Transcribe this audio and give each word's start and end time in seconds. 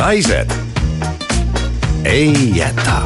Naised. 0.00 0.50
Ei 2.04 2.56
jäta. 2.56 3.02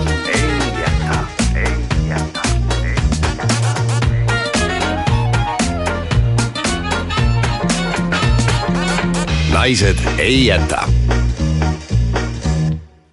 naised 9.52 9.96
ei 10.18 10.46
jäta. 10.46 10.88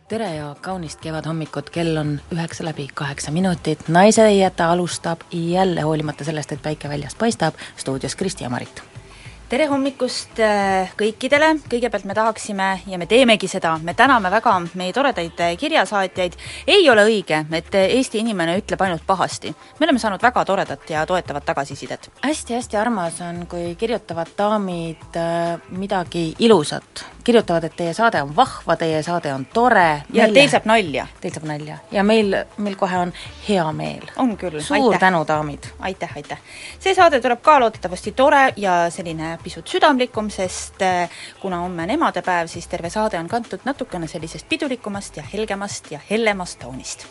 Tere 0.08 0.36
ja 0.36 0.56
kaunist 0.62 1.00
kevadhommikut, 1.02 1.70
kell 1.70 1.98
on 1.98 2.22
üheksa 2.34 2.66
läbi 2.66 2.88
kaheksa 2.94 3.32
minutit, 3.32 3.90
Naised 3.90 4.26
ei 4.26 4.40
jäta 4.40 4.72
alustab 4.72 5.22
jälle 5.32 5.82
hoolimata 5.82 6.24
sellest, 6.24 6.52
et 6.52 6.62
päike 6.62 6.90
väljast 6.90 7.18
paistab, 7.18 7.54
stuudios 7.78 8.16
Kristi 8.16 8.44
ja 8.44 8.50
Marit 8.50 8.91
tere 9.52 9.66
hommikust 9.68 10.40
äh, 10.40 10.92
kõikidele, 10.96 11.50
kõigepealt 11.68 12.06
me 12.08 12.16
tahaksime 12.16 12.68
ja 12.88 12.96
me 13.00 13.08
teemegi 13.10 13.50
seda, 13.52 13.74
me 13.84 13.92
täname 14.00 14.30
väga 14.32 14.54
meie 14.80 14.94
toredaid 14.96 15.42
äh, 15.44 15.58
kirjasaatjaid, 15.60 16.38
ei 16.72 16.88
ole 16.90 17.04
õige, 17.10 17.42
et 17.60 17.76
Eesti 17.82 18.22
inimene 18.24 18.56
ütleb 18.62 18.80
ainult 18.86 19.04
pahasti. 19.08 19.52
me 19.52 19.88
oleme 19.88 20.00
saanud 20.00 20.24
väga 20.24 20.46
toredat 20.48 20.88
ja 20.90 21.04
toetavat 21.06 21.46
tagasisidet 21.46 22.08
hästi,. 22.08 22.28
hästi-hästi 22.30 22.80
armas 22.80 23.20
on, 23.28 23.44
kui 23.52 23.76
kirjutavad 23.76 24.32
daamid 24.38 25.20
äh, 25.20 25.60
midagi 25.76 26.30
ilusat, 26.40 27.04
kirjutavad, 27.24 27.64
et 27.64 27.76
teie 27.76 27.94
saade 27.94 28.22
on 28.22 28.36
vahva, 28.36 28.76
teie 28.76 29.04
saade 29.04 29.34
on 29.34 29.46
tore. 29.46 30.04
ja 30.14 30.28
teil 30.34 30.50
saab 30.50 30.66
nalja. 30.70 31.08
Teil 31.22 31.34
saab 31.34 31.48
nalja 31.50 31.78
ja 31.92 32.04
meil, 32.04 32.36
meil 32.58 32.76
kohe 32.76 32.98
on 32.98 33.14
hea 33.48 33.66
meel. 33.72 34.08
on 34.18 34.36
küll, 34.38 34.60
suur 34.62 34.94
aitäh. 34.94 35.00
tänu, 35.00 35.24
daamid! 35.28 35.70
aitäh, 35.80 36.16
aitäh! 36.16 36.38
see 36.80 36.96
saade 36.96 37.22
tuleb 37.22 37.42
ka 37.42 37.60
loodetavasti 37.60 38.12
tore 38.12 38.54
ja 38.58 38.90
selline 38.90 39.38
pisut 39.44 39.68
südamlikum, 39.68 40.30
sest 40.30 40.82
eh, 40.82 41.10
kuna 41.42 41.64
homme 41.66 41.84
on 41.84 41.96
emadepäev, 41.98 42.48
siis 42.48 42.68
terve 42.68 42.90
saade 42.90 43.20
on 43.20 43.28
kantud 43.28 43.66
natukene 43.66 44.08
sellisest 44.08 44.50
pidulikumast 44.50 45.18
ja 45.18 45.24
helgemast 45.34 45.92
ja 45.92 46.00
hellemast 46.10 46.60
toonist 46.60 47.08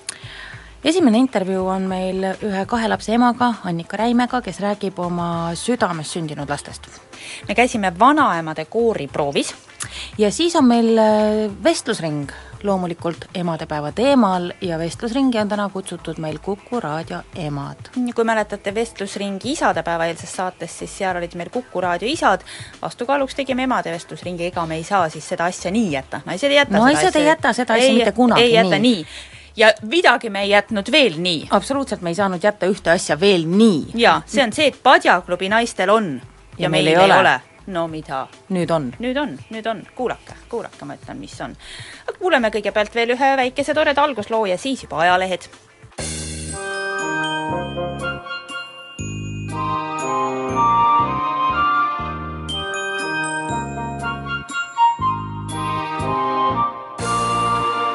esimene 0.84 1.18
intervjuu 1.18 1.66
on 1.68 1.82
meil 1.88 2.24
ühe 2.32 2.64
kahe 2.68 2.88
lapse 2.88 3.12
emaga, 3.14 3.52
Annika 3.68 3.98
Räimega, 4.00 4.40
kes 4.44 4.60
räägib 4.64 4.98
oma 5.02 5.52
südames 5.54 6.12
sündinud 6.12 6.48
lastest. 6.48 6.88
me 7.48 7.54
käisime 7.54 7.92
vanaemade 7.98 8.64
kooriproovis. 8.64 9.54
Ja 10.18 10.30
siis 10.30 10.56
on 10.56 10.68
meil 10.68 10.98
äh, 10.98 11.50
vestlusring 11.64 12.30
loomulikult 12.62 13.24
emadepäeva 13.34 13.92
teemal 13.92 14.50
ja 14.60 14.78
vestlusringi 14.78 15.38
on 15.38 15.48
täna 15.48 15.68
kutsutud 15.72 16.18
meil 16.18 16.38
Kuku 16.38 16.80
raadio 16.80 17.22
emad. 17.34 17.90
kui 18.14 18.24
mäletate 18.24 18.74
vestlusringi 18.74 19.52
isadepäeva 19.52 20.06
eelsest 20.06 20.36
saatest, 20.36 20.78
siis 20.78 20.98
seal 20.98 21.16
olid 21.16 21.34
meil 21.34 21.50
Kuku 21.50 21.80
raadio 21.80 22.08
isad, 22.08 22.44
vastukaaluks 22.82 23.34
tegime 23.34 23.62
emade 23.62 23.92
vestlusringi, 23.92 24.46
ega 24.52 24.66
me 24.66 24.76
ei 24.76 24.84
saa 24.84 25.08
siis 25.08 25.28
seda 25.28 25.44
asja 25.44 25.70
nii 25.70 25.92
jätta, 25.92 26.20
naised 26.26 26.50
ei 26.50 26.56
jäta 26.56 26.78
naised 26.78 27.16
ei 27.16 27.26
jäta 27.26 27.52
seda 27.52 27.74
asja 27.74 27.92
mitte 27.92 28.12
kunagi 28.12 28.42
ei 28.42 28.52
jäta 28.52 28.78
nii, 28.78 28.80
nii. 28.80 29.06
Ja 29.56 29.72
midagi 29.82 30.30
me 30.30 30.42
ei 30.42 30.50
jätnud 30.50 30.92
veel 30.92 31.16
nii. 31.18 31.48
absoluutselt, 31.50 32.02
me 32.02 32.10
ei 32.10 32.14
saanud 32.14 32.44
jätta 32.44 32.66
ühte 32.66 32.90
asja 32.90 33.20
veel 33.20 33.46
nii. 33.48 33.86
jaa, 33.94 34.22
see 34.26 34.44
on 34.44 34.52
see, 34.52 34.68
et 34.68 34.82
Padjaklubi 34.82 35.48
naistel 35.48 35.90
on 35.90 36.18
ja, 36.20 36.66
ja 36.66 36.68
meil, 36.68 36.84
meil 36.84 36.96
ei 36.96 37.04
ole, 37.04 37.20
ole 37.20 37.40
no 37.70 37.86
mida? 37.88 38.26
nüüd 38.50 38.70
on. 38.74 38.90
nüüd 39.00 39.16
on, 39.20 39.38
nüüd 39.54 39.66
on, 39.70 39.82
kuulake, 39.96 40.36
kuulake, 40.50 40.84
ma 40.84 40.96
ütlen, 40.98 41.18
mis 41.20 41.36
on. 41.40 41.56
aga 42.06 42.18
kuuleme 42.18 42.50
kõigepealt 42.52 42.94
veel 42.94 43.14
ühe 43.16 43.32
väikese 43.44 43.74
toreda 43.74 44.04
algusloo 44.04 44.46
ja 44.50 44.58
siis 44.58 44.84
juba 44.84 45.04
ajalehed. 45.06 45.48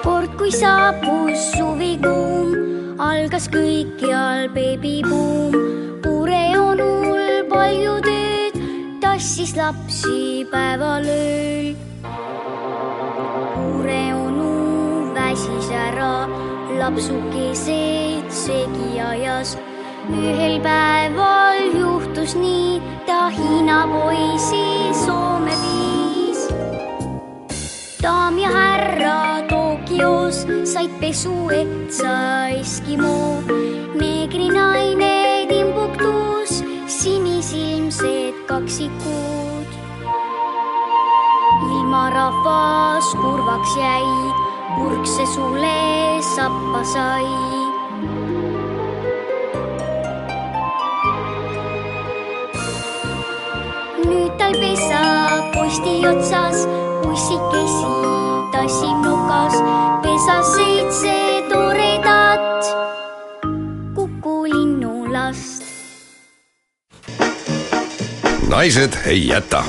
kord, 0.05 0.31
kui 0.37 0.51
saabus 0.53 1.51
suvikuum, 1.57 2.99
algas 3.01 3.49
kõikjal 3.51 4.49
beebibuum, 4.55 5.55
Pure 6.05 6.43
onul 6.61 7.43
palju 7.49 7.95
tööd 9.15 9.21
tassis 9.23 9.55
lapsi 9.55 10.45
päeval 10.51 11.05
ööl. 11.07 11.75
Uure 13.55 14.01
onu 14.13 15.13
väsis 15.15 15.69
ära, 15.71 16.27
lapsukesed 16.79 18.27
segi 18.29 18.99
ajas. 18.99 19.55
ühel 20.11 20.59
päeval 20.61 21.63
juhtus 21.79 22.35
nii, 22.35 22.81
ta 23.07 23.29
Hiina 23.29 23.87
poisi 23.87 24.91
Soome 24.93 25.55
viis. 25.63 26.49
daam 28.03 28.37
ja 28.37 28.49
härra 28.49 29.47
Tokyos 29.49 30.45
said 30.65 30.91
pesu 30.99 31.49
etsa 31.49 32.49
Eskimo, 32.59 33.41
neegrinaine 33.95 35.04
sinisilmsed 38.75 39.05
kaksikud. 39.05 39.71
ilmarahvas 41.71 43.15
kurvaks 43.15 43.77
jäi, 43.77 44.33
purkse 44.75 45.25
sule 45.25 46.21
sappa 46.35 46.83
sai. 46.83 47.25
nüüd 54.05 54.31
tal 54.37 54.53
pesa 54.61 55.01
posti 55.53 55.95
otsas, 56.07 56.67
ussikesi 57.11 57.93
tassib 58.51 58.97
nukas, 59.05 59.55
pesas 60.03 60.45
seitse 60.55 61.34
naised 68.55 68.93
ei 69.05 69.27
jäta. 69.27 69.63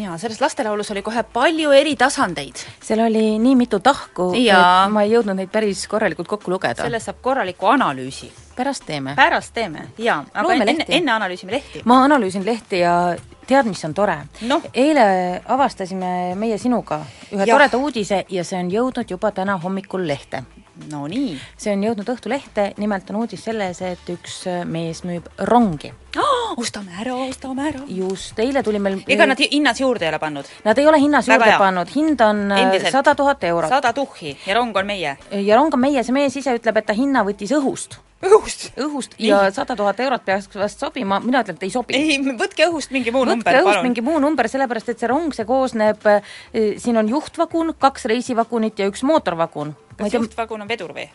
ja 0.00 0.18
selles 0.18 0.40
lastelaulus 0.40 0.90
oli 0.90 1.02
kohe 1.02 1.22
palju 1.22 1.70
eri 1.70 1.96
tasandeid. 1.96 2.54
seal 2.80 3.00
oli 3.00 3.38
nii 3.38 3.56
mitu 3.56 3.80
tahku, 3.80 4.32
et 4.36 4.92
ma 4.92 5.02
ei 5.06 5.14
jõudnud 5.14 5.40
neid 5.40 5.48
päris 5.48 5.86
korralikult 5.88 6.28
kokku 6.28 6.52
lugeda. 6.52 6.82
sellest 6.82 7.08
saab 7.08 7.22
korraliku 7.22 7.66
analüüsi. 7.72 8.28
pärast 8.56 8.84
teeme. 8.86 9.16
pärast 9.16 9.54
teeme, 9.54 9.88
jaa, 9.98 10.24
aga 10.34 10.52
enne, 10.52 10.70
enne, 10.70 10.86
enne 10.88 11.12
analüüsime 11.12 11.56
lehti. 11.56 11.82
ma 11.84 12.02
analüüsin 12.04 12.44
lehti 12.44 12.84
ja 12.84 13.16
tead, 13.46 13.72
mis 13.72 13.84
on 13.88 13.94
tore 13.94 14.18
no.? 14.40 14.60
eile 14.74 15.08
avastasime 15.48 16.34
meie 16.34 16.58
sinuga 16.58 17.00
ühe 17.32 17.40
ja. 17.46 17.54
toreda 17.56 17.80
uudise 17.80 18.24
ja 18.28 18.44
see 18.44 18.60
on 18.60 18.72
jõudnud 18.76 19.16
juba 19.16 19.32
täna 19.32 19.56
hommikul 19.64 20.04
lehte 20.06 20.44
no 20.90 21.06
nii. 21.10 21.36
see 21.58 21.74
on 21.74 21.84
jõudnud 21.86 22.08
Õhtulehte, 22.14 22.72
nimelt 22.78 23.10
on 23.10 23.22
uudis 23.22 23.44
selles, 23.44 23.80
et 23.84 24.10
üks 24.12 24.40
mees 24.68 25.02
müüb 25.08 25.28
rongi 25.50 25.92
oh,. 26.16 26.54
ostame 26.56 26.94
ära, 27.00 27.14
ostame 27.28 27.68
ära. 27.70 27.84
just, 27.92 28.38
eile 28.38 28.62
tuli 28.66 28.80
meil 28.82 29.00
ega 29.08 29.28
nad 29.28 29.40
hinnas 29.42 29.80
juurde 29.82 30.06
ei 30.06 30.12
ole 30.12 30.22
pannud? 30.22 30.50
Nad 30.64 30.78
ei 30.78 30.90
ole 30.90 31.00
hinnas 31.02 31.28
Väga 31.28 31.38
juurde 31.38 31.52
hea. 31.52 31.62
pannud, 31.62 31.94
hind 31.94 32.24
on 32.24 32.44
äh, 32.56 32.90
sada 32.90 33.14
tuhat 33.18 33.44
eurot. 33.44 33.70
sada 33.70 33.92
tuhhi 33.92 34.36
ja 34.46 34.58
rong 34.58 34.76
on 34.76 34.86
meie? 34.86 35.16
ja 35.30 35.56
rong 35.56 35.74
on 35.74 35.82
meie, 35.88 36.04
see 36.04 36.16
mees 36.16 36.36
ise 36.38 36.56
ütleb, 36.58 36.82
et 36.82 36.88
ta 36.88 36.96
hinna 36.96 37.24
võttis 37.26 37.54
õhust 37.56 37.98
õhust? 38.24 38.68
õhust 38.78 39.18
ja 39.22 39.44
sada 39.54 39.76
tuhat 39.78 40.00
eurot 40.02 40.24
peaks 40.26 40.50
vast 40.58 40.82
sobima, 40.82 41.20
mina 41.22 41.42
ütlen, 41.44 41.58
et 41.58 41.66
ei 41.68 41.74
sobi. 41.74 41.98
ei, 41.98 42.18
võtke 42.38 42.66
õhust 42.70 42.94
mingi 42.94 43.14
muu 43.14 43.22
võtke 43.22 43.36
number, 43.36 43.52
palun. 43.52 43.60
võtke 43.60 43.70
õhust 43.70 43.86
mingi 43.86 44.06
muu 44.06 44.22
number, 44.22 44.50
sellepärast 44.50 44.94
et 44.94 45.02
see 45.02 45.10
rong, 45.10 45.34
see 45.36 45.46
koosneb, 45.48 46.08
äh, 46.10 46.32
siin 46.82 46.98
on 46.98 47.10
juhtvagun, 47.10 47.76
kaks 47.78 48.08
reisivagunit 48.10 48.82
ja 48.82 48.90
üks 48.90 49.04
mootorvagun. 49.06 49.76
Kas 49.98 50.14
juhtvagun 50.14 50.62
on 50.62 50.68
vedur 50.68 50.94
või? 50.96 51.08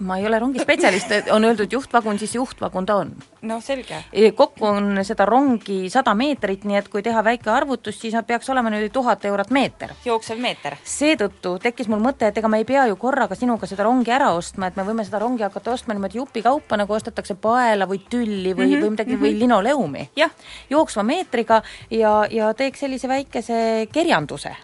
ma 0.00 0.16
ei 0.18 0.26
ole 0.26 0.38
rongispetsialist, 0.38 1.10
on 1.30 1.44
öeldud 1.44 1.72
juhtvagun, 1.72 2.18
siis 2.18 2.34
juhtvagun 2.34 2.86
ta 2.86 2.96
on. 2.96 3.12
no 3.42 3.60
selge. 3.60 4.04
kokku 4.34 4.66
on 4.66 4.98
seda 5.02 5.24
rongi 5.26 5.90
sada 5.90 6.14
meetrit, 6.14 6.64
nii 6.64 6.78
et 6.78 6.88
kui 6.88 7.02
teha 7.02 7.22
väike 7.24 7.50
arvutus, 7.50 7.98
siis 8.00 8.14
peaks 8.26 8.50
olema 8.50 8.70
nüüd 8.70 8.92
tuhat 8.92 9.24
eurot 9.24 9.50
meeter 9.50 9.94
jooksev 10.04 10.38
meeter. 10.38 10.76
seetõttu 10.84 11.56
tekkis 11.62 11.88
mul 11.88 12.02
mõte, 12.04 12.28
et 12.28 12.38
ega 12.38 12.48
me 12.48 12.62
ei 12.62 12.68
pea 12.68 12.86
ju 12.86 12.96
korraga 12.96 13.34
sinuga 13.34 13.66
seda 13.66 13.86
rongi 13.88 14.14
ära 14.14 14.30
ostma, 14.36 14.68
et 14.68 14.76
me 14.76 14.86
võime 14.86 15.04
seda 15.04 15.18
rongi 15.22 15.42
hakata 15.42 15.74
ostma 15.74 15.94
niimoodi 15.94 16.22
jupikaupa, 16.22 16.78
nagu 16.78 16.94
ostetakse 16.94 17.34
paela 17.34 17.88
või 17.90 18.02
tülli 18.10 18.54
või 18.54 18.68
mm, 18.68 18.72
-hmm, 18.72 18.82
või 18.82 18.90
midagi 18.94 19.10
mm, 19.10 19.18
-hmm. 19.18 19.26
või 19.26 19.38
linoleumi. 19.42 20.08
Jah. 20.16 20.30
jooksva 20.70 21.02
meetriga 21.02 21.62
ja, 21.90 22.26
ja 22.30 22.54
teeks 22.54 22.86
sellise 22.86 23.08
väikese 23.08 23.88
kerjanduse 23.92 24.54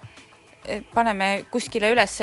paneme 0.95 1.45
kuskile 1.51 1.91
üles 1.93 2.15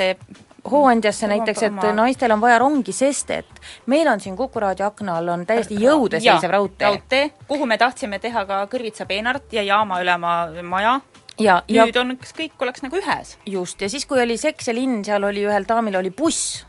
hooandjasse 0.70 1.26
näiteks, 1.26 1.62
et 1.62 1.72
oma- 1.72 1.92
naistel 1.92 2.30
on 2.30 2.40
vaja 2.40 2.58
rongi, 2.58 2.92
sest 2.92 3.30
et 3.30 3.60
meil 3.86 4.08
on 4.08 4.20
siin 4.20 4.36
Kuku 4.36 4.60
raadio 4.60 4.86
akna 4.86 5.16
all 5.18 5.28
on 5.28 5.46
täiesti 5.46 5.74
jõude 5.74 6.20
seisev 6.20 6.50
raudtee. 6.50 6.86
raudtee, 6.88 7.30
kuhu 7.48 7.66
me 7.66 7.78
tahtsime 7.78 8.18
teha 8.18 8.44
ka 8.46 8.64
Kõrvitsa-Peenart 8.66 9.52
ja 9.52 9.62
jaama 9.62 10.00
ülema 10.00 10.48
maja. 10.62 11.00
ja, 11.38 11.62
ja 11.68 11.84
nüüd 11.86 11.96
on, 12.00 12.16
kas 12.16 12.32
kõik 12.32 12.52
oleks 12.60 12.82
nagu 12.82 12.96
ühes? 12.96 13.36
just, 13.46 13.80
ja 13.82 13.88
siis, 13.88 14.06
kui 14.06 14.20
oli 14.22 14.36
Seks 14.36 14.68
ja 14.68 14.74
linn, 14.74 15.04
seal 15.04 15.24
oli 15.24 15.42
ühel 15.44 15.64
daamil 15.68 15.96
oli 15.96 16.10
buss. 16.10 16.64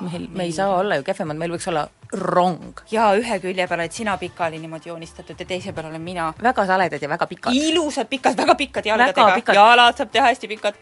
meil, 0.00 0.28
me 0.30 0.44
ei 0.44 0.52
saa 0.52 0.76
olla 0.76 0.96
ju 0.96 1.02
kehvemad, 1.02 1.36
meil 1.36 1.50
võiks 1.50 1.68
olla 1.68 1.88
rong. 2.12 2.80
jaa, 2.90 3.14
ühe 3.16 3.38
külje 3.40 3.66
peal 3.68 3.80
oled 3.80 3.92
sina 3.92 4.16
pikali 4.18 4.58
niimoodi 4.58 4.88
joonistatud 4.88 5.40
ja 5.40 5.46
teise 5.46 5.72
peal 5.72 5.86
olen 5.86 6.00
mina. 6.02 6.34
väga 6.42 6.66
saledad 6.66 7.02
ja 7.02 7.08
väga 7.08 7.26
pikad. 7.26 7.54
ilusad 7.54 8.06
pikad, 8.08 8.36
väga 8.36 8.54
pikkad 8.54 8.84
Väga 8.84 9.04
jalgadega, 9.06 9.34
pikad. 9.34 9.54
jalad 9.54 9.96
saab 9.96 10.10
teha 10.12 10.26
hästi 10.26 10.48
pikad. 10.48 10.74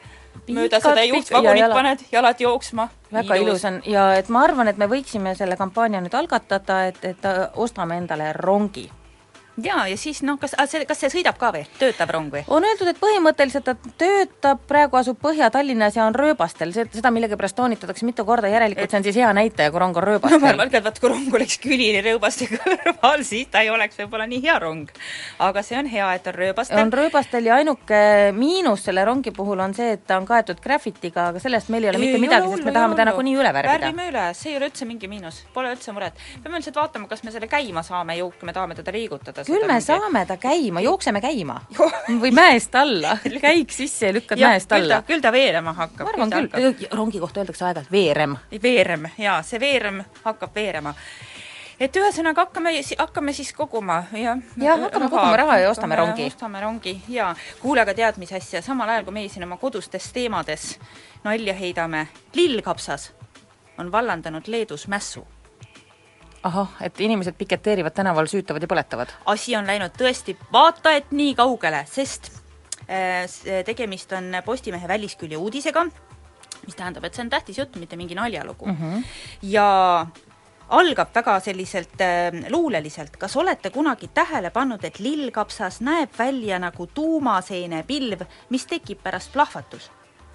Mööda 0.49 0.81
seda 0.81 0.95
pikad 0.95 1.03
ja 1.03 1.11
juhtvagunit 1.15 1.61
jalad. 1.61 1.77
paned, 1.77 2.07
jalad 2.13 2.41
jooksma. 2.41 2.89
väga 3.13 3.35
ilus, 3.35 3.49
ilus 3.49 3.65
on 3.65 3.81
ja 3.87 4.09
et 4.15 4.29
ma 4.29 4.45
arvan, 4.47 4.69
et 4.69 4.81
me 4.81 4.89
võiksime 4.91 5.35
selle 5.39 5.57
kampaania 5.57 6.01
nüüd 6.01 6.15
algatada, 6.15 6.87
et, 6.91 7.05
et 7.05 7.31
ostame 7.55 7.97
endale 8.01 8.33
rongi. 8.33 8.89
jaa, 9.61 9.87
ja 9.89 9.97
siis 10.01 10.23
noh, 10.25 10.39
kas, 10.41 10.55
see, 10.71 10.85
kas 10.89 11.01
see 11.03 11.11
sõidab 11.13 11.37
ka 11.41 11.53
või, 11.55 11.65
töötav 11.79 12.11
rong 12.15 12.33
või? 12.33 12.43
on 12.49 12.65
öeldud, 12.65 12.89
et 12.89 13.01
põhimõtteliselt 13.01 13.67
ta 13.67 13.75
töötab, 14.01 14.63
praegu 14.69 14.97
asub 14.97 15.19
Põhja-Tallinnas 15.23 15.97
ja 15.99 16.07
on 16.09 16.17
rööbastel, 16.17 16.73
seda 16.73 17.13
millegipärast 17.15 17.57
toonitatakse 17.59 18.07
mitu 18.09 18.25
korda, 18.29 18.49
järelikult 18.53 18.91
see 18.91 19.01
on 19.01 19.07
siis 19.07 19.19
hea 19.21 19.33
näitaja, 19.37 19.73
kui 19.73 19.83
rong 19.83 19.97
on 19.97 20.03
no 20.03 20.07
ma 20.07 20.13
rööbastel 20.13 20.49
arvan, 20.49 20.73
et 20.73 20.87
vaat 20.87 21.01
kui 21.03 21.13
rong 21.13 21.37
oleks 21.37 21.59
külili 21.63 22.01
rööbaste 22.05 22.49
kõrval, 22.55 23.25
siis 23.29 23.51
ta 23.53 23.65
ei 23.65 23.71
oleks 23.73 24.01
võib-olla 24.01 24.27
nii 24.31 24.41
hea 24.45 24.57
rong. 24.63 24.89
aga 25.49 25.65
see 25.67 25.79
on 25.79 25.91
hea, 25.93 26.09
et 26.17 26.31
on 26.33 26.37
rööbastel. 26.39 26.81
on 26.81 26.93
rööbastel 26.93 27.51
ja 27.51 27.61
ainuke 27.61 28.01
miinus 28.37 28.87
selle 28.89 29.05
rongi 29.05 29.35
puhul 29.37 29.61
on 29.61 29.77
see, 29.77 29.93
et 29.99 30.07
ta 30.07 30.19
on 30.21 30.27
kaetud 30.29 30.61
graffitiga, 30.65 31.29
aga 31.33 31.43
sellest 31.43 31.71
meil 31.73 31.87
ei 31.87 31.93
ole 31.93 32.03
mitte 32.03 32.23
midagi, 32.23 32.49
sest 32.55 32.67
me 32.69 32.75
tahame 32.75 32.97
ta 32.99 33.07
nagunii 33.11 33.37
üle 33.37 33.53
värvida. 33.55 33.79
värvime 33.79 34.09
üle, 34.13 34.27
see 34.39 34.55
ei 34.55 34.59
ole 34.61 34.71
üldse 34.71 34.89
mingi 34.89 35.11
miinus, 35.13 35.43
pole 35.55 35.73
üldse 35.75 35.95
muret. 35.95 36.19
peame 36.43 36.61
lihtsalt 36.61 36.81
vaatama, 36.81 37.11
kas 37.11 37.25
me 37.27 37.35
selle 37.35 37.51
käima 37.53 37.85
saame 37.87 38.17
ju, 38.19 38.31
kui 38.39 38.49
me 38.49 38.57
tahame 38.57 38.79
teda 38.79 38.95
liigutada. 38.95 39.42
Küll 39.47 39.67
me 39.69 39.81
saame 39.81 40.25
ta 40.27 40.37
käima, 40.41 40.81
jookseme 40.85 41.21
käima 41.21 41.61
või 42.23 42.33
mäest 42.35 42.75
alla, 42.79 43.17
käiks 43.47 43.83
sisse 43.83 44.11
ja 44.11 44.17
lükkad 44.17 44.41
mäest 44.41 44.69
küll 44.69 44.89
ta 44.89 44.97
alla,. 44.97 45.03
küll 45.07 45.25
ta 45.25 45.33
veerema 45.33 45.75
hakkab. 45.79 46.07
ma 46.07 46.15
arvan 46.15 46.35
küll, 46.37 46.89
rongi 46.93 47.21
kohta 47.23 47.43
öeldakse 47.43 47.67
aeg-ajalt 47.69 47.93
veerem. 47.93 48.37
veerem, 48.63 49.09
jaa, 49.19 49.43
see 49.47 49.61
veerem 49.61 50.03
hakkab 50.25 50.55
veerema 50.55 50.95
et 51.83 51.97
ühesõnaga 51.97 52.47
hakkame, 52.47 52.75
hakkame 52.99 53.33
siis 53.35 53.53
koguma, 53.57 54.03
jah. 54.15 54.39
Jah, 54.61 54.81
hakkame 54.87 55.09
koguma 55.11 55.37
raha 55.41 55.59
ja 55.63 55.71
ostame 55.71 55.97
rongi. 55.99 56.29
ostame 56.31 56.61
rongi 56.61 56.97
jaa. 57.09 57.35
kuule, 57.61 57.83
aga 57.83 57.95
tead, 57.95 58.21
mis 58.23 58.33
asja, 58.33 58.63
samal 58.63 58.89
ajal 58.89 59.09
kui 59.09 59.17
meie 59.19 59.33
siin 59.33 59.47
oma 59.47 59.59
kodustes 59.61 60.13
teemades 60.15 60.77
nalja 61.25 61.55
heidame, 61.55 62.07
lillkapsas 62.35 63.13
on 63.79 63.93
vallandanud 63.93 64.47
Leedus 64.47 64.89
mässu. 64.89 65.27
ahah, 66.43 66.69
et 66.81 67.01
inimesed 67.01 67.35
piketeerivad 67.39 67.95
tänaval, 67.95 68.27
süütavad 68.27 68.63
ja 68.63 68.69
põletavad. 68.69 69.13
asi 69.27 69.57
on 69.57 69.67
läinud 69.67 69.95
tõesti 69.99 70.37
vaata 70.53 70.93
et 70.99 71.13
nii 71.13 71.35
kaugele, 71.39 71.85
sest 71.91 72.33
äh, 72.89 73.25
s- 73.27 73.45
tegemist 73.65 74.13
on 74.13 74.37
Postimehe 74.45 74.89
väliskülje 74.89 75.37
uudisega, 75.37 75.85
mis 76.67 76.75
tähendab, 76.79 77.05
et 77.05 77.15
see 77.15 77.25
on 77.25 77.31
tähtis 77.31 77.59
jutt, 77.59 77.77
mitte 77.77 77.97
mingi 77.97 78.15
naljalugu 78.15 78.67
mm. 78.67 78.77
-hmm. 78.77 79.05
ja 79.43 80.07
algab 80.69 81.15
väga 81.15 81.41
selliselt 81.41 82.01
äh, 82.01 82.51
luuleliselt, 82.51 83.17
kas 83.17 83.37
olete 83.37 83.71
kunagi 83.71 84.09
tähele 84.15 84.51
pannud, 84.51 84.85
et 84.85 84.99
lillkapsas 84.99 85.81
näeb 85.81 86.11
välja 86.19 86.59
nagu 86.59 86.87
tuumaseene 86.87 87.83
pilv, 87.83 88.23
mis 88.51 88.67
tekib 88.67 89.03
pärast 89.03 89.33
plahvatus? 89.33 89.91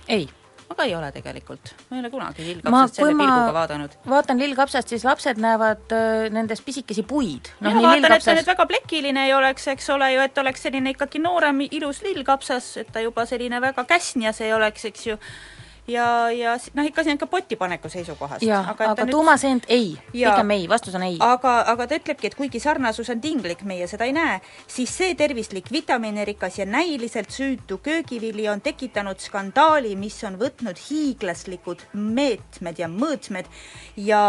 ei. 0.08 0.30
Aga 0.74 0.86
ei 0.88 0.96
ole 0.96 1.10
tegelikult, 1.16 1.74
ma 1.90 1.98
ei 1.98 2.04
ole 2.04 2.12
kunagi 2.12 2.46
lillkapsast 2.46 3.00
selle 3.00 3.16
pilguga 3.16 3.54
vaadanud. 3.56 3.98
vaatan 4.10 4.42
lillkapsast, 4.42 4.94
siis 4.94 5.06
lapsed 5.08 5.40
näevad 5.42 5.96
öö, 5.96 6.30
nendes 6.34 6.62
pisikesi 6.62 7.04
puid. 7.08 7.52
noh, 7.60 7.78
ma 7.78 7.84
vaatan, 7.88 8.18
et 8.18 8.26
ta 8.26 8.36
nüüd 8.38 8.50
väga 8.52 8.68
plekiline 8.70 9.28
ei 9.30 9.36
oleks, 9.38 9.68
eks 9.74 9.90
ole 9.96 10.12
ju, 10.14 10.24
et 10.28 10.42
oleks 10.44 10.68
selline 10.68 10.96
ikkagi 10.96 11.22
noorem 11.24 11.64
ilus 11.70 12.02
lillkapsas, 12.06 12.72
et 12.84 12.92
ta 12.94 13.04
juba 13.06 13.26
selline 13.30 13.62
väga 13.64 13.88
käsnjas 13.88 14.42
ei 14.46 14.54
oleks, 14.54 14.86
eks 14.92 15.08
ju, 15.12 15.18
ja, 15.88 16.32
ja 16.32 16.56
noh, 16.76 16.86
ikka 16.86 17.04
siin 17.04 17.18
ka 17.18 17.28
potipaneku 17.32 17.90
seisukohast. 17.90 18.44
aga, 18.44 18.92
aga 18.92 19.06
tuumaseent 19.08 19.66
ei, 19.72 19.96
Jaa. 20.14 20.34
pigem 20.34 20.52
ei, 20.52 20.68
vastus 20.70 20.96
on 20.96 21.04
ei. 21.08 21.18
aga, 21.24 21.54
aga 21.72 21.88
ta 21.88 22.00
ütlebki, 22.00 22.28
et 22.28 22.36
kuigi 22.36 22.60
sarnasus 22.60 23.10
on 23.14 23.22
tinglik, 23.24 23.64
meie 23.68 23.88
seda 23.88 24.08
ei 24.08 24.14
näe, 24.16 24.40
siis 24.68 24.92
see 24.98 25.16
tervislik 25.16 25.72
vitamiinirikas 25.72 26.60
ja 26.60 26.66
näiliselt 26.68 27.32
süütu 27.32 27.80
köögivili 27.84 28.50
on 28.52 28.62
tekitanud 28.62 29.22
skandaali, 29.24 29.96
mis 29.96 30.20
on 30.28 30.36
võtnud 30.42 30.80
hiiglaslikud 30.90 31.86
meetmed 31.94 32.84
ja 32.84 32.92
mõõtmed 32.92 33.48
ja 34.04 34.22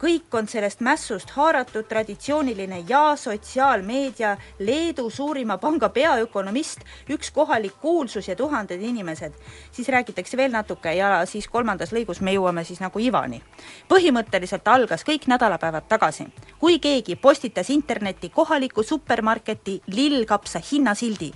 kõik 0.00 0.32
on 0.38 0.48
sellest 0.48 0.80
mässust 0.80 1.34
haaratud 1.36 1.88
traditsiooniline 1.90 2.82
ja 2.88 3.04
sotsiaalmeedia 3.20 4.36
Leedu 4.58 5.10
suurima 5.10 5.58
panga 5.60 5.90
peaökonomist, 5.92 6.80
üks 7.12 7.30
kohalik 7.34 7.76
kuulsus 7.82 8.28
ja 8.28 8.36
tuhanded 8.36 8.80
inimesed. 8.80 9.32
siis 9.72 9.88
räägitakse 9.88 10.36
veel 10.36 10.52
natuke 10.52 10.85
ja 10.92 11.26
siis 11.26 11.48
kolmandas 11.48 11.92
lõigus 11.92 12.20
me 12.20 12.32
jõuame 12.32 12.64
siis 12.64 12.80
nagu 12.80 12.98
ivani. 12.98 13.42
põhimõtteliselt 13.88 14.68
algas 14.68 15.04
kõik 15.04 15.26
nädalapäevad 15.26 15.88
tagasi, 15.88 16.26
kui 16.58 16.78
keegi 16.78 17.16
postitas 17.16 17.70
internetti 17.70 18.28
kohaliku 18.28 18.82
supermarketi 18.82 19.82
lillkapsa 19.86 20.60
hinnasildi. 20.72 21.32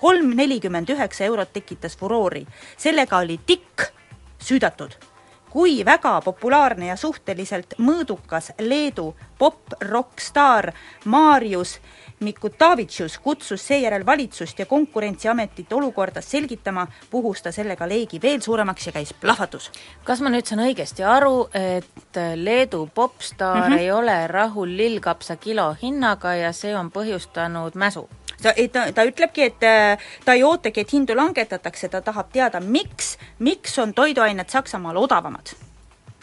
kolm 0.00 0.36
nelikümmend 0.36 0.90
üheksa 0.90 1.24
eurot 1.24 1.52
tekitas 1.52 1.96
furoori, 1.96 2.46
sellega 2.76 3.18
oli 3.18 3.40
tikk 3.46 3.92
süüdatud 4.38 5.09
kui 5.50 5.84
väga 5.84 6.20
populaarne 6.24 6.86
ja 6.86 6.96
suhteliselt 6.96 7.74
mõõdukas 7.78 8.52
Leedu 8.58 9.14
pop-rokkstaar 9.38 10.72
Marius 11.04 11.78
Mikutavitšus 12.20 13.18
kutsus 13.18 13.62
seejärel 13.66 14.06
valitsust 14.06 14.58
ja 14.58 14.66
Konkurentsiametit 14.66 15.72
olukorda 15.72 16.20
selgitama, 16.20 16.86
puhus 17.10 17.42
ta 17.42 17.52
sellega 17.52 17.88
leegi 17.88 18.20
veel 18.22 18.42
suuremaks 18.44 18.86
ja 18.86 18.92
käis 18.92 19.14
plahvatus. 19.20 19.70
kas 20.04 20.20
ma 20.20 20.28
nüüd 20.28 20.44
saan 20.44 20.60
õigesti 20.66 21.06
aru, 21.06 21.48
et 21.54 22.20
Leedu 22.36 22.88
popstaar 22.94 23.70
mm 23.70 23.74
-hmm. 23.74 23.78
ei 23.78 23.90
ole 23.92 24.26
rahul 24.26 24.76
lillkapsa 24.76 25.36
kilo 25.36 25.76
hinnaga 25.82 26.34
ja 26.34 26.52
see 26.52 26.76
on 26.76 26.90
põhjustanud 26.90 27.74
mäsu? 27.74 28.08
Ta, 28.42 28.54
ta, 28.72 28.84
ta 28.92 29.06
ütlebki, 29.08 29.48
et 29.50 29.66
äh, 29.66 30.04
ta 30.24 30.36
ei 30.36 30.44
ootagi, 30.44 30.84
et 30.84 30.92
hindu 30.92 31.16
langetatakse, 31.16 31.88
ta 31.88 32.02
tahab 32.04 32.30
teada, 32.32 32.60
miks, 32.60 33.16
miks 33.38 33.78
on 33.78 33.94
toiduained 33.94 34.52
Saksamaal 34.52 35.00
odavamad. 35.00 35.54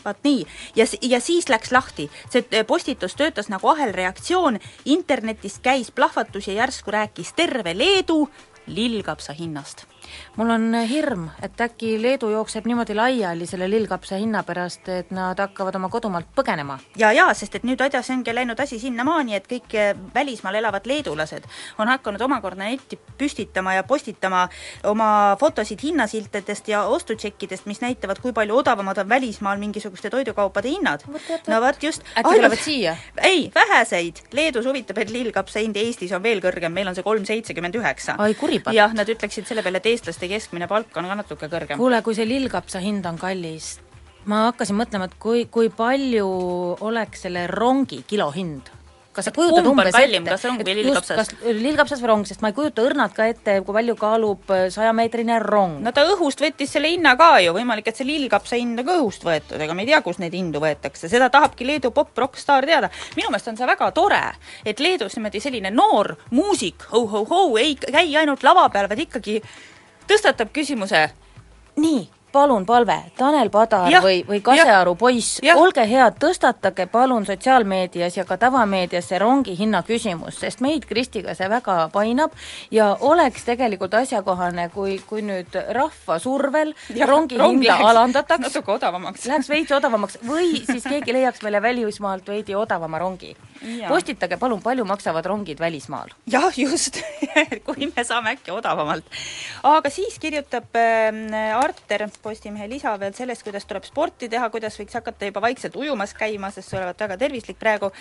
Vaat 0.05 0.24
nii, 0.24 0.45
ja, 0.75 0.86
ja 1.01 1.19
siis 1.19 1.50
läks 1.50 1.74
lahti, 1.75 2.07
see 2.31 2.63
postitus 2.67 3.17
töötas 3.19 3.50
nagu 3.51 3.67
ahelreaktsioon, 3.74 4.59
internetis 4.86 5.59
käis 5.63 5.91
plahvatus 5.91 6.47
ja 6.47 6.62
järsku 6.62 6.93
rääkis 6.95 7.33
terve 7.36 7.75
Leedu. 7.77 8.27
Lillkapsa 8.67 9.33
hinnast 9.33 9.88
mul 10.35 10.49
on 10.49 10.73
hirm, 10.89 11.29
et 11.41 11.61
äkki 11.61 11.95
Leedu 12.01 12.29
jookseb 12.29 12.65
niimoodi 12.65 12.95
laiali 12.95 13.45
selle 13.45 13.69
lillkapsa 13.69 14.19
hinna 14.21 14.43
pärast, 14.43 14.89
et 14.89 15.11
nad 15.11 15.39
hakkavad 15.39 15.75
oma 15.75 15.89
kodumaalt 15.89 16.29
põgenema. 16.35 16.79
ja, 16.97 17.11
ja 17.11 17.27
sest 17.33 17.55
et 17.55 17.63
nüüd 17.67 17.81
asjas 17.81 18.09
ongi 18.13 18.35
läinud 18.35 18.59
asi 18.59 18.79
sinnamaani, 18.79 19.35
et 19.35 19.47
kõik 19.47 19.77
välismaal 20.15 20.55
elavad 20.55 20.85
leedulased 20.85 21.47
on 21.77 21.87
hakanud 21.87 22.21
omakorda 22.21 22.63
netti 22.63 22.99
püstitama 23.17 23.73
ja 23.73 23.83
postitama 23.83 24.47
oma 24.83 25.37
fotosid 25.39 25.81
hinnasiltidest 25.83 26.67
ja 26.67 26.83
ostutšekkidest, 26.83 27.65
mis 27.65 27.81
näitavad, 27.81 28.19
kui 28.21 28.33
palju 28.33 28.57
odavamad 28.61 28.97
on 28.97 29.09
välismaal 29.09 29.57
mingisuguste 29.57 30.09
toidukaupade 30.09 30.69
hinnad. 30.69 31.05
no 31.47 31.61
vot 31.61 31.83
just. 31.83 32.03
äkki 32.17 32.35
tulevad 32.35 32.63
siia? 32.63 32.95
ei, 33.21 33.51
väheseid. 33.55 34.23
Leedus 34.31 34.65
huvitab, 34.65 34.97
et 34.97 35.09
lillkapsa 35.09 35.59
hind 35.59 35.75
Eestis 35.77 36.11
on 36.11 36.23
veel 36.23 36.41
kõrgem, 36.43 36.73
meil 36.73 36.87
on 36.87 36.95
see 36.95 37.05
kolm 37.05 37.25
seitsekümmend 37.25 37.75
üheksa. 37.75 38.15
ai 38.17 38.33
kuripatt. 38.35 38.75
jah, 38.75 38.93
nad 38.93 39.09
ütleksid 39.09 39.47
selle 39.49 39.63
peale, 39.65 39.81
et 39.81 39.91
eestlaste 39.98 40.30
keskmine 40.32 40.70
palk 40.70 40.96
on 40.98 41.10
ka 41.10 41.20
natuke 41.24 41.51
kõrgem. 41.51 41.82
kuule, 41.82 42.01
kui 42.06 42.16
see 42.18 42.30
lillkapsa 42.30 42.82
hind 42.84 43.06
on 43.10 43.20
kallis, 43.20 43.75
ma 44.27 44.48
hakkasin 44.50 44.77
mõtlema, 44.77 45.08
et 45.10 45.20
kui, 45.22 45.46
kui 45.51 45.70
palju 45.74 46.27
oleks 46.86 47.27
selle 47.27 47.48
rongi 47.51 48.04
kilohind. 48.08 48.74
kas 49.18 49.25
sa 49.25 49.32
kujutad 49.34 49.66
umbes 49.66 49.96
kallim, 49.96 50.27
ette, 50.30 50.50
et 50.62 50.80
just, 50.86 51.08
kas 51.10 51.32
lillkapsas 51.42 52.04
või 52.04 52.10
rong, 52.12 52.25
sest 52.30 52.44
ma 52.44 52.51
ei 52.51 52.54
kujuta 52.54 52.84
õrnalt 52.86 53.16
ka 53.18 53.25
ette, 53.25 53.56
kui 53.66 53.74
palju 53.74 53.96
kaalub 53.98 54.51
äh, 54.54 54.68
sajameetrine 54.74 55.39
rong 55.42 55.80
no 55.82 55.94
ta 55.96 56.04
õhust 56.06 56.44
võttis 56.44 56.75
selle 56.75 56.92
hinna 56.92 57.16
ka 57.18 57.32
ju, 57.42 57.56
võimalik, 57.56 57.89
et 57.89 57.98
see 57.98 58.06
lillkapsa 58.06 58.60
hind 58.62 58.84
on 58.84 58.86
ka 58.86 58.98
õhust 59.00 59.25
võetud, 59.25 59.58
ega 59.58 59.74
me 59.74 59.88
ei 59.88 59.89
tea, 59.89 60.04
kust 60.06 60.22
neid 60.22 60.38
hindu 60.38 60.62
võetakse, 60.62 61.10
seda 61.10 61.32
tahabki 61.34 61.66
Leedu 61.66 61.89
pop-rokkstaar 61.96 62.68
teada. 62.70 62.92
minu 63.18 63.32
meelest 63.34 63.50
on 63.50 63.58
see 63.58 63.72
väga 63.72 63.89
tore, 63.98 64.22
et 64.62 64.86
Leedus 64.86 65.18
niimoodi 65.18 65.42
selline 65.42 65.74
noor 65.74 66.13
muusik, 66.30 66.86
ho-ho-ho, 66.92 67.42
ei 67.58 67.74
käi 67.74 68.12
ainult 68.22 68.46
lava 68.46 68.70
peal, 68.70 68.92
vaid 68.92 69.08
ikkagi 69.08 69.42
tõstatab 70.07 70.53
küsimuse, 70.55 71.09
nii, 71.77 72.07
palun 72.31 72.65
palve, 72.65 72.97
Tanel 73.17 73.49
Padar 73.49 73.87
Jah, 73.91 74.03
või, 74.03 74.19
või 74.27 74.41
Kasearu 74.45 74.93
poiss, 74.99 75.39
olge 75.55 75.85
head, 75.89 76.17
tõstatage 76.21 76.87
palun 76.91 77.25
sotsiaalmeedias 77.25 78.17
ja 78.19 78.25
ka 78.27 78.37
tavameedias 78.41 79.07
see 79.09 79.19
rongi 79.21 79.55
hinna 79.57 79.81
küsimus, 79.87 80.37
sest 80.43 80.61
meid 80.61 80.85
Kristiga 80.89 81.33
see 81.37 81.49
väga 81.49 81.77
painab 81.93 82.35
ja 82.71 82.91
oleks 83.09 83.47
tegelikult 83.47 83.95
asjakohane, 84.01 84.67
kui, 84.75 84.99
kui 85.07 85.23
nüüd 85.25 85.55
rahva 85.77 86.19
survel 86.21 86.75
Jah, 86.93 87.09
rongi 87.09 87.39
rong 87.39 87.57
hinda 87.57 87.73
läheks 87.73 87.91
alandataks, 87.93 88.47
natuke 88.49 88.75
odavamaks. 88.75 89.25
läheks 89.31 89.49
veits 89.49 89.73
odavamaks 89.79 90.19
või 90.27 90.61
siis 90.67 90.85
keegi 90.85 91.15
leiaks 91.15 91.41
meile 91.45 91.61
välismaalt 91.63 92.27
veidi 92.27 92.55
odavama 92.59 92.99
rongi. 93.01 93.33
Postitage 93.87 94.37
palun, 94.41 94.61
palju 94.63 94.85
maksavad 94.87 95.25
rongid 95.25 95.59
välismaal? 95.59 96.13
jah, 96.29 96.51
just 96.57 96.99
kui 97.67 97.89
me 97.89 98.05
saame 98.07 98.35
äkki 98.35 98.53
odavamalt. 98.55 99.05
aga 99.67 99.91
siis 99.93 100.17
kirjutab 100.21 100.75
äh, 100.77 101.57
Arter 101.57 102.07
Postimehe 102.21 102.69
lisa 102.69 102.95
veel 102.99 103.15
sellest, 103.17 103.45
kuidas 103.47 103.67
tuleb 103.69 103.85
sporti 103.87 104.29
teha, 104.29 104.49
kuidas 104.53 104.77
võiks 104.79 104.97
hakata 104.99 105.31
juba 105.31 105.43
vaikselt 105.43 105.75
ujumas 105.79 106.13
käima, 106.17 106.51
sest 106.53 106.71
see 106.71 106.81
olevat 106.81 107.05
väga 107.07 107.19
tervislik 107.25 107.59
praegu, 107.59 107.91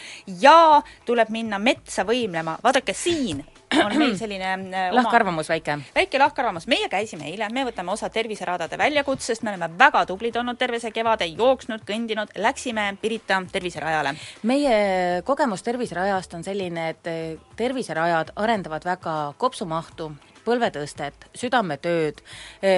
ja 0.42 0.82
tuleb 1.06 1.30
minna 1.34 1.60
metsa 1.62 2.06
võimlema, 2.06 2.58
vaadake 2.64 2.94
siin 2.96 3.44
on 3.75 3.96
meil 3.99 4.16
selline 4.23 4.49
äh, 4.52 4.58
oma- 4.58 5.02
lahkarvamus 5.02 5.49
väike. 5.49 5.78
väike 5.94 6.18
lahkarvamus, 6.18 6.66
meie 6.66 6.88
käisime 6.92 7.28
eile, 7.30 7.49
me 7.52 7.66
võtame 7.68 7.92
osa 7.92 8.11
terviseraadade 8.12 8.78
väljakutsest, 8.78 9.42
me 9.42 9.54
oleme 9.54 9.70
väga 9.78 10.04
tublid 10.06 10.37
olnud 10.37 10.58
terve 10.58 10.80
see 10.82 10.94
kevade, 10.94 11.26
jooksnud, 11.26 11.85
kõndinud, 11.88 12.32
läksime 12.37 12.96
Pirita 13.00 13.42
terviserajale. 13.52 14.14
meie 14.42 15.23
kogemus 15.25 15.62
terviserajast 15.62 16.35
on 16.35 16.44
selline, 16.44 16.88
et 16.94 17.12
terviserajad 17.56 18.32
arendavad 18.37 18.85
väga 18.85 19.16
kopsumahtu, 19.38 20.12
põlvetõstet, 20.47 21.29
südametööd, 21.37 22.23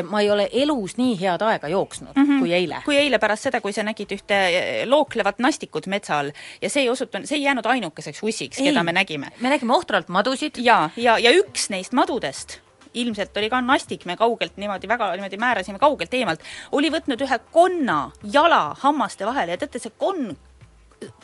ma 0.08 0.22
ei 0.24 0.30
ole 0.32 0.48
elus 0.52 0.96
nii 0.98 1.16
head 1.20 1.42
aega 1.44 1.68
jooksnud 1.68 2.14
mm 2.14 2.24
-hmm. 2.24 2.40
kui 2.40 2.52
eile. 2.52 2.82
kui 2.84 2.96
eile 2.96 3.18
pärast 3.18 3.48
seda, 3.48 3.60
kui 3.60 3.72
sa 3.72 3.82
nägid 3.86 4.12
ühte 4.16 4.38
eh, 4.48 4.86
looklevat 4.86 5.38
nastikut 5.38 5.86
metsa 5.86 6.18
all 6.18 6.32
ja 6.62 6.70
see 6.70 6.82
ei 6.82 6.88
osutunud, 6.88 7.26
see 7.26 7.38
ei 7.38 7.44
jäänud 7.44 7.66
ainukeseks 7.66 8.22
ussiks, 8.22 8.58
keda 8.58 8.82
me 8.82 8.92
nägime. 8.92 9.30
me 9.40 9.48
nägime 9.48 9.76
ohtralt 9.76 10.08
madusid, 10.08 10.58
ja, 10.58 10.90
ja, 10.96 11.18
ja 11.18 11.30
üks 11.30 11.70
neist 11.70 11.92
madudest 11.92 12.60
ilmselt 12.94 13.36
oli 13.36 13.50
ka 13.50 13.60
nastik, 13.60 14.04
me 14.06 14.16
kaugelt 14.16 14.56
niimoodi 14.56 14.88
väga 14.88 15.12
niimoodi 15.16 15.36
määrasime 15.36 15.78
kaugelt 15.78 16.14
eemalt, 16.14 16.40
oli 16.72 16.90
võtnud 16.90 17.20
ühe 17.20 17.38
konna 17.52 18.10
jala 18.32 18.74
hammaste 18.80 19.26
vahele 19.26 19.54
ja 19.54 19.60
teate, 19.60 19.78
see 19.78 19.92
konn 19.98 20.36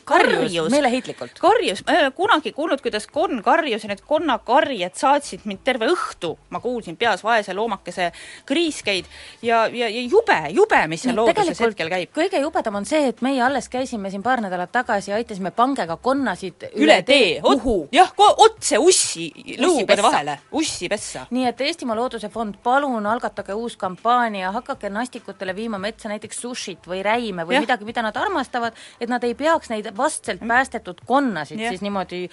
karjus 0.04 0.70
meeleheitlikult. 0.70 1.38
karjus, 1.40 1.82
ma 1.86 1.92
ei 1.92 2.02
ole 2.02 2.10
kunagi 2.14 2.52
kuulnud, 2.52 2.80
kuidas 2.84 3.06
konn 3.10 3.42
karjus 3.44 3.84
ja 3.84 3.90
need 3.90 4.02
konnakarjed 4.06 4.96
saatsid 4.98 5.46
mind 5.48 5.64
terve 5.64 5.88
õhtu, 5.92 6.34
ma 6.52 6.60
kuulsin 6.60 6.96
peas 7.00 7.24
vaese 7.24 7.54
loomakese 7.56 8.10
kriiskeid 8.46 9.08
ja, 9.42 9.64
ja, 9.66 9.88
ja 9.88 10.02
jube, 10.02 10.38
jube, 10.54 10.80
mis 10.90 11.04
seal 11.04 11.14
No, 11.14 11.24
looduses 11.28 11.60
hetkel 11.62 11.90
käib. 11.92 12.10
kõige 12.14 12.40
jubedam 12.42 12.80
on 12.80 12.88
see, 12.88 13.08
et 13.12 13.22
meie 13.24 13.42
alles 13.44 13.68
käisime 13.72 14.10
siin 14.10 14.22
paar 14.22 14.42
nädalat 14.44 14.72
tagasi 14.74 15.12
ja 15.12 15.18
aitasime 15.20 15.52
pangega 15.54 15.96
konnasid 15.96 16.68
üle 16.74 17.00
tee, 17.06 17.40
uhu. 17.44 17.88
jah, 17.94 18.12
otse 18.18 18.78
ussi 18.82 19.30
lõugade 19.60 20.02
vahele, 20.04 20.38
ussi 20.52 20.88
pessa. 20.92 21.26
nii 21.30 21.48
et 21.48 21.60
Eestimaa 21.64 21.96
Looduse 21.96 22.28
Fond, 22.28 22.58
palun 22.62 23.06
algatage 23.06 23.54
uus 23.54 23.76
kampaania, 23.80 24.52
hakake 24.52 24.90
nastikutele 24.90 25.56
viima 25.56 25.78
metsa 25.78 26.10
näiteks 26.12 26.40
sushit 26.44 26.88
või 26.90 27.02
räime 27.06 27.46
või 27.46 27.58
ja. 27.58 27.64
midagi, 27.64 27.86
mida 27.88 28.02
nad 28.02 28.16
armastavad, 28.16 28.74
et 29.00 29.08
nad 29.08 29.24
ei 29.24 29.34
peaks 29.38 29.63
neid 29.72 29.90
vastselt 29.96 30.42
päästetud 30.48 31.02
konnasid 31.06 31.60
Jah. 31.60 31.72
siis 31.74 31.82
niimoodi 31.82 32.28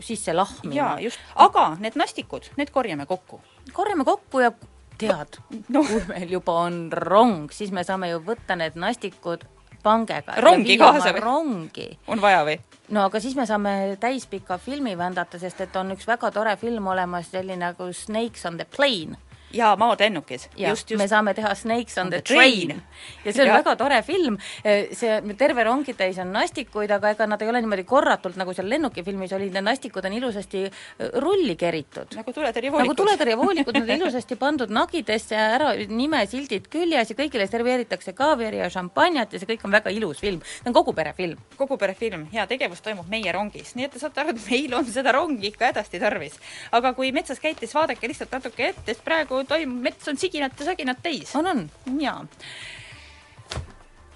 sisse 0.00 0.32
lahmima. 0.32 0.96
aga 1.34 1.76
need 1.80 1.96
nastikud, 1.96 2.50
need 2.56 2.70
korjame 2.70 3.06
kokku. 3.06 3.40
korjame 3.72 4.04
kokku 4.04 4.40
ja 4.40 4.52
tead 4.98 5.40
no., 5.68 5.84
kui 5.84 6.02
meil 6.08 6.28
juba 6.30 6.58
on 6.66 6.88
rong, 6.92 7.50
siis 7.52 7.72
me 7.72 7.84
saame 7.84 8.10
ju 8.10 8.20
võtta 8.24 8.56
need 8.56 8.76
nastikud 8.80 9.46
pangega 9.82 10.36
Rongi 10.44 10.76
ja 10.76 10.90
kaasa 10.90 11.14
või? 11.16 11.22
rongi 11.24 11.86
on 12.08 12.20
vaja 12.20 12.44
või? 12.44 12.58
no 12.92 13.06
aga 13.08 13.20
siis 13.20 13.36
me 13.36 13.46
saame 13.48 13.96
täispika 14.00 14.58
filmi 14.58 14.96
vändata, 14.98 15.38
sest 15.40 15.60
et 15.64 15.76
on 15.76 15.94
üks 15.96 16.08
väga 16.08 16.30
tore 16.34 16.56
film 16.60 16.92
olemas, 16.92 17.30
selline 17.32 17.64
nagu 17.64 17.92
Snakes 17.96 18.46
on 18.48 18.60
the 18.60 18.68
plane 18.76 19.16
jaa, 19.52 19.74
maolennukis, 19.76 20.48
ja 20.56 20.70
just, 20.70 20.90
me 20.90 21.02
just. 21.02 21.10
saame 21.10 21.34
teha 21.34 21.54
Snakes 21.54 21.98
on, 21.98 22.10
the 22.10 22.20
train, 22.22 22.74
train. 22.74 22.82
ja 23.24 23.32
see 23.32 23.42
on 23.44 23.50
ja. 23.50 23.58
väga 23.60 23.76
tore 23.76 24.02
film, 24.06 24.38
see 24.62 25.20
terve 25.38 25.64
rongitäis 25.66 26.18
on 26.22 26.32
nastikuid, 26.34 26.90
aga 26.94 27.14
ega 27.14 27.26
nad 27.30 27.42
ei 27.42 27.50
ole 27.50 27.62
niimoodi 27.64 27.84
korratult, 27.88 28.38
nagu 28.40 28.54
seal 28.56 28.68
lennukifilmis 28.70 29.34
olid, 29.36 29.52
need 29.54 29.66
nastikud 29.66 30.06
on 30.06 30.16
ilusasti 30.18 30.64
äh, 30.66 31.10
rulli 31.22 31.56
keritud. 31.60 32.14
nagu 32.16 32.34
tuletõrjevoolikud. 32.36 32.86
nagu 32.86 32.96
tuletõrjevoolikud, 33.02 33.78
nad 33.78 33.88
on 33.88 34.04
ilusasti 34.04 34.38
pandud 34.40 34.72
nagidesse 34.74 35.36
ja 35.36 35.48
ära 35.56 35.72
nimesildid 35.90 36.68
küljes 36.72 37.12
ja 37.12 37.18
kõigile 37.18 37.46
serveeritakse 37.50 38.14
kaaviari 38.16 38.62
ja 38.62 38.70
šampanjat 38.72 39.34
ja 39.34 39.42
see 39.42 39.50
kõik 39.52 39.66
on 39.68 39.76
väga 39.76 39.94
ilus 39.94 40.22
film. 40.22 40.40
see 40.44 40.70
on 40.70 40.76
kogu 40.76 40.94
pere 40.96 41.14
film. 41.16 41.38
kogu 41.56 41.78
perefilm, 41.80 42.26
hea 42.32 42.46
tegevus 42.50 42.82
toimub 42.84 43.08
meie 43.10 43.32
rongis, 43.32 43.74
nii 43.76 43.88
et 43.88 43.96
te 43.96 44.02
saate 44.02 44.22
aru, 44.22 44.36
et 44.36 44.46
meil 44.50 44.74
on 44.78 44.86
seda 44.86 45.14
rongi 45.16 45.50
ikka 45.50 45.72
hädasti 45.72 46.00
tarvis. 46.02 46.38
aga 46.72 46.94
kui 46.94 47.12
metsas 47.12 47.40
käite, 47.40 47.66
siis 47.66 47.74
vaadake 47.74 48.08
lihtsalt 48.08 48.32
natuke 48.32 48.70
ette, 48.70 48.86
sest 48.92 49.04
praegu 49.04 49.39
toimub, 49.44 49.82
mets 49.82 50.08
on 50.08 50.18
siginat 50.20 50.58
ja 50.60 50.70
saginat 50.72 51.02
täis. 51.02 51.34
on, 51.36 51.46
on. 51.46 51.68
jaa. 52.00 52.26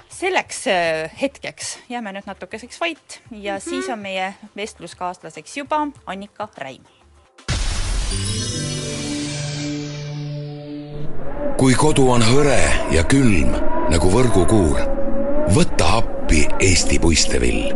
selleks 0.08 0.66
äh, 0.70 1.20
hetkeks 1.20 1.78
jääme 1.88 2.12
nüüd 2.14 2.26
natukeseks 2.26 2.80
vait 2.80 3.20
ja 3.30 3.54
mm 3.54 3.58
-hmm. 3.58 3.70
siis 3.70 3.88
on 3.88 3.98
meie 3.98 4.34
vestluskaaslaseks 4.56 5.56
juba 5.56 5.86
Annika 6.06 6.48
Räim. 6.58 6.84
kui 11.58 11.74
kodu 11.74 12.10
on 12.10 12.22
hõre 12.22 12.60
ja 12.90 13.04
külm 13.04 13.54
nagu 13.90 14.10
võrgukuur, 14.10 14.80
võta 15.54 16.02
appi 16.34 16.48
Eesti 16.58 16.98
puistevill. 16.98 17.72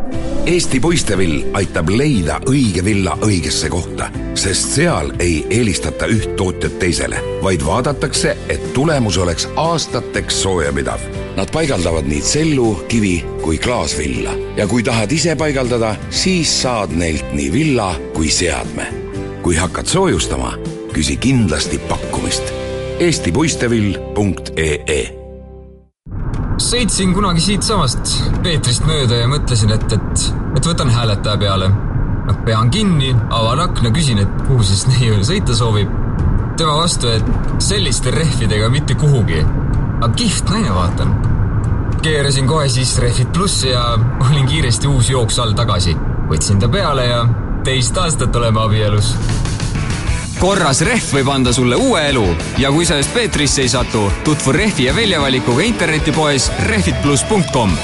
Eesti 0.46 0.80
puistevill 0.80 1.42
aitab 1.54 1.88
leida 1.88 2.40
õige 2.48 2.84
villa 2.84 3.18
õigesse 3.22 3.68
kohta, 3.70 4.10
sest 4.34 4.72
seal 4.74 5.12
ei 5.18 5.46
eelistata 5.50 6.06
üht 6.10 6.36
tootjat 6.36 6.78
teisele, 6.78 7.20
vaid 7.42 7.64
vaadatakse, 7.66 8.36
et 8.48 8.72
tulemus 8.74 9.18
oleks 9.18 9.48
aastateks 9.56 10.42
soojapidav. 10.42 11.00
Nad 11.36 11.52
paigaldavad 11.54 12.08
nii 12.08 12.20
tsellu, 12.24 12.84
kivi 12.88 13.24
kui 13.42 13.58
klaasvilla 13.58 14.34
ja 14.56 14.66
kui 14.66 14.82
tahad 14.82 15.12
ise 15.12 15.36
paigaldada, 15.38 15.94
siis 16.10 16.62
saad 16.62 16.96
neilt 16.96 17.32
nii 17.32 17.52
villa 17.52 17.94
kui 18.14 18.30
seadme. 18.30 18.86
kui 19.42 19.56
hakkad 19.56 19.86
soojustama, 19.86 20.58
küsi 20.92 21.16
kindlasti 21.16 21.78
pakkumist 21.78 22.52
eestipuistevill.ee 23.00 25.17
sõitsin 26.58 27.12
kunagi 27.14 27.42
siitsamast 27.42 28.16
Peetrist 28.42 28.86
mööda 28.86 29.22
ja 29.22 29.28
mõtlesin, 29.30 29.70
et, 29.74 29.94
et, 29.94 30.24
et 30.58 30.66
võtan 30.66 30.90
hääletaja 30.92 31.38
peale. 31.40 31.70
noh, 32.28 32.40
pean 32.44 32.70
kinni, 32.70 33.14
avan 33.32 33.62
akna, 33.64 33.92
küsin, 33.94 34.20
et 34.20 34.42
kuhu 34.48 34.66
siis 34.66 34.84
neiu 34.90 35.22
sõita 35.24 35.54
soovib. 35.56 35.90
tema 36.58 36.74
vastu, 36.76 37.08
et 37.08 37.62
selliste 37.62 38.10
rehvidega 38.10 38.68
mitte 38.74 38.94
kuhugi. 38.94 39.44
aga 40.00 40.12
kihvt 40.14 40.50
naine, 40.50 40.74
vaatan. 40.74 41.14
keerasin 42.02 42.46
kohe 42.46 42.68
siis 42.68 42.98
rehvid 42.98 43.32
plussi 43.32 43.70
ja 43.70 43.84
olin 44.30 44.46
kiiresti 44.46 44.86
uus 44.86 45.10
jooks 45.10 45.38
all 45.38 45.52
tagasi. 45.52 45.96
võtsin 46.28 46.58
ta 46.58 46.68
peale 46.68 47.06
ja 47.06 47.26
teist 47.64 47.96
aastat 47.98 48.36
oleme 48.36 48.60
abielus 48.60 49.14
korras 50.38 50.80
rehv 50.86 51.10
võib 51.16 51.28
anda 51.32 51.52
sulle 51.54 51.76
uue 51.78 52.02
elu 52.12 52.24
ja 52.62 52.70
kui 52.74 52.86
sa 52.86 52.98
just 53.00 53.10
Peetrisse 53.14 53.64
ei 53.64 53.70
satu, 53.70 54.04
tutvu 54.26 54.54
rehvi 54.54 54.86
ja 54.86 54.94
väljavalikuga 54.94 55.64
internetipoes 55.66 56.50
rehvitplus.com. 56.68 57.74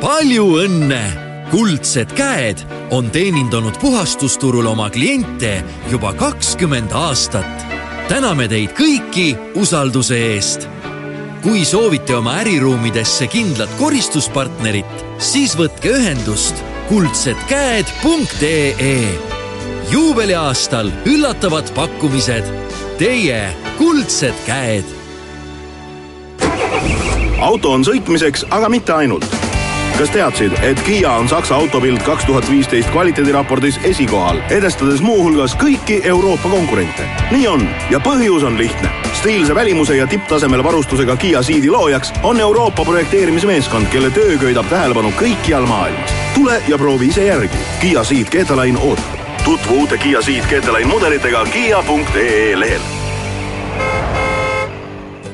palju 0.00 0.46
õnne! 0.62 1.02
kuldsed 1.50 2.12
käed 2.14 2.62
on 2.94 3.10
teenindanud 3.10 3.74
puhastusturul 3.82 4.68
oma 4.70 4.86
kliente 4.94 5.64
juba 5.90 6.12
kakskümmend 6.14 6.94
aastat. 6.94 7.66
täname 8.08 8.46
teid 8.48 8.76
kõiki 8.78 9.34
usalduse 9.58 10.18
eest. 10.30 10.68
kui 11.42 11.64
soovite 11.64 12.14
oma 12.14 12.38
äriruumidesse 12.44 13.26
kindlat 13.26 13.70
koristuspartnerit, 13.82 15.06
siis 15.18 15.58
võtke 15.58 15.98
ühendust 15.98 16.69
kuldsedkäed.ee. 16.90 19.08
juubeliaastal 19.90 20.90
üllatavad 21.04 21.74
pakkumised. 21.74 22.44
Teie 22.98 23.54
kuldsed 23.78 24.34
käed 24.46 24.84
auto 27.40 27.72
on 27.72 27.84
sõitmiseks, 27.86 28.44
aga 28.50 28.68
mitte 28.68 28.92
ainult. 28.92 29.36
kas 29.98 30.10
teadsid, 30.10 30.52
et 30.64 30.82
Kiia 30.82 31.12
on 31.12 31.28
Saksa 31.28 31.54
autopilt 31.54 32.02
kaks 32.02 32.24
tuhat 32.24 32.50
viisteist 32.50 32.90
kvaliteediraportis 32.90 33.78
esikohal, 33.84 34.42
edestades 34.50 35.00
muuhulgas 35.00 35.54
kõiki 35.54 36.00
Euroopa 36.04 36.48
konkurente? 36.48 37.02
nii 37.30 37.48
on 37.48 37.68
ja 37.90 38.00
põhjus 38.00 38.44
on 38.44 38.58
lihtne. 38.58 38.99
Stiilse 39.20 39.54
välimuse 39.54 39.96
ja 39.96 40.06
tipptasemel 40.06 40.64
varustusega 40.64 41.16
Kiia 41.16 41.42
Ceedi 41.42 41.70
loojaks 41.70 42.12
on 42.22 42.40
Euroopa 42.40 42.84
projekteerimismeeskond, 42.84 43.86
kelle 43.92 44.10
töö 44.10 44.38
köidab 44.38 44.66
tähelepanu 44.70 45.12
kõikjal 45.16 45.66
maailmas. 45.68 46.14
tule 46.34 46.62
ja 46.68 46.78
proovi 46.78 47.06
ise 47.06 47.24
järgi. 47.24 47.58
Kiia 47.80 48.00
Ceed 48.02 48.30
Keetaline 48.30 48.78
ootab. 48.78 49.20
tutvu 49.44 49.80
uute 49.80 49.98
Kiia 49.98 50.20
Ceed 50.20 50.46
Keetaline 50.48 50.88
mudelitega 50.88 51.44
kiia.ee 51.44 52.60
lehel 52.60 52.80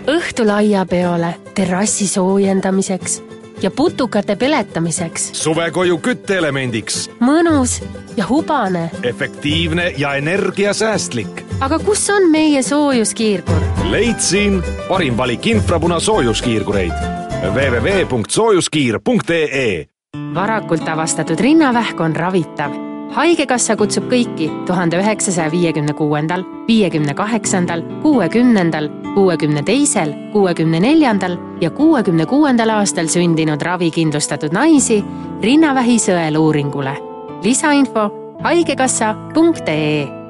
õhtul 0.06 0.50
aiapeole, 0.50 1.34
terrassi 1.54 2.06
soojendamiseks 2.06 3.22
ja 3.62 3.70
putukate 3.70 4.36
peletamiseks. 4.36 5.30
suvekoju 5.32 5.98
kütteelemendiks. 5.98 7.10
mõnus 7.20 7.82
ja 8.16 8.26
hubane. 8.28 8.90
efektiivne 9.02 9.94
ja 9.96 10.14
energiasäästlik. 10.14 11.45
Aga 11.60 11.78
kus 11.78 12.10
on 12.10 12.30
meie 12.30 12.62
soojuskiirgur? 12.62 13.62
leidsin 13.90 14.62
parim 14.88 15.16
valik 15.16 15.46
infrapuna 15.46 16.00
soojuskiirgureid 16.00 16.92
www.soojuskiir.ee 17.54 19.86
varakult 20.34 20.88
avastatud 20.88 21.40
rinnavähk 21.40 22.00
on 22.00 22.16
ravitav 22.16 22.72
haigekassa 23.16 23.76
kutsub 23.76 24.04
kõiki 24.10 24.50
tuhande 24.66 24.98
üheksasaja 25.00 25.50
viiekümne 25.50 25.92
kuuendal, 25.96 26.44
viiekümne 26.68 27.14
kaheksandal, 27.14 27.82
kuuekümnendal, 28.02 28.88
kuuekümne 29.14 29.62
teisel, 29.62 30.14
kuuekümne 30.32 30.80
neljandal 30.80 31.36
ja 31.60 31.70
kuuekümne 31.70 32.26
kuuendal 32.26 32.68
aastal 32.76 33.06
sündinud 33.08 33.62
ravikindlustatud 33.62 34.52
naisi 34.52 35.04
rinnavähi 35.42 35.98
sõeluuringule. 36.02 36.96
lisainfo 37.42 38.10
haigekassa.ee 38.42 40.25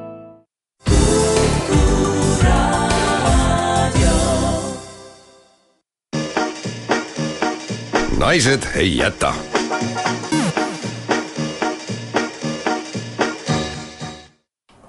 naised 8.26 8.62
ei 8.75 8.97
jäta 8.97 9.28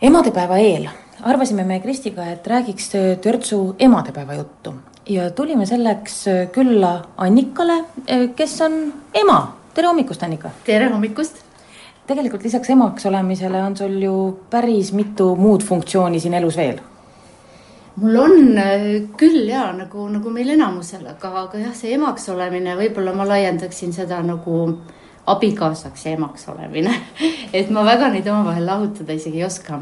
emadepäeva 0.01 0.57
eel 0.57 0.87
arvasime 1.21 1.63
me 1.63 1.79
Kristiga, 1.79 2.25
et 2.25 2.47
räägiks 2.47 2.89
törtsu 3.21 3.75
emadepäeva 3.79 4.33
juttu 4.33 4.73
ja 5.09 5.29
tulime 5.31 5.65
selleks 5.65 6.25
külla 6.51 7.01
Annikale, 7.17 7.83
kes 8.35 8.61
on 8.61 8.93
ema. 9.13 9.57
tere 9.73 9.87
hommikust, 9.87 10.23
Annika! 10.23 10.49
tere 10.65 10.89
hommikust! 10.89 11.37
tegelikult 12.07 12.43
lisaks 12.43 12.69
emaks 12.69 13.05
olemisele 13.05 13.63
on 13.63 13.77
sul 13.77 14.01
ju 14.01 14.39
päris 14.49 14.93
mitu 14.93 15.35
muud 15.35 15.63
funktsiooni 15.63 16.19
siin 16.19 16.33
elus 16.33 16.57
veel. 16.57 16.79
Mul 17.97 18.15
on 18.21 18.57
äh, 18.61 18.87
küll 19.17 19.49
ja 19.49 19.67
nagu, 19.73 20.07
nagu 20.13 20.31
meil 20.33 20.53
enamusel, 20.53 21.05
aga, 21.09 21.33
aga 21.43 21.65
jah, 21.65 21.75
see 21.75 21.95
emaks 21.97 22.29
olemine, 22.33 22.77
võib-olla 22.79 23.15
ma 23.17 23.27
laiendaksin 23.27 23.93
seda 23.95 24.21
nagu 24.25 24.61
abikaasaks 25.27 26.07
ja 26.07 26.15
emaks 26.15 26.47
olemine 26.53 26.93
et 27.57 27.69
ma 27.73 27.85
väga 27.87 28.11
neid 28.13 28.27
omavahel 28.31 28.67
lahutada 28.69 29.17
isegi 29.17 29.41
ei 29.41 29.47
oska 29.47 29.81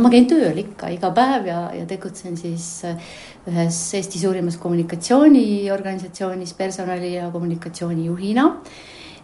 ma 0.00 0.08
käin 0.12 0.24
tööl 0.28 0.56
ikka 0.62 0.88
iga 0.94 1.10
päev 1.12 1.48
ja, 1.50 1.58
ja 1.76 1.84
tegutsen 1.88 2.36
siis 2.40 2.66
äh, 2.88 2.96
ühes 3.50 3.78
Eesti 3.98 4.20
suurimas 4.22 4.56
kommunikatsiooniorganisatsioonis 4.62 6.54
personali 6.56 7.14
ja 7.16 7.30
kommunikatsioonijuhina. 7.32 8.44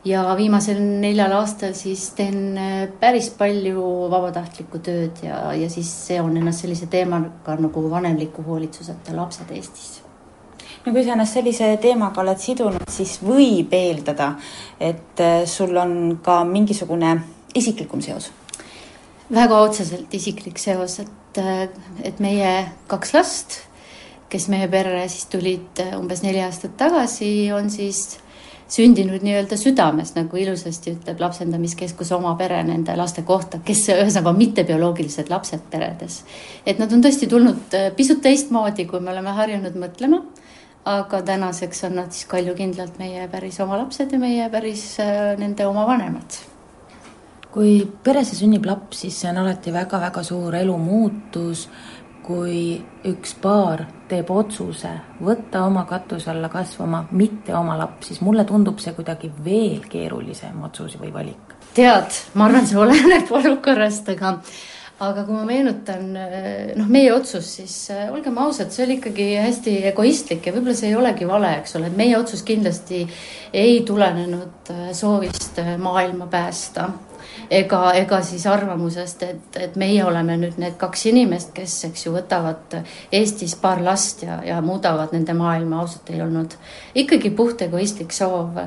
Ja 0.04 0.22
viimasel 0.36 0.78
neljal 0.80 1.32
aastal 1.40 1.74
siis 1.76 2.10
teen 2.16 2.58
äh, 2.58 2.88
päris 3.00 3.30
palju 3.38 3.82
vabatahtlikku 4.12 4.80
tööd 4.84 5.22
ja, 5.24 5.52
ja 5.58 5.70
siis 5.70 5.90
seon 6.06 6.36
ennast 6.38 6.64
sellise 6.64 6.86
teemaga 6.90 7.56
nagu 7.58 7.84
vanemliku 7.90 8.44
hoolitsuseta 8.46 9.16
lapsed 9.16 9.50
Eestis. 9.54 9.98
No 10.86 10.92
kui 10.94 11.02
sa 11.04 11.16
ennast 11.16 11.34
sellise 11.34 11.72
teemaga 11.82 12.22
oled 12.22 12.38
sidunud, 12.40 12.86
siis 12.90 13.18
võib 13.24 13.72
eeldada, 13.74 14.32
et 14.80 15.22
äh, 15.24 15.42
sul 15.50 15.76
on 15.76 16.18
ka 16.24 16.42
mingisugune 16.48 17.16
isiklikum 17.58 18.02
seos. 18.04 18.30
Väga 19.34 19.58
otseselt 19.60 20.14
isiklik 20.14 20.60
seos, 20.62 21.00
et, 21.02 21.40
et 22.06 22.20
meie 22.24 22.52
kaks 22.88 23.12
last, 23.12 23.58
kes 24.32 24.46
meie 24.52 24.68
perre 24.72 25.02
siis 25.08 25.26
tulid 25.32 25.82
umbes 25.98 26.22
neli 26.24 26.40
aastat 26.44 26.78
tagasi, 26.80 27.50
on 27.52 27.68
siis 27.72 28.18
sündinud 28.68 29.22
nii-öelda 29.24 29.56
südames, 29.56 30.12
nagu 30.16 30.36
ilusasti 30.36 30.92
ütleb 30.96 31.20
lapsendamiskeskus 31.22 32.12
oma 32.16 32.34
pere 32.38 32.60
nende 32.66 32.96
laste 32.98 33.24
kohta, 33.28 33.62
kes 33.64 33.86
ühesõnaga 33.94 34.32
on 34.32 34.40
mittebioloogilised 34.42 35.32
lapsed 35.32 35.64
peredes. 35.70 36.22
et 36.66 36.78
nad 36.78 36.92
on 36.92 37.04
tõesti 37.04 37.28
tulnud 37.28 37.78
pisut 37.96 38.20
teistmoodi, 38.22 38.86
kui 38.86 39.00
me 39.00 39.14
oleme 39.14 39.32
harjunud 39.40 39.80
mõtlema. 39.86 40.22
aga 40.84 41.22
tänaseks 41.22 41.84
on 41.84 41.98
nad 42.00 42.12
siis 42.12 42.26
kaljukindlalt 42.26 42.98
meie 42.98 43.28
päris 43.28 43.60
oma 43.60 43.76
lapsed 43.78 44.12
ja 44.12 44.18
meie 44.18 44.48
päris 44.50 44.96
nende 45.38 45.66
oma 45.66 45.86
vanemad 45.86 46.38
kui 47.58 47.80
peresse 48.04 48.36
sünnib 48.36 48.66
laps, 48.68 49.00
siis 49.02 49.16
see 49.20 49.30
on 49.30 49.40
alati 49.42 49.72
väga-väga 49.74 50.22
suur 50.22 50.54
elumuutus, 50.54 51.64
kui 52.28 52.76
üks 53.08 53.32
paar 53.40 53.86
teeb 54.08 54.28
otsuse 54.32 54.90
võtta 55.24 55.64
oma 55.64 55.86
katuse 55.88 56.28
alla 56.32 56.50
kasvama 56.52 57.06
mitte 57.16 57.54
oma 57.56 57.76
laps, 57.80 58.10
siis 58.10 58.20
mulle 58.24 58.44
tundub 58.48 58.80
see 58.84 58.92
kuidagi 58.96 59.30
veel 59.44 59.86
keerulisem 59.88 60.60
otsus 60.68 60.98
või 61.00 61.12
valik. 61.14 61.54
tead, 61.74 62.20
ma 62.34 62.48
arvan, 62.48 62.66
see 62.68 62.80
oleneb 62.80 63.32
olukorrast, 63.40 64.12
aga 64.12 64.36
aga 64.98 65.22
kui 65.24 65.34
ma 65.36 65.44
meenutan, 65.46 66.06
noh, 66.78 66.88
meie 66.90 67.12
otsus, 67.14 67.52
siis 67.60 67.74
äh, 67.94 68.08
olgem 68.12 68.38
ausad, 68.42 68.72
see 68.74 68.84
oli 68.86 68.96
ikkagi 68.98 69.28
hästi 69.38 69.74
egoistlik 69.92 70.48
ja 70.48 70.54
võib-olla 70.54 70.74
see 70.78 70.90
ei 70.90 70.98
olegi 70.98 71.28
vale, 71.28 71.52
eks 71.60 71.76
ole, 71.78 71.90
et 71.90 71.98
meie 71.98 72.16
otsus 72.18 72.42
kindlasti 72.46 73.04
ei 73.54 73.82
tulenenud 73.86 74.72
äh, 74.74 74.88
soovist 74.98 75.62
maailma 75.78 76.26
päästa 76.32 76.88
ega, 77.50 77.82
ega 77.94 78.20
siis 78.26 78.46
arvamusest, 78.50 79.22
et, 79.22 79.58
et 79.60 79.78
meie 79.80 80.02
oleme 80.04 80.36
nüüd 80.40 80.58
need 80.60 80.78
kaks 80.80 81.06
inimest, 81.12 81.54
kes, 81.56 81.78
eks 81.90 82.06
ju, 82.06 82.14
võtavad 82.18 82.78
Eestis 83.14 83.54
paar 83.60 83.82
last 83.84 84.24
ja, 84.26 84.40
ja 84.46 84.60
muudavad 84.64 85.14
nende 85.14 85.36
maailma, 85.38 85.82
ausalt 85.82 86.10
ei 86.10 86.22
olnud 86.24 86.58
ikkagi 86.98 87.30
puht 87.38 87.62
egoistlik 87.68 88.14
soov 88.16 88.58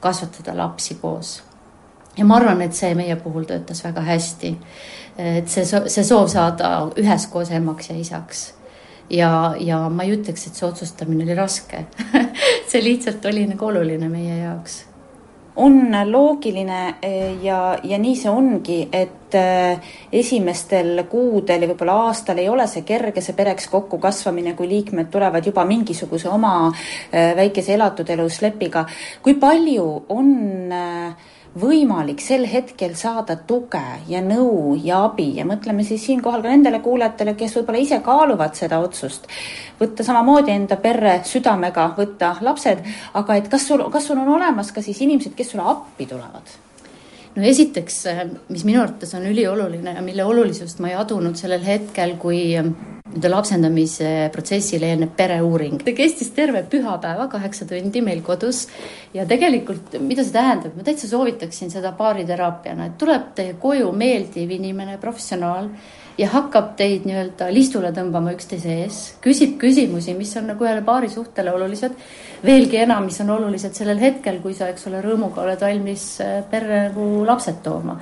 kasvatada 0.00 0.56
lapsi 0.56 0.96
koos. 1.00 1.38
Ja 2.16 2.24
ma 2.24 2.36
arvan, 2.36 2.62
et 2.62 2.74
see 2.76 2.94
meie 2.98 3.16
puhul 3.16 3.44
töötas 3.48 3.84
väga 3.84 4.04
hästi. 4.06 4.56
et 5.18 5.48
see, 5.48 5.64
see 5.64 6.04
soov 6.04 6.28
saada 6.32 6.90
üheskoos 6.98 7.50
emaks 7.50 7.90
ja 7.90 7.96
isaks 7.96 8.44
ja, 9.10 9.54
ja 9.58 9.88
ma 9.88 10.06
ei 10.06 10.14
ütleks, 10.16 10.46
et 10.46 10.54
see 10.54 10.68
otsustamine 10.68 11.24
oli 11.26 11.34
raske 11.34 11.86
see 12.70 12.84
lihtsalt 12.84 13.26
oli 13.26 13.46
nagu 13.50 13.66
oluline 13.72 14.08
meie 14.08 14.38
jaoks 14.44 14.84
on 15.60 15.90
loogiline 16.06 16.94
eh, 17.02 17.42
ja, 17.42 17.78
ja 17.82 17.98
nii 17.98 18.14
see 18.16 18.30
ongi, 18.30 18.78
et 18.92 19.34
eh, 19.36 19.90
esimestel 20.20 21.04
kuudel 21.10 21.64
ja 21.64 21.70
võib-olla 21.70 21.96
aastal 22.06 22.38
ei 22.40 22.48
ole 22.48 22.66
see 22.70 22.84
kerge, 22.86 23.22
see 23.24 23.36
pereks 23.36 23.68
kokkukasvamine, 23.72 24.54
kui 24.58 24.68
liikmed 24.70 25.10
tulevad 25.12 25.46
juba 25.46 25.66
mingisuguse 25.68 26.30
oma 26.30 26.54
eh, 26.70 27.34
väikese 27.36 27.74
elatud 27.74 28.08
elu 28.14 28.28
slepiga. 28.30 28.86
kui 29.22 29.34
palju 29.42 29.86
on 30.08 30.32
äh, 30.72 31.28
võimalik 31.58 32.20
sel 32.22 32.44
hetkel 32.46 32.94
saada 32.94 33.34
tuge 33.46 33.82
ja 34.08 34.20
nõu 34.22 34.76
ja 34.78 35.04
abi. 35.08 35.32
Ja 35.38 35.46
mõtleme 35.48 35.84
siis 35.86 36.04
siinkohal 36.06 36.44
ka 36.44 36.52
nendele 36.52 36.80
kuulajatele, 36.84 37.34
kes 37.34 37.56
võib-olla 37.58 37.82
ise 37.82 38.00
kaaluvad 38.06 38.54
seda 38.58 38.78
otsust, 38.82 39.26
võtta 39.80 40.06
samamoodi 40.06 40.54
enda 40.54 40.78
perre 40.80 41.20
südamega, 41.26 41.90
võtta 41.98 42.36
lapsed, 42.40 42.86
aga 43.18 43.38
et 43.40 43.50
kas 43.50 43.66
sul, 43.66 43.86
kas 43.90 44.06
sul 44.06 44.22
on 44.22 44.34
olemas 44.38 44.72
ka 44.72 44.82
siis 44.84 45.02
inimesed, 45.02 45.34
kes 45.34 45.54
sulle 45.54 45.66
appi 45.66 46.06
tulevad? 46.06 46.58
No 47.36 47.46
esiteks, 47.46 48.00
mis 48.50 48.64
minu 48.66 48.82
arvates 48.82 49.14
on 49.14 49.26
ülioluline 49.30 49.94
ja 49.96 50.02
mille 50.02 50.24
olulisust 50.26 50.80
ma 50.82 50.90
ei 50.90 50.96
adunud 50.98 51.38
sellel 51.38 51.62
hetkel, 51.66 52.16
kui 52.20 52.42
nii-öelda 53.10 53.30
lapsendamise 53.30 54.30
protsessile 54.32 54.86
eelneb 54.92 55.14
pereuuring. 55.16 55.80
see 55.84 55.94
kestis 55.94 56.30
terve 56.30 56.62
pühapäeva, 56.62 57.28
kaheksa 57.28 57.66
tundi 57.66 58.02
meil 58.02 58.22
kodus 58.22 58.68
ja 59.14 59.26
tegelikult, 59.26 59.98
mida 60.00 60.24
see 60.24 60.32
tähendab, 60.32 60.76
ma 60.76 60.86
täitsa 60.86 61.08
soovitaksin 61.10 61.70
seda 61.70 61.92
baariteraapiana, 61.98 62.86
et 62.86 62.98
tuleb 62.98 63.32
teie 63.34 63.56
koju 63.58 63.90
meeldiv 63.92 64.50
inimene, 64.50 64.98
professionaal 65.02 65.68
ja 66.18 66.28
hakkab 66.30 66.74
teid 66.78 67.06
nii-öelda 67.08 67.50
listule 67.54 67.90
tõmbama 67.96 68.34
üksteise 68.36 68.76
ees, 68.84 69.00
küsib 69.24 69.58
küsimusi, 69.58 70.14
mis 70.14 70.34
on 70.38 70.50
nagu 70.52 70.66
ühele 70.66 70.82
paarisuhtele 70.86 71.52
olulised. 71.52 71.96
Veelgi 72.44 72.82
enam, 72.82 73.04
mis 73.04 73.20
on 73.20 73.30
olulised 73.36 73.76
sellel 73.76 74.00
hetkel, 74.00 74.40
kui 74.42 74.54
sa, 74.56 74.70
eks 74.72 74.86
ole, 74.90 75.02
rõõmuga 75.04 75.44
oled 75.44 75.60
valmis 75.60 76.10
äh, 76.24 76.40
perre 76.50 76.88
nagu 76.88 77.24
lapsed 77.28 77.62
tooma 77.64 77.98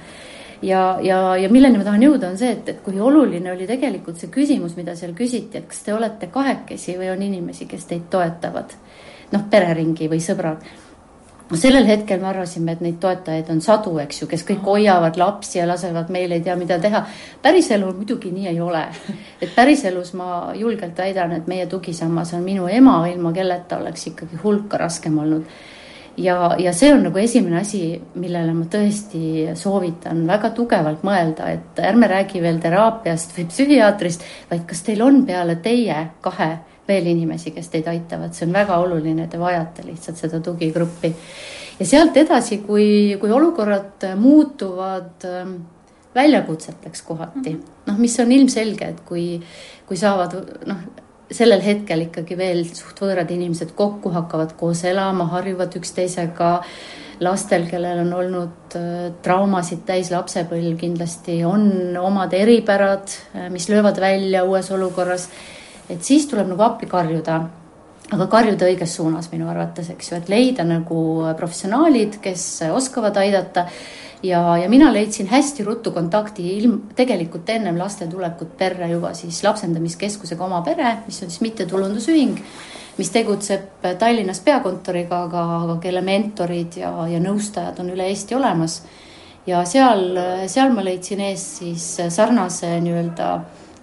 ja, 0.62 0.98
ja, 1.02 1.36
ja 1.36 1.48
milleni 1.50 1.78
ma 1.78 1.86
tahan 1.86 2.02
jõuda, 2.02 2.32
on 2.32 2.38
see, 2.38 2.50
et, 2.56 2.68
et 2.72 2.80
kui 2.84 2.98
oluline 3.00 3.52
oli 3.52 3.66
tegelikult 3.68 4.18
see 4.20 4.32
küsimus, 4.32 4.76
mida 4.78 4.96
seal 4.98 5.14
küsiti, 5.18 5.60
et 5.60 5.68
kas 5.70 5.84
te 5.86 5.94
olete 5.94 6.30
kahekesi 6.34 6.96
või 6.98 7.12
on 7.12 7.22
inimesi, 7.22 7.68
kes 7.70 7.86
teid 7.90 8.08
toetavad. 8.10 8.74
noh, 9.32 9.42
pereringi 9.50 10.08
või 10.08 10.22
sõbrad. 10.24 10.62
Sellel 11.56 11.86
hetkel 11.88 12.20
me 12.20 12.28
arvasime, 12.28 12.74
et 12.74 12.82
neid 12.84 12.98
toetajaid 13.00 13.48
on 13.52 13.62
sadu, 13.64 13.94
eks 14.02 14.22
ju, 14.22 14.28
kes 14.28 14.44
kõik 14.50 14.66
hoiavad 14.66 15.16
lapsi 15.16 15.58
ja 15.58 15.64
lasevad 15.68 16.10
meil 16.12 16.32
ei 16.36 16.42
tea, 16.44 16.56
mida 16.60 16.76
teha. 16.80 17.04
päriselul 17.42 17.94
muidugi 17.96 18.32
nii 18.32 18.50
ei 18.50 18.60
ole. 18.60 18.84
et 19.42 19.54
päriselus 19.54 20.12
ma 20.18 20.52
julgelt 20.54 20.98
väidan, 20.98 21.32
et 21.32 21.48
meie 21.48 21.66
tugisammas 21.66 22.34
on 22.34 22.44
minu 22.44 22.68
ema, 22.68 23.00
ilma 23.08 23.32
kelleta 23.32 23.78
oleks 23.78 24.06
ikkagi 24.12 24.42
hulka 24.44 24.76
raskem 24.76 25.18
olnud. 25.18 25.44
ja, 26.16 26.54
ja 26.58 26.72
see 26.72 26.92
on 26.92 27.02
nagu 27.08 27.18
esimene 27.18 27.60
asi, 27.62 28.00
millele 28.14 28.52
ma 28.52 28.68
tõesti 28.68 29.56
soovitan 29.56 30.26
väga 30.26 30.50
tugevalt 30.50 31.04
mõelda, 31.06 31.48
et 31.48 31.80
ärme 31.80 32.12
räägi 32.12 32.42
veel 32.42 32.60
teraapiast 32.60 33.36
või 33.38 33.48
psühhiaatrist, 33.48 34.24
vaid 34.50 34.66
kas 34.68 34.82
teil 34.82 35.02
on 35.02 35.24
peale 35.24 35.56
teie 35.64 36.08
kahe 36.20 36.58
veel 36.88 37.10
inimesi, 37.12 37.52
kes 37.54 37.70
teid 37.72 37.88
aitavad, 37.90 38.34
see 38.36 38.46
on 38.48 38.54
väga 38.56 38.78
oluline, 38.82 39.28
te 39.28 39.40
vajate 39.40 39.86
lihtsalt 39.86 40.20
seda 40.20 40.40
tugigruppi. 40.44 41.12
ja 41.78 41.86
sealt 41.86 42.16
edasi, 42.16 42.62
kui, 42.66 43.16
kui 43.20 43.32
olukorrad 43.32 44.08
muutuvad 44.16 45.26
ähm, 45.28 45.58
väljakutseteks 46.14 47.02
kohati, 47.06 47.58
noh, 47.86 47.98
mis 47.98 48.16
on 48.20 48.32
ilmselge, 48.32 48.94
et 48.94 49.04
kui, 49.06 49.26
kui 49.86 50.00
saavad 50.00 50.34
noh, 50.66 50.80
sellel 51.30 51.60
hetkel 51.62 52.06
ikkagi 52.06 52.38
veel 52.38 52.62
suht 52.72 53.02
võõrad 53.02 53.28
inimesed 53.34 53.74
kokku, 53.76 54.12
hakkavad 54.14 54.54
koos 54.58 54.84
elama, 54.88 55.28
harjuvad 55.34 55.76
üksteisega. 55.80 56.62
lastel, 57.18 57.64
kellel 57.66 57.98
on 58.04 58.12
olnud 58.14 58.74
äh, 58.78 59.08
traumasid 59.22 59.80
täis 59.86 60.12
lapsepõlv, 60.14 60.76
kindlasti 60.78 61.40
on 61.44 61.96
omad 61.98 62.32
eripärad, 62.32 63.10
äh, 63.34 63.48
mis 63.50 63.66
löövad 63.68 63.98
välja 64.00 64.44
uues 64.46 64.70
olukorras 64.70 65.26
et 65.88 66.04
siis 66.04 66.26
tuleb 66.28 66.50
nagu 66.52 66.62
appi 66.62 66.86
karjuda 66.86 67.40
aga 68.14 68.26
karjuda 68.32 68.68
õiges 68.70 68.96
suunas 68.96 69.28
minu 69.32 69.48
arvates, 69.50 69.90
eks 69.92 70.12
ju, 70.12 70.18
et 70.18 70.30
leida 70.32 70.64
nagu 70.66 70.98
professionaalid, 71.38 72.20
kes 72.24 72.44
oskavad 72.72 73.16
aidata. 73.20 73.66
ja, 74.22 74.40
ja 74.58 74.68
mina 74.68 74.90
leidsin 74.92 75.28
hästi 75.30 75.64
ruttu 75.64 75.92
kontakti 75.94 76.46
ilm, 76.56 76.80
tegelikult 76.96 77.48
ennem 77.54 77.76
laste 77.78 78.06
tulekut 78.06 78.56
perre 78.58 78.88
juba 78.90 79.12
siis 79.14 79.42
lapsendamiskeskusega 79.44 80.44
Oma 80.44 80.62
Pere, 80.62 80.96
mis 81.06 81.22
on 81.22 81.30
siis 81.30 81.40
mittetulundusühing, 81.44 82.40
mis 82.98 83.10
tegutseb 83.14 83.84
Tallinnas 83.98 84.40
peakontoriga, 84.40 85.22
aga, 85.28 85.44
aga 85.62 85.78
kelle 85.82 86.02
mentorid 86.02 86.80
ja, 86.80 86.90
ja 87.06 87.20
nõustajad 87.22 87.78
on 87.84 87.92
üle 87.94 88.08
Eesti 88.08 88.34
olemas. 88.34 88.82
ja 89.46 89.62
seal, 89.64 90.18
seal 90.46 90.72
ma 90.72 90.82
leidsin 90.84 91.20
ees 91.28 91.44
siis 91.60 91.86
sarnase 92.08 92.80
nii-öelda 92.80 93.28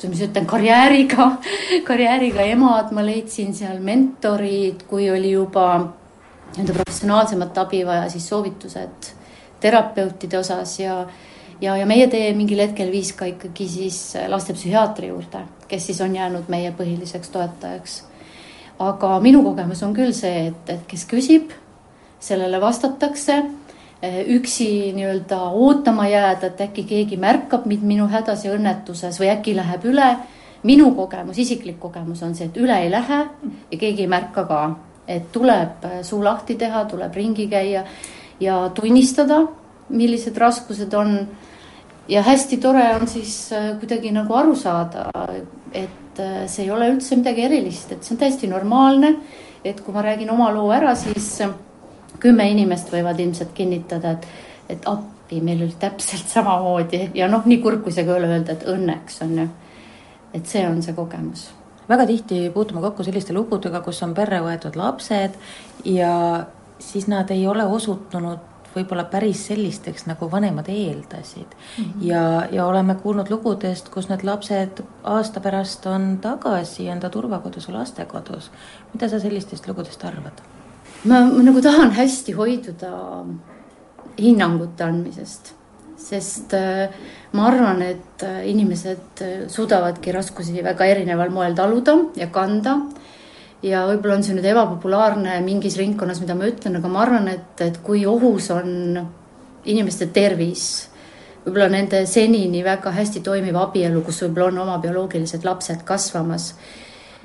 mis 0.09 0.23
ütlen, 0.25 0.47
karjääriga, 0.49 1.29
karjääriga 1.89 2.47
emad, 2.53 2.91
ma 2.95 3.05
leidsin 3.05 3.53
seal 3.55 3.79
mentorid, 3.83 4.85
kui 4.89 5.09
oli 5.11 5.35
juba 5.35 5.67
nii-öelda 6.55 6.73
professionaalsemat 6.73 7.57
abi 7.65 7.83
vaja, 7.87 8.09
siis 8.09 8.27
soovitused 8.31 9.13
terapeutide 9.59 10.37
osas 10.39 10.79
ja 10.79 10.99
ja, 11.61 11.75
ja 11.77 11.85
meie 11.87 12.07
tee 12.11 12.33
mingil 12.35 12.61
hetkel 12.63 12.91
viis 12.91 13.13
ka 13.17 13.27
ikkagi 13.29 13.67
siis 13.69 13.99
lastepsühhiaatri 14.27 15.11
juurde, 15.11 15.45
kes 15.67 15.89
siis 15.89 16.01
on 16.03 16.15
jäänud 16.15 16.49
meie 16.51 16.73
põhiliseks 16.75 17.31
toetajaks. 17.31 18.03
aga 18.79 19.19
minu 19.23 19.43
kogemus 19.43 19.83
on 19.83 19.93
küll 19.95 20.11
see, 20.13 20.47
et, 20.49 20.69
et 20.69 20.81
kes 20.87 21.05
küsib, 21.07 21.53
sellele 22.19 22.59
vastatakse 22.61 23.37
üksi 24.27 24.93
nii-öelda 24.95 25.39
ootama 25.53 26.07
jääda, 26.07 26.47
et 26.47 26.61
äkki 26.61 26.83
keegi 26.89 27.17
märkab 27.17 27.65
mind 27.69 27.85
minu 27.87 28.07
hädas 28.11 28.45
ja 28.45 28.53
õnnetuses 28.55 29.19
või 29.21 29.31
äkki 29.33 29.55
läheb 29.55 29.85
üle. 29.85 30.15
minu 30.65 30.95
kogemus, 30.95 31.37
isiklik 31.37 31.79
kogemus 31.79 32.23
on 32.23 32.33
see, 32.35 32.47
et 32.47 32.55
üle 32.57 32.73
ei 32.81 32.89
lähe 32.89 33.19
ja 33.71 33.77
keegi 33.77 34.01
ei 34.01 34.07
märka 34.09 34.47
ka, 34.49 34.61
et 35.07 35.31
tuleb 35.31 35.83
eh, 35.85 35.99
suu 36.03 36.23
lahti 36.23 36.55
teha, 36.55 36.85
tuleb 36.85 37.13
ringi 37.13 37.47
käia 37.47 37.83
ja 38.39 38.69
tunnistada, 38.69 39.43
millised 39.89 40.37
raskused 40.37 40.93
on. 40.93 41.27
ja 42.07 42.21
hästi 42.21 42.57
tore 42.57 42.95
on 42.95 43.07
siis 43.07 43.51
eh, 43.51 43.75
kuidagi 43.79 44.11
nagu 44.11 44.33
aru 44.33 44.55
saada, 44.55 45.09
et 45.73 46.23
see 46.47 46.63
ei 46.63 46.71
ole 46.71 46.89
üldse 46.89 47.15
midagi 47.15 47.45
erilist, 47.45 47.91
et 47.91 48.03
see 48.03 48.15
on 48.15 48.19
täiesti 48.19 48.47
normaalne. 48.47 49.15
et 49.63 49.81
kui 49.81 49.93
ma 49.93 50.01
räägin 50.01 50.29
oma 50.29 50.51
loo 50.53 50.71
ära, 50.71 50.95
siis 50.95 51.41
kümme 52.19 52.47
inimest 52.51 52.91
võivad 52.93 53.19
ilmselt 53.19 53.54
kinnitada, 53.58 54.15
et, 54.15 54.28
et 54.69 54.88
appi, 54.89 55.41
meil 55.41 55.63
oli 55.65 55.75
täpselt 55.80 56.32
samamoodi 56.32 57.10
ja 57.17 57.30
noh, 57.32 57.45
nii 57.45 57.62
kurb, 57.63 57.84
kui 57.84 57.93
see 57.95 58.06
ka 58.06 58.15
ei 58.15 58.23
ole 58.23 58.32
öelda, 58.34 58.56
et 58.56 58.65
õnneks 58.71 59.21
on 59.25 59.38
ju. 59.39 59.47
et 60.34 60.47
see 60.47 60.65
on 60.67 60.82
see 60.84 60.93
kogemus. 60.93 61.49
väga 61.89 62.06
tihti 62.06 62.49
puutume 62.54 62.82
kokku 62.82 63.04
selliste 63.04 63.34
lugudega, 63.34 63.82
kus 63.82 64.04
on 64.04 64.13
perre 64.13 64.41
võetud 64.41 64.75
lapsed 64.75 65.38
ja 65.86 66.12
siis 66.80 67.08
nad 67.08 67.32
ei 67.32 67.47
ole 67.47 67.65
osutunud 67.65 68.51
võib-olla 68.75 69.06
päris 69.08 69.45
sellisteks, 69.47 70.06
nagu 70.10 70.28
vanemad 70.32 70.67
eeldasid 70.69 71.47
mm. 71.56 71.84
-hmm. 71.84 72.01
ja, 72.08 72.47
ja 72.51 72.65
oleme 72.65 72.95
kuulnud 72.95 73.30
lugudest, 73.30 73.89
kus 73.89 74.10
need 74.10 74.23
lapsed 74.23 74.84
aasta 75.04 75.39
pärast 75.39 75.86
on 75.86 76.17
tagasi 76.21 76.89
enda 76.89 77.10
turvakodus 77.10 77.69
või 77.69 77.80
lastekodus. 77.80 78.51
mida 78.93 79.10
sa 79.10 79.19
sellistest 79.19 79.67
lugudest 79.67 80.04
arvad? 80.04 80.43
Ma, 81.05 81.21
ma 81.25 81.43
nagu 81.45 81.61
tahan 81.61 81.93
hästi 81.95 82.33
hoiduda 82.37 82.91
hinnangute 84.17 84.85
andmisest, 84.85 85.51
sest 85.99 86.53
äh, 86.55 86.87
ma 87.35 87.49
arvan, 87.49 87.81
et 87.83 88.23
äh, 88.23 88.45
inimesed 88.51 89.23
äh, 89.23 89.35
suudavadki 89.51 90.13
raskusi 90.15 90.63
väga 90.63 90.87
erineval 90.91 91.33
moel 91.33 91.55
taluda 91.57 91.97
ja 92.15 92.29
kanda. 92.31 92.79
ja 93.65 93.85
võib-olla 93.87 94.19
on 94.19 94.23
see 94.23 94.35
nüüd 94.35 94.45
ebapopulaarne 94.45 95.39
mingis 95.41 95.77
ringkonnas, 95.79 96.19
mida 96.21 96.35
ma 96.37 96.45
ütlen, 96.45 96.75
aga 96.77 96.89
ma 96.91 96.99
arvan, 97.01 97.29
et, 97.31 97.61
et 97.65 97.79
kui 97.81 98.03
ohus 98.05 98.51
on 98.53 98.99
inimeste 99.65 100.11
tervis, 100.13 100.65
võib-olla 101.45 101.71
nende 101.73 102.03
senini 102.05 102.61
väga 102.65 102.93
hästi 102.93 103.23
toimiv 103.25 103.57
abielu, 103.57 104.03
kus 104.05 104.21
võib-olla 104.21 104.51
on 104.51 104.61
oma 104.67 104.77
bioloogilised 104.83 105.47
lapsed 105.47 105.81
kasvamas. 105.87 106.53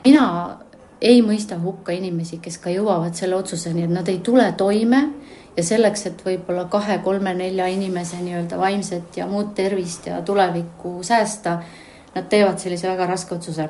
mina 0.04 0.24
ei 1.00 1.22
mõista 1.24 1.56
hukka 1.60 1.92
inimesi, 1.96 2.38
kes 2.42 2.58
ka 2.60 2.70
jõuavad 2.72 3.16
selle 3.16 3.38
otsuseni, 3.40 3.84
et 3.86 3.92
nad 3.92 4.08
ei 4.08 4.18
tule 4.24 4.52
toime 4.56 5.02
ja 5.56 5.64
selleks, 5.64 6.06
et 6.10 6.24
võib-olla 6.24 6.66
kahe, 6.72 6.98
kolme, 7.04 7.32
nelja 7.34 7.66
inimese 7.72 8.20
nii-öelda 8.22 8.58
vaimset 8.60 9.16
ja 9.16 9.26
muud 9.30 9.54
tervist 9.56 10.06
ja 10.10 10.20
tulevikku 10.22 10.98
säästa, 11.06 11.58
nad 12.14 12.28
teevad 12.30 12.60
sellise 12.60 12.88
väga 12.88 13.06
raske 13.10 13.34
otsuse. 13.34 13.68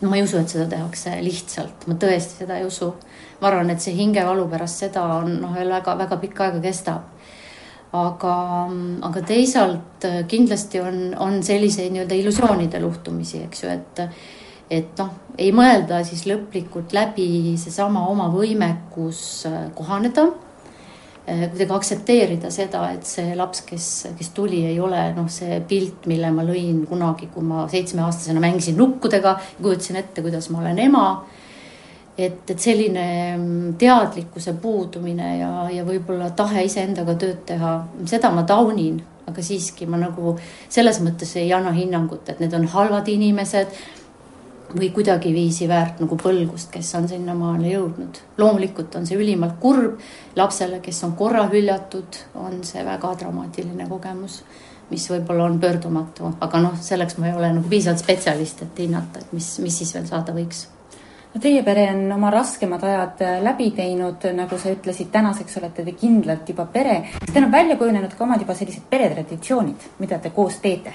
no 0.00 0.08
ma 0.08 0.16
ei 0.16 0.22
usu, 0.24 0.38
et 0.38 0.48
seda 0.48 0.64
tehakse 0.68 1.18
lihtsalt, 1.20 1.86
ma 1.86 1.94
tõesti 2.00 2.40
seda 2.40 2.56
ei 2.58 2.64
usu. 2.64 2.94
ma 3.40 3.48
arvan, 3.48 3.70
et 3.70 3.80
see 3.80 3.94
hingevalu 3.96 4.48
pärast 4.48 4.84
seda 4.84 5.02
on 5.02 5.40
noh, 5.42 5.54
väga, 5.54 5.96
väga 5.98 6.16
pikka 6.16 6.44
aega 6.44 6.60
kestab. 6.60 7.02
aga, 7.92 8.34
aga 9.02 9.22
teisalt 9.26 10.06
kindlasti 10.28 10.80
on, 10.80 11.14
on 11.18 11.42
selliseid 11.42 11.92
nii-öelda 11.92 12.14
illusioonide 12.14 12.80
luhtumisi, 12.80 13.42
eks 13.42 13.64
ju, 13.64 13.68
et 13.68 14.04
et 14.70 15.00
noh, 15.00 15.10
ei 15.40 15.50
mõelda 15.54 16.04
siis 16.06 16.22
lõplikult 16.30 16.94
läbi 16.94 17.56
seesama 17.58 18.04
oma 18.10 18.28
võimekus 18.30 19.22
äh, 19.48 19.58
kohaneda, 19.74 20.28
äh, 21.26 21.44
kuidagi 21.50 21.74
aktsepteerida 21.74 22.52
seda, 22.54 22.84
et 22.94 23.08
see 23.08 23.34
laps, 23.38 23.64
kes, 23.66 23.90
kes 24.18 24.32
tuli, 24.36 24.62
ei 24.70 24.78
ole 24.80 25.02
noh, 25.16 25.28
see 25.32 25.58
pilt, 25.68 26.06
mille 26.10 26.30
ma 26.34 26.46
lõin 26.46 26.84
kunagi, 26.88 27.30
kui 27.34 27.46
ma 27.46 27.66
seitsmeaastasena 27.72 28.42
mängisin 28.42 28.78
nukkudega, 28.78 29.36
kujutasin 29.58 30.02
ette, 30.04 30.22
kuidas 30.22 30.50
ma 30.54 30.62
olen 30.62 30.82
ema. 30.86 31.04
et, 32.20 32.50
et 32.50 32.58
selline 32.60 33.04
mm, 33.36 33.76
teadlikkuse 33.80 34.52
puudumine 34.60 35.38
ja, 35.38 35.52
ja 35.72 35.86
võib-olla 35.86 36.30
tahe 36.36 36.66
iseendaga 36.66 37.14
tööd 37.16 37.46
teha, 37.48 37.78
seda 38.06 38.30
ma 38.34 38.42
taunin, 38.44 38.98
aga 39.30 39.42
siiski 39.42 39.86
ma 39.88 39.96
nagu 39.96 40.34
selles 40.68 40.98
mõttes 41.00 41.32
ei 41.40 41.52
anna 41.54 41.72
hinnangut, 41.72 42.28
et 42.28 42.42
need 42.42 42.52
on 42.58 42.66
halvad 42.68 43.08
inimesed 43.08 43.72
või 44.76 44.90
kuidagiviisi 44.94 45.68
väärt 45.68 46.00
nagu 46.02 46.16
põlgust, 46.20 46.70
kes 46.72 46.94
on 46.98 47.08
sinnamaale 47.08 47.68
jõudnud. 47.72 48.20
loomulikult 48.38 48.94
on 48.96 49.06
see 49.06 49.18
ülimalt 49.18 49.58
kurb 49.60 50.00
lapsele, 50.36 50.80
kes 50.80 51.04
on 51.04 51.12
korra 51.16 51.46
hüljatud, 51.52 52.20
on 52.34 52.64
see 52.64 52.84
väga 52.84 53.14
traumaatiline 53.22 53.88
kogemus, 53.88 54.42
mis 54.90 55.06
võib-olla 55.10 55.44
on 55.44 55.60
pöördumatu, 55.60 56.34
aga 56.40 56.60
noh, 56.60 56.76
selleks 56.80 57.18
ma 57.18 57.30
ei 57.30 57.38
ole 57.38 57.52
nagu 57.54 57.68
piisavalt 57.68 58.02
spetsialist, 58.02 58.62
et 58.62 58.84
hinnata, 58.84 59.20
et 59.20 59.32
mis, 59.32 59.58
mis 59.58 59.82
siis 59.82 59.94
veel 59.94 60.06
saada 60.10 60.34
võiks 60.34 60.66
no 61.34 61.40
teie 61.40 61.62
pere 61.62 61.86
on 61.92 62.12
oma 62.12 62.30
raskemad 62.34 62.82
ajad 62.84 63.22
läbi 63.44 63.70
teinud, 63.76 64.26
nagu 64.34 64.58
sa 64.58 64.72
ütlesid, 64.74 65.12
tänaseks 65.12 65.60
olete 65.62 65.84
te 65.86 65.94
kindlalt 65.98 66.48
juba 66.48 66.66
pere. 66.66 67.04
kas 67.20 67.32
teil 67.34 67.46
on 67.46 67.52
välja 67.52 67.76
kujunenud 67.76 68.16
ka 68.18 68.24
omad 68.24 68.42
juba 68.42 68.54
sellised 68.58 68.90
peretraditsioonid, 68.90 69.88
mida 69.98 70.18
te 70.18 70.34
koos 70.34 70.58
teete? 70.62 70.94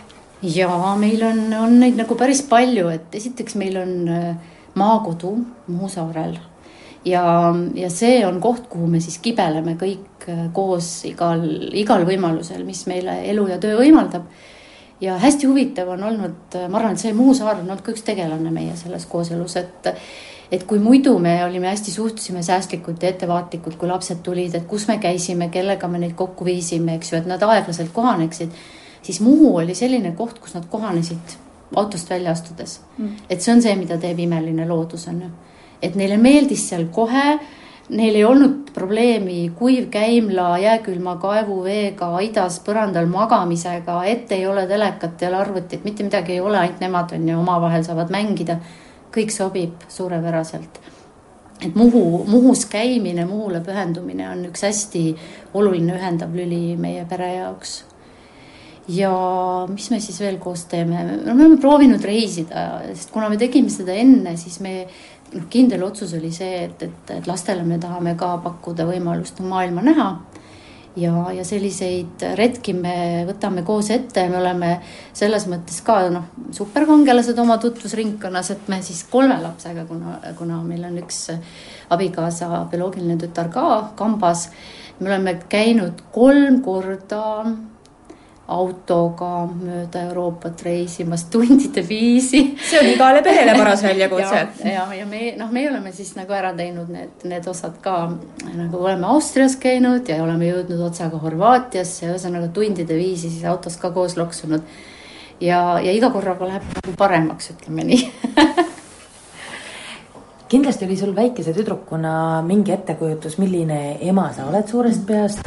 Ja 0.56 0.70
meil 1.00 1.24
on, 1.26 1.46
on 1.54 1.80
neid 1.80 1.98
nagu 1.98 2.18
päris 2.20 2.44
palju, 2.50 2.90
et 2.94 3.16
esiteks 3.16 3.56
meil 3.60 3.80
on 3.82 3.96
äh, 4.12 4.52
maakodu 4.76 5.38
Muusaarel 5.68 6.38
ja, 7.06 7.54
ja 7.76 7.90
see 7.94 8.20
on 8.28 8.42
koht, 8.42 8.68
kuhu 8.70 8.88
me 8.90 9.02
siis 9.04 9.18
kibeleme 9.24 9.76
kõik 9.80 10.28
äh, 10.30 10.46
koos 10.54 10.90
igal, 11.10 11.44
igal 11.78 12.06
võimalusel, 12.08 12.66
mis 12.68 12.86
meile 12.90 13.22
elu 13.32 13.48
ja 13.54 13.60
töö 13.62 13.80
võimaldab. 13.80 14.30
ja 15.02 15.18
hästi 15.20 15.48
huvitav 15.48 15.90
on 15.92 16.04
olnud, 16.04 16.56
äh, 16.56 16.70
ma 16.70 16.80
arvan, 16.80 16.96
et 16.96 17.04
see 17.04 17.14
Muusaar 17.14 17.60
on 17.60 17.68
olnud 17.68 17.84
ka 17.86 17.94
üks 17.94 18.06
tegelane 18.06 18.52
meie 18.52 18.76
selles 18.80 19.06
kooselus, 19.06 19.58
et 19.62 19.94
et 20.54 20.64
kui 20.64 20.78
muidu 20.80 21.18
me 21.20 21.40
olime 21.44 21.68
hästi, 21.72 21.92
suhtusime 21.92 22.44
säästlikult 22.46 23.02
ja 23.02 23.10
ettevaatlikult, 23.10 23.80
kui 23.82 23.90
lapsed 23.90 24.22
tulid, 24.24 24.54
et 24.56 24.68
kus 24.70 24.86
me 24.88 25.00
käisime, 25.02 25.50
kellega 25.50 25.88
me 25.90 26.00
neid 26.00 26.14
kokku 26.16 26.46
viisime, 26.46 27.00
eks 27.00 27.12
ju, 27.12 27.18
et 27.18 27.30
nad 27.30 27.42
aeglaselt 27.42 27.90
kohaneksid, 27.94 28.54
siis 29.06 29.22
Muhu 29.22 29.56
oli 29.58 29.76
selline 29.78 30.12
koht, 30.18 30.40
kus 30.42 30.56
nad 30.58 30.66
kohanesid 30.70 31.38
autost 31.76 32.10
välja 32.10 32.32
astudes 32.32 32.80
mm.. 32.98 33.10
et 33.30 33.42
see 33.42 33.54
on 33.54 33.62
see, 33.62 33.76
mida 33.78 33.98
teeb 34.02 34.20
imeline 34.26 34.68
loodus, 34.68 35.08
on 35.12 35.22
ju. 35.22 35.30
et 35.82 35.96
neile 36.00 36.18
meeldis 36.22 36.64
seal 36.70 36.88
kohe, 36.94 37.26
neil 37.90 38.16
ei 38.16 38.24
olnud 38.26 38.72
probleemi 38.74 39.52
kuivkäimla, 39.58 40.48
jääkülma 40.64 41.18
kaevuveega, 41.22 42.10
aidas 42.22 42.60
põrandal 42.66 43.06
magamisega, 43.12 44.00
ette 44.10 44.40
ei 44.40 44.48
ole 44.48 44.66
telekat, 44.68 45.22
ei 45.22 45.30
ole 45.30 45.40
arvutit, 45.44 45.86
mitte 45.86 46.04
midagi 46.04 46.38
ei 46.38 46.42
ole, 46.42 46.58
ainult 46.60 46.82
nemad 46.82 47.14
on 47.16 47.30
ju 47.30 47.40
omavahel 47.40 47.86
saavad 47.88 48.14
mängida. 48.14 48.60
kõik 49.16 49.32
sobib 49.32 49.86
suurepäraselt 49.88 50.82
et 51.62 51.76
Muhu, 51.76 52.26
Muhus 52.28 52.66
käimine, 52.66 53.26
Muhule 53.26 53.62
pühendumine 53.64 54.28
on 54.30 54.46
üks 54.50 54.66
hästi 54.68 55.04
oluline 55.54 55.96
ühendav 55.96 56.36
lüli 56.36 56.76
meie 56.76 57.06
pere 57.10 57.30
jaoks 57.38 57.78
ja 58.88 59.12
mis 59.70 59.90
me 59.90 60.00
siis 60.04 60.20
veel 60.22 60.38
koos 60.42 60.66
teeme, 60.70 61.02
no 61.26 61.34
me 61.34 61.46
oleme 61.46 61.62
proovinud 61.62 62.04
reisida, 62.06 62.66
sest 62.94 63.12
kuna 63.14 63.30
me 63.32 63.40
tegime 63.42 63.72
seda 63.74 63.96
enne, 63.98 64.36
siis 64.38 64.60
me 64.62 64.76
noh, 65.34 65.50
kindel 65.50 65.84
otsus 65.88 66.14
oli 66.18 66.32
see, 66.34 66.66
et, 66.68 66.86
et, 66.86 67.14
et 67.18 67.28
lastele 67.30 67.66
me 67.66 67.80
tahame 67.82 68.16
ka 68.20 68.36
pakkuda 68.44 68.88
võimalust 68.90 69.42
maailma 69.46 69.86
näha. 69.86 70.10
ja, 70.96 71.12
ja 71.36 71.44
selliseid 71.44 72.22
retki 72.40 72.74
me 72.78 73.26
võtame 73.28 73.66
koos 73.68 73.90
ette, 73.92 74.30
me 74.30 74.38
oleme 74.40 74.78
selles 75.14 75.48
mõttes 75.52 75.82
ka 75.84 75.98
noh, 76.14 76.30
superkangelased 76.56 77.40
oma 77.42 77.58
tutvusringkonnas, 77.60 78.52
et 78.54 78.70
me 78.72 78.82
siis 78.86 79.04
kolme 79.10 79.42
lapsega, 79.42 79.84
kuna, 79.90 80.20
kuna 80.38 80.62
meil 80.64 80.86
on 80.88 81.02
üks 81.02 81.26
abikaasa 81.90 82.68
bioloogiline 82.72 83.18
tütar 83.20 83.50
ka 83.52 83.68
kambas, 83.98 84.52
me 85.00 85.10
oleme 85.10 85.40
käinud 85.50 86.06
kolm 86.14 86.62
korda 86.64 87.24
autoga 88.48 89.48
mööda 89.50 90.04
Euroopat 90.06 90.62
reisimas 90.68 91.24
tundide 91.34 91.82
viisi. 91.88 92.44
see 92.62 92.80
on 92.80 92.90
igale 92.92 93.24
perele 93.26 93.56
paras 93.58 93.82
väljakutse. 93.84 94.42
ja, 94.66 94.74
ja, 94.74 94.84
ja 95.00 95.06
me 95.10 95.32
noh, 95.40 95.50
meie 95.52 95.72
oleme 95.72 95.94
siis 95.96 96.14
nagu 96.18 96.34
ära 96.38 96.54
teinud 96.58 96.92
need, 96.94 97.26
need 97.26 97.48
osad 97.50 97.80
ka 97.82 97.96
nagu 98.54 98.84
oleme 98.84 99.10
Austrias 99.10 99.58
käinud 99.62 100.10
ja 100.10 100.22
oleme 100.24 100.52
jõudnud 100.52 100.86
otsaga 100.92 101.22
Horvaatiasse, 101.24 102.12
ühesõnaga 102.12 102.52
tundide 102.54 102.98
viisi 102.98 103.34
siis 103.34 103.46
autos 103.50 103.80
ka 103.82 103.90
koos 103.96 104.18
loksunud. 104.18 104.62
ja, 105.42 105.80
ja 105.82 105.92
iga 105.92 106.14
korraga 106.14 106.54
läheb 106.54 106.70
nagu 106.78 106.98
paremaks, 106.98 107.50
ütleme 107.58 107.90
nii 107.90 108.04
kindlasti 110.48 110.86
oli 110.86 110.98
sul 110.98 111.16
väikese 111.16 111.54
tüdrukuna 111.54 112.42
mingi 112.46 112.72
ettekujutus, 112.72 113.38
milline 113.42 113.98
ema 114.02 114.30
sa 114.34 114.46
oled 114.50 114.68
suurest 114.70 115.06
peast. 115.08 115.42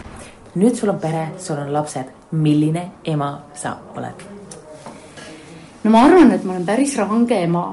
Nüüd 0.55 0.77
sul 0.77 0.89
on 0.89 0.99
pere, 0.99 1.29
sul 1.39 1.59
on 1.59 1.73
lapsed 1.73 2.15
milline 2.31 2.91
ema 3.05 3.33
sa 3.55 3.77
oled? 3.97 4.25
no 5.85 5.91
ma 5.91 6.05
arvan, 6.05 6.33
et 6.33 6.45
ma 6.45 6.55
olen 6.57 6.67
päris 6.67 6.97
range 6.99 7.43
ema. 7.43 7.67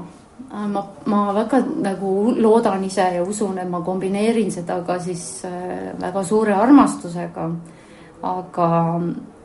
ma, 0.71 0.83
ma 1.05 1.21
väga 1.33 1.61
nagu 1.83 2.33
loodan 2.38 2.83
ise 2.83 3.09
ja 3.15 3.23
usun, 3.23 3.57
et 3.59 3.69
ma 3.69 3.81
kombineerin 3.81 4.51
seda 4.51 4.81
ka 4.88 4.99
siis 4.99 5.45
äh, 5.45 5.93
väga 6.01 6.23
suure 6.23 6.53
armastusega. 6.53 7.49
aga, 8.23 8.67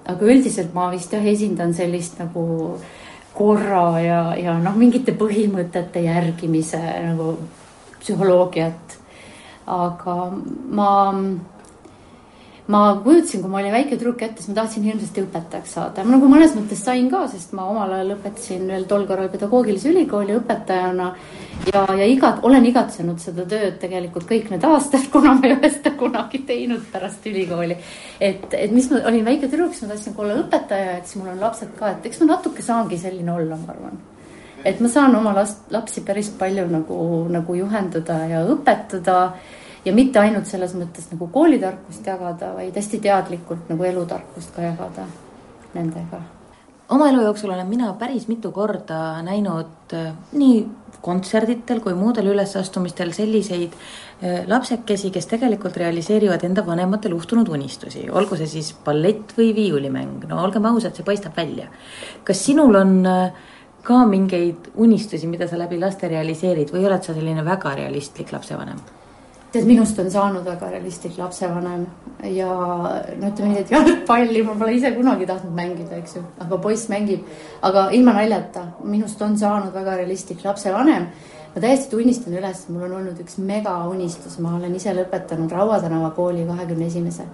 aga 0.06 0.26
üldiselt 0.26 0.74
ma 0.74 0.90
vist 0.90 1.12
jah, 1.12 1.24
esindan 1.24 1.74
sellist 1.74 2.18
nagu 2.18 2.76
korra 3.34 4.00
ja, 4.02 4.20
ja 4.36 4.58
noh, 4.58 4.74
mingite 4.76 5.14
põhimõtete 5.16 6.02
järgimise 6.04 6.80
nagu 7.06 7.36
psühholoogiat. 8.00 8.98
aga 9.66 10.16
ma 10.70 10.90
ma 12.70 12.80
kujutasin, 13.04 13.42
kui 13.42 13.50
ma 13.50 13.58
olin 13.58 13.72
väike 13.74 13.96
tüdruk 13.96 14.22
ette, 14.22 14.42
siis 14.42 14.50
ma 14.52 14.60
tahtsin 14.60 14.84
hirmsasti 14.86 15.24
õpetajaks 15.24 15.72
saada. 15.76 16.04
ma 16.04 16.14
nagu 16.14 16.28
mõnes 16.30 16.52
mõttes 16.54 16.82
sain 16.86 17.08
ka, 17.10 17.24
sest 17.32 17.54
ma 17.56 17.66
omal 17.70 17.94
ajal 17.96 18.12
lõpetasin 18.12 18.66
veel 18.70 18.84
tol 18.90 19.06
korral 19.08 19.30
pedagoogilise 19.32 19.90
ülikooli 19.90 20.36
õpetajana. 20.38 21.08
ja, 21.72 21.82
ja 21.98 22.06
igat-, 22.06 22.44
olen 22.46 22.66
igatsenud 22.70 23.18
seda 23.22 23.46
tööd 23.48 23.80
tegelikult 23.82 24.28
kõik 24.30 24.52
need 24.54 24.64
aastad, 24.68 25.08
kuna 25.14 25.34
ma 25.38 25.48
ei 25.48 25.56
ole 25.56 25.72
seda 25.74 25.94
kunagi 25.98 26.44
teinud 26.46 26.86
pärast 26.92 27.26
ülikooli. 27.26 27.76
et, 28.20 28.46
et 28.54 28.72
mis 28.76 28.90
ma 28.92 29.02
olin 29.10 29.26
väike 29.32 29.48
tüdruk, 29.48 29.74
siis 29.74 29.88
ma 29.88 29.94
tahtsin 29.94 30.16
olla 30.18 30.38
õpetaja, 30.44 30.96
et 30.98 31.10
siis 31.10 31.22
mul 31.22 31.34
on 31.34 31.44
lapsed 31.46 31.74
ka, 31.78 31.96
et 31.96 32.06
eks 32.10 32.22
ma 32.22 32.34
natuke 32.36 32.62
saangi 32.62 32.98
selline 33.00 33.34
olla, 33.34 33.58
ma 33.58 33.74
arvan 33.74 34.00
et 34.64 34.80
ma 34.80 34.88
saan 34.92 35.14
oma 35.16 35.32
last, 35.32 35.64
lapsi 35.72 36.02
päris 36.04 36.28
palju 36.38 36.66
nagu, 36.68 37.00
nagu 37.32 37.54
juhendada 37.56 38.18
ja 38.28 38.42
õpetada 38.44 39.16
ja 39.84 39.94
mitte 39.96 40.20
ainult 40.20 40.48
selles 40.50 40.74
mõttes 40.76 41.08
nagu 41.12 41.28
koolitarkust 41.32 42.06
jagada, 42.06 42.52
vaid 42.56 42.76
hästi 42.76 43.00
teadlikult 43.06 43.70
nagu 43.72 43.88
elutarkust 43.88 44.52
ka 44.56 44.68
jagada 44.68 45.06
nendega. 45.74 46.20
oma 46.90 47.08
elu 47.08 47.22
jooksul 47.22 47.50
olen 47.50 47.66
mina 47.66 47.92
päris 47.98 48.28
mitu 48.28 48.50
korda 48.52 49.22
näinud 49.22 49.94
äh, 49.94 50.12
nii 50.32 50.66
kontserditel 51.00 51.80
kui 51.80 51.94
muudel 51.94 52.28
ülesastumistel 52.34 53.12
selliseid 53.16 53.72
äh, 53.72 54.42
lapsekesi, 54.48 55.10
kes 55.10 55.26
tegelikult 55.30 55.76
realiseerivad 55.76 56.44
enda 56.44 56.66
vanematel 56.66 57.14
uhtunud 57.16 57.48
unistusi, 57.48 58.04
olgu 58.10 58.36
see 58.36 58.50
siis 58.58 58.74
ballett 58.84 59.32
või 59.38 59.54
viiulimäng, 59.56 60.26
no 60.28 60.42
olgem 60.44 60.68
ausad, 60.72 60.96
see 60.96 61.06
paistab 61.06 61.36
välja. 61.36 61.70
kas 62.24 62.44
sinul 62.44 62.76
on 62.76 62.96
äh, 63.06 63.32
ka 63.82 64.04
mingeid 64.06 64.72
unistusi, 64.76 65.26
mida 65.26 65.48
sa 65.48 65.58
läbi 65.58 65.80
laste 65.80 66.08
realiseerid 66.08 66.72
või 66.74 66.84
oled 66.84 67.06
sa 67.06 67.16
selline 67.16 67.44
väga 67.44 67.74
realistlik 67.80 68.32
lapsevanem? 68.32 68.99
Tead, 69.52 69.66
minust 69.66 69.98
on 69.98 70.10
saanud 70.10 70.44
väga 70.46 70.70
realistlik 70.70 71.18
lapsevanem 71.18 71.86
ja 72.36 72.48
no 72.50 73.30
ütleme 73.30 73.50
nii, 73.50 73.64
et 73.64 73.72
jalgpalli 73.74 74.42
ma 74.46 74.54
pole 74.58 74.76
ise 74.76 74.92
kunagi 74.94 75.26
tahtnud 75.26 75.54
mängida, 75.56 75.98
eks 75.98 76.18
ju, 76.18 76.24
aga 76.44 76.58
poiss 76.62 76.90
mängib. 76.92 77.24
aga 77.62 77.88
ilma 77.96 78.14
naljata, 78.18 78.66
minust 78.84 79.22
on 79.22 79.38
saanud 79.38 79.74
väga 79.74 79.96
realistlik 80.02 80.44
lapsevanem. 80.44 81.08
ma 81.54 81.62
täiesti 81.62 81.90
tunnistan 81.90 82.36
üles, 82.38 82.68
mul 82.68 82.86
on 82.86 82.98
olnud 83.00 83.24
üks 83.24 83.38
megaunistus, 83.38 84.38
ma 84.38 84.54
olen 84.58 84.74
ise 84.74 84.94
lõpetanud 84.94 85.50
Raua 85.50 85.80
tänava 85.82 86.10
kooli 86.14 86.46
kahekümne 86.46 86.86
esimese 86.86 87.26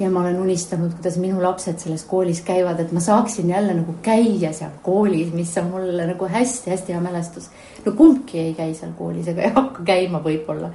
ja 0.00 0.08
ma 0.10 0.22
olen 0.22 0.40
unistanud, 0.40 0.94
kuidas 0.96 1.18
minu 1.20 1.42
lapsed 1.42 1.78
selles 1.78 2.04
koolis 2.08 2.40
käivad, 2.46 2.80
et 2.80 2.92
ma 2.96 3.00
saaksin 3.00 3.50
jälle 3.52 3.74
nagu 3.76 3.94
käia 4.02 4.52
seal 4.56 4.72
koolis, 4.82 5.34
mis 5.36 5.52
on 5.60 5.68
mulle 5.74 6.06
nagu 6.08 6.28
hästi-hästi 6.28 6.96
hea 6.96 7.00
mälestus. 7.00 7.50
no 7.84 7.92
kumbki 7.92 8.38
ei 8.38 8.54
käi 8.54 8.74
seal 8.74 8.96
koolis 8.98 9.28
ega 9.28 9.42
ei 9.42 9.52
hakka 9.52 9.84
käima 9.84 10.22
võib-olla 10.24 10.72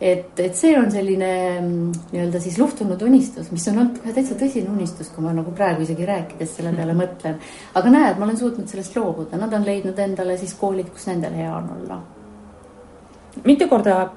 et, 0.00 0.40
et 0.40 0.56
see 0.56 0.74
on 0.78 0.90
selline 0.92 1.30
mm, 1.60 2.02
nii-öelda 2.12 2.40
siis 2.42 2.58
luhtunud 2.60 3.02
unistus, 3.02 3.48
mis 3.52 3.64
on 3.70 3.80
olnud 3.82 4.02
täitsa 4.04 4.36
tõsine 4.38 4.68
unistus, 4.72 5.08
kui 5.12 5.24
ma 5.24 5.32
nagu 5.36 5.54
praegu 5.56 5.86
isegi 5.86 6.08
rääkides 6.08 6.56
selle 6.58 6.74
peale 6.76 6.96
mõtlen. 6.96 7.38
aga 7.74 7.92
näed, 7.94 8.18
ma 8.18 8.28
olen 8.28 8.38
suutnud 8.40 8.68
sellest 8.68 8.96
loobuda, 8.96 9.40
nad 9.40 9.56
on 9.56 9.64
leidnud 9.64 9.98
endale 9.98 10.36
siis 10.40 10.54
koolid, 10.60 10.90
kus 10.92 11.08
nendel 11.08 11.34
hea 11.38 11.54
on 11.56 11.72
olla. 11.78 12.02
mitu 13.44 13.68
korda 13.68 14.10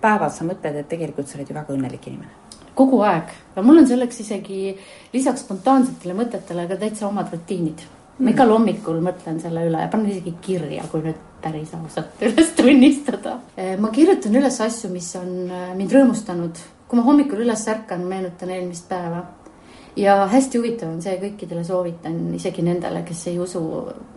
päevas 0.00 0.38
sa 0.38 0.46
mõtled, 0.46 0.80
et 0.80 0.88
tegelikult 0.88 1.28
sa 1.28 1.38
oled 1.38 1.50
ju 1.50 1.58
väga 1.58 1.74
õnnelik 1.74 2.08
inimene? 2.10 2.40
kogu 2.74 3.00
aeg 3.06 3.30
mul 3.62 3.78
on 3.82 3.86
selleks 3.86 4.20
isegi 4.24 4.72
lisaks 5.12 5.44
spontaansetele 5.46 6.14
mõtetele 6.18 6.66
ka 6.70 6.78
täitsa 6.78 7.06
omad 7.08 7.30
rutiinid 7.30 7.84
ma 8.18 8.30
igal 8.30 8.52
hommikul 8.54 9.00
mõtlen 9.02 9.40
selle 9.42 9.64
üle 9.68 9.80
ja 9.82 9.90
panen 9.90 10.12
isegi 10.12 10.34
kirja, 10.42 10.84
kui 10.90 11.02
nüüd 11.02 11.18
päris 11.42 11.72
ausalt 11.76 12.22
üles 12.26 12.52
tunnistada. 12.56 13.38
Eh, 13.56 13.74
ma 13.80 13.90
kirjutan 13.94 14.36
üles 14.38 14.60
asju, 14.62 14.90
mis 14.94 15.10
on 15.20 15.32
eh, 15.48 15.72
mind 15.78 15.96
rõõmustanud. 15.96 16.62
kui 16.88 17.00
ma 17.00 17.06
hommikul 17.06 17.42
üles 17.42 17.64
ärkan, 17.68 18.04
meenutan 18.06 18.52
eelmist 18.54 18.88
päeva. 18.88 19.24
ja 19.96 20.26
hästi 20.30 20.58
huvitav 20.58 20.88
on 20.90 21.02
see, 21.02 21.18
kõikidele 21.18 21.64
soovitan, 21.64 22.16
isegi 22.34 22.62
nendele, 22.62 23.04
kes 23.06 23.26
ei 23.30 23.38
usu 23.38 23.60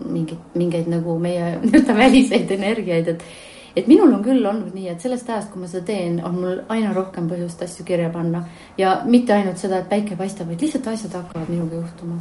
mingit, 0.05 0.55
mingeid 0.55 0.89
nagu 0.89 1.17
meie 1.19 1.55
nii-öelda 1.65 1.97
väliseid 1.97 2.51
energiaid, 2.51 3.13
et 3.15 3.29
et 3.77 3.85
minul 3.85 4.09
on 4.09 4.23
küll 4.25 4.41
olnud 4.41 4.73
nii, 4.73 4.87
et 4.89 5.01
sellest 5.01 5.29
ajast, 5.29 5.51
kui 5.51 5.61
ma 5.61 5.67
seda 5.69 5.85
teen, 5.85 6.17
on 6.25 6.39
mul 6.41 6.63
aina 6.73 6.95
rohkem 6.95 7.27
põhjust 7.29 7.61
asju 7.61 7.85
kirja 7.85 8.09
panna 8.09 8.41
ja 8.77 9.03
mitte 9.05 9.37
ainult 9.37 9.61
seda, 9.61 9.83
et 9.83 9.89
päike 9.89 10.17
paistab, 10.17 10.49
vaid 10.49 10.65
lihtsalt 10.65 10.89
asjad 10.95 11.13
hakkavad 11.19 11.53
minuga 11.53 11.83
juhtuma 11.83 12.17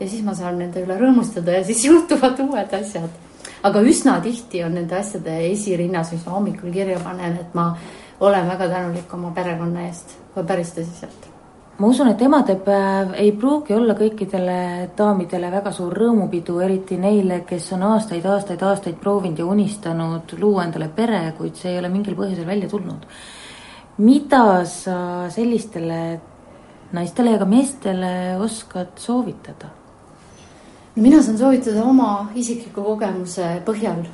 ja 0.00 0.08
siis 0.08 0.24
ma 0.24 0.34
saan 0.34 0.58
nende 0.58 0.82
üle 0.84 0.98
rõõmustada 0.98 1.58
ja 1.58 1.64
siis 1.64 1.84
juhtuvad 1.90 2.40
uued 2.44 2.76
asjad. 2.80 3.10
aga 3.62 3.80
üsna 3.80 4.20
tihti 4.22 4.62
on 4.64 4.74
nende 4.78 4.98
asjade 4.98 5.40
esirinnas, 5.50 6.12
mis 6.12 6.26
ma 6.26 6.36
hommikul 6.36 6.72
kirja 6.72 7.00
panen, 7.04 7.40
et 7.40 7.54
ma 7.54 7.72
olen 8.20 8.48
väga 8.48 8.68
tänulik 8.68 9.14
oma 9.14 9.32
perekonna 9.34 9.88
eest, 9.88 10.16
päris 10.46 10.74
tõsiselt 10.76 11.34
ma 11.78 11.86
usun, 11.86 12.08
et 12.10 12.22
emadepäev 12.22 13.12
ei 13.22 13.30
pruugi 13.38 13.74
olla 13.76 13.94
kõikidele 13.98 14.58
daamidele 14.98 15.50
väga 15.52 15.70
suur 15.74 15.94
rõõmupidu, 15.94 16.58
eriti 16.64 16.98
neile, 16.98 17.44
kes 17.46 17.70
on 17.76 17.84
aastaid, 17.92 18.26
aastaid, 18.26 18.62
aastaid 18.66 18.98
proovinud 18.98 19.38
ja 19.38 19.46
unistanud 19.46 20.34
luua 20.40 20.66
endale 20.66 20.90
pere, 20.94 21.20
kuid 21.38 21.58
see 21.58 21.76
ei 21.76 21.78
ole 21.78 21.92
mingil 21.92 22.18
põhjusel 22.18 22.46
välja 22.46 22.68
tulnud. 22.68 23.06
mida 23.98 24.64
sa 24.64 25.28
sellistele 25.30 26.20
naistele 26.92 27.30
ja 27.30 27.38
ka 27.38 27.44
meestele 27.44 28.12
oskad 28.42 28.98
soovitada? 28.98 29.77
Mina 30.98 31.20
saan 31.22 31.38
soovitada 31.38 31.84
oma 31.86 32.28
isikliku 32.34 32.82
kogemuse 32.92 33.58
põhjal. 33.66 34.06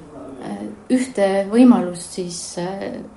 ühte 0.92 1.26
võimalust 1.48 2.18
siis, 2.18 2.38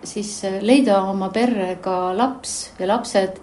siis 0.07 0.29
leida 0.63 1.01
oma 1.03 1.27
perrega 1.35 2.13
laps 2.15 2.71
ja 2.79 2.87
lapsed, 2.87 3.41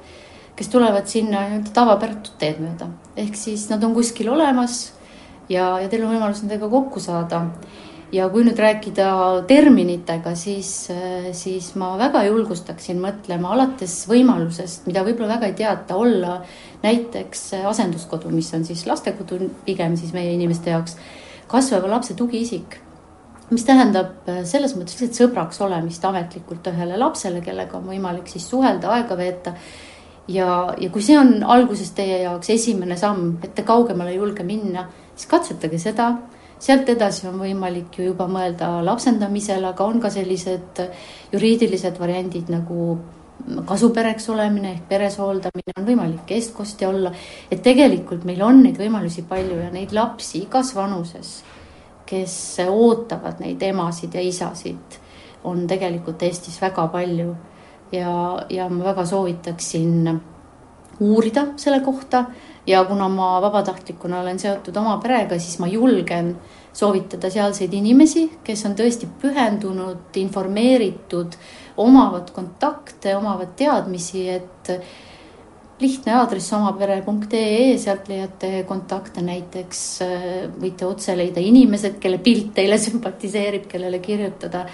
kes 0.56 0.70
tulevad 0.72 1.10
sinna 1.10 1.42
nii-öelda 1.50 1.74
tavapäratud 1.76 2.38
teed 2.40 2.62
mööda. 2.64 2.88
ehk 3.16 3.36
siis 3.36 3.68
nad 3.68 3.84
on 3.84 3.94
kuskil 3.94 4.30
olemas 4.32 4.94
ja, 5.48 5.80
ja 5.82 5.88
teil 5.88 6.06
on 6.06 6.14
võimalus 6.14 6.40
nendega 6.42 6.70
kokku 6.72 7.00
saada 7.00 7.42
ja 8.14 8.28
kui 8.30 8.44
nüüd 8.46 8.58
rääkida 8.60 9.08
terminitega, 9.48 10.34
siis, 10.38 10.70
siis 11.34 11.72
ma 11.80 11.94
väga 11.98 12.22
julgustaksin 12.28 13.00
mõtlema 13.02 13.54
alates 13.56 14.04
võimalusest, 14.10 14.86
mida 14.88 15.02
võib-olla 15.06 15.34
väga 15.34 15.50
ei 15.50 15.56
teata, 15.58 15.98
olla 15.98 16.38
näiteks 16.84 17.48
asenduskodu, 17.66 18.30
mis 18.30 18.52
on 18.54 18.66
siis 18.68 18.86
lastekodu 18.86 19.40
pigem 19.66 19.98
siis 19.98 20.14
meie 20.14 20.34
inimeste 20.36 20.74
jaoks, 20.74 20.98
kasvava 21.50 21.90
lapse 21.96 22.14
tugiisik 22.18 22.78
mis 23.50 23.64
tähendab 23.66 24.28
selles 24.48 24.72
mõttes 24.76 24.96
lihtsalt 24.96 25.18
sõbraks 25.18 25.60
olemist 25.64 26.04
ametlikult 26.08 26.64
ühele 26.70 26.96
lapsele, 27.00 27.42
kellega 27.44 27.76
on 27.78 27.90
võimalik 27.90 28.30
siis 28.30 28.46
suhelda, 28.48 28.92
aega 28.94 29.18
veeta. 29.18 29.52
ja, 30.28 30.46
ja 30.80 30.90
kui 30.90 31.02
see 31.04 31.18
on 31.18 31.42
alguses 31.42 31.90
teie 31.96 32.22
jaoks 32.22 32.50
esimene 32.50 32.96
samm, 32.96 33.36
et 33.42 33.54
te 33.54 33.62
kaugemale 33.62 34.14
ei 34.14 34.16
julge 34.16 34.46
minna, 34.46 34.88
siis 35.14 35.28
katsetage 35.30 35.78
seda 35.78 36.14
sealt 36.58 36.88
edasi 36.88 37.26
on 37.28 37.38
võimalik 37.40 37.98
ju 37.98 38.10
juba 38.12 38.26
mõelda 38.30 38.78
lapsendamisele, 38.84 39.66
aga 39.72 39.84
on 39.84 40.00
ka 40.00 40.10
sellised 40.10 40.80
juriidilised 41.32 41.98
variandid 42.00 42.50
nagu 42.52 42.96
kasupereks 43.66 44.28
olemine 44.32 44.70
ehk 44.72 44.84
peres 44.88 45.18
hooldamine, 45.18 45.74
on 45.76 45.86
võimalik 45.86 46.30
eestkostja 46.36 46.88
olla. 46.88 47.12
et 47.50 47.62
tegelikult 47.62 48.24
meil 48.24 48.42
on 48.42 48.62
neid 48.62 48.78
võimalusi 48.78 49.24
palju 49.28 49.58
ja 49.58 49.70
neid 49.70 49.92
lapsi 49.92 50.44
igas 50.44 50.74
vanuses, 50.74 51.42
kes 52.06 52.36
ootavad 52.68 53.40
neid 53.40 53.62
emasid 53.62 54.14
ja 54.14 54.20
isasid, 54.20 55.00
on 55.44 55.66
tegelikult 55.66 56.22
Eestis 56.22 56.60
väga 56.62 56.86
palju. 56.88 57.34
ja, 57.92 58.46
ja 58.50 58.68
ma 58.68 58.84
väga 58.84 59.04
soovitaksin 59.06 60.20
uurida 61.00 61.46
selle 61.56 61.80
kohta 61.80 62.24
ja 62.66 62.84
kuna 62.84 63.08
ma 63.08 63.40
vabatahtlikuna 63.42 64.20
olen 64.20 64.38
seotud 64.38 64.76
oma 64.76 64.98
perega, 65.02 65.38
siis 65.38 65.58
ma 65.60 65.68
julgen 65.68 66.34
soovitada 66.74 67.30
sealseid 67.30 67.72
inimesi, 67.76 68.26
kes 68.44 68.64
on 68.66 68.74
tõesti 68.78 69.08
pühendunud, 69.20 70.08
informeeritud, 70.18 71.36
omavad 71.84 72.32
kontakte, 72.34 73.14
omavad 73.16 73.54
teadmisi, 73.58 74.26
et 74.32 74.72
lihtne 75.80 76.14
aadress 76.16 76.54
omapere.ee, 76.56 77.76
sealt 77.78 78.08
leiate 78.08 78.64
kontakte 78.66 79.22
näiteks, 79.22 79.84
võite 80.58 80.86
otse 80.88 81.16
leida 81.18 81.42
inimesed, 81.42 81.98
kelle 82.02 82.18
pilt 82.24 82.54
teile 82.56 82.78
sümpatiseerib, 82.86 83.68
kellele 83.70 84.00
kirjutada. 84.02 84.64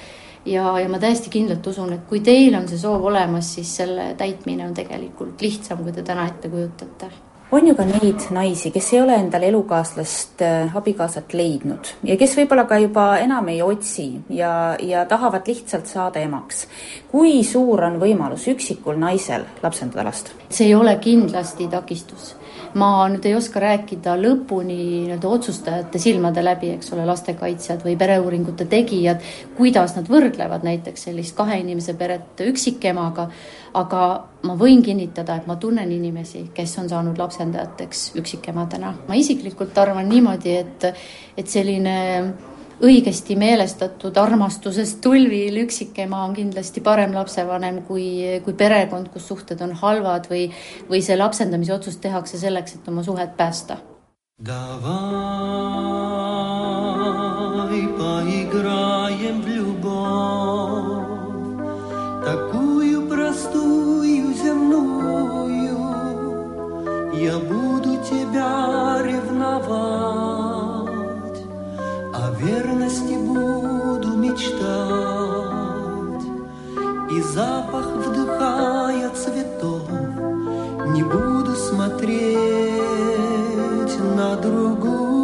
ja, 0.47 0.79
ja 0.81 0.89
ma 0.89 0.99
täiesti 0.99 1.33
kindlalt 1.33 1.67
usun, 1.67 1.93
et 1.97 2.07
kui 2.09 2.23
teil 2.25 2.55
on 2.57 2.69
see 2.69 2.79
soov 2.81 3.03
olemas, 3.11 3.57
siis 3.59 3.75
selle 3.83 4.15
täitmine 4.17 4.65
on 4.69 4.75
tegelikult 4.75 5.43
lihtsam, 5.43 5.83
kui 5.85 5.93
te 5.93 6.07
täna 6.07 6.29
ette 6.31 6.49
kujutate 6.49 7.11
on 7.53 7.67
ju 7.67 7.75
ka 7.75 7.85
neid 7.85 8.27
naisi, 8.31 8.71
kes 8.71 8.93
ei 8.95 9.01
ole 9.03 9.17
endale 9.19 9.49
elukaaslast, 9.51 10.43
äh, 10.43 10.77
abikaasat 10.77 11.35
leidnud 11.35 11.93
ja 12.07 12.17
kes 12.21 12.37
võib-olla 12.39 12.67
ka 12.71 12.79
juba 12.79 13.07
enam 13.23 13.49
ei 13.51 13.63
otsi 13.63 14.09
ja, 14.31 14.53
ja 14.79 15.05
tahavad 15.11 15.49
lihtsalt 15.51 15.91
saada 15.91 16.23
emaks. 16.23 16.67
kui 17.11 17.43
suur 17.45 17.85
on 17.85 17.99
võimalus 18.01 18.47
üksikul 18.53 18.99
naisel 18.99 19.47
lapsendada 19.63 20.05
last? 20.11 20.35
see 20.49 20.71
ei 20.71 20.75
ole 20.75 20.97
kindlasti 21.03 21.69
takistus 21.69 22.35
ma 22.75 23.09
nüüd 23.11 23.25
ei 23.27 23.35
oska 23.35 23.61
rääkida 23.63 24.15
lõpuni 24.21 24.77
nii-öelda 24.77 25.29
otsustajate 25.29 25.99
silmade 26.03 26.45
läbi, 26.45 26.73
eks 26.77 26.93
ole, 26.95 27.07
lastekaitsjad 27.09 27.83
või 27.87 27.97
pereuuringute 27.99 28.67
tegijad, 28.71 29.25
kuidas 29.57 29.97
nad 29.97 30.11
võrdlevad 30.11 30.67
näiteks 30.67 31.09
sellist 31.09 31.37
kahe 31.39 31.59
inimese 31.63 31.95
peret 31.99 32.45
üksikemaga, 32.47 33.27
aga 33.81 34.05
ma 34.47 34.57
võin 34.61 34.85
kinnitada, 34.87 35.41
et 35.41 35.51
ma 35.51 35.57
tunnen 35.61 35.91
inimesi, 35.93 36.47
kes 36.55 36.79
on 36.83 36.89
saanud 36.93 37.19
lapsendajateks 37.19 38.13
üksikemadena. 38.21 38.95
ma 39.09 39.19
isiklikult 39.19 39.79
arvan 39.79 40.09
niimoodi, 40.09 40.57
et, 40.57 40.89
et 41.37 41.49
selline 41.49 41.99
õigesti 42.84 43.36
meelestatud 43.40 44.18
armastusest 44.18 45.02
tulvil 45.04 45.58
üksikema 45.64 46.24
on 46.26 46.34
kindlasti 46.36 46.82
parem 46.84 47.14
lapsevanem 47.16 47.82
kui, 47.88 48.40
kui 48.44 48.54
perekond, 48.54 49.10
kus 49.14 49.28
suhted 49.30 49.62
on 49.64 49.74
halvad 49.82 50.28
või, 50.32 50.50
või 50.90 51.02
see 51.06 51.18
lapsendamise 51.18 51.74
otsus 51.74 51.98
tehakse 52.04 52.38
selleks, 52.42 52.76
et 52.76 52.88
oma 52.92 53.04
suhet 53.04 53.38
päästa. 53.38 53.78
Давай 54.38 55.06
поиграем 57.98 59.42
в 59.42 59.48
любовь, 59.48 61.08
такую 62.26 63.08
простую 63.08 64.34
земную. 64.34 65.80
Я 67.14 67.40
буду 67.40 67.96
тебя 68.04 68.98
ревновать. 69.02 70.29
Верности 72.41 73.15
буду 73.15 74.17
мечтать, 74.17 74.61
И 77.11 77.23
запах 77.23 77.87
вдыхая 78.07 79.11
цветов 79.11 79.83
Не 80.95 81.03
буду 81.03 81.55
смотреть 81.55 82.39
на 84.17 84.37
другую. 84.37 85.20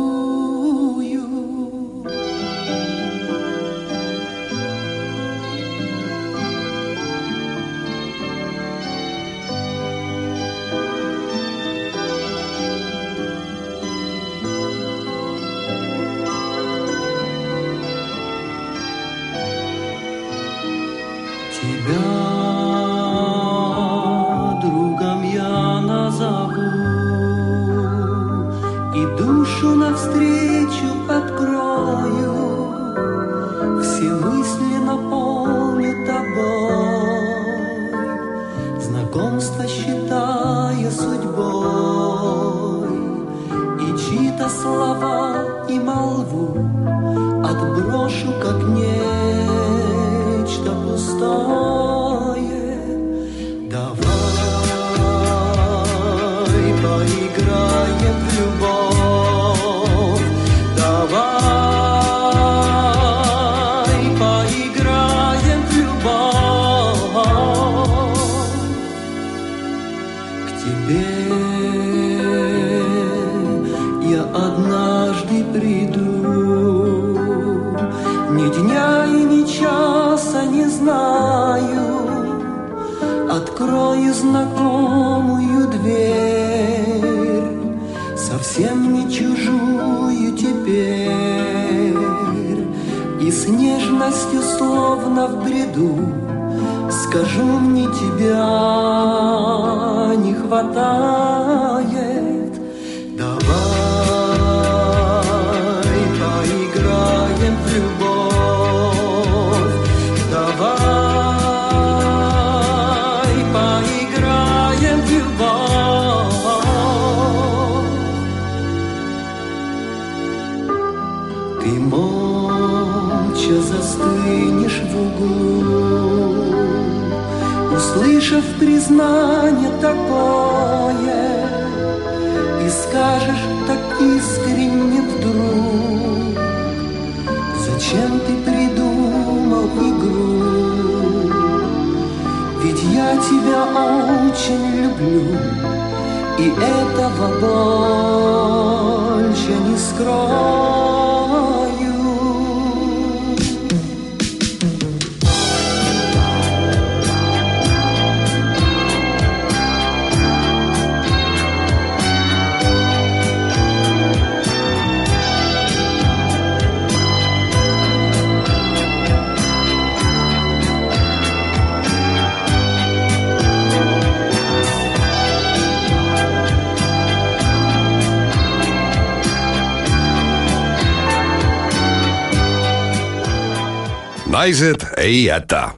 Naised 184.47 184.87
ei 184.97 185.25
jäta 185.25 185.71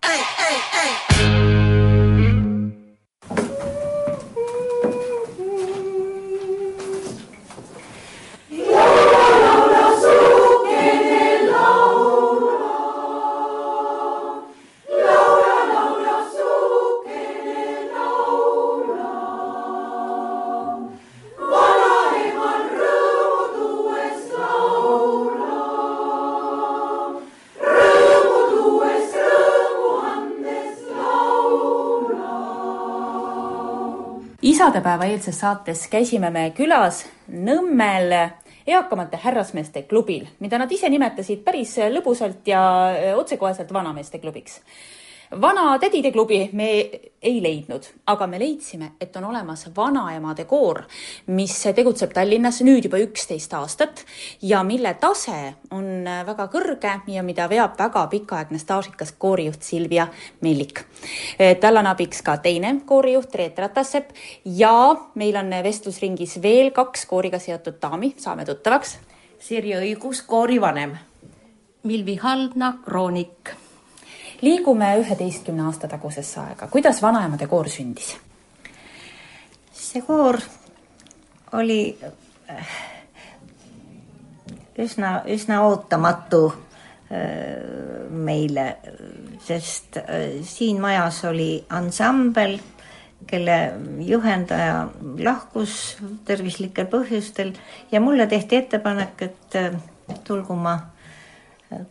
isadepäeva 34.98 35.14
eelses 35.14 35.38
saates 35.38 35.88
käisime 35.88 36.30
me 36.30 36.50
külas 36.56 37.06
Nõmmel 37.28 38.12
eakamate 38.66 39.18
härrasmeeste 39.22 39.84
klubil, 39.86 40.26
mida 40.40 40.58
nad 40.58 40.70
ise 40.72 40.88
nimetasid 40.88 41.44
päris 41.44 41.76
lõbusalt 41.92 42.46
ja 42.46 43.14
otsekoheselt 43.16 43.72
vanameeste 43.72 44.18
klubiks. 44.18 44.60
Vanatädide 45.30 46.10
klubi 46.12 46.48
me 46.52 46.90
ei 47.22 47.42
leidnud, 47.42 47.82
aga 48.06 48.26
me 48.26 48.38
leidsime, 48.38 48.92
et 49.00 49.16
on 49.16 49.24
olemas 49.24 49.64
vanaemade 49.76 50.44
koor, 50.44 50.82
mis 51.26 51.54
tegutseb 51.74 52.12
Tallinnas 52.14 52.60
nüüd 52.62 52.86
juba 52.86 53.00
üksteist 53.02 53.54
aastat 53.58 54.04
ja 54.42 54.62
mille 54.66 54.94
tase 55.02 55.38
on 55.74 56.06
väga 56.26 56.46
kõrge 56.52 56.94
ja 57.10 57.24
mida 57.26 57.48
veab 57.50 57.74
väga 57.78 58.06
pikaaegne 58.14 58.62
staažikas 58.62 59.12
koorijuht 59.18 59.66
Silvia 59.66 60.06
Mellik. 60.40 60.84
tal 61.60 61.76
on 61.76 61.86
abiks 61.86 62.22
ka 62.22 62.36
teine 62.36 62.76
koorijuht 62.86 63.34
Reet 63.34 63.58
Ratassepp 63.58 64.14
ja 64.44 64.94
meil 65.14 65.36
on 65.36 65.50
vestlusringis 65.62 66.38
veel 66.42 66.70
kaks 66.70 67.06
kooriga 67.06 67.38
seotud 67.38 67.80
daami, 67.82 68.14
saame 68.16 68.44
tuttavaks. 68.44 68.98
Sirje 69.38 69.78
Õigus, 69.78 70.22
koorivanem. 70.26 70.96
Milvi 71.86 72.16
Haldna, 72.18 72.78
kroonik 72.84 73.54
liigume 74.42 74.92
üheteistkümne 75.00 75.66
aasta 75.66 75.88
tagusesse 75.88 76.40
aega, 76.40 76.68
kuidas 76.70 77.02
Vanaemade 77.02 77.46
koor 77.46 77.68
sündis? 77.68 78.16
see 79.88 80.02
koor 80.04 80.36
oli 81.56 81.98
äh, 82.50 82.72
üsna, 84.78 85.22
üsna 85.26 85.62
ootamatu 85.64 86.42
äh, 86.50 88.10
meile, 88.10 88.66
sest 89.46 89.96
äh, 90.02 90.42
siin 90.44 90.80
majas 90.80 91.22
oli 91.24 91.64
ansambel, 91.70 92.58
kelle 93.28 93.56
juhendaja 94.06 94.88
lahkus 95.24 95.96
tervislikel 96.24 96.86
põhjustel 96.92 97.54
ja 97.92 98.00
mulle 98.00 98.28
tehti 98.30 98.60
ettepanek, 98.60 99.24
et 99.26 100.22
tulgu 100.24 100.54
ma 100.56 100.76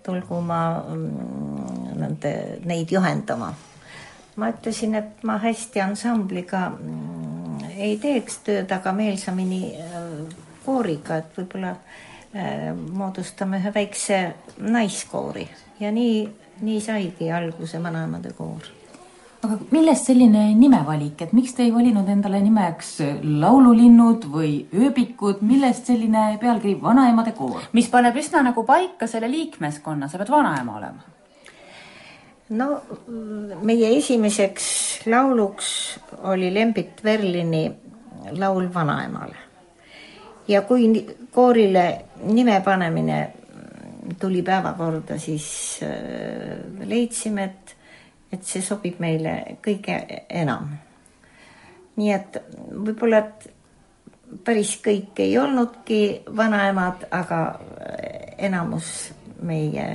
tulgu 0.03 0.41
ma 0.41 0.61
mm, 0.79 1.97
nende, 1.99 2.33
neid 2.65 2.91
juhendama. 2.91 3.53
ma 4.37 4.49
ütlesin, 4.53 4.95
et 4.95 5.23
ma 5.25 5.37
hästi 5.41 5.81
ansambliga 5.81 6.67
mm, 6.69 7.71
ei 7.77 7.97
teeks 8.01 8.41
tööd, 8.45 8.71
aga 8.73 8.93
meelsamini 8.93 9.61
äh, 9.81 10.09
kooriga, 10.65 11.21
et 11.21 11.37
võib-olla 11.37 11.73
äh, 11.73 12.71
moodustame 12.73 13.61
ühe 13.61 13.73
väikse 13.73 14.21
naiskoori 14.61 15.47
ja 15.79 15.91
nii, 15.93 16.25
nii 16.61 16.81
saigi 16.81 17.31
alguse 17.31 17.81
Vanaemade 17.83 18.33
koor 18.37 18.76
aga 19.45 19.57
millest 19.71 20.09
selline 20.09 20.43
nimevalik, 20.57 21.21
et 21.21 21.33
miks 21.37 21.53
te 21.57 21.65
ei 21.67 21.73
valinud 21.73 22.07
endale 22.09 22.39
nimeks 22.41 22.93
laululinnud 23.41 24.25
või 24.33 24.53
ööbikud, 24.73 25.43
millest 25.45 25.91
selline 25.91 26.23
pealkiri 26.41 26.77
Vanaemade 26.81 27.35
koor? 27.37 27.67
mis 27.77 27.89
paneb 27.93 28.17
üsna 28.17 28.41
nagu 28.49 28.65
paika 28.67 29.09
selle 29.09 29.29
liikmeskonna, 29.31 30.09
sa 30.09 30.17
pead 30.21 30.31
vanaema 30.33 30.77
olema. 30.79 31.05
no 32.57 32.69
meie 33.67 33.93
esimeseks 33.97 34.69
lauluks 35.11 35.69
oli 36.31 36.49
Lembit 36.53 37.03
Verlini 37.03 37.67
laul 38.39 38.71
Vanaemale. 38.73 39.37
ja 40.47 40.63
kui 40.65 40.89
koorile 41.31 41.87
nime 42.25 42.61
panemine 42.65 43.19
tuli 44.19 44.41
päevakorda, 44.41 45.17
siis 45.19 45.79
äh, 45.83 46.57
leidsime, 46.87 47.43
et 47.43 47.66
et 48.31 48.43
see 48.43 48.61
sobib 48.61 48.99
meile 48.99 49.57
kõige 49.63 49.99
enam. 50.29 50.73
nii 51.97 52.11
et 52.13 52.41
võib-olla, 52.71 53.23
et 53.23 53.47
päris 54.45 54.75
kõik 54.83 55.19
ei 55.23 55.37
olnudki 55.39 56.01
vanaemad, 56.35 57.07
aga 57.11 57.39
enamus 58.37 58.91
meie 59.41 59.87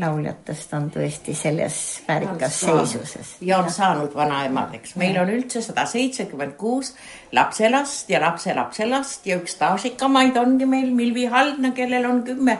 lauljatest 0.00 0.72
on 0.76 0.86
tõesti 0.92 1.34
selles 1.36 1.76
väärikas 2.06 2.60
seisuses. 2.60 3.34
ja 3.40 3.58
on 3.58 3.70
saanud 3.70 4.14
vanaemadeks, 4.14 4.96
meil 4.96 5.18
on 5.20 5.30
üldse 5.34 5.62
sada 5.62 5.84
seitsekümmend 5.86 6.56
kuus 6.60 6.94
lapselast 7.32 8.10
ja 8.10 8.20
lapselapselast 8.22 9.26
ja 9.26 9.36
üks 9.40 9.56
staažikamaid 9.58 10.36
ongi 10.40 10.66
meil 10.66 10.94
Milvi 10.94 11.26
Haldna, 11.26 11.74
kellel 11.76 12.08
on 12.08 12.22
kümme 12.24 12.58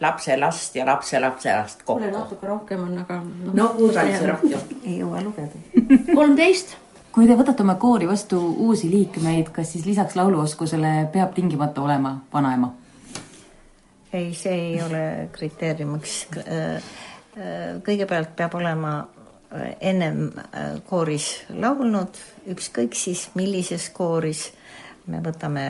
lapselast 0.00 0.76
ja 0.76 0.86
lapselapselast 0.86 1.82
kokku. 1.82 2.00
kuule, 2.00 2.18
natuke 2.18 2.46
rohkem 2.46 2.82
on, 2.82 2.98
aga 2.98 3.20
no,. 3.22 3.54
no 3.54 3.68
kuusaliselt 3.76 4.28
rohkem. 4.30 4.76
ei 4.84 4.98
jõua 4.98 5.22
lugeda. 5.24 5.62
kolmteist. 6.18 6.76
kui 7.12 7.26
te 7.26 7.36
võtate 7.38 7.64
oma 7.66 7.74
koori 7.80 8.08
vastu 8.08 8.40
uusi 8.66 8.90
liikmeid, 8.90 9.50
kas 9.54 9.72
siis 9.74 9.86
lisaks 9.86 10.16
lauluoskusele 10.16 11.08
peab 11.12 11.34
tingimata 11.34 11.82
olema 11.82 12.18
vanaema? 12.32 12.74
ei, 14.12 14.34
see 14.34 14.54
ei 14.54 14.82
ole 14.82 15.28
kriteeriumiks. 15.32 16.26
Äh, 16.38 16.76
äh, 16.76 16.82
kõigepealt 17.84 18.34
peab 18.36 18.54
olema 18.58 18.92
äh, 19.00 19.74
ennem 19.80 20.30
kooris 20.88 21.30
laulnud, 21.54 22.20
ükskõik 22.54 22.96
siis 22.96 23.28
millises 23.38 23.90
kooris 23.94 24.48
me 25.08 25.20
võtame 25.24 25.64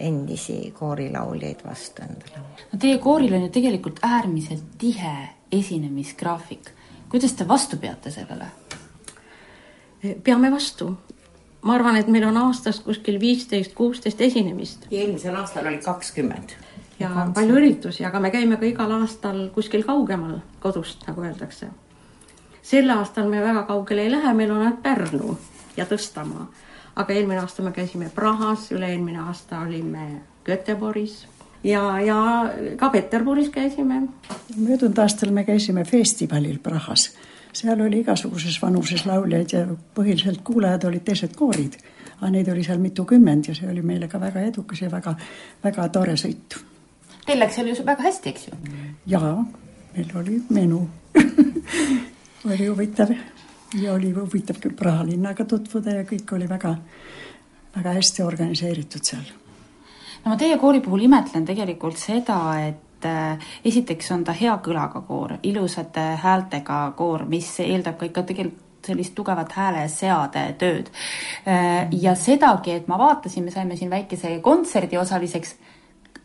endisi 0.00 0.72
koorilauljaid 0.78 1.64
vastu 1.64 2.02
endale. 2.02 2.44
no 2.72 2.78
teie 2.78 2.98
kooril 2.98 3.34
on 3.36 3.46
ju 3.46 3.52
tegelikult 3.54 4.00
äärmiselt 4.02 4.76
tihe 4.78 5.14
esinemisgraafik. 5.52 6.70
kuidas 7.08 7.32
te 7.32 7.48
vastu 7.48 7.76
peate 7.76 8.10
sellele? 8.10 8.46
peame 10.24 10.50
vastu. 10.50 10.96
ma 11.62 11.74
arvan, 11.74 11.96
et 11.96 12.08
meil 12.08 12.24
on 12.24 12.36
aastas 12.36 12.80
kuskil 12.80 13.20
viisteist, 13.20 13.74
kuusteist 13.74 14.20
esinemist. 14.20 14.86
eelmisel 14.90 15.36
aastal 15.36 15.66
oli 15.66 15.78
kakskümmend. 15.78 16.56
ja 16.98 17.08
Kontsert. 17.08 17.34
palju 17.34 17.60
üritusi, 17.60 18.04
aga 18.06 18.20
me 18.20 18.30
käime 18.30 18.56
ka 18.56 18.66
igal 18.66 18.96
aastal 19.00 19.48
kuskil 19.54 19.84
kaugemal 19.84 20.40
kodust, 20.60 21.06
nagu 21.06 21.22
öeldakse. 21.22 21.68
sel 22.62 22.90
aastal 22.90 23.28
me 23.28 23.44
väga 23.44 23.62
kaugele 23.68 24.02
ei 24.02 24.10
lähe, 24.10 24.34
meil 24.34 24.50
on 24.50 24.66
ainult 24.66 24.82
Pärnu 24.82 25.38
ja 25.76 25.84
Tõstamaa 25.86 26.48
aga 27.00 27.16
eelmine 27.16 27.40
aasta 27.40 27.64
me 27.64 27.72
käisime 27.72 28.10
Prahas, 28.14 28.70
üle-eelmine 28.76 29.22
aasta 29.24 29.64
olime 29.64 30.06
Göteborgis 30.46 31.24
ja, 31.64 32.00
ja 32.00 32.20
ka 32.76 32.90
Peterburis 32.90 33.48
käisime. 33.48 34.02
möödunud 34.56 34.98
aastal 34.98 35.30
me 35.30 35.44
käisime 35.44 35.84
festivalil 35.84 36.58
Prahas 36.58 37.10
seal 37.52 37.80
oli 37.80 38.00
igasuguses 38.00 38.62
vanuses 38.62 39.06
lauljaid 39.06 39.52
ja 39.52 39.64
põhiliselt 39.94 40.42
kuulajad 40.44 40.84
olid 40.84 41.04
teised 41.04 41.34
koorid. 41.36 41.78
aga 42.20 42.30
neid 42.30 42.48
oli 42.52 42.64
seal 42.64 42.78
mitukümmend 42.78 43.48
ja 43.48 43.54
see 43.56 43.70
oli 43.70 43.82
meile 43.82 44.08
ka 44.08 44.20
väga 44.20 44.40
edukas 44.50 44.82
ja 44.82 44.90
väga, 44.90 45.14
väga 45.64 45.88
tore 45.88 46.16
sõit. 46.20 46.58
Teil 47.26 47.40
läks 47.40 47.56
seal 47.56 47.70
ju 47.70 47.84
väga 47.86 48.02
hästi, 48.02 48.28
eks 48.28 48.48
ju? 48.48 48.58
jaa, 49.06 49.44
meil 49.96 50.16
oli 50.20 50.42
menu 50.50 50.88
oli 52.46 52.66
huvitav 52.66 53.14
ja 53.74 53.92
oli 53.92 54.12
huvitav 54.12 54.58
küll 54.60 54.74
Praha 54.76 55.04
linnaga 55.06 55.44
tutvuda 55.44 56.00
ja 56.00 56.04
kõik 56.08 56.34
oli 56.34 56.48
väga, 56.48 56.74
väga 57.76 57.96
hästi 57.98 58.22
organiseeritud 58.22 59.04
seal. 59.04 59.26
no 60.24 60.32
ma 60.32 60.36
teie 60.36 60.58
kooli 60.58 60.80
puhul 60.80 61.06
imetlen 61.06 61.44
tegelikult 61.46 61.98
seda, 61.98 62.40
et 62.66 63.06
äh, 63.06 63.52
esiteks 63.64 64.10
on 64.16 64.24
ta 64.24 64.32
hea 64.32 64.56
kõlaga 64.64 65.04
koor, 65.06 65.38
ilusate 65.42 66.06
häältega 66.24 66.82
koor, 66.96 67.24
mis 67.28 67.52
eeldab 67.60 67.98
ka 67.98 68.10
ikka 68.10 68.26
tegelikult 68.32 68.66
sellist 68.80 69.12
tugevat 69.14 69.52
hääleseade 69.52 70.44
tööd. 70.58 70.86
Äh, 71.44 71.88
ja 71.92 72.14
sedagi, 72.16 72.72
et 72.72 72.88
ma 72.88 72.96
vaatasin, 72.98 73.44
me 73.44 73.52
saime 73.52 73.76
siin 73.76 73.90
väikese 73.92 74.38
kontserdi 74.40 74.96
osaliseks, 74.96 75.54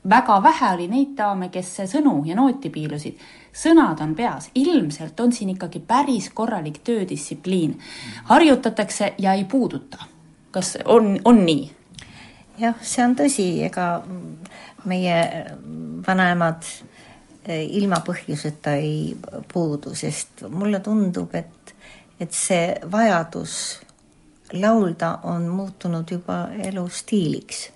väga 0.09 0.43
vähe 0.43 0.73
oli 0.73 0.87
neid 0.87 1.15
daame, 1.17 1.49
kes 1.49 1.73
sõnu 1.91 2.21
ja 2.25 2.35
nooti 2.35 2.69
piilusid 2.69 3.19
sõnad 3.55 4.01
on 4.03 4.15
peas, 4.15 4.49
ilmselt 4.55 5.19
on 5.19 5.33
siin 5.33 5.53
ikkagi 5.55 5.79
päris 5.79 6.29
korralik 6.33 6.81
töödistsipliin. 6.83 7.79
harjutatakse 8.23 9.13
ja 9.17 9.33
ei 9.33 9.45
puuduta. 9.45 9.97
kas 10.51 10.77
on, 10.85 11.19
on 11.25 11.45
nii? 11.45 11.71
jah, 12.57 12.75
see 12.81 13.05
on 13.05 13.15
tõsi, 13.15 13.47
ega 13.63 14.03
meie 14.85 15.45
vanaemad 16.07 16.63
eh, 17.47 17.65
ilma 17.79 18.01
põhjuseta 18.05 18.75
ei 18.75 19.15
puudu, 19.53 19.95
sest 19.95 20.45
mulle 20.49 20.79
tundub, 20.79 21.35
et, 21.35 21.75
et 22.19 22.31
see 22.31 22.75
vajadus 22.91 23.81
laulda 24.53 25.19
on 25.23 25.47
muutunud 25.47 26.11
juba 26.11 26.47
elustiiliks 26.63 27.74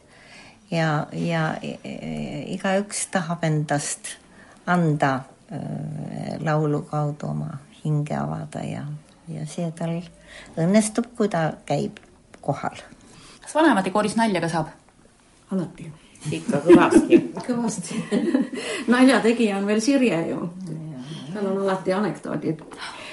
ja, 0.71 1.07
ja 1.11 1.43
eh, 1.61 2.45
igaüks 2.53 3.07
tahab 3.11 3.43
endast 3.43 4.17
anda 4.65 5.19
Äh, 5.51 6.45
laulu 6.45 6.81
kaudu 6.81 7.27
oma 7.27 7.57
hinge 7.83 8.13
avada 8.13 8.61
ja, 8.61 8.83
ja 9.27 9.45
see 9.49 9.65
tal 9.73 9.95
õnnestub, 10.61 11.07
kui 11.17 11.25
ta 11.25 11.55
käib 11.65 11.97
kohal. 12.45 12.77
kas 13.41 13.55
vanemate 13.57 13.89
kooris 13.89 14.13
nalja 14.19 14.43
ka 14.43 14.49
saab? 14.51 14.69
alati. 15.49 15.87
ikka 16.29 16.61
kõvasti 16.67 17.19
kõvasti 17.47 17.97
naljategija 18.93 19.57
on 19.57 19.65
veel 19.65 19.81
Sirje 19.81 20.21
ju. 20.29 20.51
tal 21.33 21.49
on 21.49 21.63
alati 21.63 21.97
anekdoodid. 21.97 22.61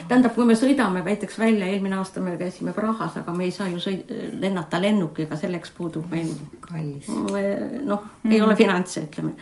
Tähendab, 0.08 0.34
kui 0.34 0.44
me 0.48 0.54
sõidame 0.58 1.02
näiteks 1.06 1.38
välja, 1.38 1.66
eelmine 1.66 1.96
aasta 2.00 2.20
me 2.20 2.36
käisime 2.40 2.72
Prahas, 2.76 3.16
aga 3.20 3.32
me 3.32 3.44
ei 3.44 3.54
saa 3.54 3.68
ju 3.68 3.80
sõid-, 3.82 4.10
lennata 4.40 4.80
lennukiga, 4.82 5.36
selleks 5.36 5.72
puudub 5.76 6.10
meil. 6.10 6.34
kallis. 6.60 7.08
noh 7.08 8.02
mm., 8.22 8.32
ei 8.32 8.42
ole 8.42 8.56
finantse, 8.56 9.06
ütleme 9.08 9.34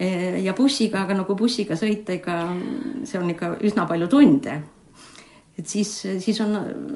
Eh, 0.00 0.40
ja 0.44 0.54
bussiga, 0.56 1.02
aga 1.04 1.12
nagu 1.18 1.34
bussiga 1.36 1.76
sõita, 1.76 2.14
ega 2.16 2.36
see 3.04 3.18
on 3.20 3.28
ikka 3.34 3.50
üsna 3.68 3.84
palju 3.88 4.06
tunde. 4.08 4.54
et 5.60 5.68
siis, 5.68 5.90
siis 6.24 6.38
on 6.40 6.54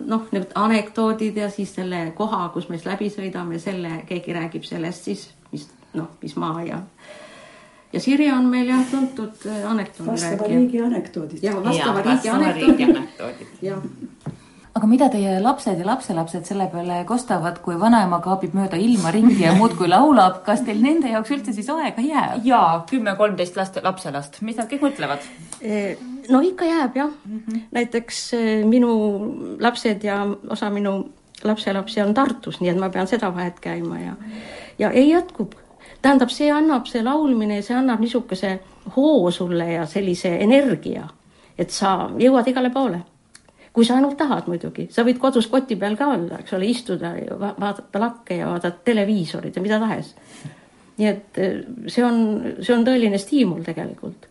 noh, 0.09 0.23
need 0.33 0.55
anekdoodid 0.57 1.37
ja 1.37 1.51
siis 1.53 1.75
selle 1.77 2.15
koha, 2.17 2.47
kus 2.55 2.71
me 2.71 2.79
siis 2.79 2.87
läbi 2.89 3.11
sõidame, 3.13 3.59
selle, 3.61 3.91
keegi 4.09 4.33
räägib 4.33 4.65
sellest 4.65 5.05
siis, 5.05 5.27
mis 5.53 5.67
noh, 5.93 6.15
mis 6.23 6.33
maa 6.41 6.63
ja 6.65 6.79
ja 7.95 8.03
Sirje 8.03 8.33
on 8.35 8.51
meil 8.53 8.69
jah 8.69 8.85
tuntud 8.91 9.49
anekdoodi 9.71 10.11
rääkija. 10.11 10.13
vastava 10.13 10.49
riigi 10.53 10.81
anekdoodid. 10.83 11.43
ja 11.43 11.57
vastava 11.65 12.07
riigi 12.09 12.35
anekdoodid. 12.35 13.59
jah 13.63 13.83
aga 14.75 14.89
mida 14.91 15.07
teie 15.11 15.37
lapsed 15.43 15.79
ja 15.79 15.87
lapselapsed 15.87 16.49
selle 16.49 16.67
peale 16.73 16.97
kostavad, 17.07 17.61
kui 17.63 17.77
vanaema 17.79 18.19
kaabib 18.25 18.57
mööda 18.59 18.79
ilma 18.81 19.13
ringi 19.15 19.39
ja 19.45 19.53
muudkui 19.55 19.87
laulab, 19.91 20.41
kas 20.47 20.65
teil 20.67 20.81
nende 20.83 21.13
jaoks 21.13 21.31
üldse 21.37 21.55
siis 21.55 21.69
aega 21.71 22.03
jääb? 22.03 22.41
jaa, 22.49 22.81
kümme-kolmteist 22.91 23.59
last, 23.61 23.79
lapselast, 23.87 24.41
mis 24.43 24.59
nad 24.59 24.67
kõik 24.71 24.83
mõtlevad? 24.89 25.29
Eh, 25.63 25.95
no 26.33 26.43
ikka 26.43 26.67
jääb 26.67 26.99
jah 26.99 27.13
mm. 27.13 27.39
-hmm. 27.39 27.67
näiteks 27.79 28.23
eh, 28.35 28.65
minu 28.67 28.91
lapsed 29.63 30.03
ja 30.05 30.25
osa 30.51 30.71
minu 30.75 30.97
lapselapsi 31.45 32.03
on 32.03 32.15
Tartus, 32.15 32.61
nii 32.61 32.75
et 32.75 32.81
ma 32.81 32.91
pean 32.91 33.07
seda 33.07 33.31
vahet 33.35 33.61
käima 33.61 34.01
ja, 34.01 34.17
ja 34.79 34.91
ei 34.91 35.11
jätkub. 35.11 35.55
Tähendab, 36.05 36.33
see 36.33 36.51
annab, 36.53 36.89
see 36.91 37.03
laulmine, 37.05 37.61
see 37.65 37.77
annab 37.77 38.03
niisuguse 38.05 38.53
hoo 38.97 39.31
sulle 39.33 39.71
ja 39.73 39.87
sellise 39.89 40.37
energia, 40.45 41.07
et 41.59 41.73
sa 41.73 41.97
jõuad 42.21 42.49
igale 42.53 42.71
poole. 42.75 43.01
Kui 43.75 43.87
sa 43.87 43.97
ainult 43.99 44.15
tahad 44.21 44.47
muidugi, 44.47 44.87
sa 44.95 45.03
võid 45.03 45.19
kodus 45.19 45.49
koti 45.51 45.75
peal 45.81 45.97
ka 45.99 46.13
olla, 46.15 46.39
eks 46.43 46.55
ole, 46.55 46.69
istuda 46.71 47.11
ja 47.19 47.39
va 47.41 47.55
vaadata 47.59 48.03
lakke 48.03 48.37
ja 48.39 48.53
vaadata 48.53 48.85
televiisorit 48.87 49.57
ja 49.57 49.63
mida 49.65 49.81
tahes. 49.83 50.15
nii 50.95 51.09
et 51.11 51.39
eh, 51.43 51.57
see 51.91 52.05
on, 52.07 52.21
see 52.61 52.75
on 52.75 52.85
tõeline 52.87 53.19
stiimul 53.19 53.65
tegelikult 53.67 54.29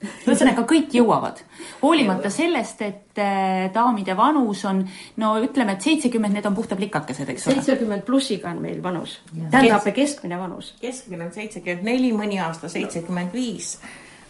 ühesõnaga 0.00 0.64
kõik 0.68 0.94
jõuavad, 0.96 1.42
hoolimata 1.82 2.30
sellest, 2.32 2.80
et 2.86 3.20
äh, 3.20 3.68
daamide 3.74 4.16
vanus 4.16 4.64
on 4.68 4.82
no 5.20 5.34
ütleme, 5.44 5.76
et 5.76 5.84
seitsekümmend, 5.84 6.38
need 6.38 6.48
on 6.48 6.56
puhta 6.56 6.78
plikakesed, 6.78 7.28
eks 7.28 7.48
ole. 7.48 7.58
seitsekümmend 7.58 8.06
plussiga 8.08 8.50
on 8.54 8.62
meil 8.64 8.82
vanus, 8.82 9.18
tähendab 9.50 9.84
Kes, 9.84 9.96
keskmine 9.98 10.40
vanus. 10.40 10.74
keskmine 10.80 11.28
on 11.28 11.34
seitsekümmend 11.36 11.88
neli, 11.92 12.14
mõni 12.16 12.40
aasta 12.40 12.72
seitsekümmend 12.72 13.36
viis, 13.36 13.76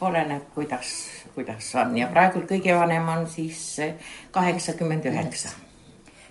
oleneb, 0.01 0.51
kuidas 0.55 0.95
kuidas 1.35 1.75
on. 1.75 1.97
Ja 1.99 2.09
praegu 2.11 2.43
kõige 2.49 2.75
vanem 2.77 3.09
on 3.09 3.27
siis 3.31 3.79
eh, 3.79 3.95
kaheksakümmend 4.35 5.07
üheksa. 5.11 5.55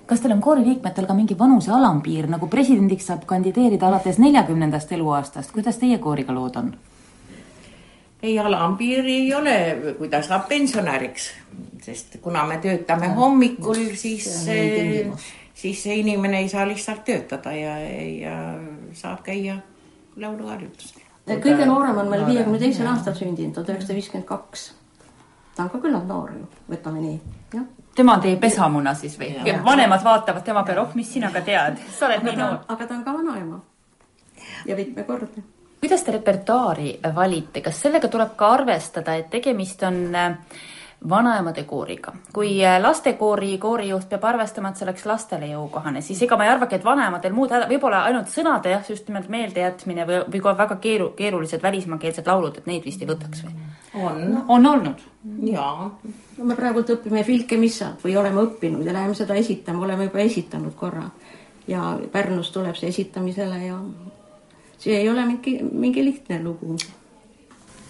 Kas 0.10 0.24
teil 0.24 0.34
on 0.34 0.42
koori 0.42 0.64
liikmetel 0.66 1.06
ka 1.06 1.14
mingi 1.14 1.38
vanuse 1.38 1.72
alampiir, 1.72 2.28
nagu 2.32 2.48
presidendiks 2.50 3.12
saab 3.12 3.28
kandideerida 3.30 3.88
alates 3.88 4.18
neljakümnendast 4.18 4.92
eluaastast, 4.98 5.54
kuidas 5.54 5.78
teie 5.78 6.00
kooriga 6.02 6.34
lood 6.34 6.58
on? 6.58 6.72
Ei, 8.24 8.40
alampiiri 8.40 9.16
ei 9.24 9.34
ole, 9.36 9.58
kui 9.98 10.10
ta 10.10 10.22
saab 10.26 10.48
pensionäriks, 10.50 11.30
sest 11.84 12.20
kuna 12.22 12.46
me 12.48 12.60
töötame 12.64 13.12
hommikul, 13.16 13.84
siis, 13.96 14.28
siis 15.54 15.84
see 15.84 16.00
inimene 16.02 16.44
ei 16.44 16.50
saa 16.50 16.68
lihtsalt 16.68 17.06
töötada 17.08 17.54
ja, 17.56 17.78
ja 18.10 18.40
saab 18.94 19.24
käia 19.28 19.60
lauluharjutustel. 20.20 21.06
kõige 21.30 21.66
noorem 21.70 22.04
on 22.04 22.12
meil 22.12 22.26
viiekümne 22.28 22.60
teisel 22.60 22.90
aastal 22.92 23.16
sündinud, 23.16 23.54
tuhat 23.56 23.72
üheksasada 23.76 23.98
viiskümmend 24.02 24.28
kaks 24.28 24.70
ta 25.60 25.64
on 25.64 25.70
ka 25.70 25.82
küllalt 25.84 26.08
noor 26.08 26.32
ju, 26.32 26.46
võtame 26.72 27.02
nii, 27.04 27.18
jah. 27.52 27.66
tema 27.96 28.16
on 28.16 28.22
teie 28.24 28.38
pesamuna 28.40 28.94
siis 28.96 29.18
või? 29.20 29.34
vanemad 29.66 30.04
vaatavad 30.06 30.46
tema 30.48 30.64
peale, 30.64 30.86
oh, 30.86 30.94
mis 30.96 31.10
sina 31.12 31.32
ka 31.36 31.42
tead, 31.44 31.82
sa 31.98 32.08
oled 32.08 32.22
aga 32.24 32.30
nii 32.30 32.40
noor. 32.40 32.62
aga 32.76 32.88
ta 32.88 32.96
on 32.96 33.02
ka 33.04 33.16
vanaema 33.18 33.60
ja 34.70 34.78
mitmekordne. 34.80 35.44
Kuidas 35.80 36.04
te 36.04 36.12
repertuaari 36.12 37.00
valite, 37.16 37.62
kas 37.62 37.82
sellega 37.82 38.08
tuleb 38.12 38.36
ka 38.36 38.52
arvestada, 38.58 39.16
et 39.16 39.30
tegemist 39.32 39.84
on 39.88 40.02
äh, 40.16 40.36
vanaemade 41.10 41.64
kooriga. 41.64 42.14
kui 42.34 42.66
äh, 42.66 42.82
lastekoori 42.82 43.58
koorijuht 43.58 44.10
peab 44.10 44.24
arvestama, 44.24 44.70
et 44.70 44.78
see 44.78 44.86
oleks 44.86 45.06
lastele 45.06 45.48
jõukohane, 45.54 46.02
siis 46.02 46.22
ega 46.22 46.38
ma 46.38 46.46
ei 46.46 46.52
arvagi, 46.52 46.76
et 46.76 46.86
vanematel 46.86 47.34
muud 47.34 47.54
häda, 47.56 47.70
võib-olla 47.70 48.04
ainult 48.10 48.32
sõnade 48.34 48.74
jah, 48.74 48.84
just 48.90 49.08
nimelt 49.08 49.30
meeldejätmine 49.32 50.08
või, 50.10 50.20
või 50.34 50.44
ka 50.44 50.56
väga 50.60 50.80
keeru-, 50.84 51.14
keerulised 51.16 51.64
välismaakeelsed 51.64 52.28
laulud, 52.28 52.60
et 52.60 52.68
neid 52.68 52.84
vist 52.86 53.02
ei 53.02 53.08
võtaks 53.08 53.46
või? 53.48 53.56
on. 54.04 54.44
on 54.48 54.70
olnud? 54.74 55.08
jaa. 55.48 55.90
no 56.38 56.52
me 56.52 56.60
praegult 56.60 56.92
õpime 56.98 57.24
Filke 57.24 57.58
missat 57.58 58.04
või 58.04 58.18
oleme 58.20 58.44
õppinud 58.44 58.86
ja 58.86 58.94
läheme 58.94 59.16
seda 59.16 59.40
esitama, 59.40 59.86
oleme 59.88 60.12
juba 60.12 60.20
esitanud 60.28 60.76
korra. 60.76 61.08
ja 61.68 61.96
Pärnus 62.12 62.52
tuleb 62.52 62.76
see 62.76 62.92
esitamisele 62.92 63.66
ja 63.66 63.80
see 64.80 64.98
ei 64.98 65.10
ole 65.10 65.26
mingi, 65.26 65.60
mingi 65.72 66.06
lihtne 66.06 66.44
lugu. 66.44 66.78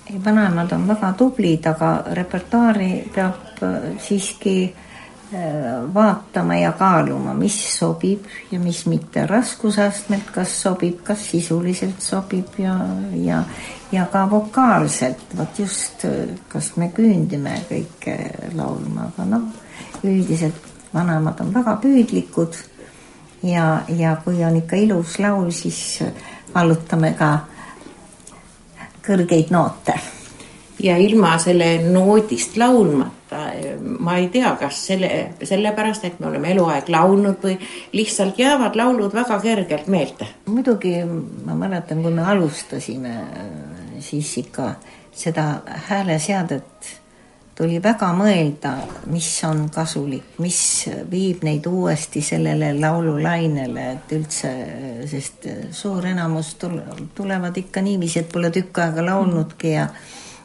Ei, 0.10 0.26
vanaemad 0.26 0.72
on 0.72 0.88
väga 0.88 1.14
tublid, 1.14 1.66
aga 1.70 1.90
repertuaari 2.18 2.92
peab 3.14 3.62
äh, 3.62 3.76
siiski 4.02 4.56
äh, 4.66 5.84
vaatama 5.94 6.58
ja 6.58 6.72
kaaluma, 6.72 7.34
mis 7.38 7.58
sobib 7.78 8.26
ja 8.52 8.60
mis 8.60 8.86
mitte, 8.90 9.28
raskusastmelt, 9.30 10.32
kas 10.34 10.56
sobib, 10.62 11.04
kas 11.06 11.28
sisuliselt 11.32 12.02
sobib 12.02 12.58
ja, 12.58 12.74
ja, 13.14 13.44
ja 13.92 14.08
ka 14.10 14.26
vokaalselt, 14.32 15.38
vot 15.38 15.62
just, 15.62 16.06
äh, 16.10 16.34
kas 16.50 16.74
me 16.82 16.90
küündime 16.96 17.60
kõike 17.70 18.18
laulma, 18.58 19.12
aga 19.12 19.30
noh, 19.30 19.46
üldiselt 20.02 20.66
vanemad 20.94 21.46
on 21.46 21.54
väga 21.54 21.78
püüdlikud 21.84 22.58
ja, 23.46 23.84
ja 23.94 24.18
kui 24.26 24.42
on 24.44 24.58
ikka 24.64 24.82
ilus 24.88 25.20
laul, 25.22 25.52
siis 25.54 26.00
vallutame 26.54 27.14
ka 27.18 27.30
kõrgeid 29.06 29.52
noote. 29.52 30.00
ja 30.80 30.96
ilma 30.98 31.34
selle 31.44 31.82
noodist 31.92 32.56
laulmata, 32.58 33.42
ma 34.00 34.16
ei 34.18 34.30
tea, 34.32 34.54
kas 34.60 34.78
selle, 34.88 35.10
sellepärast, 35.44 36.06
et 36.08 36.20
me 36.20 36.30
oleme 36.30 36.54
eluaeg 36.54 36.88
laulnud 36.90 37.44
või 37.44 37.58
lihtsalt 37.94 38.40
jäävad 38.40 38.78
laulud 38.80 39.14
väga 39.14 39.40
kergelt 39.44 39.88
meelde. 39.88 40.28
muidugi 40.46 40.96
ma 41.46 41.56
mäletan, 41.56 42.04
kui 42.04 42.14
me 42.14 42.24
alustasime, 42.24 43.16
siis 44.00 44.38
ikka 44.38 44.74
seda 45.12 45.62
hääleseadet 45.90 47.00
tuli 47.60 47.82
väga 47.84 48.14
mõelda, 48.16 48.72
mis 49.12 49.28
on 49.44 49.66
kasulik, 49.74 50.38
mis 50.40 50.62
viib 51.12 51.44
neid 51.44 51.68
uuesti 51.68 52.22
sellele 52.24 52.72
laululainele, 52.80 53.86
et 53.98 54.14
üldse, 54.16 54.54
sest 55.12 55.50
suur 55.76 56.08
enamus 56.08 56.54
tul-, 56.62 56.80
tulevad 57.16 57.58
ikka 57.60 57.84
niiviisi, 57.84 58.24
et 58.24 58.32
pole 58.32 58.52
tükk 58.56 58.80
aega 58.86 59.06
laulnudki 59.12 59.76
ja 59.76 59.90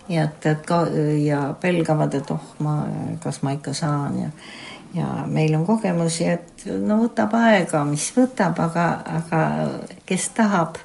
ja 0.09 0.27
et, 0.27 0.47
et 0.51 0.67
ka 0.69 0.83
ja 1.25 1.55
pelgavad, 1.61 2.13
et 2.19 2.31
oh, 2.35 2.51
ma, 2.61 2.75
kas 3.23 3.41
ma 3.47 3.55
ikka 3.57 3.73
saan 3.73 4.19
ja 4.27 4.31
ja 4.95 5.07
meil 5.27 5.55
on 5.55 5.65
kogemusi, 5.67 6.27
et 6.37 6.67
no 6.79 7.01
võtab 7.01 7.33
aega, 7.35 7.81
mis 7.89 8.05
võtab, 8.15 8.59
aga, 8.63 8.85
aga 9.17 9.41
kes 10.07 10.29
tahab 10.37 10.79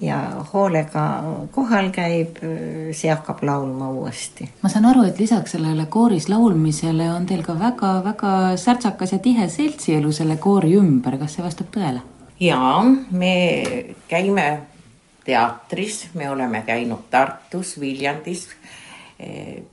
ja 0.00 0.18
hoolega 0.52 1.04
kohal 1.52 1.90
käib, 1.94 2.38
see 2.96 3.10
hakkab 3.10 3.42
laulma 3.44 3.90
uuesti. 3.90 4.48
ma 4.62 4.68
saan 4.72 4.88
aru, 4.90 5.04
et 5.08 5.18
lisaks 5.20 5.56
sellele 5.56 5.86
kooris 5.92 6.28
laulmisele 6.32 7.10
on 7.12 7.26
teil 7.28 7.42
ka 7.46 7.56
väga-väga 7.58 8.56
särtsakas 8.60 9.12
ja 9.12 9.18
tihe 9.18 9.48
seltsielu 9.48 10.12
selle 10.12 10.36
koori 10.36 10.74
ümber, 10.78 11.18
kas 11.20 11.36
see 11.36 11.44
vastab 11.44 11.72
tõele? 11.74 12.02
jaa, 12.40 12.84
me 13.10 13.34
käime 14.08 14.46
teatris, 15.24 16.06
me 16.14 16.30
oleme 16.30 16.62
käinud 16.66 17.10
Tartus, 17.10 17.76
Viljandis, 17.80 18.48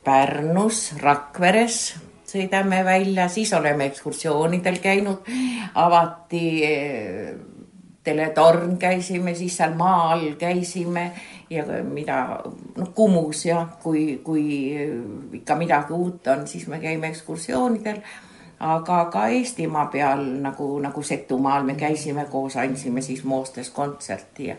Pärnus, 0.03 0.91
Rakveres 0.99 1.95
sõidame 2.27 2.83
välja, 2.85 3.29
siis 3.31 3.53
oleme 3.55 3.87
ekskursioonidel 3.87 4.81
käinud, 4.83 5.29
avati 5.79 6.43
teletorn 8.07 8.77
käisime, 8.79 9.35
siis 9.35 9.57
seal 9.59 9.75
maa 9.75 10.13
all 10.13 10.31
käisime 10.39 11.11
ja 11.49 11.65
mida, 11.83 12.21
noh, 12.77 12.93
Kumus 12.95 13.45
ja 13.45 13.65
kui, 13.83 14.21
kui 14.23 14.47
ikka 15.41 15.59
midagi 15.59 15.93
uut 15.93 16.27
on, 16.31 16.47
siis 16.47 16.67
me 16.71 16.79
käime 16.83 17.11
ekskursioonidel. 17.11 18.01
aga 18.59 19.05
ka 19.13 19.27
Eestimaa 19.27 19.85
peal 19.93 20.23
nagu, 20.41 20.79
nagu 20.81 21.03
Setumaal 21.03 21.63
me 21.63 21.75
käisime 21.75 22.25
koos, 22.25 22.55
andsime 22.57 23.01
siis 23.01 23.23
Moostes 23.23 23.69
kontserti 23.69 24.47
ja 24.47 24.55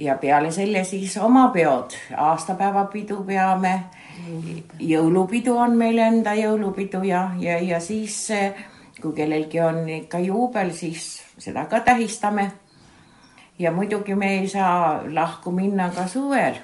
ja 0.00 0.14
peale 0.16 0.50
selle 0.52 0.84
siis 0.84 1.16
oma 1.16 1.48
peod, 1.48 1.92
aastapäevapidu 2.16 3.24
peame. 3.26 3.84
Jõulupidu. 4.80 5.54
On 5.56 5.76
meil 5.76 5.98
enda 5.98 6.34
jõulupidu 6.34 7.02
ja, 7.04 7.30
ja, 7.38 7.58
ja 7.58 7.80
siis 7.80 8.28
kui 9.00 9.12
kellelgi 9.16 9.60
on 9.60 9.88
ikka 9.88 10.18
juubel, 10.18 10.72
siis 10.72 11.22
seda 11.38 11.64
ka 11.66 11.80
tähistame. 11.80 12.52
ja 13.58 13.72
muidugi 13.72 14.14
me 14.14 14.38
ei 14.38 14.48
saa 14.48 15.02
lahku 15.14 15.50
minna 15.50 15.90
ka 15.94 16.06
suvel. 16.08 16.54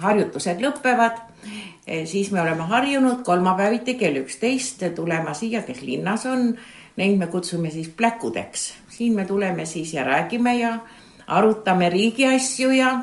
harjutused 0.00 0.60
lõpevad, 0.60 1.18
siis 2.04 2.30
me 2.30 2.40
oleme 2.40 2.62
harjunud 2.62 3.22
kolmapäeviti 3.24 3.94
kell 3.94 4.16
üksteist 4.16 4.82
tulema 4.94 5.34
siia, 5.34 5.62
kes 5.62 5.82
linnas 5.82 6.26
on. 6.26 6.56
Neid 6.96 7.18
me 7.18 7.26
kutsume 7.26 7.70
siis 7.70 7.88
pläkudeks, 7.88 8.74
siin 8.88 9.14
me 9.14 9.24
tuleme 9.24 9.64
siis 9.66 9.94
ja 9.94 10.04
räägime 10.04 10.58
ja 10.58 10.78
arutame 11.26 11.88
riigi 11.88 12.26
asju 12.26 12.70
ja, 12.70 13.00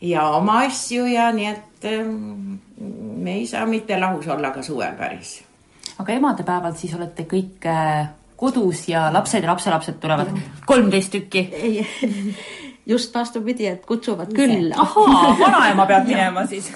ja 0.00 0.24
oma 0.28 0.58
asju 0.64 1.04
ja 1.06 1.32
nii 1.32 1.46
et 1.46 1.88
me 3.20 3.34
ei 3.34 3.46
saa 3.46 3.66
mitte 3.66 4.00
lahus 4.00 4.28
olla 4.28 4.50
ka 4.50 4.62
suvel 4.62 4.96
päris. 4.96 5.49
Aga 6.00 6.16
emadepäeval 6.16 6.74
siis 6.78 6.94
olete 6.96 7.26
kõik 7.28 7.66
äh, 7.68 8.08
kodus 8.40 8.86
ja 8.88 9.08
lapsed 9.12 9.44
ja 9.44 9.52
lapselapsed 9.52 10.00
tulevad 10.00 10.32
kolmteist 10.66 11.12
tükki? 11.12 11.46
ei, 11.52 11.86
just 12.92 13.14
vastupidi, 13.14 13.66
et 13.66 13.86
kutsuvad 13.86 14.32
külla. 14.34 14.74
ahaa, 14.80 15.34
vanaema 15.40 15.86
peab 15.86 16.08
minema 16.12 16.46
siis. 16.46 16.72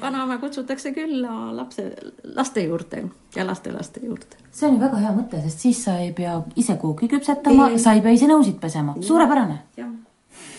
vanaema 0.00 0.38
kutsutakse 0.42 0.92
külla 0.96 1.56
lapse, 1.56 1.88
laste 2.34 2.66
juurde 2.66 3.04
ja 3.36 3.46
lastelaste 3.46 4.04
juurde. 4.04 4.42
see 4.50 4.68
on 4.68 4.76
ju 4.76 4.82
väga 4.84 5.00
hea 5.04 5.14
mõte, 5.16 5.40
sest 5.46 5.64
siis 5.68 5.84
sa 5.88 5.98
ei 6.02 6.12
pea 6.16 6.36
ise 6.56 6.76
kuhugi 6.82 7.08
küpsetama, 7.16 7.72
sa 7.78 7.96
ei 7.96 8.04
pea 8.04 8.18
ise 8.18 8.28
nõusid 8.30 8.60
pesema, 8.60 8.98
suurepärane. 9.00 9.62
jah, 9.80 9.90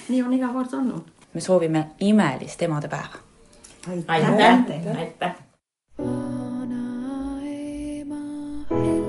nii 0.10 0.26
on 0.26 0.34
iga 0.42 0.52
kord 0.58 0.74
olnud. 0.82 1.16
me 1.34 1.42
soovime 1.42 1.88
imelist 2.00 2.62
emadepäeva 2.66 3.26
aitäh, 4.08 4.64
aitäh. 4.98 5.36
Oli 8.70 9.07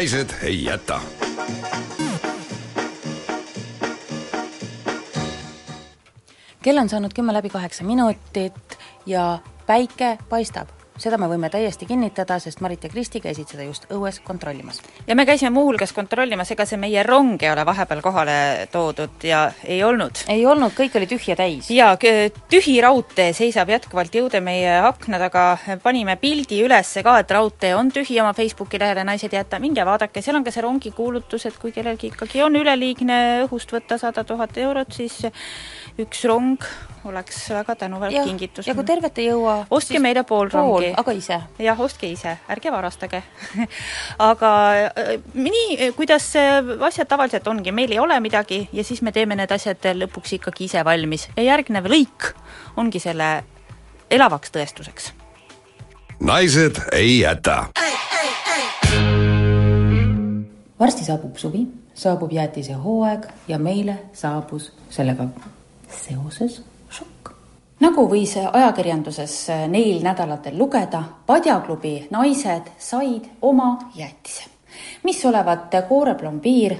naised 0.00 0.30
ei 0.42 0.64
jäta. 0.64 1.00
kell 6.62 6.78
on 6.78 6.88
saanud 6.88 7.12
kümme 7.14 7.32
läbi 7.32 7.48
kaheksa 7.48 7.84
minutit 7.84 8.78
ja 9.06 9.38
päike 9.66 10.18
paistab. 10.28 10.79
Seda 11.00 11.18
me 11.20 11.28
võime 11.30 11.48
täiesti 11.52 11.86
kinnitada, 11.88 12.38
sest 12.42 12.60
Marit 12.64 12.84
ja 12.84 12.90
Kristi 12.92 13.22
käisid 13.24 13.48
seda 13.48 13.64
just 13.64 13.86
õues 13.92 14.20
kontrollimas. 14.24 14.80
ja 15.06 15.16
me 15.16 15.26
käisime 15.26 15.50
muuhulgas 15.54 15.92
kontrollimas, 15.96 16.50
ega 16.52 16.66
see 16.68 16.78
meie 16.80 17.02
rong 17.06 17.42
ei 17.42 17.50
ole 17.52 17.64
vahepeal 17.66 18.02
kohale 18.04 18.36
toodud 18.72 19.24
ja 19.24 19.42
ei 19.64 19.82
olnud. 19.84 20.24
ei 20.28 20.44
olnud, 20.46 20.74
kõik 20.76 20.96
oli 21.00 21.08
tühja 21.10 21.36
täis. 21.36 21.70
jaa, 21.70 21.96
tühi 22.50 22.76
raudtee 22.84 23.32
seisab 23.36 23.72
jätkuvalt 23.72 24.14
jõude 24.14 24.42
meie 24.44 24.76
akna 24.84 25.18
taga, 25.22 25.46
panime 25.82 26.16
pildi 26.20 26.60
üles 26.66 26.92
ka, 27.04 27.18
et 27.22 27.30
raudtee 27.30 27.74
on 27.76 27.90
tühi 27.92 28.20
oma 28.20 28.34
Facebooki 28.36 28.80
lehele, 28.80 29.04
naised 29.04 29.32
ei 29.32 29.40
jäta, 29.40 29.60
minge 29.62 29.84
vaadake, 29.86 30.22
seal 30.22 30.36
on 30.36 30.44
ka 30.44 30.52
see 30.54 30.64
rongi 30.66 30.92
kuulutus, 30.96 31.46
et 31.48 31.58
kui 31.60 31.72
kellelgi 31.72 32.12
ikkagi 32.12 32.44
on 32.44 32.60
üleliigne 32.60 33.20
õhust 33.46 33.72
võtta 33.72 33.98
sada 34.00 34.24
tuhat 34.24 34.56
eurot, 34.60 34.92
siis 34.92 35.22
üks 36.00 36.24
rong 36.28 36.60
oleks 37.04 37.50
väga 37.50 37.74
tänuväärt 37.74 38.24
kingitus. 38.24 38.66
ja 38.66 38.74
kui 38.74 38.84
tervet 38.84 39.18
ei 39.18 39.28
jõua, 39.30 39.54
ostke 39.70 39.98
meile 39.98 40.24
pool 40.28 40.50
rongi. 40.52 40.92
aga 40.96 41.12
ise. 41.16 41.40
jah, 41.58 41.80
ostke 41.80 42.10
ise, 42.10 42.36
ärge 42.48 42.72
varastage 42.72 43.22
aga 44.30 44.50
äh, 44.90 45.14
nii, 45.34 45.92
kuidas 45.96 46.28
asjad 46.86 47.08
tavaliselt 47.08 47.48
ongi, 47.48 47.72
meil 47.72 47.92
ei 47.92 47.98
ole 47.98 48.20
midagi 48.20 48.68
ja 48.72 48.84
siis 48.84 49.02
me 49.02 49.12
teeme 49.12 49.36
need 49.36 49.52
asjad 49.52 49.90
lõpuks 50.02 50.36
ikkagi 50.40 50.68
ise 50.68 50.84
valmis 50.84 51.28
ja 51.36 51.46
järgnev 51.52 51.88
lõik 51.90 52.32
ongi 52.76 53.00
selle 53.00 53.30
elavaks 54.10 54.52
tõestuseks. 54.54 55.12
naised 56.20 56.80
ei 56.92 57.20
jäta. 57.20 57.66
varsti 60.80 61.04
saabub 61.04 61.36
suvi, 61.36 61.66
saabub 61.94 62.32
jäätise 62.32 62.72
hooaeg 62.72 63.26
ja 63.48 63.58
meile 63.58 63.98
saabus 64.12 64.72
sellega 64.90 65.28
seoses. 65.90 66.62
Nagu 67.80 68.06
võis 68.10 68.36
ajakirjanduses 68.40 69.36
neil 69.72 70.00
nädalatel 70.04 70.56
lugeda, 70.58 71.02
Padjaklubi 71.26 71.94
naised 72.12 72.72
said 72.78 73.28
oma 73.42 73.76
jäätise, 73.96 74.48
mis 75.04 75.22
olevat 75.24 75.74
kooreplombiir, 75.88 76.76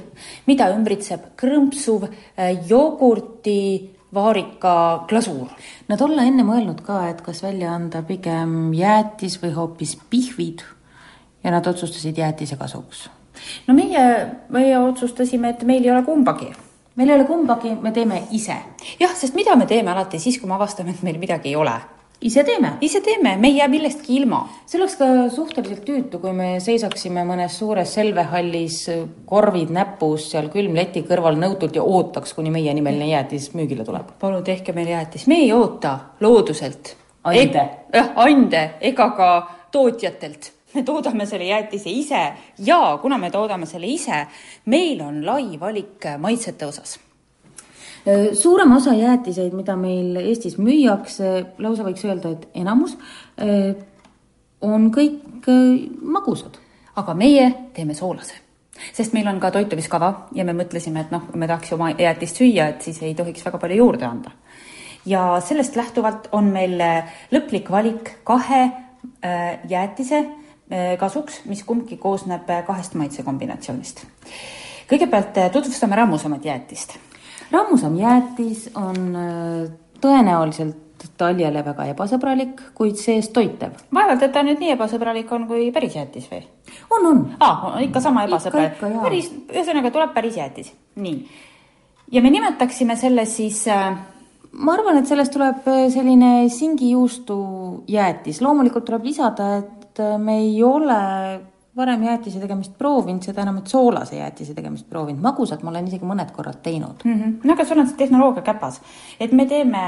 mida 0.46 0.70
ümbritseb 0.74 1.32
krõmpsuv 1.40 2.08
jogurti 2.68 3.60
vaarika 4.14 5.04
glasuur. 5.08 5.50
Nad 5.88 6.00
olla 6.02 6.26
enne 6.26 6.44
mõelnud 6.46 6.82
ka, 6.86 7.04
et 7.10 7.22
kas 7.22 7.44
välja 7.44 7.74
anda 7.76 8.02
pigem 8.06 8.72
jäätis 8.74 9.38
või 9.42 9.54
hoopis 9.54 9.96
pihvid 10.10 10.64
ja 11.44 11.54
nad 11.54 11.66
otsustasid 11.66 12.18
jäätise 12.18 12.56
kasuks. 12.56 13.08
no 13.66 13.74
meie, 13.74 14.26
meie 14.48 14.78
otsustasime, 14.78 15.54
et 15.54 15.62
meil 15.62 15.84
ei 15.84 15.90
ole 15.90 16.02
kumbagi 16.02 16.50
meil 17.00 17.14
ei 17.14 17.16
ole 17.16 17.24
kumbagi, 17.24 17.72
me 17.80 17.92
teeme 17.96 18.26
ise. 18.36 18.56
jah, 19.00 19.14
sest 19.16 19.34
mida 19.34 19.56
me 19.56 19.66
teeme 19.66 19.90
alati 19.94 20.20
siis, 20.20 20.36
kui 20.38 20.48
me 20.48 20.58
avastame, 20.58 20.92
et 20.92 21.02
meil 21.06 21.18
midagi 21.22 21.48
ei 21.48 21.56
ole? 21.56 21.78
ise 22.20 22.44
teeme. 22.44 22.74
ise 22.84 23.00
teeme, 23.00 23.36
me 23.40 23.48
ei 23.48 23.56
jää 23.56 23.68
millestki 23.72 24.16
ilma. 24.16 24.42
see 24.66 24.80
oleks 24.80 24.98
ka 25.00 25.06
suhteliselt 25.32 25.84
tüütu, 25.88 26.20
kui 26.20 26.34
me 26.36 26.50
seisaksime 26.60 27.24
mõnes 27.24 27.56
suures 27.62 27.94
selvehallis, 27.96 28.82
korvid 29.26 29.72
näpus 29.72 30.28
seal 30.34 30.52
külmleti 30.52 31.06
kõrval 31.08 31.40
nõutult 31.40 31.80
ja 31.80 31.82
ootaks, 31.82 32.36
kuni 32.36 32.52
meie 32.52 32.74
nimeline 32.76 33.08
jäätis 33.14 33.50
müügile 33.56 33.86
tuleb. 33.88 34.12
palun 34.20 34.44
tehke 34.44 34.76
meile 34.76 34.98
jäätis, 34.98 35.26
me 35.26 35.40
ei 35.40 35.52
oota 35.56 35.98
looduselt. 36.20 36.96
ande. 37.24 37.68
jah, 37.94 38.12
ande 38.28 38.64
ega 38.92 39.10
ka 39.16 39.30
tootjatelt 39.72 40.52
me 40.74 40.82
toodame 40.82 41.26
selle 41.26 41.44
jäätise 41.44 41.90
ise 41.90 42.24
ja 42.66 42.98
kuna 43.02 43.18
me 43.18 43.30
toodame 43.30 43.66
selle 43.66 43.86
ise, 43.86 44.26
meil 44.66 45.00
on 45.02 45.22
lai 45.26 45.60
valik 45.60 46.06
maitsete 46.18 46.66
osas. 46.66 46.98
suurem 48.32 48.76
osa 48.76 48.94
jäätiseid, 48.94 49.52
mida 49.52 49.76
meil 49.76 50.16
Eestis 50.16 50.56
müüakse, 50.58 51.46
lausa 51.58 51.84
võiks 51.84 52.04
öelda, 52.04 52.30
et 52.32 52.48
enamus, 52.54 52.96
on 54.60 54.90
kõik 54.94 55.50
magusad. 56.02 56.58
aga 56.96 57.14
meie 57.14 57.50
teeme 57.74 57.94
soolase 57.94 58.34
sest 58.92 59.12
meil 59.12 59.28
on 59.28 59.40
ka 59.40 59.50
toitumiskava 59.50 60.28
ja 60.34 60.44
me 60.44 60.54
mõtlesime, 60.56 61.04
et 61.04 61.10
noh, 61.12 61.28
me 61.34 61.46
tahaks 61.48 61.72
oma 61.76 61.90
jäätist 61.90 62.40
süüa, 62.40 62.70
et 62.72 62.82
siis 62.82 63.02
ei 63.02 63.14
tohiks 63.14 63.44
väga 63.44 63.58
palju 63.58 63.76
juurde 63.76 64.06
anda. 64.06 64.30
ja 65.06 65.40
sellest 65.40 65.76
lähtuvalt 65.76 66.28
on 66.32 66.50
meil 66.52 66.76
lõplik 67.32 67.70
valik 67.70 68.12
kahe 68.24 68.70
jäätise 69.68 70.24
kasuks, 70.98 71.40
mis 71.50 71.64
kumbki 71.66 71.96
koosneb 71.96 72.46
kahest 72.66 72.94
maitsekombinatsioonist. 72.94 74.04
kõigepealt 74.90 75.38
tutvustame 75.52 75.96
rammusamat 75.96 76.44
jäätist. 76.44 76.98
rammusam 77.50 77.96
jäätis 77.98 78.70
on 78.74 79.16
tõenäoliselt 80.00 80.90
taljele 81.20 81.62
väga 81.64 81.86
ebasõbralik, 81.94 82.60
kuid 82.76 82.98
sees 83.00 83.30
toitev. 83.34 83.72
vaevalt, 83.94 84.22
et 84.22 84.32
ta 84.32 84.42
nüüd 84.44 84.60
nii 84.60 84.74
ebasõbralik 84.74 85.32
on 85.32 85.46
kui 85.48 85.70
päris 85.72 85.96
jäätis 85.96 86.28
või? 86.30 86.42
on, 86.90 87.06
on. 87.06 87.24
aa, 87.40 87.76
ikka 87.86 88.00
sama 88.00 88.24
ebasõbralik. 88.28 88.80
päris, 89.02 89.30
ühesõnaga 89.48 89.90
tuleb 89.90 90.14
päris 90.14 90.36
jäätis, 90.36 90.72
nii. 90.96 91.18
ja 92.12 92.22
me 92.22 92.30
nimetaksime 92.30 92.96
selle 93.00 93.24
siis 93.24 93.66
äh, 93.68 93.96
ma 94.52 94.74
arvan, 94.74 95.00
et 95.00 95.10
sellest 95.10 95.32
tuleb 95.34 95.68
selline 95.94 96.48
singijuustu 96.52 97.38
jäätis, 97.88 98.40
loomulikult 98.44 98.88
tuleb 98.88 99.04
lisada, 99.10 99.52
et 99.60 99.79
me 100.18 100.38
ei 100.38 100.62
ole 100.64 101.00
varem 101.76 102.02
jäätise 102.02 102.40
tegemist 102.42 102.72
proovinud, 102.78 103.22
seda 103.24 103.44
enam, 103.44 103.60
et 103.60 103.70
soolase 103.70 104.16
jäätise 104.18 104.54
tegemist 104.56 104.88
proovinud, 104.90 105.22
magusat 105.22 105.62
ma 105.62 105.70
olen 105.70 105.86
isegi 105.88 106.06
mõned 106.06 106.32
korrad 106.34 106.58
teinud 106.64 107.04
mm. 107.04 107.18
-hmm. 107.20 107.36
no 107.46 107.54
aga 107.54 107.64
sul 107.64 107.78
on 107.78 107.88
see 107.88 108.00
tehnoloogia 108.00 108.42
käpas, 108.42 108.80
et 109.20 109.32
me 109.32 109.46
teeme 109.46 109.82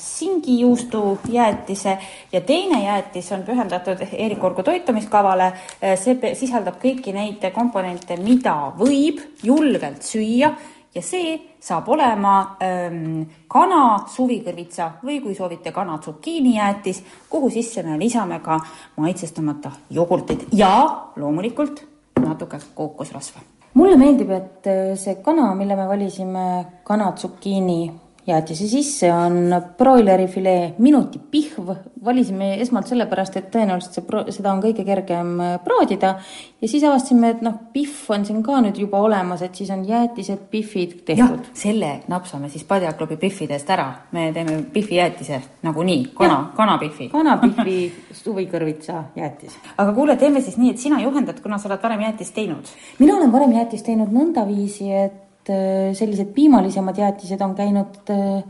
singijuustu 0.00 1.18
jäätise 1.28 1.98
ja 2.32 2.40
teine 2.40 2.84
jäätis 2.84 3.32
on 3.32 3.44
pühendatud 3.44 4.06
Eerik 4.12 4.44
Urgu 4.44 4.62
toitumiskavale. 4.62 5.52
see 5.96 6.34
sisaldab 6.34 6.80
kõiki 6.82 7.12
neid 7.12 7.44
komponente, 7.52 8.16
mida 8.16 8.72
võib 8.78 9.20
julgelt 9.42 10.02
süüa 10.02 10.54
ja 10.96 11.02
see 11.04 11.34
saab 11.60 11.88
olema 11.92 12.36
ähm, 12.64 13.26
kana 13.48 13.82
suvikõrvitsa 14.10 14.90
või 15.04 15.20
kui 15.24 15.34
soovite 15.36 15.72
kana 15.72 15.98
tsukiinijäätis, 15.98 17.02
kuhu 17.30 17.50
sisse 17.50 17.84
me 17.86 17.98
lisame 18.00 18.40
ka 18.44 18.58
maitsestamata 18.96 19.70
jogurtit 19.90 20.48
ja 20.52 20.72
loomulikult 21.16 21.84
natuke 22.22 22.58
kookosrasva. 22.74 23.40
mulle 23.74 23.96
meeldib, 24.00 24.30
et 24.30 24.68
see 24.96 25.20
kana, 25.22 25.54
mille 25.54 25.76
me 25.76 25.88
valisime, 25.88 26.46
kana 26.84 27.12
tsukiini 27.12 28.05
jäätise 28.26 28.68
sisse 28.68 29.12
on 29.12 29.54
broileri 29.78 30.26
filee 30.26 30.74
minuti 30.78 31.20
pihv, 31.30 31.70
valisime 32.04 32.54
esmalt 32.60 32.90
sellepärast, 32.90 33.36
et 33.38 33.48
tõenäoliselt 33.54 33.98
see 33.98 34.34
seda 34.38 34.52
on 34.52 34.62
kõige 34.64 34.84
kergem 34.86 35.36
praadida 35.64 36.16
ja 36.62 36.68
siis 36.68 36.84
avastasime, 36.84 37.30
et 37.36 37.44
noh, 37.46 37.58
pihv 37.72 38.10
on 38.14 38.26
siin 38.26 38.42
ka 38.46 38.58
nüüd 38.64 38.78
juba 38.80 39.00
olemas, 39.06 39.44
et 39.46 39.54
siis 39.54 39.70
on 39.74 39.84
jäätised, 39.86 40.46
pihvid 40.50 40.96
tehtud. 41.06 41.50
selle 41.54 41.92
napsame 42.10 42.50
siis 42.50 42.64
Padjaklubi 42.66 43.16
pihvidest 43.20 43.70
ära, 43.70 43.86
me 44.12 44.30
teeme 44.34 44.58
pihvijäätise 44.72 45.40
nagunii, 45.62 46.08
kana, 46.14 46.40
kanapihvi. 46.56 47.08
kanapihvi 47.14 47.78
suvikõrvitsa 48.22 49.04
jäätis. 49.16 49.58
aga 49.76 49.92
kuule, 49.92 50.16
teeme 50.16 50.40
siis 50.40 50.58
nii, 50.58 50.74
et 50.74 50.82
sina 50.82 51.00
juhendad, 51.02 51.38
kuna 51.42 51.58
sa 51.58 51.70
oled 51.70 51.82
varem 51.82 52.02
jäätist 52.08 52.34
teinud. 52.34 52.74
mina 52.98 53.16
olen 53.16 53.32
varem 53.32 53.54
jäätist 53.60 53.86
teinud 53.86 54.10
nõndaviisi, 54.10 54.90
et 55.04 55.25
sellised 55.48 56.32
piimalisemad 56.34 56.98
jäätised 56.98 57.40
on 57.44 57.54
käinud 57.58 58.10
äh, 58.10 58.42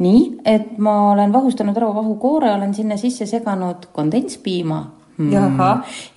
nii, 0.00 0.22
et 0.48 0.78
ma 0.80 1.12
olen 1.12 1.32
vahustanud 1.32 1.76
ära 1.76 1.90
vahukoore, 1.94 2.52
olen 2.54 2.72
sinna 2.74 2.96
sisse 3.00 3.26
seganud 3.28 3.90
kondentspiima 3.92 4.80
mm.. 5.20 5.60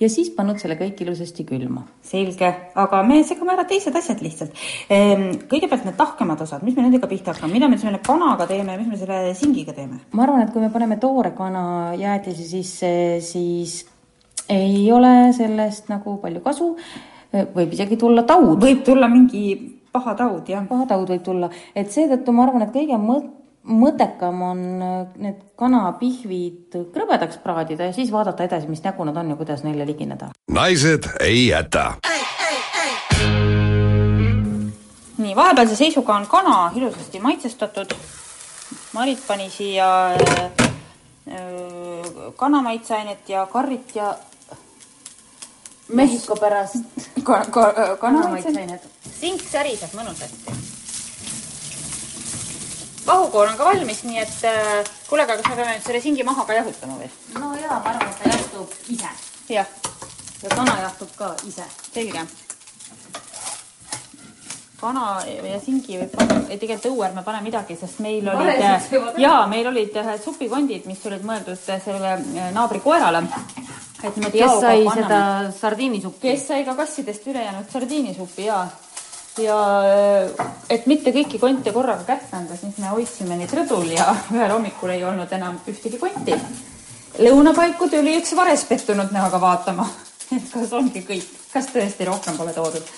ja 0.00 0.08
siis 0.08 0.30
pannud 0.34 0.60
selle 0.60 0.78
kõik 0.80 1.02
ilusasti 1.04 1.44
külma. 1.48 1.84
selge, 2.04 2.50
aga 2.80 3.02
me 3.06 3.20
segame 3.26 3.54
ära 3.56 3.66
teised 3.68 3.96
asjad 3.96 4.22
lihtsalt. 4.24 4.64
kõigepealt 5.50 5.88
need 5.88 5.98
tahkemad 6.00 6.44
osad, 6.46 6.64
mis 6.66 6.76
me 6.76 6.86
nendega 6.86 7.10
pihta 7.10 7.34
hakkame, 7.34 7.52
mida 7.58 7.68
me 7.68 7.78
selle 7.80 8.00
kanaga 8.04 8.48
teeme, 8.50 8.78
mis 8.80 8.90
me 8.90 9.00
selle 9.00 9.34
singiga 9.38 9.76
teeme? 9.76 10.00
ma 10.12 10.26
arvan, 10.26 10.46
et 10.46 10.54
kui 10.54 10.64
me 10.64 10.72
paneme 10.72 10.98
toore 11.02 11.34
kana 11.36 11.94
jäätise 12.00 12.48
sisse, 12.48 12.94
siis 13.24 13.82
ei 14.48 14.90
ole 14.92 15.32
sellest 15.36 15.88
nagu 15.92 16.18
palju 16.20 16.40
kasu. 16.44 16.74
võib 17.32 17.72
isegi 17.72 17.96
tulla 18.00 18.22
taud. 18.22 18.60
võib 18.62 18.84
tulla 18.86 19.08
mingi 19.12 19.44
paha 19.94 20.14
taud, 20.18 20.48
jah. 20.50 20.66
paha 20.68 20.88
taud 20.90 21.10
võib 21.14 21.22
tulla, 21.22 21.48
et 21.76 21.92
seetõttu 21.94 22.34
ma 22.34 22.48
arvan, 22.48 22.66
et 22.66 22.72
kõige 22.74 22.98
mõ-, 22.98 23.28
mõttekam 23.64 24.42
on 24.42 24.64
need 25.22 25.38
kanapihvid 25.60 26.78
krõbedaks 26.94 27.38
praadida 27.44 27.88
ja 27.88 27.94
siis 27.94 28.10
vaadata 28.12 28.48
edasi, 28.48 28.70
mis 28.70 28.82
nägu 28.84 29.06
nad 29.06 29.16
on 29.22 29.30
ja 29.30 29.38
kuidas 29.38 29.62
neile 29.66 29.86
ligineda. 29.86 30.32
naised 30.50 31.06
ei 31.20 31.46
jäta. 31.46 31.94
nii, 35.18 35.36
vahepealse 35.36 35.78
seisuga 35.78 36.18
on 36.18 36.26
kana 36.26 36.72
ilusasti 36.74 37.20
maitsestatud. 37.22 37.94
Marit 38.94 39.22
pani 39.26 39.50
siia 39.50 39.86
kanamaitseainet 42.36 43.28
ja 43.28 43.46
karrit 43.46 43.94
ja 43.96 44.14
Mehhiko 45.88 46.36
pärast 46.36 46.76
ka, 47.26 47.44
ka, 47.50 47.96
kanamaitseainet. 48.00 48.86
sink 49.20 49.42
säriseb 49.50 49.92
mõnusasti. 49.96 50.54
vahukoor 53.06 53.50
on 53.52 53.56
ka 53.56 53.64
valmis, 53.64 54.04
nii 54.04 54.18
et 54.18 54.38
kuule, 55.08 55.22
aga 55.26 55.36
kas 55.36 55.50
me 55.50 55.56
peame 55.58 55.74
nüüd 55.74 55.84
selle 55.84 56.00
singi 56.00 56.24
maha 56.24 56.46
ka 56.48 56.56
jahutama 56.56 56.96
või? 57.02 57.10
no 57.40 57.52
jaa, 57.60 57.80
ma 57.84 57.92
arvan, 57.92 58.08
et 58.08 58.22
ta 58.22 58.32
jahtub 58.32 58.72
ise. 58.88 59.12
jah. 59.48 59.68
ja 60.42 60.56
kana 60.56 60.80
jahtub 60.80 61.12
ka 61.18 61.34
ise. 61.48 61.68
selge. 61.92 62.24
kana 64.80 65.04
ja 65.28 65.60
singi 65.60 66.00
võib 66.00 66.16
panna, 66.16 66.40
ei 66.48 66.58
tegelikult 66.58 66.90
õue 66.94 67.06
ärme 67.10 67.22
pane 67.28 67.44
midagi, 67.44 67.76
sest 67.76 68.00
meil 68.04 68.28
olid, 68.32 68.64
võivad 68.88 69.20
jaa, 69.20 69.44
meil 69.52 69.68
olid 69.68 70.00
äh, 70.00 70.14
supikondid, 70.24 70.88
mis 70.88 71.04
olid 71.12 71.28
mõeldud 71.28 71.60
selle 71.60 72.16
äh, 72.16 72.50
naabri 72.56 72.80
koerale. 72.84 73.22
Et 74.08 74.16
niimoodi 74.16 74.40
kes 74.40 74.56
sai 74.60 74.80
anname. 74.80 75.02
seda 75.02 75.20
sardiinisuppi? 75.58 76.28
kes 76.28 76.46
sai 76.48 76.64
ka 76.64 76.74
kassidest 76.78 77.26
ülejäänud 77.30 77.70
sardiinisuppi 77.72 78.46
ja, 78.48 78.58
ja 79.42 79.58
et 80.70 80.86
mitte 80.90 81.12
kõiki 81.14 81.40
konte 81.42 81.72
korraga 81.72 82.04
kätte 82.08 82.36
anda, 82.38 82.58
siis 82.60 82.78
me 82.82 82.92
hoidsime 82.92 83.38
neid 83.40 83.54
rõdul 83.56 83.92
ja 83.94 84.10
ühel 84.34 84.52
hommikul 84.52 84.94
ei 84.94 85.04
olnud 85.04 85.32
enam 85.32 85.60
ühtegi 85.70 86.00
konti. 86.00 86.36
lõunapaiku 87.24 87.88
tuli 87.90 88.18
üks 88.20 88.34
vares 88.36 88.66
pettunud 88.68 89.14
näoga 89.14 89.40
vaatama, 89.40 89.88
et 90.36 90.52
kas 90.52 90.76
ongi 90.76 91.04
kõik, 91.06 91.32
kas 91.52 91.72
tõesti 91.72 92.10
rohkem 92.10 92.38
pole 92.40 92.52
toodud. 92.56 92.94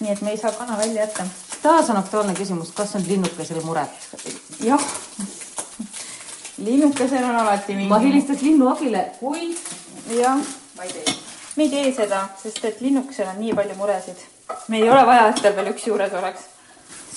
nii 0.00 0.16
et 0.16 0.22
me 0.24 0.34
ei 0.34 0.40
saa 0.40 0.52
kana 0.56 0.78
välja 0.78 1.06
jätta. 1.06 1.28
taas 1.62 1.90
on 1.90 2.02
aktuaalne 2.02 2.34
küsimus, 2.34 2.74
kas 2.74 2.96
on 2.98 3.06
linnukesel 3.06 3.62
muret? 3.64 4.08
jah, 4.64 4.88
linnukesel 6.66 7.24
on 7.24 7.36
alati 7.44 7.76
mingi. 7.76 7.88
ma 7.88 8.00
helistaks 8.02 8.42
linnuabile, 8.42 9.12
kui 9.20 9.54
jah, 10.10 10.38
ma 10.76 10.82
ei 10.82 10.92
tee. 10.92 11.14
me 11.56 11.62
ei 11.62 11.70
tee 11.70 11.92
seda, 11.94 12.28
sest 12.42 12.64
et 12.64 12.80
linnukesel 12.80 13.28
on 13.28 13.38
nii 13.40 13.54
palju 13.54 13.76
muresid. 13.78 14.24
me 14.68 14.80
ei 14.80 14.90
ole 14.90 15.06
vaja, 15.06 15.28
et 15.30 15.42
tal 15.42 15.56
veel 15.56 15.72
üks 15.72 15.86
juures 15.86 16.12
oleks. 16.12 16.48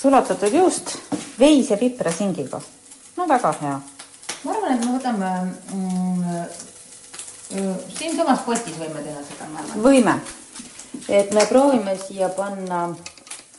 sulatatud 0.00 0.54
juust 0.54 0.96
veis 1.38 1.70
ja 1.70 1.76
piprasingiga. 1.76 2.60
no 3.16 3.28
väga 3.28 3.54
hea. 3.60 3.80
ma 4.44 4.52
arvan, 4.52 4.76
et 4.76 4.84
me 4.84 4.92
võtame 4.98 5.30
mm, 5.72 6.22
mm, 7.54 7.74
siinsamas 7.98 8.44
potis 8.46 8.78
võime 8.78 9.02
teha 9.02 9.24
seda, 9.26 9.48
ma 9.52 9.64
arvan. 9.64 9.82
võime. 9.82 10.18
et 11.08 11.34
me 11.34 11.46
proovime 11.50 11.98
siia 11.98 12.28
panna 12.28 12.86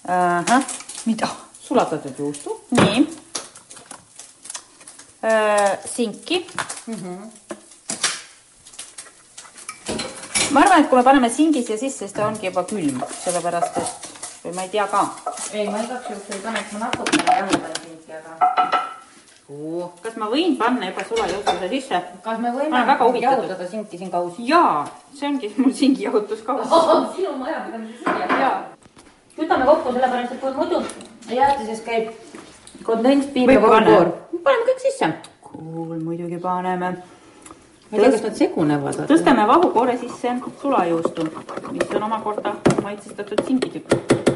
ahah, 0.08 0.74
mida? 1.06 1.30
sulatatud 1.62 2.20
juustu. 2.20 2.60
nii. 2.72 3.08
sinki 5.96 6.46
mm. 6.88 6.94
-hmm. 6.94 7.56
Ma 10.52 10.62
arvan, 10.62 10.84
et 10.84 10.90
kui 10.90 10.98
me 10.98 11.04
paneme 11.04 11.30
singi 11.30 11.64
siia 11.64 11.78
sisse, 11.78 12.06
siis 12.06 12.14
ta 12.14 12.28
ongi 12.28 12.50
juba 12.50 12.64
külm, 12.70 13.02
sellepärast 13.24 13.78
et 13.82 14.12
või 14.46 14.54
ma 14.56 14.66
ei 14.66 14.70
tea 14.70 14.86
ka. 14.92 15.06
ei, 15.54 15.70
ma 15.70 15.82
igaks 15.82 16.10
juhuks 16.12 16.34
ei 16.36 16.42
paneks, 16.44 16.74
ma 16.76 16.86
natukene 16.86 17.38
jahutan 17.40 17.80
sinki, 17.82 18.12
aga 18.20 18.56
kas 20.02 20.16
ma 20.18 20.30
võin 20.30 20.56
panna 20.58 20.90
juba 20.90 21.04
sulajuustuse 21.06 21.70
sisse? 21.70 22.02
kas 22.26 22.40
me 22.42 22.52
võime 22.54 22.84
jahutada 23.22 23.68
sinki 23.70 23.98
siin 23.98 24.12
kaus? 24.14 24.38
jaa, 24.38 24.86
see 25.14 25.30
ongi 25.30 25.52
mul 25.62 25.74
singijahutuskaus 25.74 26.78
sinu 27.16 27.36
majapidamise 27.42 27.98
siia. 28.04 28.40
jaa. 28.42 28.56
kütame 29.36 29.66
kokku, 29.66 29.94
sellepärast 29.94 30.38
et 30.38 30.42
kui 30.42 30.54
muidu 30.58 30.84
jäätises 31.30 31.82
käib 31.86 32.14
kondentspiim 32.84 33.50
ja 33.50 33.62
vahukoor. 33.62 34.14
paneme 34.44 34.70
kõik 34.72 34.88
sisse. 34.88 35.14
kuul 35.42 36.00
muidugi 36.00 36.42
paneme. 36.42 36.96
Ma 37.96 38.04
ei 38.04 38.10
tea, 38.10 38.12
kas 38.12 38.24
nad 38.24 38.36
segunevad. 38.36 38.98
tõstame 39.10 39.48
vahukoore 39.48 39.98
sisse 39.98 40.34
sulajuustu, 40.62 41.28
mis 41.72 41.96
on 41.96 42.04
omakorda 42.04 42.56
maitsestatud 42.84 43.44
singitükk. 43.48 43.96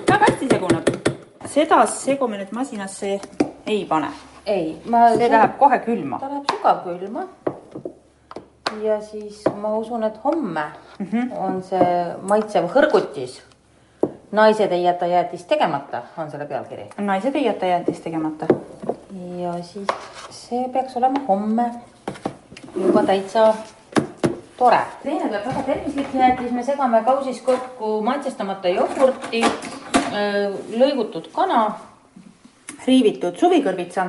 väga 0.10 0.26
hästi 0.30 0.48
seguneb. 0.52 0.90
seda 1.46 1.86
segu 1.86 2.28
me 2.28 2.38
nüüd 2.38 2.52
masinasse 2.52 3.20
ei 3.66 3.86
pane. 3.86 4.08
ei, 4.46 4.78
ma. 4.86 5.10
see 5.16 5.30
läheb 5.30 5.58
kohe 5.60 5.80
külma. 5.86 6.20
ta 6.20 6.30
läheb 6.30 6.46
sügavkülma. 6.52 7.28
ja 8.84 9.02
siis 9.02 9.44
ma 9.62 9.76
usun, 9.78 10.04
et 10.04 10.24
homme 10.24 10.66
mm 11.00 11.06
-hmm. 11.06 11.38
on 11.38 11.64
see 11.64 12.16
maitsev 12.22 12.70
hõrgutis. 12.76 13.42
naised 14.32 14.72
ei 14.72 14.84
jäta 14.84 15.06
jäätist 15.06 15.48
tegemata, 15.48 16.02
on 16.18 16.32
selle 16.32 16.46
pealkiri. 16.46 16.90
naised 16.98 17.36
ei 17.36 17.46
jäta 17.46 17.66
jäätist 17.66 18.04
tegemata. 18.04 18.48
ja 19.38 19.54
siis 19.64 19.88
see 20.30 20.70
peaks 20.70 20.98
olema 20.98 21.20
homme 21.28 21.72
juba 22.86 23.04
täitsa 23.04 23.54
tore. 24.58 24.80
teine 25.04 25.28
tuleb 25.28 25.46
väga 25.46 25.64
tervislik 25.64 26.14
jäätis, 26.14 26.52
me 26.52 26.64
segame 26.64 27.04
kausis 27.04 27.42
kokku 27.42 28.02
maitsestamata 28.04 28.72
jogurti, 28.74 29.44
lõigutud 30.82 31.30
kana, 31.36 31.62
riivitud 32.88 33.38
suvikõrvitsa 33.40 34.08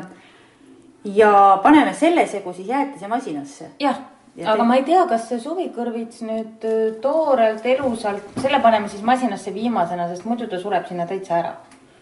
ja 1.04 1.32
paneme 1.62 1.94
selle 1.94 2.26
segu 2.26 2.52
siis 2.52 2.68
jäätisemasinasse. 2.68 3.70
jah, 3.80 3.98
aga 4.46 4.64
ma 4.64 4.76
ei 4.76 4.84
tea, 4.84 5.04
kas 5.06 5.28
see 5.28 5.40
suvikõrvits 5.40 6.22
nüüd 6.26 6.64
öö, 6.64 6.92
toorelt, 7.02 7.66
elusalt, 7.66 8.24
selle 8.40 8.60
paneme 8.60 8.88
siis 8.88 9.02
masinasse 9.02 9.54
viimasena, 9.54 10.08
sest 10.08 10.24
muidu 10.24 10.48
ta 10.48 10.60
sureb 10.60 10.88
sinna 10.88 11.06
täitsa 11.06 11.36
ära. 11.38 11.52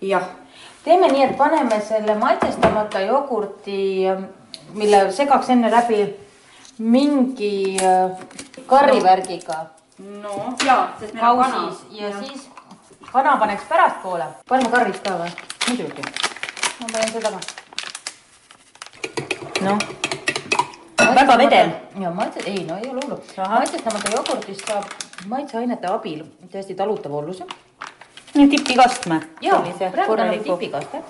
jah. 0.03 0.25
teeme 0.85 1.13
nii, 1.13 1.25
et 1.29 1.37
paneme 1.37 1.81
selle 1.81 2.15
maitsestamata 2.15 3.01
jogurti, 3.01 4.07
mille 4.75 5.13
segaks 5.13 5.51
enne 5.51 5.71
läbi 5.71 6.07
mingi 6.79 7.77
öö, 7.83 8.09
karrivärgiga. 8.67 9.67
no 9.99 10.55
jaa, 10.65 10.97
sest 11.01 11.15
meil 11.15 11.27
on 11.27 11.39
kana. 11.39 11.73
ja 11.91 12.11
siis 12.21 12.49
kana 13.13 13.37
paneks 13.37 13.63
pärastpoole. 13.69 14.25
paneme 14.49 14.71
karvist 14.71 15.03
ka 15.03 15.11
või? 15.19 15.31
muidugi. 15.69 16.03
ma 16.81 16.87
panen 16.93 17.13
seda 17.13 17.31
ka. 17.31 17.41
noh, 19.61 19.79
väga 21.15 21.39
vedel. 21.39 21.71
ja 22.01 22.11
maitse, 22.11 22.41
ei 22.47 22.65
no 22.65 22.77
ei 22.77 22.91
ole 22.91 23.01
hullu. 23.05 23.21
maitsestamata 23.49 24.15
jogurtist 24.15 24.67
saab 24.67 24.85
maitseainete 25.27 25.87
abil 25.87 26.25
täiesti 26.51 26.75
talutava 26.75 27.17
olluse. 27.17 27.45
nii 28.35 28.49
tipikastme. 28.49 29.21
jaa, 29.41 29.63
praegu 29.93 30.17
ta 30.17 30.31
on 30.31 30.41
tipikaste. 30.45 31.03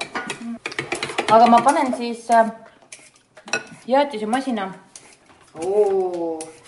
aga 1.30 1.46
ma 1.46 1.60
panen 1.60 1.94
siis 1.96 2.30
äh, 2.30 2.52
jäätisemasina 3.86 4.72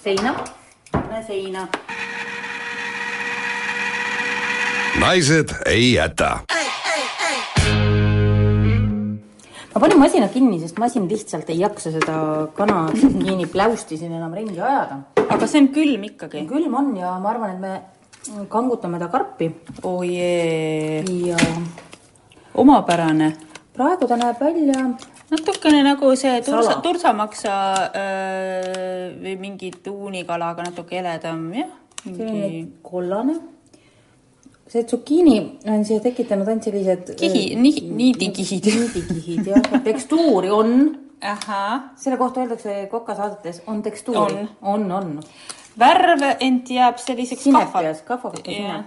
seina. 0.03 0.35
pane 0.93 1.23
seina. 1.27 1.69
naised 5.01 5.55
ei 5.67 5.93
jäta 5.93 6.41
ma 9.75 9.81
panin 9.81 9.99
masina 9.99 10.29
kinni, 10.29 10.59
sest 10.61 10.79
masin 10.79 11.09
lihtsalt 11.09 11.51
ei 11.51 11.61
jaksa 11.61 11.93
seda 11.95 12.49
kana 12.55 12.89
kinni 12.95 13.47
pläusti 13.47 13.97
siin 13.97 14.13
enam 14.13 14.35
ringi 14.35 14.61
ajada. 14.61 14.99
aga 15.29 15.47
see 15.47 15.61
on 15.61 15.69
külm 15.69 16.05
ikkagi. 16.05 16.47
külm 16.49 16.75
on 16.75 16.97
ja 16.97 17.19
ma 17.19 17.31
arvan, 17.31 17.55
et 17.55 17.61
me 17.61 18.47
kangutame 18.49 18.99
ta 18.99 19.09
karpi. 19.09 19.51
oi 19.83 20.09
jee. 20.09 21.05
ja 21.27 21.39
omapärane. 22.55 23.33
praegu 23.77 24.09
ta 24.09 24.17
näeb 24.17 24.41
välja 24.41 24.91
natukene 25.31 25.83
nagu 25.87 26.11
see 26.19 26.41
tursa, 26.43 26.77
tursamaksa 26.83 27.55
öö, 27.95 29.13
või 29.23 29.37
mingi 29.39 29.71
tuunikala, 29.85 30.53
aga 30.55 30.67
natuke 30.71 30.99
heledam, 30.99 31.47
jah. 31.55 31.71
selline 32.05 32.69
kollane. 32.83 33.37
see 34.71 34.85
tsukiini 34.87 35.37
on 35.67 35.85
siia 35.85 36.01
tekitanud 36.01 36.49
ainult 36.49 36.67
sellised 36.69 37.15
Kihi- 37.19 37.57
ni- 37.59 37.91
niidikihid. 37.91 38.67
niidikihid 38.71 39.47
jah, 39.47 39.83
tekstuuri 39.85 40.51
on. 40.51 40.99
selle 41.97 42.17
kohta 42.17 42.41
öeldakse 42.41 42.87
kokasaadetes 42.91 43.63
on 43.67 43.83
tekstuuri. 43.83 44.47
On. 44.63 44.91
on, 44.91 44.93
on. 44.93 45.21
värv 45.79 46.23
ent 46.41 46.71
jääb 46.71 46.99
selliseks 46.99 47.45
sinepias, 47.45 48.03
kahvakate 48.03 48.51
sinep. 48.55 48.87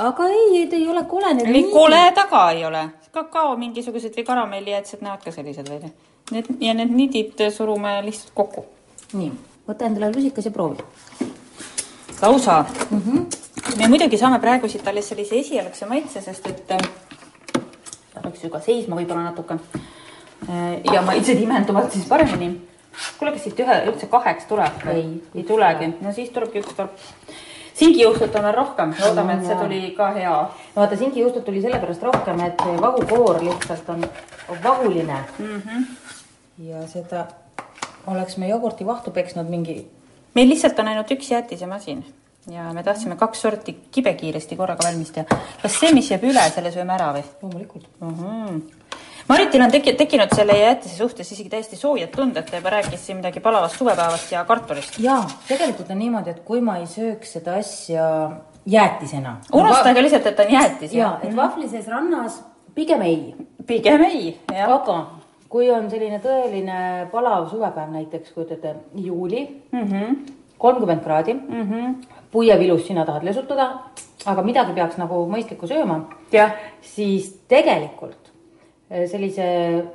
aga 0.00 0.28
ei, 0.28 0.66
ta 0.66 0.76
ei 0.76 0.88
ole 0.88 1.04
kole. 1.04 1.36
ei 1.54 1.64
kole 1.70 2.12
taga 2.14 2.50
ei 2.50 2.64
ole. 2.64 2.90
Kakao 3.12 3.56
mingisugused 3.56 4.16
või 4.16 4.24
karamellijäätised 4.24 5.04
näevad 5.04 5.24
ka 5.24 5.32
sellised 5.32 5.68
välja. 5.68 5.90
Need 6.32 6.48
ja 6.60 6.74
need 6.74 6.92
nidid 6.96 7.40
surume 7.52 7.98
lihtsalt 8.06 8.32
kokku. 8.34 8.64
nii, 9.12 9.32
võta 9.68 9.86
endale 9.86 10.12
lusikas 10.14 10.48
ja 10.48 10.50
proovi. 10.50 10.78
lausa 12.22 12.64
mm. 12.90 13.02
-hmm. 13.06 13.78
me 13.78 13.88
muidugi 13.88 14.18
saame 14.18 14.38
praegu 14.40 14.68
siit 14.68 14.88
alles 14.88 15.08
sellise 15.08 15.38
esialgse 15.38 15.86
maitse, 15.86 16.20
sest 16.20 16.46
et 16.46 16.70
äh, 16.70 16.80
ta 18.14 18.20
peaks 18.20 18.44
ju 18.44 18.50
ka 18.50 18.60
seisma 18.60 18.96
võib-olla 18.96 19.22
natuke. 19.22 19.58
Äh, 20.48 20.80
ja 20.94 21.02
maitsed 21.02 21.40
imenduvad 21.40 21.90
siis 21.90 22.04
paremini. 22.04 22.60
kuule, 23.18 23.32
kas 23.32 23.44
siit 23.44 23.60
ühe 23.60 23.84
üldse 23.86 24.06
kaheks 24.06 24.44
tuleb? 24.44 24.86
ei, 24.94 25.22
ei 25.34 25.42
tulegi. 25.42 25.94
no 26.00 26.12
siis 26.12 26.30
tulebki 26.30 26.58
üks 26.58 26.74
torp. 26.76 26.90
Singijuustut 27.82 28.34
on 28.40 28.48
rohkem, 28.54 28.94
loodame, 29.00 29.38
et 29.38 29.46
see 29.46 29.58
tuli 29.60 29.80
ka 29.96 30.10
hea. 30.16 30.36
no 30.74 30.82
vaata, 30.82 30.96
singijuustut 30.96 31.44
tuli 31.44 31.62
sellepärast 31.62 32.02
rohkem, 32.08 32.40
et 32.46 32.66
vahukoor 32.80 33.42
lihtsalt 33.44 33.88
on 33.94 34.06
vahuline 34.64 35.18
mm. 35.38 35.62
-hmm. 35.62 35.84
ja 36.68 36.86
seda 36.86 37.26
oleks 38.06 38.36
me 38.36 38.48
jogurti 38.48 38.86
vahtu 38.86 39.10
peksnud 39.10 39.48
mingi 39.48 39.86
meil 40.34 40.48
lihtsalt 40.48 40.78
on 40.78 40.88
ainult 40.88 41.10
üks 41.10 41.30
jäätisemasin 41.30 42.04
ja 42.50 42.72
me 42.72 42.82
tahtsime 42.82 43.16
kaks 43.16 43.42
sorti 43.42 43.76
kibekiiresti 43.90 44.56
korraga 44.56 44.88
valmis 44.88 45.10
teha. 45.10 45.40
kas 45.62 45.80
see, 45.80 45.92
mis 45.94 46.10
jääb 46.10 46.24
üle, 46.26 46.44
selle 46.54 46.72
sööme 46.74 46.94
ära 46.94 47.12
või? 47.16 47.24
loomulikult 47.42 47.88
mm. 48.00 48.14
-hmm. 48.14 48.62
Maritil 49.28 49.62
on 49.62 49.70
teki-, 49.70 49.94
tekkinud 49.98 50.34
selle 50.36 50.56
jäätise 50.58 50.96
suhtes 50.96 51.32
isegi 51.32 51.50
täiesti 51.52 51.76
soojad 51.76 52.10
tunded, 52.14 52.46
ta 52.48 52.58
juba 52.58 52.70
rääkis 52.76 53.06
siin 53.06 53.20
midagi 53.20 53.40
palavast 53.40 53.78
suvepäevast 53.78 54.32
ja 54.32 54.44
kartulist. 54.44 54.98
jaa, 54.98 55.22
tegelikult 55.48 55.90
on 55.90 55.98
niimoodi, 55.98 56.30
et 56.30 56.40
kui 56.46 56.60
ma 56.60 56.78
ei 56.82 56.86
sööks 56.90 57.36
seda 57.38 57.58
asja 57.60 58.06
jäätisena. 58.66 59.36
unustage 59.52 60.02
lihtsalt, 60.02 60.26
et 60.26 60.36
ta 60.36 60.46
on 60.46 60.52
jäätis. 60.52 60.94
jaa, 60.94 61.18
et 61.22 61.36
vahvli 61.36 61.68
sees 61.68 61.88
rannas 61.88 62.42
pigem 62.74 63.02
ei. 63.02 63.34
pigem 63.66 64.04
ei, 64.08 64.38
jah. 64.52 64.72
aga 64.72 64.98
kui 65.52 65.68
on 65.70 65.90
selline 65.92 66.18
tõeline 66.24 66.78
palav 67.12 67.50
suvepäev 67.50 67.92
näiteks, 67.92 68.32
kujutate, 68.32 68.74
juuli 68.96 69.44
kolmkümmend 70.62 71.02
kraadi 71.02 71.34
mm 71.34 71.62
-hmm. 71.70 71.94
puievilus 72.30 72.86
sina 72.86 73.04
tahad 73.04 73.24
lesutada, 73.24 73.72
aga 74.26 74.42
midagi 74.42 74.72
peaks 74.72 74.96
nagu 74.96 75.26
mõistlikku 75.28 75.66
sööma. 75.66 76.00
siis 76.80 77.40
tegelikult 77.48 78.21
sellise 79.08 79.46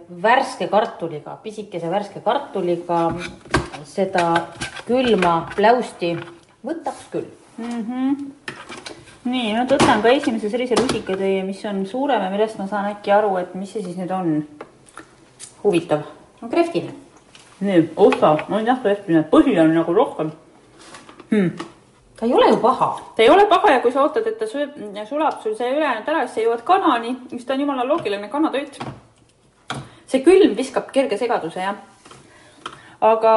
värske 0.10 0.68
kartuliga, 0.72 1.38
pisikese 1.44 1.90
värske 1.92 2.22
kartuliga 2.26 3.02
seda 3.86 4.24
külma 4.88 5.36
pläusti 5.56 6.16
võtaks 6.66 7.04
küll 7.12 7.28
mm. 7.58 7.84
-hmm. 7.84 8.16
nii, 9.30 9.54
no 9.54 9.66
võtan 9.70 10.02
ka 10.02 10.10
esimese 10.10 10.50
sellise 10.50 10.76
rusikatäie, 10.80 11.44
mis 11.44 11.64
on 11.66 11.86
suurem 11.86 12.24
ja 12.24 12.32
millest 12.34 12.58
ma 12.58 12.68
saan 12.68 12.90
äkki 12.92 13.14
aru, 13.14 13.36
et 13.38 13.56
mis 13.56 13.72
see 13.74 13.84
siis 13.84 13.98
nüüd 13.98 14.12
on. 14.12 14.48
huvitav. 15.64 16.02
no 16.42 16.50
kreftine. 16.50 16.94
nii, 17.60 17.90
osa, 17.96 18.38
on 18.50 18.66
jah 18.66 18.82
kreftine, 18.82 19.24
põhi 19.32 19.60
on 19.62 19.74
nagu 19.78 19.94
rohkem 19.94 20.32
hmm.. 21.32 21.77
Ta 22.20 22.26
ei 22.26 22.34
ole 22.34 22.50
ju 22.50 22.58
paha. 22.58 23.00
ta 23.16 23.24
ei 23.24 23.30
ole 23.30 23.46
paha 23.46 23.72
ja 23.72 23.82
kui 23.82 23.92
sa 23.92 24.02
ootad, 24.02 24.28
et 24.28 24.40
ta 24.40 24.46
sööb, 24.50 24.74
sulab 25.10 25.42
sul 25.44 25.56
see 25.56 25.70
ülejäänud 25.74 26.10
ära, 26.10 26.26
siis 26.26 26.36
sa 26.36 26.46
jõuad 26.46 26.64
kanani, 26.66 27.16
mis 27.32 27.46
ta 27.46 27.54
on 27.54 27.62
jumala 27.62 27.86
loogiline 27.86 28.30
kanatoit. 28.30 28.80
see 30.08 30.24
külm 30.26 30.56
viskab 30.58 30.92
kerge 30.92 31.18
segaduse 31.18 31.62
jah. 31.62 31.76
aga 33.02 33.34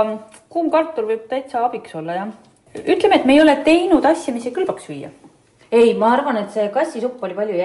kuum 0.48 0.70
kartul 0.70 1.08
võib 1.10 1.28
täitsa 1.28 1.64
abiks 1.64 1.94
olla 1.94 2.14
jah. 2.14 2.32
ütleme, 2.74 3.20
et 3.20 3.24
me 3.24 3.34
ei 3.34 3.42
ole 3.42 3.56
teinud 3.64 4.04
asja, 4.04 4.34
mis 4.34 4.46
ei 4.46 4.56
kõlbaks 4.56 4.88
süüa. 4.88 5.10
ei, 5.70 5.94
ma 5.94 6.14
arvan, 6.16 6.36
et 6.36 6.50
see 6.50 6.68
kassisupp 6.68 7.22
oli 7.22 7.34
palju 7.34 7.56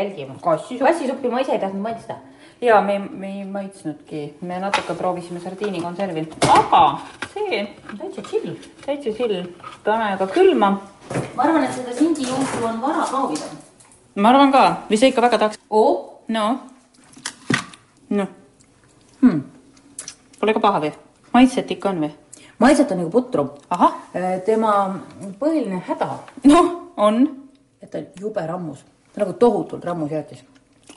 kassisupp. 0.41 0.87
kassisuppi 0.87 1.29
ma 1.29 1.41
ise 1.41 1.53
ei 1.53 1.59
tahtnud 1.59 1.81
maitsta. 1.81 2.19
Ja 2.61 2.81
me, 2.81 2.99
me 2.99 3.27
ei 3.39 3.45
maitsnudki, 3.45 4.33
me 4.41 4.59
natuke 4.59 4.93
proovisime 4.93 5.39
sardiinikonservi, 5.39 6.25
aga 6.47 6.83
see 7.33 7.61
täitsa 7.97 8.23
chill, 8.29 8.55
täitsa 8.85 9.13
chill, 9.17 9.43
pane 9.83 10.15
ka 10.17 10.27
külma. 10.27 10.71
ma 11.35 11.43
arvan, 11.43 11.63
et 11.63 11.73
seda 11.75 11.93
sindijuustu 11.93 12.65
on 12.65 12.81
vara 12.81 13.05
proovida. 13.09 13.49
ma 14.15 14.29
arvan 14.29 14.51
ka, 14.51 14.63
või 14.89 14.99
sa 14.99 15.11
ikka 15.11 15.25
väga 15.27 15.41
tahaks? 15.43 15.59
oo. 15.69 16.21
no, 16.27 16.45
noh 18.09 18.27
hmm.. 19.21 19.41
Pole 20.39 20.53
ka 20.53 20.63
paha 20.63 20.81
või? 20.85 20.93
maitset 21.33 21.71
ikka 21.75 21.91
on 21.91 22.01
või? 22.05 22.13
maitset 22.59 22.91
on 22.91 23.03
nagu 23.03 23.11
putru. 23.11 23.49
ahah. 23.69 23.99
tema 24.45 24.95
põhiline 25.39 25.83
häda. 25.89 26.09
noh, 26.47 26.73
on. 26.97 27.21
et 27.81 27.91
ta 27.91 27.99
on 27.99 28.09
jube 28.21 28.47
rammus, 28.47 28.85
nagu 29.19 29.33
tohutult 29.33 29.85
rammus 29.85 30.11
jäätis. 30.11 30.43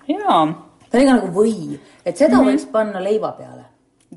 jaa. 0.06 0.67
Ta 0.90 0.98
on 0.98 1.02
ikka 1.02 1.16
nagu 1.16 1.32
või, 1.32 1.78
et 2.04 2.16
seda 2.16 2.36
mm. 2.36 2.40
-hmm. 2.40 2.50
võiks 2.50 2.66
panna 2.72 3.02
leiva 3.04 3.32
peale. 3.32 3.64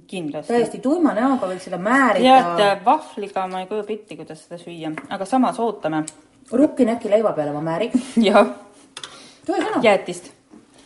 kindlasti. 0.08 0.54
täiesti 0.54 0.80
tuima 0.80 1.14
näoga 1.14 1.48
võiks 1.48 1.68
seda 1.68 1.78
määrida. 1.78 2.28
ja, 2.28 2.72
et 2.74 2.86
vahvliga 2.86 3.48
ma 3.48 3.62
ei 3.62 3.68
kujuta 3.68 3.94
ette, 3.94 4.16
kuidas 4.16 4.44
seda 4.46 4.58
süüa, 4.58 4.92
aga 5.10 5.26
samas 5.26 5.60
ootame. 5.60 6.04
rukkinäki 6.52 7.10
leiva 7.10 7.34
peale 7.34 7.52
ma 7.52 7.62
määriks. 7.62 8.00
jah. 8.30 8.48
jäätist. 9.82 10.32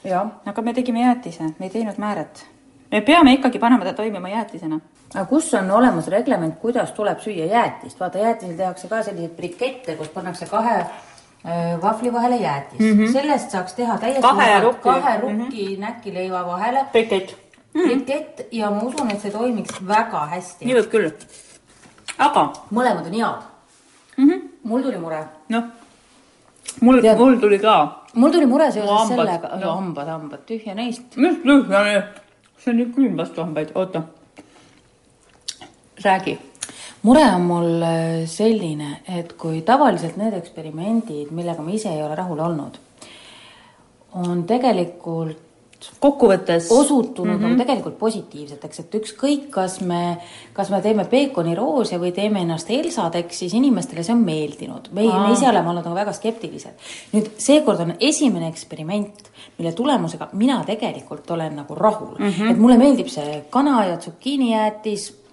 jah. 0.04 0.28
aga 0.46 0.62
me 0.62 0.74
tegime 0.74 1.02
jäätise, 1.02 1.44
me 1.44 1.66
ei 1.66 1.70
teinud 1.70 1.98
määret. 1.98 2.46
me 2.92 3.02
peame 3.02 3.34
ikkagi 3.34 3.60
panema 3.60 3.86
ta 3.86 3.94
toimima 3.94 4.30
jäätisena. 4.30 4.80
aga 5.16 5.26
kus 5.26 5.54
on 5.54 5.72
olemas 5.72 6.08
reglement, 6.08 6.60
kuidas 6.60 6.92
tuleb 6.92 7.20
süüa 7.20 7.46
jäätist, 7.46 8.00
vaata 8.00 8.18
jäätisel 8.18 8.56
tehakse 8.58 8.88
ka 8.88 9.04
selliseid 9.04 9.36
brikette, 9.36 9.96
kus 9.96 10.10
pannakse 10.10 10.46
kahe 10.46 10.80
äh, 10.80 10.90
vahvli 11.82 12.14
vahele 12.14 12.36
jäätis 12.36 12.80
mm. 12.80 12.86
Mhm. 12.86 13.04
-hmm. 13.04 13.14
sellest 13.14 13.52
saaks 13.52 13.74
teha 13.74 13.98
täiesti 13.98 14.22
Kahe 14.22 14.60
rukki. 14.62 14.82
kahe 14.82 15.20
rukki 15.22 15.68
mm 15.68 15.76
-hmm. 15.76 15.80
näkileiva 15.80 16.46
vahele. 16.46 16.86
brikett. 16.92 17.36
brikett 17.74 18.42
ja 18.52 18.72
ma 18.72 18.82
usun, 18.82 19.12
et 19.12 19.22
see 19.22 19.32
toimiks 19.32 19.88
väga 19.88 20.26
hästi. 20.26 20.66
nii 20.66 20.76
võib 20.76 20.90
küll. 20.90 21.12
aga 22.18 22.54
mõlemad 22.72 23.06
on 23.06 23.14
head 23.14 23.42
mm. 24.18 24.30
-hmm. 24.30 24.42
mul 24.64 24.82
tuli 24.82 24.98
mure. 24.98 25.24
noh, 25.50 25.64
mul, 26.82 27.02
mul 27.18 27.40
tuli 27.40 27.60
ka. 27.60 28.04
mul 28.14 28.32
tuli 28.32 28.46
mure 28.46 28.72
seoses 28.72 29.08
sellega, 29.08 29.56
noh. 29.58 29.76
hambad, 29.76 30.08
hambad, 30.08 30.40
tühja 30.46 30.76
neist. 30.76 31.16
mis 31.16 31.38
lõhna 31.44 31.80
on, 31.98 32.04
see 32.58 32.72
on 32.72 32.78
nii 32.78 32.92
külm 32.96 33.18
vastu 33.18 33.42
hambaid, 33.42 33.72
oota. 33.76 34.02
räägi. 36.06 36.40
Mure 37.06 37.24
on 37.36 37.48
mul 37.48 37.86
äh, 37.86 38.26
selline, 38.30 39.00
et 39.18 39.34
kui 39.40 39.62
tavaliselt 39.66 40.18
need 40.18 40.36
eksperimendid, 40.40 41.32
millega 41.36 41.64
ma 41.64 41.74
ise 41.76 41.94
ei 41.94 42.04
ole 42.04 42.18
rahul 42.18 42.42
olnud, 42.50 42.80
on 44.26 44.46
tegelikult 44.48 45.44
kokkuvõttes 46.00 46.70
osutunud 46.72 47.36
mm. 47.36 47.38
-hmm. 47.38 47.50
nagu 47.50 47.60
tegelikult 47.60 47.98
positiivseteks, 48.00 48.80
et 48.80 48.96
ükskõik, 48.96 49.50
kas 49.54 49.82
me, 49.82 50.18
kas 50.54 50.70
me 50.74 50.80
teeme 50.82 51.06
peekoniroose 51.06 52.00
või 52.02 52.12
teeme 52.16 52.42
ennast 52.42 52.72
Elsadeks, 52.72 53.40
siis 53.40 53.54
inimestele 53.54 54.04
see 54.04 54.16
on 54.16 54.24
meeldinud. 54.26 54.90
me, 54.92 55.02
me 55.02 55.34
ise 55.34 55.50
oleme 55.50 55.70
olnud 55.70 55.86
nagu 55.86 55.96
väga 55.96 56.14
skeptilised. 56.14 56.74
nüüd 57.14 57.30
seekord 57.38 57.80
on 57.80 57.94
esimene 58.00 58.48
eksperiment, 58.48 59.30
mille 59.58 59.72
tulemusega 59.72 60.30
mina 60.34 60.64
tegelikult 60.66 61.32
olen 61.32 61.56
nagu 61.56 61.76
rahul 61.76 62.18
mm. 62.18 62.30
-hmm. 62.30 62.52
et 62.52 62.58
mulle 62.58 62.78
meeldib 62.78 63.08
see 63.08 63.44
kana 63.50 63.86
ja 63.86 63.98
tsukiinijäätis 63.98 65.25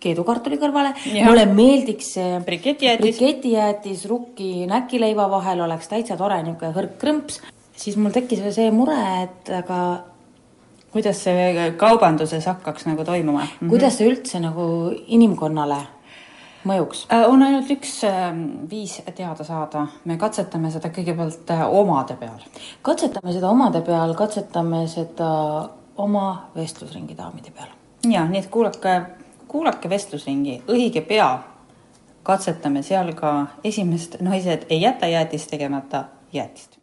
keedukartuli 0.00 0.58
kõrvale, 0.60 0.94
Jah. 1.12 1.28
mulle 1.28 1.46
meeldiks 1.46 2.14
see 2.16 2.40
briketijäätis, 2.46 3.04
briketijäätis 3.04 4.04
rukki 4.10 4.66
näkileiva 4.70 5.28
vahel 5.30 5.64
oleks 5.66 5.90
täitsa 5.92 6.16
tore 6.20 6.40
niisugune 6.42 6.72
hõrk 6.76 6.96
krõmps, 7.00 7.40
siis 7.76 7.96
mul 8.00 8.14
tekkis 8.14 8.42
see 8.54 8.70
mure, 8.74 8.98
et 9.24 9.52
aga 9.60 9.80
kuidas 10.92 11.22
see 11.24 11.70
kaubanduses 11.78 12.46
hakkaks 12.50 12.88
nagu 12.88 13.04
toimuma 13.06 13.46
mm? 13.46 13.70
kuidas 13.70 13.98
see 13.98 14.10
üldse 14.10 14.40
nagu 14.42 14.66
inimkonnale 15.06 15.78
mõjuks? 16.66 17.04
on 17.28 17.44
ainult 17.46 17.70
üks 17.72 18.00
äh, 18.08 18.30
viis 18.70 18.98
teada 19.16 19.46
saada, 19.46 19.86
me 20.04 20.18
katsetame 20.20 20.72
seda 20.72 20.90
kõigepealt 20.94 21.52
äh, 21.54 21.64
omade 21.66 22.16
peal. 22.20 22.42
katsetame 22.86 23.34
seda 23.36 23.52
omade 23.52 23.84
peal, 23.86 24.14
katsetame 24.18 24.84
seda 24.90 25.30
oma 26.00 26.26
vestlusringi 26.56 27.16
daamide 27.16 27.54
peal. 27.54 27.70
ja 28.10 28.26
nii 28.28 28.42
et 28.42 28.50
kuulake, 28.52 29.00
kuulake 29.50 29.90
vestlusringi, 29.90 30.60
õige 30.70 31.02
pea 31.02 31.30
katsetame 32.22 32.82
seal 32.86 33.12
ka 33.18 33.32
esimest, 33.64 34.20
naised 34.22 34.68
ei 34.70 34.82
jäta 34.82 35.08
jäätist 35.10 35.50
tegemata 35.50 36.04
jäätist. 36.32 36.79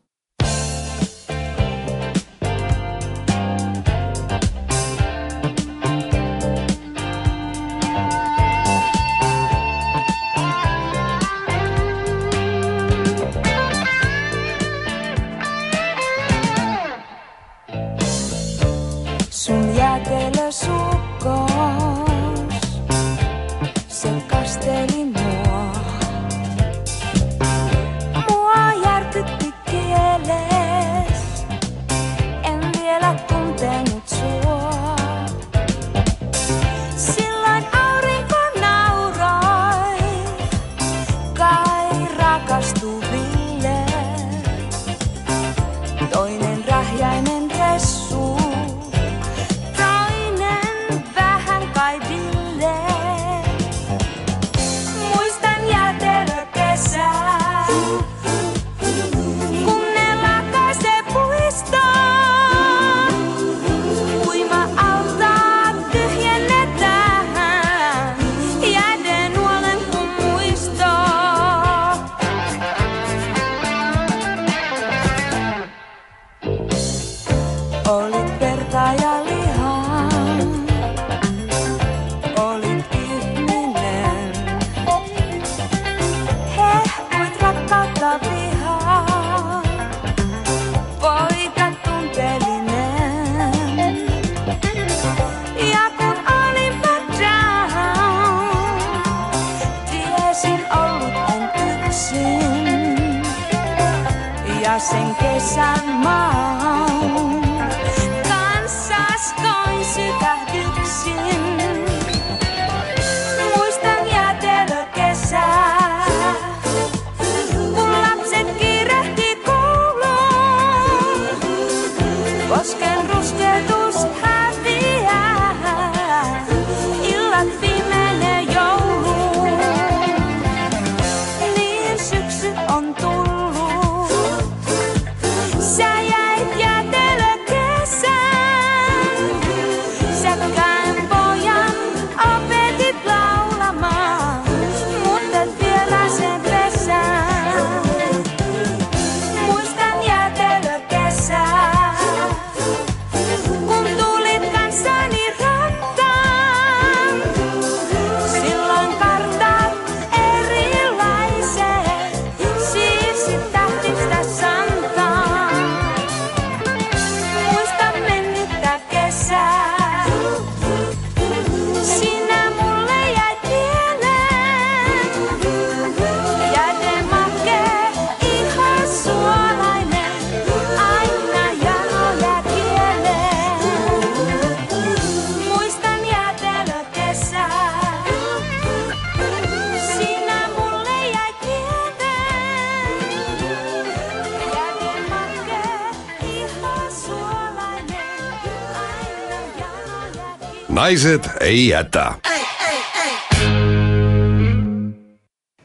Naised 200.88 201.24
ei 201.42 201.68
jäta 201.68 202.14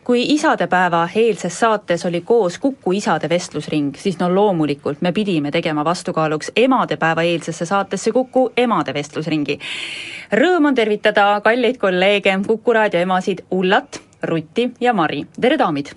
kui 0.05 0.23
isadepäeva 0.35 1.09
eilses 1.15 1.61
saates 1.61 2.07
oli 2.07 2.21
koos 2.21 2.59
Kuku 2.59 2.93
isade 2.93 3.29
vestlusring, 3.29 3.95
siis 3.97 4.19
no 4.19 4.35
loomulikult 4.35 5.01
me 5.01 5.13
pidime 5.13 5.51
tegema 5.51 5.85
vastukaaluks 5.85 6.53
emadepäeva 6.57 7.23
eelsesse 7.23 7.67
saatesse 7.67 8.13
Kuku 8.13 8.51
emade 8.57 8.95
vestlusringi. 8.95 9.59
Rõõm 10.33 10.67
on 10.73 10.75
tervitada 10.75 11.41
kalleid 11.41 11.79
kolleege 11.79 12.39
Kuku 12.47 12.73
raadio 12.73 13.01
emasid 13.01 13.45
Ullat, 13.51 14.03
Rutti 14.23 14.73
ja 14.81 14.93
Mari, 14.93 15.27
tere 15.41 15.59
daamid! 15.59 15.95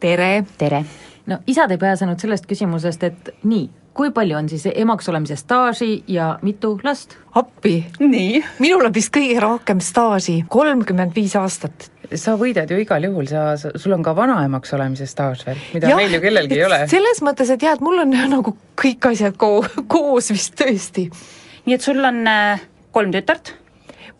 tere! 0.00 0.44
tere! 0.58 0.84
no 1.26 1.38
isad 1.46 1.70
ei 1.70 1.78
pääsenud 1.78 2.24
sellest 2.24 2.48
küsimusest, 2.48 3.02
et 3.02 3.34
nii, 3.44 3.68
kui 3.96 4.12
palju 4.12 4.36
on 4.36 4.48
siis 4.50 4.66
emaks 4.74 5.08
olemise 5.08 5.38
staaži 5.40 5.90
ja 6.12 6.36
mitu 6.44 6.74
last? 6.84 7.16
appi! 7.34 7.78
nii? 7.98 8.42
minul 8.60 8.84
on 8.88 8.94
vist 8.94 9.12
kõige 9.14 9.40
rohkem 9.40 9.80
staaži, 9.84 10.42
kolmkümmend 10.52 11.16
viis 11.16 11.36
aastat. 11.40 11.88
sa 12.14 12.36
võidad 12.40 12.70
ju 12.70 12.78
igal 12.82 13.08
juhul, 13.08 13.28
sa, 13.30 13.56
sul 13.56 13.96
on 13.96 14.04
ka 14.04 14.14
vanaemaks 14.16 14.74
olemise 14.76 15.08
staaž 15.08 15.46
veel, 15.48 15.62
mida 15.74 15.92
ja, 15.92 15.98
meil 15.98 16.12
ju 16.12 16.22
kellelgi 16.24 16.58
ei 16.60 16.66
ole. 16.68 16.80
selles 16.92 17.22
mõttes, 17.24 17.52
et 17.52 17.64
jah, 17.64 17.78
et 17.78 17.84
mul 17.84 18.04
on 18.04 18.12
nagu 18.36 18.56
kõik 18.76 19.12
asjad 19.12 19.38
ko 19.40 19.52
koos 19.88 20.32
vist 20.34 20.58
tõesti. 20.60 21.08
nii 21.66 21.78
et 21.78 21.88
sul 21.88 22.04
on 22.04 22.22
äh, 22.30 22.66
kolm 22.92 23.14
tütart? 23.16 23.54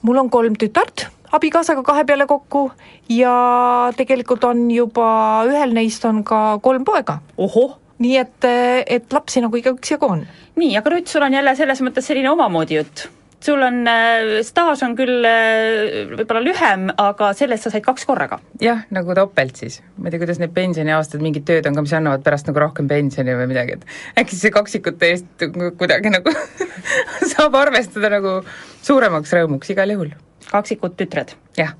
mul 0.06 0.24
on 0.24 0.32
kolm 0.32 0.56
tütart, 0.56 1.08
abikaasaga 1.36 1.84
kahe 1.84 2.08
peale 2.08 2.24
kokku 2.30 2.70
ja 3.12 3.92
tegelikult 3.96 4.44
on 4.48 4.70
juba, 4.72 5.08
ühel 5.50 5.76
neist 5.76 6.04
on 6.08 6.24
ka 6.24 6.46
kolm 6.64 6.88
poega. 6.88 7.20
ohoh! 7.36 7.82
Nii 8.02 8.16
et, 8.20 8.48
et 8.86 9.12
lapsi 9.12 9.40
nagu 9.44 9.56
ikka 9.56 9.76
üksjagu 9.76 10.10
on. 10.16 10.26
nii, 10.60 10.72
aga 10.78 10.96
Rutt, 10.96 11.12
sul 11.12 11.26
on 11.26 11.38
jälle 11.38 11.56
selles 11.56 11.84
mõttes 11.84 12.08
selline 12.10 12.32
omamoodi 12.32 12.80
jutt 12.80 13.06
sul 13.46 13.62
on 13.62 13.82
äh,, 13.88 14.40
staaž 14.46 14.82
on 14.86 14.94
küll 14.98 15.26
äh, 15.26 16.06
võib-olla 16.16 16.42
lühem, 16.42 16.86
aga 17.00 17.30
sellest 17.36 17.66
sa 17.66 17.72
said 17.72 17.84
kaks 17.84 18.06
korraga. 18.08 18.38
jah, 18.62 18.84
nagu 18.94 19.14
topelt 19.16 19.60
siis. 19.60 19.78
ma 19.96 20.08
ei 20.08 20.14
tea, 20.14 20.22
kuidas 20.22 20.40
need 20.42 20.54
pensioniaastad, 20.56 21.22
mingid 21.24 21.46
tööd 21.48 21.68
on 21.68 21.78
ka, 21.78 21.84
mis 21.86 21.94
annavad 21.98 22.24
pärast 22.26 22.50
nagu 22.50 22.62
rohkem 22.62 22.88
pensioni 22.90 23.36
või 23.38 23.50
midagi, 23.52 23.78
et 23.78 24.22
äkki 24.22 24.38
see 24.40 24.54
kaksikute 24.54 25.12
eest 25.12 25.46
kuidagi 25.78 26.12
nagu 26.14 26.34
saab 27.32 27.60
arvestada 27.60 28.10
nagu 28.16 28.40
suuremaks 28.86 29.36
rõõmuks 29.38 29.72
igal 29.76 29.94
juhul. 29.94 30.12
kaksikud 30.50 30.98
tütred? 30.98 31.36
jah. 31.60 31.76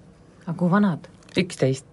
aga 0.47 0.57
kui 0.61 0.73
vanad? 0.73 1.11
üksteist. 1.37 1.89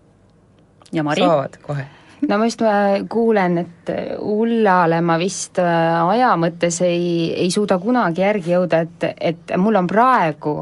ja 0.92 1.08
Mari? 1.08 1.26
saavad 1.26 1.60
kohe 1.66 1.90
no 2.28 2.38
ma 2.38 2.46
just 2.48 2.62
äh, 2.62 3.02
kuulen, 3.10 3.58
et 3.64 3.92
Ullale 4.20 5.02
ma 5.06 5.18
vist 5.22 5.60
äh, 5.62 6.12
aja 6.14 6.34
mõttes 6.40 6.80
ei, 6.86 7.34
ei 7.36 7.52
suuda 7.54 7.80
kunagi 7.82 8.24
järgi 8.24 8.56
jõuda, 8.56 8.84
et, 8.86 9.10
et 9.34 9.54
mul 9.60 9.80
on 9.80 9.90
praegu 9.90 10.56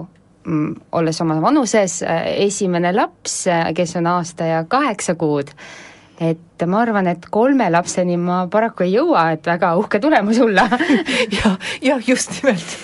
mm, 0.46 0.74
olles 0.98 1.22
oma 1.24 1.38
vanuses, 1.44 2.02
äh, 2.08 2.26
esimene 2.48 2.94
laps, 2.96 3.44
kes 3.78 3.96
on 4.02 4.10
aasta 4.16 4.50
ja 4.50 4.64
kaheksa 4.70 5.16
kuud, 5.20 5.54
et 6.22 6.66
ma 6.70 6.82
arvan, 6.86 7.10
et 7.12 7.30
kolme 7.34 7.70
lapseni 7.74 8.18
ma 8.22 8.44
paraku 8.52 8.88
ei 8.88 8.96
jõua, 8.98 9.32
et 9.36 9.48
väga 9.48 9.76
uhke 9.82 10.02
tulemus 10.02 10.42
olla 10.42 10.68
ja, 11.38 11.56
jah, 11.82 12.04
just 12.08 12.38
nimelt. 12.40 12.78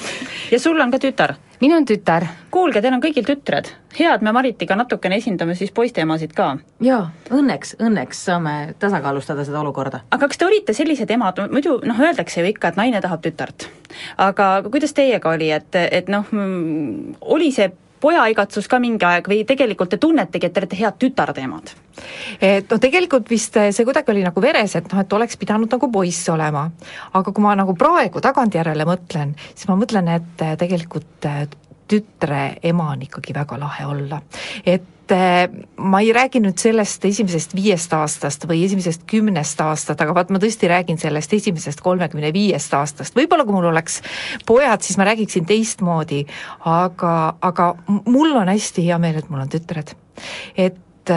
ja 0.51 0.61
sul 0.61 0.79
on 0.81 0.93
ka 0.93 1.01
tütar? 1.01 1.37
Minul 1.59 1.77
on 1.77 1.85
tütar. 1.85 2.25
kuulge, 2.51 2.81
teil 2.81 2.93
on 2.93 3.01
kõigil 3.01 3.25
tütred. 3.25 3.69
hea, 3.99 4.13
et 4.13 4.21
me 4.21 4.31
Maritiga 4.31 4.75
natukene 4.75 5.17
esindame 5.17 5.55
siis 5.55 5.71
poiste 5.71 6.01
emasid 6.01 6.33
ka. 6.33 6.57
jaa, 6.81 7.09
õnneks, 7.31 7.75
õnneks 7.79 8.23
saame 8.29 8.75
tasakaalustada 8.79 9.45
seda 9.45 9.61
olukorda. 9.61 10.01
aga 10.11 10.27
kas 10.27 10.37
te 10.37 10.45
olite 10.45 10.73
sellised 10.73 11.11
emad, 11.11 11.41
muidu 11.51 11.79
noh, 11.83 11.99
öeldakse 11.99 12.41
ju 12.41 12.51
ikka, 12.53 12.67
et 12.67 12.77
naine 12.77 13.01
tahab 13.01 13.25
tütart. 13.25 13.69
aga 14.17 14.63
kuidas 14.69 14.93
teiega 14.93 15.29
oli, 15.29 15.51
et, 15.51 15.75
et 15.91 16.09
noh, 16.09 16.25
oli 17.21 17.51
see 17.51 17.71
poja 17.99 18.25
igatsus 18.31 18.67
ka 18.67 18.79
mingi 18.79 19.05
aeg 19.05 19.27
või 19.29 19.43
tegelikult 19.47 19.93
te 19.93 19.99
tunnetegi, 20.01 20.47
et 20.47 20.53
te 20.53 20.63
olete 20.63 20.79
head 20.79 20.97
tütardeemad? 21.01 21.73
et 22.41 22.69
no 22.71 22.77
tegelikult 22.81 23.29
vist 23.29 23.57
see 23.57 23.85
kuidagi 23.85 24.13
oli 24.13 24.25
nagu 24.25 24.41
veres, 24.41 24.75
et 24.77 24.91
noh, 24.91 25.01
et 25.01 25.13
oleks 25.13 25.37
pidanud 25.37 25.71
nagu 25.71 25.91
poiss 25.91 26.29
olema. 26.29 26.67
aga 27.13 27.31
kui 27.31 27.43
ma 27.43 27.55
nagu 27.57 27.75
praegu 27.77 28.21
tagantjärele 28.21 28.85
mõtlen, 28.85 29.33
siis 29.53 29.69
ma 29.69 29.79
mõtlen, 29.79 30.11
et 30.15 30.45
tegelikult 30.59 31.29
tütre 31.87 32.43
ema 32.63 32.91
on 32.93 33.07
ikkagi 33.07 33.33
väga 33.33 33.59
lahe 33.59 33.87
olla. 33.87 34.21
et 34.65 34.96
ma 35.13 36.01
ei 36.03 36.11
räägi 36.15 36.41
nüüd 36.43 36.59
sellest 36.59 37.05
esimesest 37.07 37.55
viiest 37.55 37.93
aastast 37.95 38.47
või 38.49 38.63
esimesest 38.65 39.05
kümnest 39.09 39.61
aastat, 39.63 40.01
aga 40.03 40.15
vaat 40.17 40.33
ma 40.33 40.41
tõesti 40.43 40.69
räägin 40.71 40.99
sellest 41.01 41.33
esimesest 41.37 41.81
kolmekümne 41.85 42.33
viiest 42.35 42.73
aastast, 42.73 43.15
võib-olla 43.17 43.45
kui 43.47 43.55
mul 43.55 43.69
oleks 43.71 44.01
pojad, 44.49 44.83
siis 44.85 44.99
ma 44.99 45.07
räägiksin 45.09 45.47
teistmoodi, 45.47 46.25
aga, 46.65 47.15
aga 47.41 47.71
mul 47.87 48.35
on 48.35 48.51
hästi 48.51 48.87
hea 48.89 48.99
meel, 49.01 49.21
et 49.21 49.31
mul 49.31 49.45
on 49.45 49.51
tütred. 49.51 49.95
et 50.57 51.13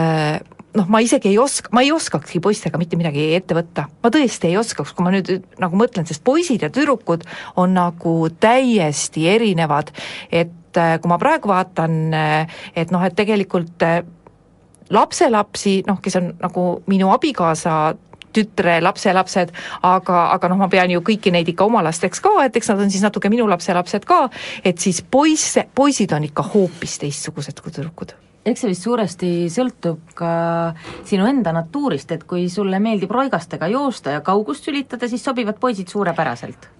noh, 0.77 0.87
ma 0.87 1.01
isegi 1.03 1.31
ei 1.31 1.37
oska, 1.41 1.71
ma 1.75 1.83
ei 1.83 1.91
oskakski 1.91 2.41
poistega 2.43 2.79
mitte 2.81 2.99
midagi 2.99 3.31
ette 3.35 3.55
võtta, 3.57 3.87
ma 4.03 4.11
tõesti 4.13 4.51
ei 4.51 4.57
oskaks, 4.59 4.93
kui 4.95 5.05
ma 5.05 5.13
nüüd 5.13 5.31
nagu 5.61 5.79
mõtlen, 5.79 6.07
sest 6.07 6.23
poisid 6.27 6.63
ja 6.63 6.71
tüdrukud 6.73 7.25
on 7.59 7.75
nagu 7.75 8.15
täiesti 8.41 9.27
erinevad, 9.31 9.91
et 10.31 10.53
kui 10.75 11.09
ma 11.11 11.17
praegu 11.21 11.51
vaatan, 11.51 11.97
et 12.75 12.91
noh, 12.93 13.03
et 13.03 13.15
tegelikult 13.15 13.83
lapselapsi, 14.91 15.81
noh, 15.87 15.99
kes 16.03 16.17
on 16.19 16.31
nagu 16.41 16.65
minu 16.91 17.11
abikaasa 17.13 17.75
tütre 18.31 18.77
lapselapsed, 18.83 19.51
aga, 19.83 20.23
aga 20.35 20.49
noh, 20.51 20.59
ma 20.61 20.69
pean 20.71 20.91
ju 20.93 21.03
kõiki 21.03 21.33
neid 21.35 21.49
ikka 21.51 21.67
oma 21.67 21.83
lasteks 21.83 22.23
ka, 22.23 22.33
et 22.45 22.57
eks 22.57 22.71
nad 22.71 22.83
on 22.85 22.91
siis 22.91 23.03
natuke 23.03 23.31
minu 23.31 23.47
lapselapsed 23.51 24.07
ka, 24.07 24.23
et 24.63 24.79
siis 24.79 25.01
poisse, 25.03 25.65
poisid 25.75 26.15
on 26.15 26.27
ikka 26.27 26.45
hoopis 26.53 26.99
teistsugused 27.03 27.59
kui 27.63 27.75
tüdrukud. 27.75 28.15
Eks 28.41 28.63
see 28.63 28.71
vist 28.71 28.87
suuresti 28.87 29.31
sõltub 29.53 30.15
ka 30.17 30.31
sinu 31.05 31.27
enda 31.29 31.53
natuurist, 31.53 32.15
et 32.15 32.23
kui 32.25 32.47
sulle 32.49 32.79
meeldib 32.81 33.11
roigastega 33.13 33.69
joosta 33.69 34.15
ja 34.15 34.23
kaugust 34.25 34.65
sülitada, 34.65 35.11
siis 35.11 35.23
sobivad 35.27 35.59
poisid 35.61 35.91
suurepäraselt 35.91 36.71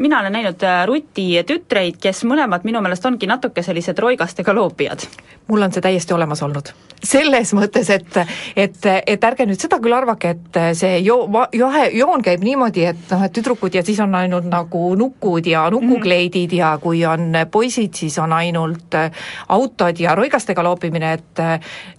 mina 0.00 0.20
olen 0.20 0.32
näinud 0.32 0.62
äh, 0.62 0.86
Ruti 0.88 1.26
tütreid, 1.46 1.98
kes 2.00 2.24
mõlemad 2.28 2.64
minu 2.64 2.80
meelest 2.80 3.04
ongi 3.06 3.28
natuke 3.28 3.62
sellised 3.62 3.98
roigastega 3.98 4.54
loopijad. 4.56 5.04
mul 5.48 5.62
on 5.62 5.72
see 5.72 5.82
täiesti 5.82 6.14
olemas 6.14 6.42
olnud. 6.42 6.72
selles 7.04 7.52
mõttes, 7.56 7.90
et, 7.90 8.16
et, 8.56 8.88
et 9.06 9.24
ärge 9.24 9.46
nüüd 9.46 9.60
seda 9.60 9.78
küll 9.80 9.96
arvake, 9.96 10.30
et 10.36 10.58
see 10.76 10.98
jo-, 11.04 11.28
johe, 11.52 11.84
joon 11.98 12.24
käib 12.24 12.44
niimoodi, 12.44 12.84
et 12.84 13.12
noh, 13.12 13.24
et 13.24 13.32
tüdrukud 13.36 13.76
ja 13.76 13.84
siis 13.84 14.00
on 14.00 14.14
ainult 14.14 14.48
nagu 14.48 14.94
nukud 14.96 15.46
ja 15.46 15.68
nukukleidid 15.70 16.52
ja 16.56 16.74
kui 16.82 17.04
on 17.04 17.36
poisid, 17.50 17.94
siis 17.94 18.18
on 18.18 18.32
ainult 18.32 18.96
autod 19.48 20.00
ja 20.00 20.14
roigastega 20.14 20.64
loopimine, 20.64 21.12
et 21.12 21.46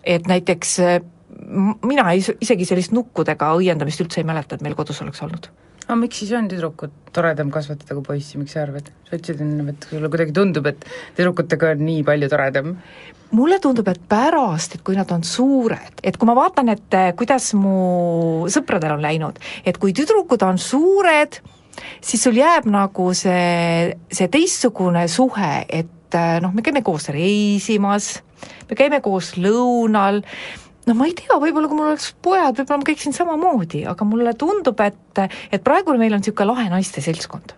et 0.03 0.27
näiteks 0.27 0.77
mina 1.85 2.11
ei, 2.11 2.21
isegi 2.41 2.65
sellist 2.65 2.93
nukkudega 2.93 3.53
õiendamist 3.57 4.01
üldse 4.01 4.21
ei 4.21 4.29
mäleta, 4.29 4.55
et 4.55 4.65
meil 4.65 4.77
kodus 4.77 5.01
oleks 5.01 5.21
olnud 5.21 5.49
aga 5.91 5.99
miks 5.99 6.21
siis 6.21 6.31
on 6.37 6.47
tüdrukut 6.47 6.91
toredam 7.11 7.49
kasvatada 7.51 7.97
kui 7.97 8.05
poissi, 8.05 8.39
miks 8.39 8.53
sa 8.55 8.63
arvad? 8.63 8.87
sa 9.09 9.17
ütlesid 9.17 9.41
enne, 9.43 9.65
et 9.73 9.87
sulle 9.89 10.07
kuidagi 10.07 10.31
tundub, 10.35 10.69
et 10.71 10.85
tüdrukutega 11.17 11.73
on 11.75 11.81
nii 11.83 12.05
palju 12.07 12.29
toredam. 12.31 12.77
mulle 13.35 13.57
tundub, 13.63 13.87
et 13.91 13.99
pärast, 14.11 14.77
et 14.77 14.83
kui 14.87 14.95
nad 14.95 15.11
on 15.11 15.23
suured, 15.27 15.99
et 16.03 16.15
kui 16.15 16.29
ma 16.29 16.35
vaatan, 16.37 16.71
et 16.71 16.95
eh, 16.95 17.11
kuidas 17.19 17.51
mu 17.59 18.47
sõpradel 18.51 18.95
on 18.95 19.03
läinud, 19.03 19.39
et 19.67 19.79
kui 19.81 19.91
tüdrukud 19.95 20.47
on 20.47 20.59
suured, 20.59 21.41
siis 21.99 22.23
sul 22.23 22.39
jääb 22.39 22.67
nagu 22.71 23.11
see, 23.15 23.91
see 24.07 24.31
teistsugune 24.31 25.07
suhe, 25.11 25.53
et 25.67 26.15
eh, 26.15 26.37
noh, 26.43 26.55
me 26.55 26.63
käime 26.63 26.85
koos 26.87 27.11
reisimas, 27.11 28.13
me 28.71 28.79
käime 28.79 29.03
koos 29.03 29.35
lõunal, 29.35 30.23
no 30.91 30.97
ma 30.99 31.07
ei 31.07 31.15
tea, 31.15 31.39
võib-olla 31.39 31.71
kui 31.71 31.79
mul 31.79 31.93
oleks 31.93 32.11
pojad, 32.23 32.57
võib-olla 32.59 32.83
ma 32.83 32.89
käiksin 32.91 33.15
samamoodi, 33.15 33.85
aga 33.87 34.07
mulle 34.07 34.35
tundub, 34.39 34.83
et, 34.83 35.25
et 35.51 35.63
praegu 35.63 35.95
meil 35.95 36.17
on 36.17 36.23
niisugune 36.23 36.51
lahe 36.51 36.69
naiste 36.73 37.03
seltskond. 37.03 37.55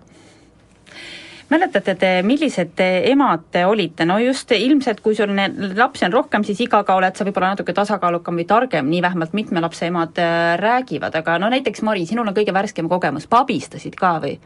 Mäletate 1.54 1.94
te, 2.00 2.10
millised 2.26 2.72
te 2.78 2.86
emad 3.12 3.44
te 3.54 3.66
olite, 3.70 4.08
no 4.10 4.16
just 4.22 4.50
ilmselt, 4.56 5.04
kui 5.06 5.14
sul 5.18 5.34
lapsi 5.78 6.06
on 6.08 6.16
rohkem, 6.16 6.46
siis 6.48 6.62
igaga 6.66 6.96
oled 6.98 7.18
sa 7.18 7.28
võib-olla 7.28 7.52
natuke 7.54 7.76
tasakaalukam 7.78 8.40
või 8.40 8.48
targem, 8.50 8.88
nii 8.90 9.02
vähemalt 9.06 9.36
mitme 9.38 9.62
lapse 9.62 9.90
emad 9.90 10.22
äh, 10.22 10.54
räägivad, 10.62 11.18
aga 11.20 11.38
no 11.42 11.50
näiteks 11.54 11.84
Mari, 11.86 12.08
sinul 12.10 12.30
on 12.30 12.38
kõige 12.38 12.56
värskem 12.56 12.90
kogemus, 12.90 13.28
pabistasid 13.30 13.98
ka 14.00 14.16
või? 14.24 14.38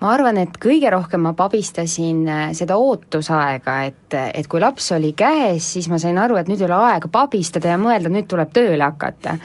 Ma 0.00 0.12
arvan, 0.14 0.40
et 0.40 0.56
kõige 0.60 0.90
rohkem 0.92 1.24
ma 1.26 1.34
pabistasin 1.36 2.22
äh, 2.28 2.44
seda 2.56 2.78
ootusaega, 2.80 3.76
et, 3.90 4.16
et 4.34 4.48
kui 4.50 4.62
laps 4.62 4.92
oli 4.96 5.12
käes, 5.16 5.72
siis 5.76 5.90
ma 5.92 6.00
sain 6.02 6.18
aru, 6.18 6.38
et 6.40 6.48
nüüd 6.50 6.62
ei 6.62 6.68
ole 6.68 6.78
aega 6.90 7.10
pabistada 7.12 7.74
ja 7.74 7.80
mõelda, 7.80 8.12
nüüd 8.12 8.28
tuleb 8.30 8.52
tööle 8.56 8.84
hakata. 8.84 9.36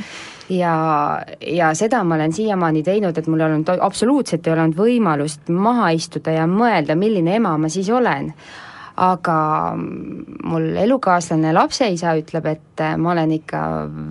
ja, 0.49 0.75
ja 1.41 1.73
seda 1.75 2.03
ma 2.03 2.15
olen 2.15 2.33
siiamaani 2.33 2.83
teinud, 2.83 3.17
et 3.17 3.27
mul 3.27 3.41
ei 3.41 3.49
olnud, 3.49 3.71
absoluutselt 3.81 4.47
ei 4.47 4.53
olnud 4.53 4.77
võimalust 4.77 5.49
maha 5.49 5.91
istuda 5.97 6.37
ja 6.39 6.45
mõelda, 6.47 6.95
milline 6.95 7.35
ema 7.39 7.57
ma 7.57 7.69
siis 7.69 7.89
olen 7.89 8.31
aga 8.95 9.37
mul 9.75 10.67
elukaaslane 10.79 11.51
lapseisa 11.55 12.13
ütleb, 12.15 12.45
et 12.47 12.83
ma 12.99 13.11
olen 13.11 13.31
ikka 13.35 13.61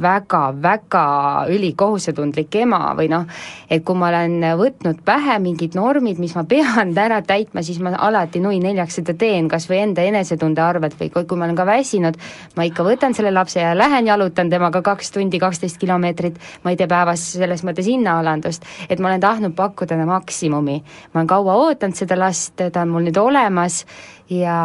väga-väga 0.05 1.05
ülikohusetundlik 1.53 2.57
ema 2.61 2.93
või 2.97 3.09
noh, 3.13 3.25
et 3.71 3.85
kui 3.85 3.97
ma 3.97 4.11
olen 4.11 4.37
võtnud 4.61 5.01
pähe 5.05 5.39
mingid 5.41 5.77
normid, 5.77 6.21
mis 6.21 6.35
ma 6.37 6.45
pean 6.49 6.93
ära 7.07 7.23
täitma, 7.25 7.65
siis 7.65 7.81
ma 7.85 7.95
alati 7.97 8.43
nui 8.45 8.61
neljaks 8.61 9.01
seda 9.01 9.17
teen, 9.17 9.49
kas 9.53 9.69
või 9.71 9.81
enda 9.87 10.05
enesetunde 10.05 10.61
arvelt 10.65 10.99
või 11.01 11.11
kui, 11.15 11.25
kui 11.29 11.41
ma 11.41 11.49
olen 11.49 11.59
ka 11.59 11.67
väsinud, 11.69 12.21
ma 12.57 12.69
ikka 12.69 12.85
võtan 12.85 13.17
selle 13.17 13.33
lapse 13.33 13.63
ja 13.63 13.73
lähen 13.77 14.09
jalutan 14.11 14.53
temaga 14.53 14.85
kaks 14.85 15.15
tundi, 15.17 15.41
kaksteist 15.41 15.81
kilomeetrit, 15.81 16.37
ma 16.65 16.75
ei 16.75 16.81
tee 16.81 16.91
päevas 16.91 17.25
selles 17.39 17.65
mõttes 17.65 17.89
hinnaalandust, 17.89 18.69
et 18.89 19.01
ma 19.01 19.13
olen 19.13 19.25
tahtnud 19.25 19.57
pakkuda 19.57 19.97
maksimumi. 20.05 20.83
ma 21.13 21.21
olen 21.21 21.31
kaua 21.31 21.57
ootanud 21.65 21.97
seda 21.97 22.19
last, 22.19 22.57
ta 22.61 22.83
on 22.83 22.93
mul 22.93 23.09
nüüd 23.09 23.17
olemas 23.21 23.85
ja 24.31 24.61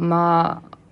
ma 0.00 0.24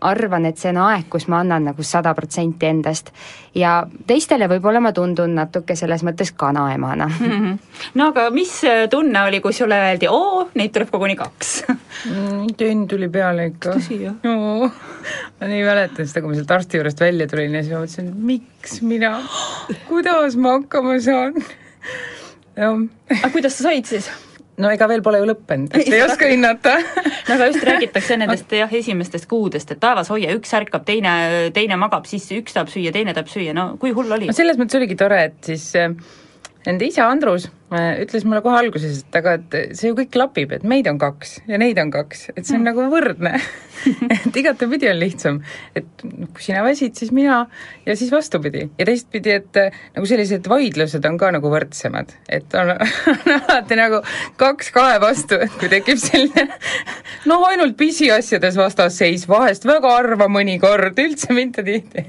arvan, 0.00 0.46
et 0.46 0.58
see 0.58 0.70
on 0.70 0.78
aeg, 0.82 1.08
kus 1.10 1.26
ma 1.30 1.40
annan 1.42 1.68
nagu 1.70 1.84
sada 1.86 2.12
protsenti 2.14 2.68
endast. 2.68 3.10
ja 3.58 3.80
teistele 4.06 4.46
võib-olla 4.50 4.80
ma 4.82 4.92
tundun 4.94 5.34
natuke 5.34 5.74
selles 5.76 6.04
mõttes 6.06 6.30
kanaemana 6.38 7.08
mm. 7.08 7.32
-hmm. 7.32 7.56
no 7.98 8.08
aga 8.12 8.28
mis 8.30 8.52
tunne 8.90 9.22
oli, 9.22 9.40
kui 9.40 9.52
sulle 9.52 9.74
öeldi, 9.74 10.06
oo, 10.10 10.48
neid 10.54 10.72
tuleb 10.72 10.90
koguni 10.90 11.16
kaks 11.16 11.64
mm,? 11.70 12.54
tönn 12.56 12.86
tuli 12.88 13.08
peale 13.08 13.46
ikka. 13.46 13.74
no, 14.22 14.70
ma 15.40 15.50
nii 15.50 15.64
mäletan 15.64 16.06
seda, 16.06 16.22
kui 16.22 16.30
ma 16.30 16.38
sealt 16.38 16.54
arsti 16.58 16.78
juurest 16.78 17.00
välja 17.00 17.26
tulin 17.26 17.54
ja 17.54 17.62
siis 17.62 17.74
ma 17.74 17.82
mõtlesin, 17.82 18.08
et 18.08 18.22
miks 18.30 18.80
mina, 18.82 19.12
kuidas 19.88 20.36
ma 20.36 20.58
hakkama 20.60 21.00
saan? 21.00 21.42
aga 22.56 23.34
kuidas 23.34 23.58
sa 23.58 23.70
said 23.70 23.90
siis? 23.90 24.10
No 24.59 24.70
ega 24.74 24.89
veel 24.90 25.02
pole 25.06 25.20
ju 25.22 25.28
lõppenud, 25.30 25.74
et 25.78 25.90
ei 25.93 26.02
oska 26.05 26.28
hinnata 26.32 26.76
no 26.78 27.36
aga 27.36 27.51
just 27.51 27.66
räägitakse 27.68 28.18
nendest 28.20 28.55
jah, 28.59 28.72
esimestest 28.80 29.28
kuudest, 29.30 29.74
et 29.74 29.82
taevas 29.82 30.10
hoia, 30.12 30.32
üks 30.36 30.55
ärkab, 30.59 30.86
teine, 30.89 31.12
teine 31.56 31.78
magab, 31.80 32.09
siis 32.10 32.26
üks 32.36 32.56
tahab 32.56 32.72
süüa, 32.72 32.94
teine 32.94 33.14
tahab 33.16 33.30
süüa, 33.32 33.55
no 33.56 33.70
kui 33.82 33.94
hull 33.97 34.18
oli? 34.18 34.30
no 34.30 34.36
selles 34.36 34.59
mõttes 34.60 34.80
oligi 34.80 34.98
tore, 34.98 35.22
et 35.30 35.52
siis 35.52 35.70
äh, 35.78 35.93
nende 36.66 36.90
isa 36.90 37.09
Andrus 37.09 37.48
ütles 37.68 38.24
mulle 38.24 38.40
kohe 38.40 38.56
alguses, 38.62 39.02
et 39.02 39.16
aga 39.18 39.34
et 39.36 39.56
see 39.76 39.90
ju 39.90 39.96
kõik 39.98 40.10
klapib, 40.14 40.52
et 40.56 40.62
meid 40.68 40.86
on 40.88 40.96
kaks 41.00 41.34
ja 41.50 41.58
neid 41.60 41.76
on 41.82 41.90
kaks, 41.92 42.30
et 42.32 42.46
see 42.46 42.56
on 42.56 42.62
mm. 42.62 42.68
nagu 42.70 42.86
võrdne. 42.92 43.34
Et 44.10 44.34
igatepidi 44.40 44.88
on 44.90 44.96
lihtsam, 44.98 45.36
et 45.78 46.00
kui 46.02 46.42
sina 46.42 46.64
väsid, 46.66 46.96
siis 46.98 47.12
mina 47.14 47.36
ja 47.86 47.94
siis 47.96 48.10
vastupidi. 48.10 48.64
ja 48.74 48.86
teistpidi, 48.88 49.36
et 49.38 49.60
äh, 49.60 49.76
nagu 49.94 50.08
sellised 50.10 50.48
vaidlused 50.50 51.06
on 51.06 51.14
ka 51.20 51.30
nagu 51.36 51.52
võrdsemad, 51.52 52.10
et 52.26 52.56
on, 52.58 52.72
on 53.12 53.30
alati 53.36 53.78
nagu 53.78 54.02
kaks 54.40 54.72
kahe 54.74 54.98
vastu, 54.98 55.38
et 55.46 55.54
kui 55.60 55.70
tekib 55.70 56.02
selline 56.02 56.48
noh, 57.30 57.46
ainult 57.52 57.78
pisiasjades 57.78 58.58
vastasseis, 58.58 59.28
vahest 59.30 59.68
väga 59.68 59.94
harva 59.94 60.26
mõnikord, 60.26 60.98
üldse 60.98 61.30
mitte 61.38 61.62
tihti. 61.62 62.08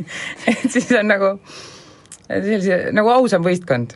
Et 0.49 0.65
siis 0.65 0.90
on 0.98 1.14
nagu 1.14 1.36
sellise, 2.26 2.88
nagu 2.98 3.14
ausam 3.14 3.45
võistkond 3.45 3.94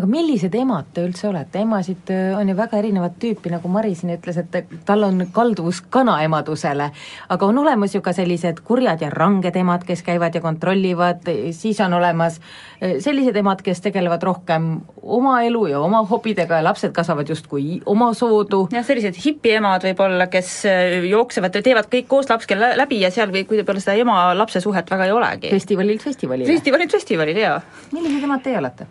aga 0.00 0.08
millised 0.08 0.54
emad 0.56 0.88
te 0.94 1.02
üldse 1.04 1.28
olete, 1.28 1.60
emasid 1.60 2.10
äh, 2.14 2.32
on 2.38 2.48
ju 2.48 2.56
väga 2.56 2.78
erinevat 2.80 3.18
tüüpi, 3.20 3.52
nagu 3.52 3.68
Mari 3.68 3.92
siin 3.98 4.14
ütles, 4.14 4.38
et 4.40 4.72
tal 4.88 5.04
on 5.04 5.26
kalduvus 5.34 5.82
kanaemadusele, 5.92 6.86
aga 7.34 7.48
on 7.48 7.60
olemas 7.60 7.94
ju 7.94 8.00
ka 8.04 8.14
sellised 8.16 8.62
kurjad 8.64 9.02
ja 9.04 9.10
ranged 9.12 9.56
emad, 9.60 9.84
kes 9.86 10.02
käivad 10.06 10.34
ja 10.34 10.40
kontrollivad, 10.44 11.28
siis 11.56 11.80
on 11.84 11.98
olemas 11.98 12.38
äh, 12.40 12.96
sellised 13.04 13.36
emad, 13.36 13.60
kes 13.66 13.84
tegelevad 13.84 14.24
rohkem 14.24 14.70
oma 15.02 15.40
elu 15.44 15.66
ja 15.74 15.82
oma 15.84 16.00
hobidega 16.08 16.62
ja 16.62 16.66
lapsed 16.70 16.94
kasvavad 16.96 17.28
justkui 17.28 17.82
omasoodu. 17.86 18.66
jah, 18.72 18.86
sellised 18.86 19.20
hipiemad 19.20 19.84
võib-olla, 19.90 20.30
kes 20.32 20.54
äh, 20.70 20.96
jooksevad 21.10 21.60
ja 21.60 21.64
teevad 21.66 21.90
kõik 21.92 22.08
koos 22.08 22.32
lapsega 22.32 22.72
läbi 22.80 23.02
ja 23.04 23.12
seal 23.12 23.34
võib-olla 23.34 23.84
seda 23.84 23.98
ema-lapse 24.00 24.64
suhet 24.64 24.88
väga 24.90 25.10
ei 25.10 25.14
olegi. 25.18 25.52
festivalilt 25.52 26.08
festivalile. 26.08 26.48
festivalilt 26.48 26.96
festivalile, 26.96 27.46
jaa. 27.48 27.60
millised 27.92 28.24
emad 28.30 28.48
teie 28.48 28.56
olete? 28.62 28.88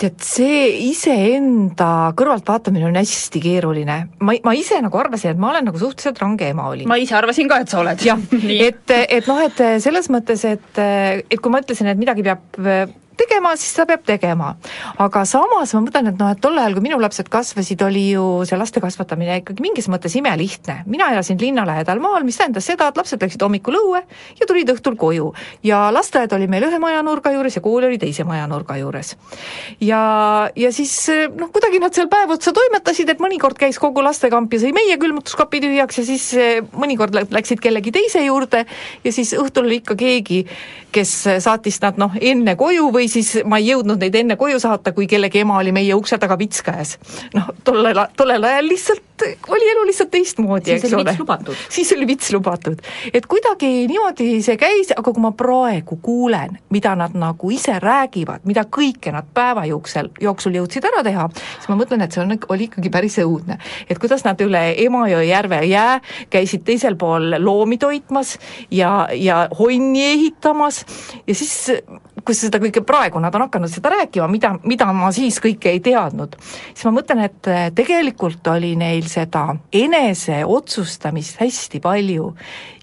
Tead, 0.00 0.18
see 0.24 0.64
iseenda 0.90 2.10
kõrvaltvaatamine 2.18 2.88
on 2.88 2.98
hästi 2.98 3.42
keeruline. 3.42 3.98
ma, 4.18 4.34
ma 4.46 4.56
ise 4.58 4.80
nagu 4.84 4.98
arvasin, 5.00 5.34
et 5.34 5.40
ma 5.40 5.52
olen 5.52 5.68
nagu 5.70 5.80
suhteliselt 5.80 6.20
range 6.22 6.48
ema 6.50 6.68
olin. 6.72 6.88
ma 6.90 6.98
ise 7.00 7.16
arvasin 7.18 7.50
ka, 7.50 7.60
et 7.62 7.72
sa 7.72 7.80
oled. 7.82 8.04
jah, 8.04 8.20
et, 8.68 8.96
et 9.04 9.30
noh, 9.30 9.40
et 9.44 9.64
selles 9.84 10.10
mõttes, 10.12 10.44
et, 10.50 10.82
et 10.82 11.40
kui 11.40 11.54
ma 11.54 11.62
ütlesin, 11.64 11.90
et 11.92 12.00
midagi 12.00 12.26
peab 12.26 12.60
tegema, 13.18 13.54
siis 13.56 13.74
ta 13.76 13.86
peab 13.86 14.04
tegema. 14.06 14.54
aga 14.98 15.24
samas 15.28 15.74
ma 15.74 15.80
mõtlen, 15.84 16.10
et 16.10 16.18
noh, 16.20 16.30
et 16.32 16.40
tol 16.42 16.58
ajal, 16.58 16.76
kui 16.76 16.84
minu 16.84 16.98
lapsed 17.02 17.28
kasvasid, 17.32 17.82
oli 17.86 18.04
ju 18.12 18.24
see 18.48 18.58
laste 18.58 18.82
kasvatamine 18.82 19.40
ikkagi 19.40 19.64
mingis 19.64 19.88
mõttes 19.92 20.16
imelihtne. 20.18 20.82
mina 20.86 21.10
elasin 21.12 21.38
linna 21.40 21.66
lähedal 21.66 22.00
maal, 22.00 22.24
mis 22.24 22.38
tähendas 22.38 22.66
seda, 22.66 22.88
et 22.88 22.96
lapsed 22.96 23.22
läksid 23.22 23.42
hommikul 23.42 23.78
õue 23.80 24.02
ja 24.40 24.46
tulid 24.46 24.70
õhtul 24.74 24.96
koju. 24.96 25.32
ja 25.62 25.90
lasteaed 25.94 26.32
oli 26.32 26.46
meil 26.46 26.68
ühe 26.68 26.78
majanurga 26.78 27.32
juures 27.34 27.56
ja 27.56 27.62
kool 27.62 27.88
oli 27.88 27.98
teise 27.98 28.24
majanurga 28.24 28.76
juures. 28.76 29.16
ja, 29.80 30.50
ja 30.56 30.72
siis 30.72 30.94
noh, 31.36 31.50
kuidagi 31.54 31.80
nad 31.82 31.94
seal 31.94 32.08
päev 32.08 32.36
otsa 32.36 32.52
toimetasid, 32.52 33.08
et 33.08 33.22
mõnikord 33.22 33.58
käis 33.58 33.78
kogu 33.78 34.02
lastekamp 34.04 34.52
ja 34.52 34.62
sõi 34.64 34.72
meie 34.76 34.98
külmutuskapi 34.98 35.62
tühjaks 35.64 35.98
ja 35.98 36.04
siis 36.04 36.30
mõnikord 36.72 37.14
läksid 37.30 37.60
kellegi 37.62 37.92
teise 37.94 38.24
juurde 38.24 38.64
ja 39.04 39.12
siis 39.12 39.34
õhtul 39.38 39.68
oli 39.68 39.80
ikka 39.82 39.96
keegi, 39.98 40.44
kes 40.94 41.12
saatis 41.42 41.80
nad 41.82 41.98
noh, 42.00 42.14
enne 42.20 42.54
koju 42.58 42.90
või 42.94 43.03
siis 43.08 43.36
ma 43.44 43.58
ei 43.60 43.70
jõudnud 43.72 44.00
neid 44.00 44.14
enne 44.14 44.36
koju 44.40 44.60
saata, 44.62 44.92
kui 44.96 45.06
kellegi 45.10 45.42
ema 45.44 45.58
oli 45.60 45.72
meie 45.74 45.94
ukse 45.94 46.18
taga 46.18 46.38
vits 46.38 46.62
käes. 46.64 46.98
noh, 47.34 47.50
tollel, 47.64 48.04
tollel 48.16 48.44
ajal 48.50 48.68
lihtsalt 48.68 49.02
oli 49.48 49.70
elu 49.70 49.84
lihtsalt 49.86 50.10
teistmoodi, 50.10 50.72
eks 50.74 50.92
ole. 50.94 51.54
siis 51.68 51.92
oli 51.92 52.06
vits 52.06 52.32
lubatud. 52.32 52.78
et 53.14 53.26
kuidagi 53.26 53.86
niimoodi 53.86 54.42
see 54.42 54.56
käis, 54.60 54.90
aga 54.96 55.12
kui 55.12 55.22
ma 55.22 55.30
praegu 55.32 55.98
kuulen, 56.02 56.58
mida 56.74 56.94
nad 56.98 57.14
nagu 57.18 57.50
ise 57.50 57.78
räägivad, 57.82 58.44
mida 58.44 58.64
kõike 58.78 59.12
nad 59.14 59.28
päeva 59.34 59.64
jooksul, 59.70 60.10
jooksul 60.20 60.58
jõudsid 60.58 60.86
ära 60.90 61.04
teha, 61.06 61.28
siis 61.34 61.70
ma 61.70 61.78
mõtlen, 61.78 62.02
et 62.04 62.14
see 62.14 62.24
on, 62.24 62.36
oli 62.48 62.68
ikkagi 62.68 62.90
päris 62.90 63.18
õudne. 63.22 63.58
et 63.88 63.98
kuidas 63.98 64.24
nad 64.26 64.40
üle 64.40 64.64
Emajõe 64.84 65.22
järve 65.28 65.62
jää 65.68 66.00
käisid 66.30 66.64
teisel 66.66 66.96
pool 66.96 67.36
loomi 67.38 67.78
toitmas 67.78 68.38
ja, 68.70 69.08
ja 69.12 69.48
honni 69.58 70.04
ehitamas 70.04 70.84
ja 71.26 71.34
siis 71.34 71.70
kus 72.24 72.44
seda 72.46 72.60
kõike 72.62 72.82
praegu 72.86 73.20
nad 73.22 73.34
on 73.36 73.46
hakanud 73.46 73.72
seda 73.72 73.92
rääkima, 73.94 74.28
mida, 74.32 74.54
mida 74.64 74.88
ma 74.96 75.10
siis 75.14 75.38
kõike 75.42 75.72
ei 75.74 75.80
teadnud, 75.84 76.36
siis 76.72 76.84
ma 76.88 76.94
mõtlen, 76.98 77.24
et 77.28 77.50
äh, 77.50 77.68
tegelikult 77.76 78.46
oli 78.54 78.74
neil 78.80 79.06
seda 79.10 79.46
eneseotsustamist 79.72 81.40
hästi 81.42 81.80
palju. 81.84 82.32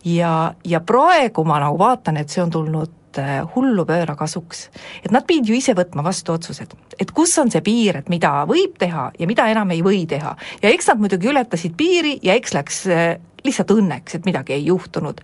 Ja, 0.06 0.54
ja 0.66 0.80
praegu 0.82 1.44
ma 1.46 1.60
nagu 1.62 1.78
vaatan, 1.78 2.18
et 2.18 2.34
see 2.34 2.42
on 2.42 2.50
tulnud 2.54 3.01
hullupööra 3.56 4.16
kasuks. 4.16 4.70
et 5.04 5.12
nad 5.12 5.26
pidid 5.28 5.50
ju 5.50 5.56
ise 5.56 5.74
võtma 5.78 6.04
vastu 6.04 6.34
otsused, 6.34 6.74
et 7.00 7.12
kus 7.12 7.38
on 7.40 7.52
see 7.52 7.62
piir, 7.62 7.98
et 7.98 8.10
mida 8.10 8.46
võib 8.50 8.78
teha 8.80 9.12
ja 9.20 9.28
mida 9.28 9.48
enam 9.52 9.72
ei 9.72 9.82
või 9.84 10.06
teha. 10.08 10.36
ja 10.62 10.70
eks 10.70 10.88
nad 10.88 11.00
muidugi 11.00 11.28
ületasid 11.28 11.76
piiri 11.78 12.20
ja 12.24 12.36
eks 12.40 12.54
läks 12.54 12.86
äh, 12.88 13.18
lihtsalt 13.46 13.72
õnneks, 13.74 14.16
et 14.16 14.26
midagi 14.26 14.54
ei 14.54 14.66
juhtunud. 14.66 15.22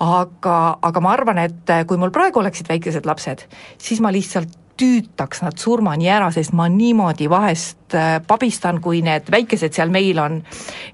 aga, 0.00 0.58
aga 0.82 1.00
ma 1.00 1.12
arvan, 1.12 1.38
et 1.38 1.70
äh, 1.70 1.86
kui 1.86 2.00
mul 2.00 2.14
praegu 2.14 2.42
oleksid 2.42 2.68
väikesed 2.68 3.06
lapsed, 3.06 3.46
siis 3.78 4.00
ma 4.00 4.12
lihtsalt 4.12 4.58
tüütaks 4.80 5.42
nad 5.44 5.58
surmani 5.60 6.08
ära, 6.10 6.30
sest 6.34 6.54
ma 6.56 6.66
niimoodi 6.72 7.28
vahest 7.30 7.76
äh, 7.98 8.18
pabistan, 8.26 8.80
kui 8.82 9.02
need 9.04 9.28
väikesed 9.32 9.74
seal 9.74 9.90
meil 9.92 10.18
on. 10.22 10.40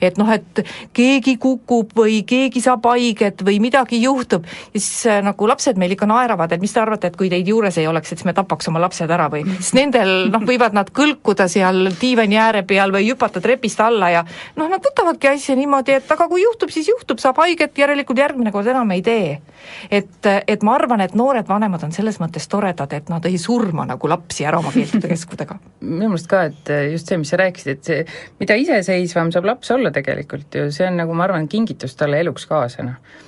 et 0.00 0.18
noh, 0.18 0.28
et 0.32 0.62
keegi 0.94 1.36
kukub 1.40 1.92
või 1.96 2.22
keegi 2.28 2.60
saab 2.62 2.86
haiget 2.90 3.42
või 3.46 3.58
midagi 3.62 4.00
juhtub 4.02 4.46
ja 4.46 4.80
siis 4.80 5.06
äh, 5.06 5.20
nagu 5.24 5.48
lapsed 5.48 5.78
meil 5.80 5.94
ikka 5.94 6.08
naeravad, 6.10 6.52
et 6.52 6.62
mis 6.62 6.72
te 6.72 6.80
arvate, 6.82 7.10
et 7.10 7.16
kui 7.18 7.30
teid 7.32 7.48
juures 7.48 7.78
ei 7.78 7.86
oleks, 7.90 8.12
et 8.12 8.20
siis 8.20 8.28
me 8.28 8.34
tapaks 8.36 8.70
oma 8.70 8.82
lapsed 8.82 9.10
ära 9.10 9.28
või, 9.32 9.44
sest 9.58 9.76
nendel 9.78 10.28
noh, 10.32 10.44
võivad 10.48 10.76
nad 10.76 10.92
kõlkuda 10.94 11.48
seal 11.50 11.90
diivani 12.00 12.38
ääre 12.40 12.64
peal 12.68 12.92
või 12.94 13.08
hüpata 13.10 13.42
trepist 13.44 13.80
alla 13.84 14.12
ja 14.14 14.24
noh, 14.56 14.68
nad 14.68 14.84
võtavadki 14.84 15.32
asja 15.32 15.56
niimoodi, 15.58 15.98
et 15.98 16.12
aga 16.14 16.28
kui 16.30 16.42
juhtub, 16.44 16.72
siis 16.74 16.90
juhtub, 16.90 17.20
saab 17.22 17.40
haiget, 17.44 17.76
järelikult 17.78 18.18
järgmine 18.18 18.52
kord 18.54 18.70
enam 18.70 18.90
ei 18.96 19.02
tee. 19.02 19.38
et, 19.90 20.30
et 20.46 20.62
ma 20.62 20.74
arvan, 20.78 21.02
et 21.04 21.14
noored 21.18 21.48
vanemad 21.48 21.82
on 21.84 21.92
selles 21.92 22.20
mõttes 22.22 22.48
toredad, 22.48 22.92
et 22.92 23.08
nad 23.12 23.24
ei 23.26 23.38
surma 23.38 23.86
nagu 23.88 24.08
lapsi 24.08 24.46
ära 24.46 24.60
oma 24.62 24.72
keeldude 24.74 25.10
keskudega 25.10 25.58
minu 25.80 26.12
meelest 26.12 26.28
ka, 26.30 26.42
et 26.48 26.70
just 26.92 27.10
see, 27.10 27.18
mis 27.20 27.30
sa 27.32 27.38
rääkisid, 27.40 27.78
et 27.78 27.88
see, 27.88 28.04
mida 28.40 28.56
iseseisvam 28.58 29.32
saab 29.34 29.48
laps 29.48 29.70
olla 29.74 29.92
tegelikult 29.94 30.54
ju, 30.58 30.68
see 30.74 30.86
on 30.88 30.98
nagu 31.00 31.16
ma 31.16 31.26
arvan, 31.26 31.48
kingitus 31.50 31.96
talle 31.98 32.20
eluks 32.22 32.46
kaasa, 32.50 32.86
noh. 32.86 33.18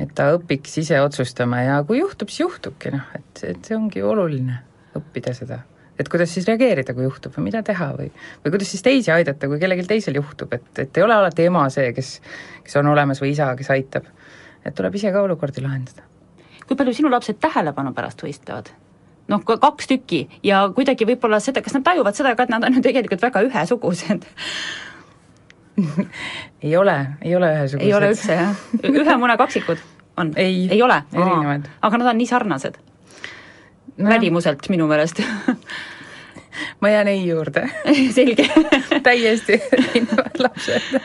et 0.00 0.12
ta 0.18 0.30
õpiks 0.36 0.78
ise 0.82 1.00
otsustama 1.02 1.62
ja 1.64 1.80
kui 1.88 2.00
juhtub, 2.00 2.32
siis 2.32 2.44
juhtubki, 2.44 2.94
noh, 2.94 3.04
et, 3.18 3.44
et 3.52 3.68
see 3.68 3.76
ongi 3.78 4.04
oluline, 4.06 4.60
õppida 4.98 5.34
seda. 5.36 5.62
et 6.00 6.08
kuidas 6.10 6.32
siis 6.34 6.46
reageerida, 6.48 6.94
kui 6.96 7.04
juhtub 7.06 7.34
või 7.36 7.48
mida 7.50 7.62
teha 7.66 7.92
või, 7.98 8.08
või 8.44 8.54
kuidas 8.54 8.72
siis 8.72 8.82
teisi 8.82 9.12
aidata, 9.14 9.48
kui 9.48 9.60
kellelgi 9.62 9.86
teisel 9.88 10.16
juhtub, 10.18 10.52
et, 10.56 10.70
et 10.78 10.96
ei 10.98 11.04
ole 11.04 11.14
alati 11.14 11.46
ema 11.46 11.66
see, 11.70 11.92
kes, 11.96 12.14
kes 12.64 12.80
on 12.80 12.92
olemas 12.94 13.20
või 13.22 13.34
isa, 13.36 13.52
kes 13.58 13.70
aitab. 13.74 14.08
et 14.64 14.74
tuleb 14.74 14.94
ise 14.94 15.12
ka 15.12 15.22
olukordi 15.22 15.62
lahendada. 15.62 16.08
kui 16.66 16.76
palju 16.76 16.94
sinu 16.94 17.10
lapsed 17.10 17.38
tähelepanu 17.42 17.92
pärast 17.94 18.22
võistlevad? 18.24 18.72
Noh, 19.32 19.42
kaks 19.44 19.90
tükki 19.90 20.22
ja 20.46 20.62
kuidagi 20.76 21.08
võib-olla 21.08 21.40
seda, 21.42 21.64
kas 21.64 21.76
nad 21.76 21.86
tajuvad 21.86 22.18
seda 22.18 22.34
ka, 22.36 22.46
et 22.46 22.52
nad 22.54 22.64
on 22.68 22.78
ju 22.78 22.84
tegelikult 22.84 23.24
väga 23.24 23.44
ühesugused? 23.48 24.28
ei 26.66 26.76
ole, 26.76 26.96
ei 27.24 27.36
ole 27.36 27.50
ühesugused. 27.56 27.88
ei 27.88 27.96
ole 27.96 28.12
üldse, 28.12 28.38
jah? 28.38 28.62
ühe 28.92 29.18
mune 29.20 29.36
kaksikud 29.40 29.80
on? 30.20 30.32
ei, 30.36 30.68
ei 30.70 30.82
ole? 30.82 31.02
erinevad. 31.12 31.68
aga 31.82 32.02
nad 32.02 32.12
on 32.12 32.20
nii 32.20 32.28
sarnased 32.28 32.78
no.? 33.96 34.08
välimuselt 34.10 34.68
minu 34.72 34.86
meelest 34.90 35.22
ma 36.80 36.92
jään 36.92 37.08
ei 37.08 37.26
juurde 37.26 37.70
selge 38.16 38.48
täiesti 39.02 39.60
erinevad 39.72 40.40
lapsed. 40.44 41.00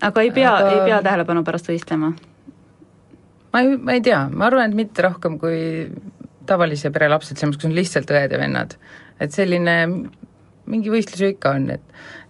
aga 0.00 0.22
ei 0.22 0.30
pea 0.30 0.56
aga..., 0.56 0.70
ei 0.70 0.80
pea 0.90 1.02
tähelepanu 1.02 1.44
pärast 1.44 1.70
võistlema? 1.70 2.14
ma 3.52 3.60
ei, 3.60 3.76
ma 3.76 3.94
ei 3.94 4.02
tea, 4.02 4.24
ma 4.32 4.48
arvan, 4.50 4.70
et 4.70 4.76
mitte 4.76 5.06
rohkem 5.06 5.38
kui 5.38 5.86
tavalise 6.46 6.92
pere 6.94 7.08
lapsed, 7.12 7.36
selles 7.36 7.54
mõttes, 7.54 7.62
kus 7.62 7.70
on 7.70 7.76
lihtsalt 7.78 8.14
õed 8.14 8.36
ja 8.36 8.40
vennad. 8.40 8.78
et 9.20 9.32
selline 9.32 9.74
mingi 10.70 10.90
võistlus 10.92 11.20
ju 11.20 11.28
ikka 11.34 11.54
on, 11.58 11.68
et 11.74 11.82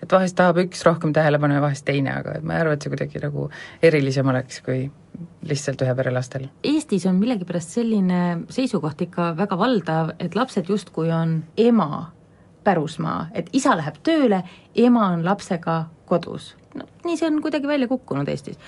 et 0.02 0.12
vahest 0.12 0.36
tahab 0.36 0.58
üks 0.64 0.82
rohkem 0.84 1.14
tähelepanu 1.16 1.56
ja 1.56 1.62
vahest 1.64 1.86
teine, 1.86 2.12
aga 2.20 2.34
et 2.38 2.44
ma 2.44 2.56
ei 2.56 2.64
arva, 2.64 2.74
et 2.74 2.84
see 2.84 2.92
kuidagi 2.92 3.22
nagu 3.22 3.46
erilisem 3.82 4.28
oleks 4.28 4.60
kui 4.66 4.82
lihtsalt 5.48 5.80
ühe 5.84 5.94
pere 5.96 6.12
lastel. 6.12 6.48
Eestis 6.66 7.06
on 7.08 7.16
millegipärast 7.20 7.78
selline 7.78 8.20
seisukoht 8.52 9.06
ikka 9.06 9.30
väga 9.38 9.58
valdav, 9.60 10.12
et 10.18 10.36
lapsed 10.36 10.68
justkui 10.68 11.12
on 11.14 11.38
ema 11.56 12.10
pärusmaa, 12.64 13.28
et 13.36 13.48
isa 13.56 13.76
läheb 13.78 14.00
tööle, 14.04 14.42
ema 14.74 15.08
on 15.14 15.24
lapsega 15.24 15.84
kodus. 16.08 16.54
no 16.74 16.88
nii 17.04 17.16
see 17.16 17.28
on 17.30 17.40
kuidagi 17.42 17.68
välja 17.70 17.88
kukkunud 17.88 18.28
Eestis. 18.28 18.58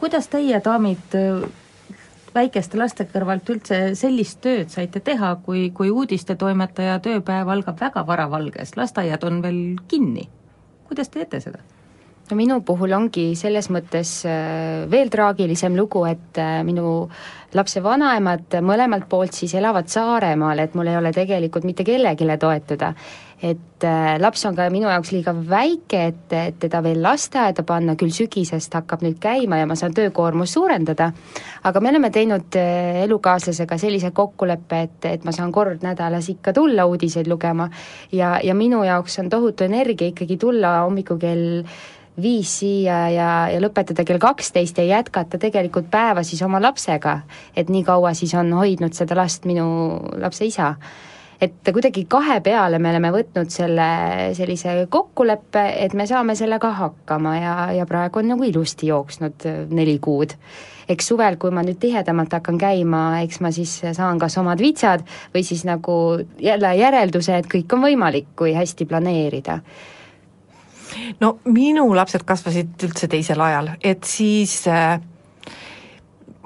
Kuidas 0.00 0.30
teie, 0.32 0.60
daamid, 0.64 1.16
väikeste 2.36 2.78
laste 2.78 3.06
kõrvalt 3.10 3.48
üldse 3.52 3.80
sellist 3.98 4.40
tööd 4.44 4.72
saite 4.72 5.00
teha, 5.00 5.34
kui, 5.46 5.70
kui 5.76 5.90
uudistetoimetaja 5.90 6.98
tööpäev 7.04 7.52
algab 7.56 7.80
väga 7.80 8.04
varavalges, 8.06 8.76
lasteaiad 8.76 9.24
on 9.28 9.40
veel 9.44 9.62
kinni? 9.88 10.28
kuidas 10.86 11.08
te 11.10 11.24
teete 11.24 11.40
seda? 11.42 11.64
No 12.30 12.36
minu 12.38 12.60
puhul 12.66 12.94
ongi 12.96 13.30
selles 13.38 13.68
mõttes 13.72 14.18
äh, 14.26 14.86
veel 14.90 15.10
traagilisem 15.12 15.76
lugu, 15.78 16.04
et 16.08 16.40
äh, 16.42 16.60
minu 16.66 17.06
lapse 17.56 17.80
vanaemad 17.82 18.58
mõlemalt 18.66 19.06
poolt 19.08 19.36
siis 19.36 19.54
elavad 19.56 19.88
Saaremaal, 19.88 20.60
et 20.64 20.74
mul 20.76 20.90
ei 20.90 20.98
ole 20.98 21.14
tegelikult 21.14 21.64
mitte 21.64 21.86
kellelegi 21.86 22.26
toetuda. 22.40 22.94
et 23.36 23.84
äh, 23.84 24.16
laps 24.18 24.46
on 24.48 24.54
ka 24.56 24.64
minu 24.72 24.88
jaoks 24.88 25.10
liiga 25.12 25.34
väike, 25.36 25.98
et, 26.08 26.32
et 26.32 26.58
teda 26.58 26.80
veel 26.82 27.02
lasteaeda 27.04 27.62
panna, 27.68 27.94
küll 27.94 28.10
sügisest 28.10 28.72
hakkab 28.74 29.02
nüüd 29.04 29.18
käima 29.20 29.58
ja 29.60 29.66
ma 29.66 29.76
saan 29.76 29.92
töökoormust 29.94 30.56
suurendada, 30.56 31.10
aga 31.62 31.80
me 31.80 31.90
oleme 31.92 32.10
teinud 32.10 32.56
elukaaslasega 32.56 33.76
sellise 33.78 34.10
kokkuleppe, 34.16 34.80
et, 34.88 35.04
et 35.04 35.24
ma 35.28 35.36
saan 35.36 35.52
kord 35.52 35.84
nädalas 35.84 36.30
ikka 36.32 36.56
tulla 36.56 36.88
uudiseid 36.88 37.28
lugema 37.28 37.68
ja, 38.10 38.40
ja 38.42 38.54
minu 38.54 38.82
jaoks 38.88 39.18
on 39.20 39.28
tohutu 39.28 39.68
energia 39.68 40.08
ikkagi 40.08 40.40
tulla 40.40 40.78
hommikul 40.86 41.20
kell 41.20 41.62
viis 42.22 42.50
siia 42.60 43.00
ja, 43.12 43.30
ja 43.52 43.60
lõpetada 43.60 44.04
kell 44.06 44.20
kaksteist 44.20 44.78
ja 44.80 44.86
jätkata 44.88 45.38
tegelikult 45.40 45.90
päeva 45.92 46.24
siis 46.24 46.42
oma 46.42 46.60
lapsega. 46.62 47.20
et 47.56 47.68
nii 47.68 47.84
kaua 47.84 48.14
siis 48.14 48.34
on 48.34 48.52
hoidnud 48.56 48.96
seda 48.96 49.16
last 49.16 49.44
minu 49.44 49.66
lapse 50.20 50.44
isa. 50.44 50.74
et 51.40 51.72
kuidagi 51.72 52.06
kahe 52.08 52.40
peale 52.40 52.78
me 52.78 52.90
oleme 52.90 53.10
võtnud 53.12 53.52
selle 53.52 53.88
sellise 54.34 54.86
kokkuleppe, 54.90 55.66
et 55.84 55.94
me 55.94 56.06
saame 56.06 56.34
sellega 56.34 56.70
hakkama 56.72 57.36
ja, 57.36 57.56
ja 57.76 57.86
praegu 57.86 58.18
on 58.22 58.32
nagu 58.32 58.44
ilusti 58.44 58.86
jooksnud 58.86 59.44
neli 59.70 59.98
kuud. 59.98 60.32
eks 60.88 61.12
suvel, 61.12 61.36
kui 61.36 61.50
ma 61.50 61.66
nüüd 61.66 61.80
tihedamalt 61.82 62.32
hakkan 62.32 62.58
käima, 62.58 63.20
eks 63.26 63.40
ma 63.40 63.52
siis 63.52 63.82
saan 63.92 64.18
kas 64.18 64.38
omad 64.38 64.62
vitsad 64.62 65.04
või 65.34 65.44
siis 65.44 65.66
nagu 65.68 66.16
jälle 66.40 66.72
järelduse, 66.76 67.36
et 67.36 67.52
kõik 67.52 67.76
on 67.76 67.84
võimalik, 67.90 68.32
kui 68.36 68.56
hästi 68.56 68.88
planeerida 68.88 69.60
no 71.20 71.36
minu 71.44 71.86
lapsed 71.94 72.24
kasvasid 72.28 72.86
üldse 72.88 73.08
teisel 73.08 73.40
ajal, 73.40 73.74
et 73.82 74.04
siis 74.04 74.58
äh, 74.70 75.00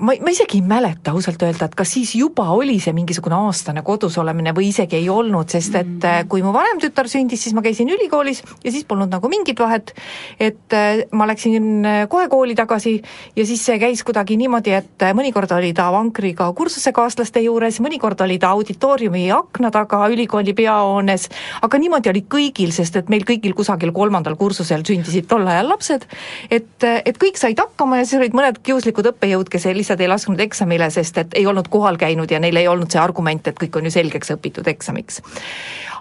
ma, 0.01 0.15
ma 0.21 0.33
isegi 0.33 0.59
ei 0.59 0.67
mäleta 0.67 1.13
ausalt 1.15 1.43
öelda, 1.45 1.69
et 1.69 1.75
kas 1.79 1.93
siis 1.95 2.13
juba 2.19 2.47
oli 2.55 2.79
see 2.83 2.95
mingisugune 2.97 3.37
aastane 3.37 3.83
kodus 3.87 4.17
olemine 4.21 4.53
või 4.57 4.71
isegi 4.71 4.99
ei 4.99 5.09
olnud, 5.13 5.51
sest 5.53 5.77
et 5.81 6.07
äh, 6.09 6.23
kui 6.31 6.43
mu 6.45 6.53
vanem 6.55 6.81
tütar 6.83 7.09
sündis, 7.11 7.43
siis 7.45 7.55
ma 7.57 7.63
käisin 7.65 7.91
ülikoolis 7.93 8.43
ja 8.65 8.73
siis 8.73 8.87
polnud 8.89 9.11
nagu 9.13 9.31
mingit 9.33 9.61
vahet, 9.61 9.93
et 10.41 10.77
äh, 10.77 11.03
ma 11.17 11.29
läksin 11.31 11.87
äh, 11.87 12.01
kohe 12.13 12.29
kooli 12.33 12.57
tagasi 12.59 12.97
ja 13.37 13.47
siis 13.49 13.65
see 13.67 13.79
käis 13.83 14.05
kuidagi 14.07 14.39
niimoodi, 14.41 14.75
et 14.77 15.07
mõnikord 15.17 15.53
oli 15.57 15.73
ta 15.77 15.91
vankriga 15.95 16.49
kursusekaaslaste 16.57 17.45
juures, 17.45 17.81
mõnikord 17.85 18.21
oli 18.25 18.39
ta 18.41 18.53
auditooriumi 18.57 19.27
akna 19.37 19.73
taga 19.75 20.03
ülikooli 20.13 20.55
peahoones, 20.57 21.29
aga 21.63 21.83
niimoodi 21.83 22.13
oli 22.13 22.25
kõigil, 22.31 22.75
sest 22.75 22.97
et 23.01 23.13
meil 23.13 23.27
kõigil 23.29 23.55
kusagil 23.57 23.93
kolmandal 23.97 24.39
kursusel 24.41 24.85
sündisid 24.87 25.29
tol 25.31 25.47
ajal 25.49 25.71
lapsed, 25.75 26.07
et, 26.51 26.73
et 26.85 27.21
kõik 27.21 27.39
said 27.41 27.59
hakkama 27.61 28.01
ja 28.01 28.09
siis 28.09 28.21
olid 28.21 28.37
mõned 28.37 28.61
kiuslikud 28.65 29.13
õppejõud, 29.13 29.51
kes 29.53 29.69
lihtsalt 29.91 30.01
ei 30.01 30.09
lasknud 30.09 30.41
eksamile, 30.41 30.91
sest 30.91 31.19
et 31.19 31.35
ei 31.35 31.47
olnud 31.47 31.69
kohal 31.69 31.97
käinud 31.99 32.31
ja 32.31 32.41
neil 32.41 32.57
ei 32.57 32.69
olnud 32.69 32.91
see 32.91 33.01
argument, 33.01 33.47
et 33.47 33.59
kõik 33.59 33.77
on 33.77 33.85
ju 33.85 33.91
selgeks 33.91 34.31
õpitud 34.37 34.67
eksamiks. 34.69 35.23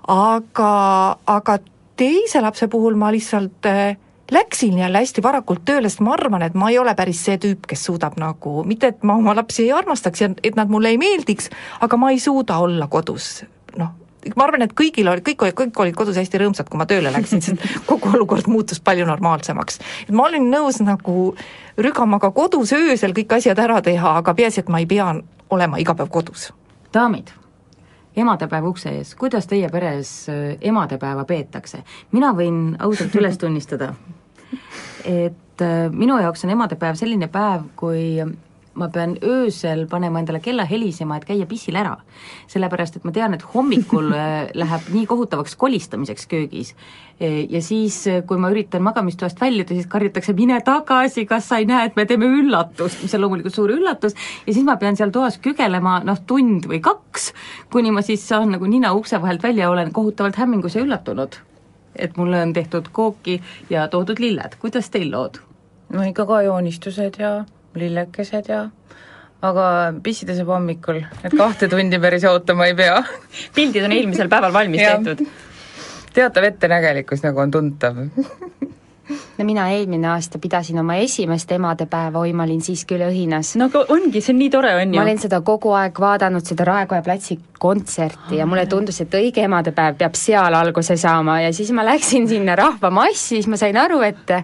aga, 0.07 1.17
aga 1.25 1.57
teise 1.97 2.41
lapse 2.41 2.67
puhul 2.67 2.95
ma 2.95 3.11
lihtsalt 3.11 3.65
äh, 3.65 3.97
läksin 4.31 4.77
jälle 4.77 4.97
hästi 4.97 5.23
varakult 5.23 5.65
tööle, 5.65 5.89
sest 5.89 6.01
ma 6.01 6.13
arvan, 6.13 6.41
et 6.41 6.53
ma 6.53 6.69
ei 6.69 6.79
ole 6.79 6.93
päris 6.95 7.23
see 7.25 7.37
tüüp, 7.37 7.65
kes 7.67 7.85
suudab 7.85 8.17
nagu, 8.17 8.63
mitte 8.63 8.93
et 8.93 9.03
ma 9.03 9.15
oma 9.15 9.35
lapsi 9.35 9.65
ei 9.65 9.71
armastaks 9.73 10.21
ja 10.21 10.29
et 10.43 10.55
nad 10.55 10.69
mulle 10.69 10.93
ei 10.93 10.97
meeldiks, 11.01 11.49
aga 11.81 11.97
ma 11.97 12.11
ei 12.11 12.19
suuda 12.19 12.59
olla 12.59 12.87
kodus, 12.87 13.43
noh, 13.77 13.95
ma 14.35 14.45
arvan, 14.45 14.63
et 14.65 14.73
kõigil 14.77 15.07
oli, 15.11 15.23
kõik 15.25 15.43
olid, 15.45 15.55
kõik 15.57 15.81
olid 15.83 15.97
kodus 15.97 16.19
hästi 16.19 16.41
rõõmsad, 16.41 16.69
kui 16.69 16.79
ma 16.79 16.87
tööle 16.89 17.11
läksin, 17.13 17.41
sest 17.43 17.63
kogu 17.89 18.11
olukord 18.13 18.49
muutus 18.51 18.81
palju 18.83 19.07
normaalsemaks. 19.07 19.79
et 20.07 20.15
ma 20.15 20.27
olin 20.27 20.49
nõus 20.51 20.81
nagu 20.83 21.33
rügama 21.77 22.19
ka 22.19 22.31
kodus 22.35 22.73
öösel 22.75 23.15
kõik 23.17 23.37
asjad 23.39 23.59
ära 23.59 23.81
teha, 23.81 24.17
aga 24.21 24.33
peaasi, 24.33 24.63
et 24.63 24.69
ma 24.69 24.81
ei 24.83 24.89
pea 24.89 25.13
olema 25.49 25.79
iga 25.79 25.95
päev 25.95 26.09
kodus. 26.09 26.49
daamid, 26.93 27.31
emadepäev 28.15 28.69
ukse 28.71 28.93
ees, 28.97 29.15
kuidas 29.15 29.47
teie 29.47 29.69
peres 29.69 30.29
äh, 30.29 30.57
emadepäeva 30.61 31.25
peetakse? 31.25 31.83
mina 32.11 32.33
võin 32.35 32.75
ausalt 32.79 33.15
üles 33.15 33.37
tunnistada, 33.37 33.93
et 35.05 35.63
äh, 35.63 35.89
minu 35.91 36.19
jaoks 36.19 36.45
on 36.45 36.55
emadepäev 36.57 36.99
selline 36.99 37.31
päev, 37.31 37.71
kui 37.75 38.19
ma 38.79 38.87
pean 38.93 39.17
öösel 39.25 39.85
panema 39.91 40.21
endale 40.21 40.39
kella 40.43 40.65
helisema, 40.67 41.17
et 41.19 41.27
käia 41.27 41.47
pissil 41.49 41.77
ära. 41.79 41.97
sellepärast, 42.49 42.97
et 42.97 43.05
ma 43.05 43.11
tean, 43.15 43.35
et 43.35 43.43
hommikul 43.53 44.13
äh, 44.17 44.49
läheb 44.55 44.89
nii 44.93 45.05
kohutavaks 45.09 45.55
kolistamiseks 45.55 46.27
köögis. 46.31 46.75
ja 47.19 47.59
siis, 47.59 48.05
kui 48.27 48.39
ma 48.39 48.47
üritan 48.47 48.79
magamistoast 48.79 49.41
väljuda, 49.41 49.75
siis 49.75 49.89
karjutakse, 49.91 50.31
mine 50.33 50.61
tagasi, 50.63 51.25
kas 51.27 51.49
sa 51.51 51.57
ei 51.59 51.67
näe, 51.67 51.89
et 51.89 51.97
me 51.99 52.05
teeme 52.07 52.29
üllatust, 52.31 53.01
mis 53.03 53.15
on 53.17 53.25
loomulikult 53.25 53.57
suur 53.57 53.73
üllatus, 53.75 54.15
ja 54.47 54.53
siis 54.53 54.63
ma 54.63 54.77
pean 54.79 54.95
seal 54.95 55.11
toas 55.11 55.35
kügelema 55.43 55.97
noh, 56.07 56.23
tund 56.25 56.69
või 56.71 56.79
kaks, 56.79 57.33
kuni 57.75 57.91
ma 57.91 58.05
siis 58.07 58.23
saan 58.23 58.55
nagu 58.55 58.71
nina 58.71 58.93
ukse 58.95 59.19
vahelt 59.19 59.43
välja 59.43 59.67
ja 59.67 59.73
olen 59.73 59.91
kohutavalt 59.91 60.39
hämmingus 60.39 60.79
ja 60.79 60.85
üllatunud 60.87 61.41
et 61.99 62.17
mulle 62.17 62.41
on 62.41 62.53
tehtud 62.53 62.89
kooki 62.91 63.41
ja 63.69 63.87
toodud 63.87 64.19
lilled, 64.19 64.55
kuidas 64.59 64.89
teil 64.89 65.11
lood? 65.11 65.41
no 65.93 66.03
ikka 66.05 66.25
ka 66.25 66.41
joonistused 66.45 67.19
ja 67.19 67.31
lillekesed 67.75 68.49
ja 68.49 68.63
aga 69.41 69.65
pissida 70.03 70.35
saab 70.35 70.51
hommikul, 70.55 71.01
et 71.23 71.35
kahte 71.37 71.69
tundi 71.71 71.99
päris 71.99 72.25
ootama 72.27 72.67
ei 72.67 72.75
pea. 72.75 73.03
pildid 73.55 73.85
on 73.87 73.95
eelmisel 73.95 74.31
päeval 74.31 74.53
valmis 74.53 74.81
tehtud. 74.81 75.27
teatav 76.13 76.49
ettenägelikkus 76.51 77.23
nagu 77.23 77.39
on 77.39 77.51
tuntav 77.51 78.03
no 79.09 79.45
mina 79.45 79.69
eelmine 79.73 80.09
aasta 80.11 80.39
pidasin 80.39 80.79
oma 80.79 80.95
esimest 81.01 81.51
emadepäeva, 81.51 82.19
oi, 82.19 82.33
ma 82.33 82.45
olin 82.47 82.61
siis 82.61 82.85
küll 82.89 83.03
õhinas. 83.05 83.55
no 83.59 83.69
aga 83.69 83.85
ongi, 83.95 84.21
see 84.21 84.33
on 84.35 84.41
nii 84.43 84.49
tore, 84.53 84.73
on 84.81 84.93
ju. 84.93 84.99
ma 84.99 85.05
olen 85.05 85.21
seda 85.21 85.41
kogu 85.45 85.73
aeg 85.77 85.99
vaadanud, 85.99 86.45
seda 86.45 86.67
Raekoja 86.67 87.01
platsi 87.05 87.39
kontserti 87.59 88.37
ja 88.39 88.45
mulle 88.47 88.65
tundus, 88.71 89.01
et 89.03 89.15
õige 89.19 89.43
emadepäev 89.43 89.97
peab 89.99 90.15
seal 90.15 90.55
alguse 90.55 90.95
saama 90.99 91.39
ja 91.43 91.53
siis 91.55 91.71
ma 91.75 91.83
läksin 91.87 92.27
sinna 92.29 92.55
rahvamassi, 92.59 93.39
siis 93.39 93.49
ma 93.51 93.59
sain 93.59 93.77
aru, 93.77 93.99
et 94.07 94.35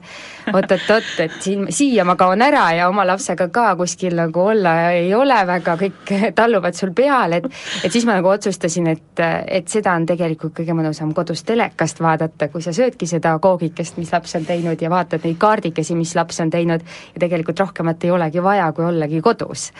oot-oot-oot, 0.52 1.12
et 1.24 1.38
siin, 1.40 1.68
siia 1.74 2.04
ma 2.08 2.18
kaon 2.20 2.44
ära 2.44 2.66
ja 2.76 2.90
oma 2.92 3.06
lapsega 3.08 3.48
ka 3.54 3.70
kuskil 3.80 4.18
nagu 4.20 4.48
olla 4.52 4.76
ei 4.96 5.14
ole 5.16 5.38
väga, 5.48 5.78
kõik 5.80 6.14
talluvad 6.36 6.76
sul 6.76 6.92
peal, 6.96 7.38
et 7.40 7.48
et 7.84 7.92
siis 7.92 8.06
ma 8.08 8.18
nagu 8.18 8.30
otsustasin, 8.34 8.90
et, 8.92 9.24
et 9.48 9.70
seda 9.72 9.96
on 9.96 10.08
tegelikult 10.10 10.56
kõige 10.60 10.76
mõnusam 10.76 11.14
kodus 11.16 11.46
telekast 11.48 12.02
vaadata, 12.04 12.50
kui 12.52 12.64
sa 12.66 12.74
söödki 12.76 13.08
seda 13.10 13.38
koogikest, 13.40 14.00
mis 14.02 14.12
laps 14.12 14.36
on 14.36 14.46
teinud 14.46 14.55
ja 14.82 14.90
vaatad 14.90 15.24
neid 15.24 15.38
kaardikesi, 15.38 15.96
mis 15.96 16.16
laps 16.16 16.40
on 16.40 16.50
teinud 16.50 16.84
ja 17.14 17.20
tegelikult 17.20 17.60
rohkemat 17.60 18.04
ei 18.04 18.12
olegi 18.12 18.44
vaja, 18.44 18.72
kui 18.72 18.86
ollagi 18.86 19.22
kodus 19.22 19.72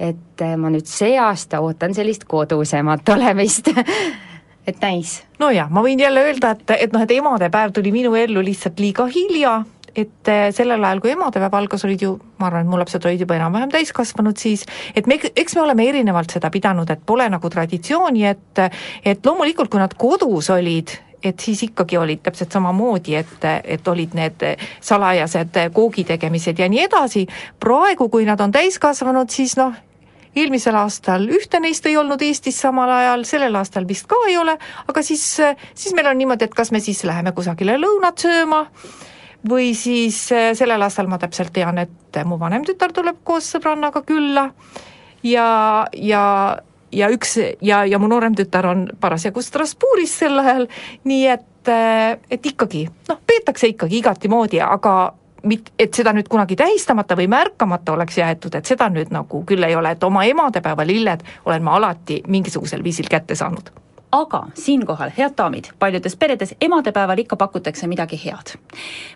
et 0.00 0.42
eh, 0.44 0.56
ma 0.56 0.70
nüüd 0.72 0.88
see 0.88 1.18
aasta 1.20 1.60
ootan 1.60 1.94
sellist 1.94 2.24
kodusemat 2.28 3.08
olemist 3.16 3.68
et 4.66 4.80
näis. 4.80 5.20
no 5.38 5.50
jaa, 5.54 5.68
ma 5.72 5.84
võin 5.84 6.00
jälle 6.00 6.24
öelda, 6.24 6.54
et, 6.56 6.72
et 6.86 6.96
noh, 6.96 7.04
et 7.04 7.12
emadepäev 7.16 7.74
tuli 7.76 7.92
minu 7.92 8.14
ellu 8.18 8.42
lihtsalt 8.44 8.80
liiga 8.80 9.06
hilja, 9.10 9.58
et 9.90 10.30
eh, 10.30 10.46
sellel 10.56 10.84
ajal, 10.84 11.02
kui 11.02 11.12
emadepäev 11.14 11.58
algas, 11.60 11.84
olid 11.88 12.04
ju, 12.06 12.14
ma 12.40 12.48
arvan, 12.48 12.64
et 12.64 12.72
mu 12.72 12.80
lapsed 12.80 13.04
olid 13.08 13.24
juba 13.24 13.36
enam-vähem 13.36 13.72
täiskasvanud 13.74 14.40
siis, 14.40 14.64
et 14.96 15.10
me, 15.10 15.18
eks 15.18 15.56
me 15.58 15.64
oleme 15.66 15.88
erinevalt 15.90 16.36
seda 16.36 16.52
pidanud, 16.52 16.90
et 16.90 17.04
pole 17.06 17.28
nagu 17.32 17.52
traditsiooni, 17.52 18.26
et 18.30 18.64
et 19.04 19.26
loomulikult, 19.26 19.72
kui 19.72 19.82
nad 19.82 19.94
kodus 19.98 20.50
olid, 20.54 20.96
et 21.22 21.40
siis 21.40 21.62
ikkagi 21.68 21.98
olid 21.98 22.22
täpselt 22.22 22.52
samamoodi, 22.52 23.14
et, 23.18 23.46
et 23.64 23.88
olid 23.88 24.16
need 24.16 24.46
salajased 24.80 25.60
koogitegemised 25.72 26.58
ja 26.58 26.68
nii 26.70 26.84
edasi, 26.86 27.26
praegu, 27.60 28.08
kui 28.08 28.26
nad 28.28 28.40
on 28.40 28.52
täiskasvanud, 28.52 29.30
siis 29.30 29.56
noh, 29.60 29.74
eelmisel 30.36 30.76
aastal 30.78 31.26
ühte 31.28 31.60
neist 31.60 31.86
ei 31.90 31.96
olnud 31.98 32.22
Eestis 32.22 32.60
samal 32.62 32.90
ajal, 32.94 33.24
sellel 33.28 33.56
aastal 33.58 33.88
vist 33.88 34.06
ka 34.10 34.18
ei 34.28 34.36
ole, 34.38 34.56
aga 34.88 35.02
siis, 35.02 35.24
siis 35.74 35.94
meil 35.96 36.10
on 36.10 36.18
niimoodi, 36.20 36.46
et 36.46 36.54
kas 36.54 36.70
me 36.72 36.80
siis 36.82 37.02
läheme 37.08 37.32
kusagile 37.36 37.76
lõunat 37.80 38.22
sööma 38.22 38.64
või 39.50 39.72
siis 39.74 40.26
sellel 40.28 40.82
aastal 40.84 41.08
ma 41.10 41.18
täpselt 41.18 41.52
tean, 41.56 41.78
et 41.82 42.22
mu 42.28 42.38
vanem 42.38 42.64
tütar 42.68 42.92
tuleb 42.92 43.22
koos 43.24 43.48
sõbrannaga 43.54 44.04
külla 44.06 44.50
ja, 45.26 45.86
ja 45.96 46.24
ja 46.92 47.10
üks 47.12 47.36
ja, 47.62 47.84
ja 47.84 47.98
mu 47.98 48.08
noorem 48.10 48.34
tütar 48.38 48.66
on 48.70 48.88
parasjagu 49.00 49.42
Strasbourgis 49.42 50.18
sel 50.22 50.38
ajal, 50.38 50.66
nii 51.04 51.26
et, 51.36 51.72
et 52.30 52.46
ikkagi 52.52 52.86
noh, 53.08 53.20
peetakse 53.26 53.70
ikkagi 53.70 54.00
igatimoodi, 54.00 54.62
aga 54.64 54.94
mit-, 55.44 55.72
et 55.78 55.94
seda 55.94 56.14
nüüd 56.16 56.28
kunagi 56.30 56.58
tähistamata 56.60 57.18
või 57.18 57.28
märkamata 57.30 57.94
oleks 57.96 58.18
jäetud, 58.20 58.56
et 58.58 58.66
seda 58.66 58.90
nüüd 58.92 59.12
nagu 59.14 59.44
küll 59.48 59.64
ei 59.66 59.76
ole, 59.76 59.94
et 59.96 60.04
oma 60.04 60.24
emadepäeva 60.28 60.86
lilled 60.86 61.24
olen 61.44 61.64
ma 61.64 61.78
alati 61.78 62.22
mingisugusel 62.28 62.84
viisil 62.84 63.10
kätte 63.10 63.38
saanud 63.38 63.72
aga 64.12 64.46
siinkohal, 64.54 65.10
head 65.18 65.34
daamid, 65.38 65.70
paljudes 65.78 66.16
peredes 66.16 66.54
emadepäeval 66.60 67.18
ikka 67.18 67.36
pakutakse 67.36 67.86
midagi 67.86 68.20
head. 68.24 68.56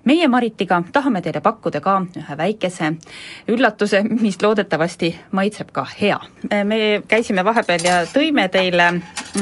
meie 0.05 0.29
Maritiga 0.29 0.83
tahame 0.93 1.23
teile 1.23 1.41
pakkuda 1.41 1.81
ka 1.81 1.97
ühe 2.17 2.37
väikese 2.37 2.93
üllatuse, 3.49 4.03
mis 4.03 4.39
loodetavasti 4.43 5.15
maitseb 5.33 5.73
ka 5.73 5.87
hea. 6.01 6.21
me 6.65 7.03
käisime 7.09 7.45
vahepeal 7.45 7.85
ja 7.85 8.05
tõime 8.07 8.49
teile 8.49 8.87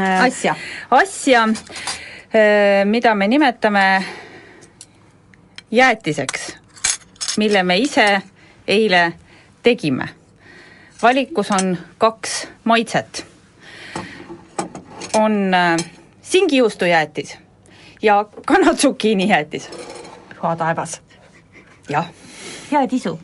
äh, 0.00 0.24
asja, 0.24 0.54
asja, 0.90 1.42
äh, 1.42 2.84
mida 2.84 3.14
me 3.14 3.28
nimetame 3.28 4.04
jäätiseks, 5.70 6.56
mille 7.36 7.62
me 7.62 7.76
ise 7.76 8.22
eile 8.66 9.12
tegime. 9.62 10.08
valikus 11.02 11.50
on 11.50 11.76
kaks 11.98 12.48
maitset 12.64 13.31
on 15.14 15.54
äh, 15.54 15.76
singijuustujäätis 16.22 17.38
ja 18.02 18.24
kanatsukiinijäätis. 18.46 19.70
püha 20.28 20.56
taevas. 20.56 21.02
jah. 21.88 22.06
hea 22.72 22.88
tisu. 22.88 23.20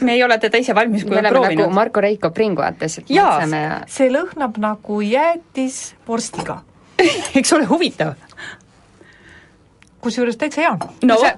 me 0.00 0.12
ei 0.12 0.24
ole 0.24 0.38
teda 0.38 0.58
ise 0.58 0.74
valmis 0.74 1.04
oleme 1.04 1.28
proovinud 1.28 1.64
nagu 1.64 1.74
Marko 1.74 2.00
Reiko 2.00 2.30
pringuates, 2.30 2.98
et 2.98 3.10
Jaa, 3.10 3.30
maitseme 3.30 3.62
ja 3.62 3.80
see 3.86 4.10
lõhnab 4.12 4.58
nagu 4.58 5.00
jäätis 5.00 5.94
vorstiga. 6.08 6.62
eks 7.38 7.52
ole 7.52 7.64
huvitav? 7.64 8.14
kusjuures 10.00 10.36
täitsa 10.36 10.60
hea 10.60 10.76
no.. 11.02 11.14
kui 11.16 11.28
sa, 11.28 11.32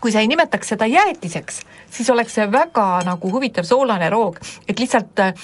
kui 0.00 0.12
sa 0.12 0.20
ei 0.20 0.28
nimetaks 0.28 0.68
seda 0.68 0.86
jäätiseks, 0.86 1.60
siis 1.90 2.10
oleks 2.10 2.34
see 2.34 2.52
väga 2.52 3.02
nagu 3.04 3.32
huvitav 3.32 3.66
soolane 3.68 4.10
roog, 4.10 4.38
et 4.68 4.78
lihtsalt 4.78 5.18
äh, 5.18 5.34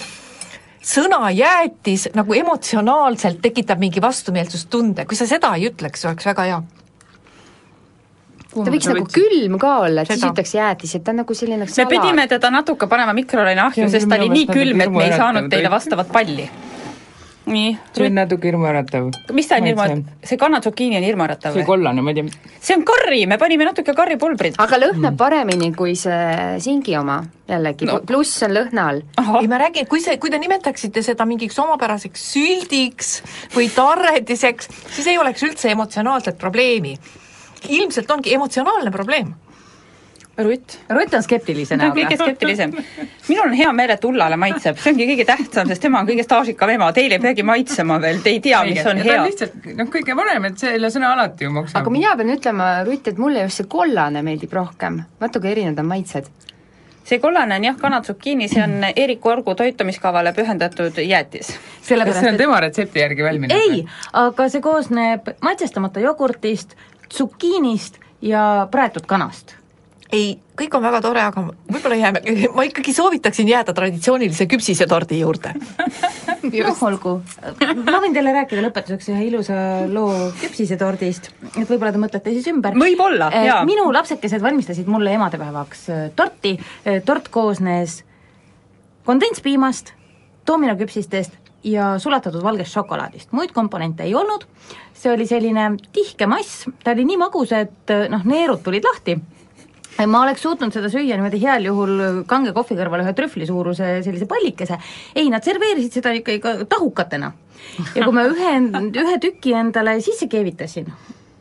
sõna 0.84 1.30
jäätis 1.34 2.08
nagu 2.14 2.34
emotsionaalselt 2.36 3.40
tekitab 3.42 3.80
mingi 3.80 4.02
vastumeelsustunde, 4.04 5.06
kui 5.08 5.18
sa 5.18 5.26
seda 5.28 5.54
ei 5.58 5.68
ütleks, 5.70 6.04
oleks 6.08 6.28
väga 6.28 6.48
hea. 6.50 6.58
ta 8.54 8.70
võiks 8.70 8.90
nagu 8.90 9.06
külm 9.10 9.58
ka 9.58 9.72
olla, 9.86 10.04
et 10.04 10.12
siis 10.12 10.20
Seda. 10.20 10.32
ütleks 10.34 10.54
jäätis, 10.54 10.94
et 10.94 11.04
ta 11.04 11.10
on 11.14 11.22
nagu 11.24 11.34
selline 11.34 11.64
me 11.64 11.70
salat. 11.70 11.90
pidime 11.90 12.28
teda 12.30 12.50
natuke 12.54 12.86
panema 12.86 13.16
mikrolaine 13.16 13.64
ahju, 13.64 13.88
sest 13.90 14.08
ta 14.08 14.20
oli 14.20 14.30
nii 14.34 14.46
külm, 14.52 14.84
et 14.84 14.92
me 14.92 15.08
ei 15.08 15.16
saanud 15.16 15.50
teile 15.50 15.72
vastavat 15.72 16.12
palli. 16.12 16.48
Nii, 17.46 17.74
see 17.92 18.06
on 18.08 18.14
natuke 18.16 18.48
hirmuäratav. 18.48 19.10
mis 19.36 19.48
ta 19.48 19.58
on 19.60 19.66
hirmu, 19.68 20.04
see 20.24 20.38
kanatsukiini 20.40 20.96
on 20.96 21.04
hirmuäratav 21.04 21.52
see 21.52 21.60
või? 21.62 21.66
kollane, 21.68 22.00
ma 22.04 22.14
ei 22.14 22.20
tea, 22.22 22.52
see 22.60 22.76
on 22.78 22.84
karri, 22.88 23.24
me 23.28 23.36
panime 23.40 23.66
natuke 23.68 23.92
karripulbrit. 23.96 24.56
aga 24.64 24.78
lõhnab 24.80 25.18
paremini 25.20 25.68
kui 25.76 25.94
see 25.98 26.58
singi 26.64 26.96
oma 26.96 27.18
jällegi 27.50 27.84
No. 27.84 27.98
pluss 28.08 28.42
on 28.46 28.54
lõhna 28.56 28.86
all. 28.88 29.02
ei 29.42 29.48
ma 29.50 29.58
räägin, 29.60 29.86
kui 29.90 30.00
see, 30.00 30.16
kui 30.18 30.30
te 30.32 30.38
nimetaksite 30.40 31.02
seda 31.04 31.26
mingiks 31.28 31.58
omapäraseks 31.60 32.24
süldiks 32.32 33.12
või 33.54 33.68
tarrediseks, 33.74 34.70
siis 34.96 35.06
ei 35.12 35.18
oleks 35.20 35.42
üldse 35.44 35.68
emotsionaalset 35.70 36.38
probleemi. 36.40 36.96
ilmselt 37.68 38.10
ongi 38.10 38.34
emotsionaalne 38.34 38.90
probleem. 38.92 39.34
Rutt. 40.38 40.78
Rutt 40.90 41.14
on 41.14 41.22
skeptilise 41.22 41.76
on 41.76 41.82
kõige 41.94 42.16
näoga. 42.16 42.24
skeptilisem. 42.24 42.72
minul 43.28 43.46
on 43.46 43.52
hea 43.54 43.72
meel, 43.72 43.90
et 43.94 44.04
Ullale 44.04 44.36
maitseb, 44.40 44.80
see 44.82 44.90
ongi 44.90 45.06
kõige 45.12 45.26
tähtsam, 45.28 45.68
sest 45.70 45.84
tema 45.84 46.00
on 46.02 46.08
kõige 46.08 46.24
staažikam 46.26 46.72
ema, 46.74 46.88
teil 46.96 47.14
ei 47.14 47.20
peagi 47.22 47.44
maitsema 47.46 48.00
veel, 48.02 48.18
te 48.24 48.32
ei 48.34 48.40
tea, 48.42 48.64
mis 48.66 48.82
on 48.82 48.98
ta 48.98 49.06
hea 49.06 49.20
on. 49.20 49.28
lihtsalt 49.30 49.68
noh, 49.78 49.90
kõige 49.94 50.18
parem, 50.18 50.48
et 50.50 50.58
selles 50.58 50.98
on 50.98 51.06
alati 51.06 51.46
ju 51.46 51.54
maksab. 51.54 51.78
aga 51.82 51.94
mina 51.94 52.16
pean 52.18 52.34
ütlema, 52.34 52.72
Rutt, 52.88 53.12
et 53.12 53.22
mulle 53.22 53.46
just 53.46 53.62
see 53.62 53.70
kollane 53.70 54.24
meeldib 54.26 54.58
rohkem, 54.58 54.98
vaata 55.22 55.40
kui 55.40 55.54
erinevad 55.54 55.84
on 55.84 55.90
maitsed. 55.92 56.30
see 57.06 57.22
kollane 57.22 57.60
on 57.60 57.70
jah, 57.70 57.78
kanatsukiini, 57.78 58.50
see 58.50 58.66
on 58.66 58.90
Erik 58.90 59.26
Orgu 59.26 59.54
toitumiskavale 59.54 60.34
pühendatud 60.34 60.98
jäätis. 60.98 61.54
kas 61.86 62.16
see 62.20 62.32
on 62.32 62.40
tema 62.42 62.58
retsepti 62.66 63.06
järgi 63.06 63.22
valminud? 63.22 63.54
ei, 63.54 63.84
aga 64.12 64.48
see 64.50 64.64
koosneb 64.64 65.36
maitsestamata 65.46 66.02
jogurtist, 66.02 66.74
tsukiinist 67.06 68.02
ja 68.20 68.66
praetud 68.70 69.06
kanast 69.06 69.60
ei, 70.12 70.34
kõik 70.58 70.74
on 70.76 70.84
väga 70.84 71.00
tore, 71.04 71.22
aga 71.24 71.42
võib-olla 71.48 71.96
jääme, 71.98 72.22
ma 72.56 72.64
ikkagi 72.68 72.94
soovitaksin 72.96 73.48
jääda 73.48 73.74
traditsioonilise 73.76 74.46
küpsisetordi 74.50 75.20
juurde. 75.20 75.54
noh, 76.66 76.82
olgu. 76.88 77.14
ma 77.80 78.00
võin 78.02 78.16
teile 78.16 78.34
rääkida 78.36 78.64
lõpetuseks 78.66 79.10
ühe 79.14 79.26
ilusa 79.30 79.56
loo 79.90 80.30
küpsisetordist, 80.40 81.30
et 81.54 81.68
võib-olla 81.68 81.92
te 81.94 82.02
mõtlete 82.02 82.34
siis 82.36 82.48
ümber. 82.52 82.76
Võib-olla, 82.78 83.30
jaa. 83.46 83.62
minu 83.68 83.86
lapsekesed 83.94 84.44
valmistasid 84.44 84.90
mulle 84.90 85.14
emadepäevaks 85.18 85.86
äh, 85.90 86.04
torti, 86.16 86.56
tort 87.06 87.30
koosnes 87.32 88.02
kondentspiimast, 89.04 89.92
doominoküpsistest 90.48 91.40
ja 91.64 91.94
sulatatud 92.00 92.44
valgest 92.44 92.76
šokolaadist, 92.76 93.32
muid 93.36 93.52
komponente 93.56 94.04
ei 94.04 94.14
olnud, 94.16 94.44
see 94.96 95.12
oli 95.12 95.26
selline 95.28 95.70
tihke 95.92 96.28
mass, 96.28 96.66
ta 96.84 96.92
oli 96.92 97.06
nii 97.08 97.20
magus, 97.20 97.52
et 97.56 97.92
noh, 98.12 98.24
neerud 98.28 98.60
tulid 98.64 98.84
lahti 98.84 99.16
ma 100.06 100.22
oleks 100.24 100.42
suutnud 100.42 100.74
seda 100.74 100.90
süüa 100.92 101.16
niimoodi 101.18 101.40
heal 101.42 101.66
juhul 101.68 102.02
kange 102.30 102.52
kohvi 102.56 102.76
kõrval 102.78 103.04
ühe 103.04 103.14
trühvli 103.16 103.46
suuruse 103.48 103.90
sellise 104.06 104.26
pallikese, 104.30 104.78
ei, 105.14 105.28
nad 105.32 105.44
serveerisid 105.46 106.00
seda 106.00 106.14
ikkagi 106.18 106.42
ka 106.42 106.54
tahukatena. 106.70 107.32
ja 107.94 108.04
kui 108.04 108.14
ma 108.14 108.26
ühe, 108.30 108.52
ühe 109.04 109.16
tüki 109.22 109.54
endale 109.58 109.96
sisse 110.04 110.28
keevitasin, 110.30 110.90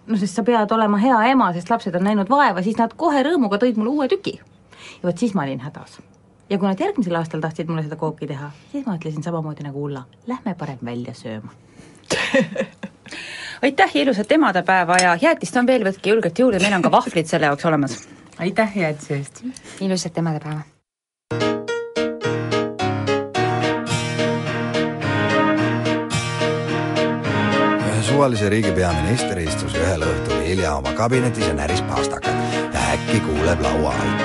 no 0.07 0.19
sest 0.19 0.37
sa 0.37 0.45
pead 0.47 0.71
olema 0.75 1.01
hea 1.01 1.19
ema, 1.33 1.51
sest 1.55 1.71
lapsed 1.73 1.95
on 1.99 2.05
näinud 2.07 2.31
vaeva, 2.31 2.63
siis 2.63 2.79
nad 2.79 2.93
kohe 2.97 3.23
rõõmuga 3.25 3.59
tõid 3.61 3.79
mulle 3.79 3.97
uue 3.97 4.09
tüki. 4.11 4.39
ja 4.39 5.09
vot 5.09 5.17
siis 5.17 5.33
ma 5.33 5.47
olin 5.47 5.63
hädas. 5.65 5.99
ja 6.49 6.57
kui 6.57 6.69
nad 6.69 6.79
järgmisel 6.79 7.15
aastal 7.19 7.41
tahtsid 7.41 7.69
mulle 7.69 7.83
seda 7.83 7.99
kooki 7.99 8.29
teha, 8.29 8.51
siis 8.71 8.85
ma 8.85 8.97
ütlesin 8.99 9.23
samamoodi 9.25 9.65
nagu 9.65 9.83
Ulla, 9.83 10.05
lähme 10.27 10.55
parem 10.55 10.81
välja 10.85 11.13
sööma. 11.17 11.49
aitäh 13.63 13.95
ja 13.95 14.01
ilusat 14.01 14.31
emadepäeva 14.31 14.97
ja 14.97 15.17
jäätist 15.21 15.57
on 15.57 15.67
veel, 15.67 15.85
võtke 15.87 16.11
julgelt 16.11 16.39
juurde, 16.39 16.59
meil 16.59 16.75
on 16.75 16.83
ka 16.83 16.91
vahvlid 16.91 17.29
selle 17.29 17.47
jaoks 17.49 17.65
olemas. 17.65 17.95
Aitäh 18.43 18.77
jäätise 18.77 19.15
eest! 19.15 19.43
ilusat 19.81 20.17
emadepäeva! 20.17 20.61
ühe 27.87 28.01
suvalise 28.07 28.49
riigi 28.51 28.73
peaminister 28.75 29.39
istus 29.39 29.77
ühel 29.79 30.03
õhtul 30.09 30.43
hilja 30.43 30.75
oma 30.81 30.91
kabinetis 30.97 31.47
ja 31.47 31.53
näris 31.55 31.85
pastakat 31.87 32.35
ja 32.73 32.83
äkki 32.97 33.23
kuuleb 33.29 33.63
laua 33.63 33.95
alt. 33.95 34.19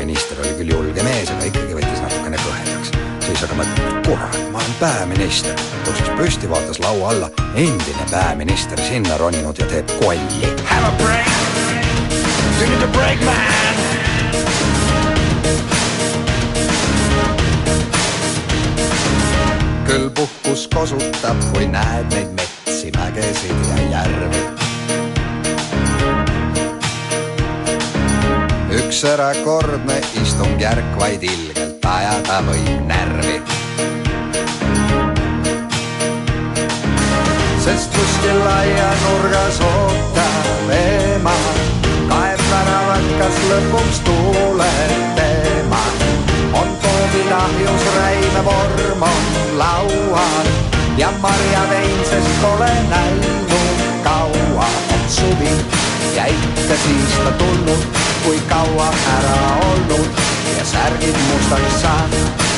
minister 0.00 0.40
oli 0.40 0.56
küll 0.62 0.72
julge 0.72 1.04
mees, 1.04 1.28
aga 1.36 1.52
ikkagi 1.52 1.80
võttis 1.82 2.00
natukene 2.08 2.40
kõhedaks. 2.48 2.96
siis 3.28 3.44
aga 3.44 3.60
mõtles, 3.60 3.81
kurat, 4.06 4.38
ma 4.52 4.58
olen 4.58 4.74
peaminister. 4.80 5.54
tõusis 5.84 6.10
püsti, 6.16 6.50
vaatas 6.50 6.78
laua 6.82 7.10
alla, 7.10 7.30
endine 7.54 8.06
peaminister 8.10 8.80
sinna 8.88 9.18
roninud 9.18 9.58
ja 9.58 9.66
teeb 9.66 9.90
kolli. 10.00 10.52
Have 10.66 10.86
a 10.86 10.92
break. 10.98 11.26
You 12.60 12.68
need 12.68 12.82
a 12.82 12.92
break, 12.92 13.20
man. 13.24 13.62
küll 19.86 20.10
puhkus 20.10 20.68
kosutab, 20.74 21.36
kui 21.52 21.66
näed 21.68 22.06
neid 22.14 22.30
metsi, 22.38 22.92
mägesid 22.96 23.66
ja 23.68 23.82
järvi. 23.90 24.42
üks 28.72 29.04
erakordne 29.04 29.98
istungjärk 30.22 30.96
vaid 31.00 31.22
ilgelt 31.22 31.84
ajada 31.84 32.40
võib 32.46 32.86
närvi. 32.88 33.51
Sest 37.64 37.90
kuskil 37.94 38.42
aianurgas 38.56 39.60
ootab 39.60 40.70
ema, 40.76 41.34
kaeb 42.10 42.42
väravat, 42.50 43.06
kas 43.20 43.38
lõpuks 43.50 44.00
tuuleb 44.06 44.92
tema. 45.18 45.82
on 46.60 46.68
koogilahjus 46.82 47.86
räime 47.96 48.44
vorm 48.44 49.02
on 49.02 49.24
laual. 49.58 50.50
Ja 50.96 51.08
marjavein, 51.20 51.98
sest 52.10 52.34
pole 52.42 52.72
näinud 52.90 53.80
kaua, 54.04 54.68
on 54.94 55.08
suvi 55.08 55.54
ja 56.16 56.26
ikka 56.26 56.76
siis 56.84 57.18
ta 57.24 57.32
tulnud, 57.32 57.86
kui 58.24 58.40
kaua 58.48 58.92
ära 59.16 59.40
olnud. 59.70 60.08
Ja 60.58 60.64
särgid 60.64 61.16
mustaks 61.30 61.82
saanud 61.82 62.51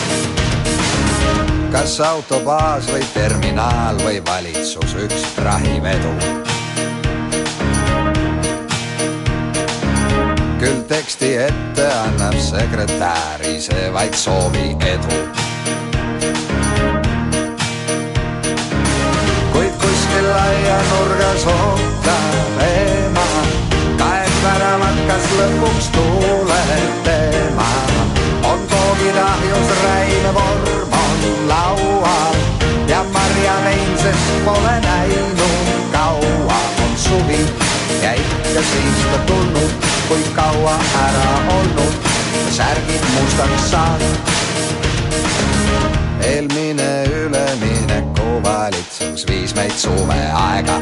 kas 1.74 1.96
autobaas 2.00 2.86
või 2.86 3.02
terminaal 3.14 3.96
või 3.98 4.20
valitsus, 4.26 4.94
üks 4.94 5.24
prahivedu. 5.34 6.12
küll 10.60 10.84
teksti 10.88 11.32
ette 11.44 11.88
annab 11.92 12.38
sekretär, 12.40 13.42
ise 13.50 13.90
vaid 13.92 14.14
soovi 14.14 14.70
edu. 14.92 15.18
kuid 19.52 19.74
kuskil 19.82 20.30
aianurgas 20.38 21.46
ootab 21.56 22.64
ema, 22.70 23.28
kaeb 23.98 24.34
väravat, 24.46 25.06
kas 25.10 25.30
lõpuks 25.40 25.90
tuuleb 25.98 26.98
tema. 27.10 27.70
on 28.52 28.68
koogilahjus 28.70 29.80
räime 29.82 30.34
vorm 30.38 30.53
sest 34.04 34.44
pole 34.44 34.80
näinud 34.80 35.38
kaua, 35.92 36.58
on 36.84 36.92
suvi. 36.96 37.38
Ja 38.02 38.12
ikka 38.12 38.62
siis 38.70 39.06
ta 39.12 39.18
tulnud, 39.26 39.70
kui 40.08 40.22
kaua 40.34 40.78
ära 41.04 41.32
olnud, 41.58 41.94
särgid 42.50 43.04
mustaks 43.14 43.70
saanud. 43.70 44.16
eelmine 46.20 47.04
üleminekuvalitsus 47.04 49.26
viis 49.28 49.54
meid 49.54 49.72
suveaega, 49.76 50.80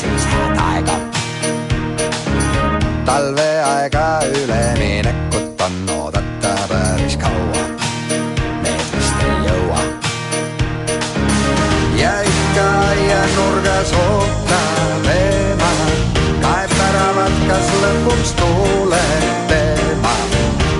siis 0.00 0.26
hädaega. 0.34 0.92
talveaega 3.04 4.20
üleminekut 4.42 5.60
on 5.60 5.90
oodata 5.90 6.11
lõpuks 18.22 18.32
tuuleb 18.32 19.48
tema. 19.48 20.14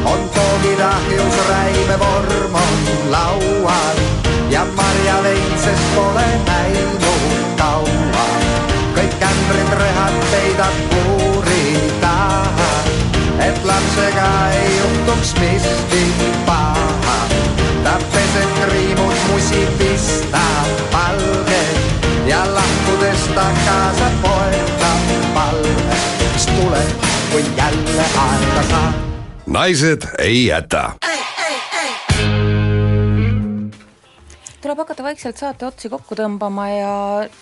on 0.05 0.31
koogilahjus 0.35 1.49
räime 1.49 1.99
vorm 1.99 2.55
on 2.55 3.11
laual 3.11 3.99
ja 4.51 4.65
marjavein, 4.77 5.59
sest 5.59 5.95
pole 5.95 6.27
näinud 6.47 7.57
kaua. 7.57 8.27
kõik 8.95 9.23
ämbrid 9.23 9.73
rehad 9.79 10.15
peidab 10.31 10.77
puuri 10.91 11.91
taha, 12.01 12.73
et 13.39 13.65
lapsega 13.65 14.31
ei 14.53 14.79
juhtuks 14.79 15.35
miski 15.41 16.05
paha 16.47 17.19
ta 17.85 17.99
peseb 18.13 18.51
kriimud, 18.63 19.17
musi 19.33 19.67
pistab 19.79 20.93
valged 20.93 22.27
ja 22.27 22.45
lahkudes 22.55 23.29
ta 23.35 23.47
kaasa 23.67 24.11
poetab 24.23 25.35
palve, 25.35 25.97
mis 26.35 26.47
tuleb, 26.47 27.02
kui 27.33 27.45
jälle 27.57 28.05
aega 28.23 28.63
saab. 28.71 28.95
naised 29.47 30.03
ei 30.19 30.47
jäta. 30.47 30.93
tuleb 34.61 34.79
hakata 34.79 35.03
vaikselt 35.03 35.37
saate 35.37 35.67
otsi 35.67 35.89
kokku 35.89 36.15
tõmbama 36.15 36.67
ja 36.71 36.93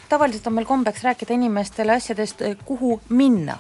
tavaliselt 0.09 0.47
on 0.47 0.55
meil 0.55 0.67
kombeks 0.67 1.03
rääkida 1.05 1.35
inimestele 1.35 1.93
asjadest, 1.93 2.43
kuhu 2.65 3.01
minna 3.09 3.59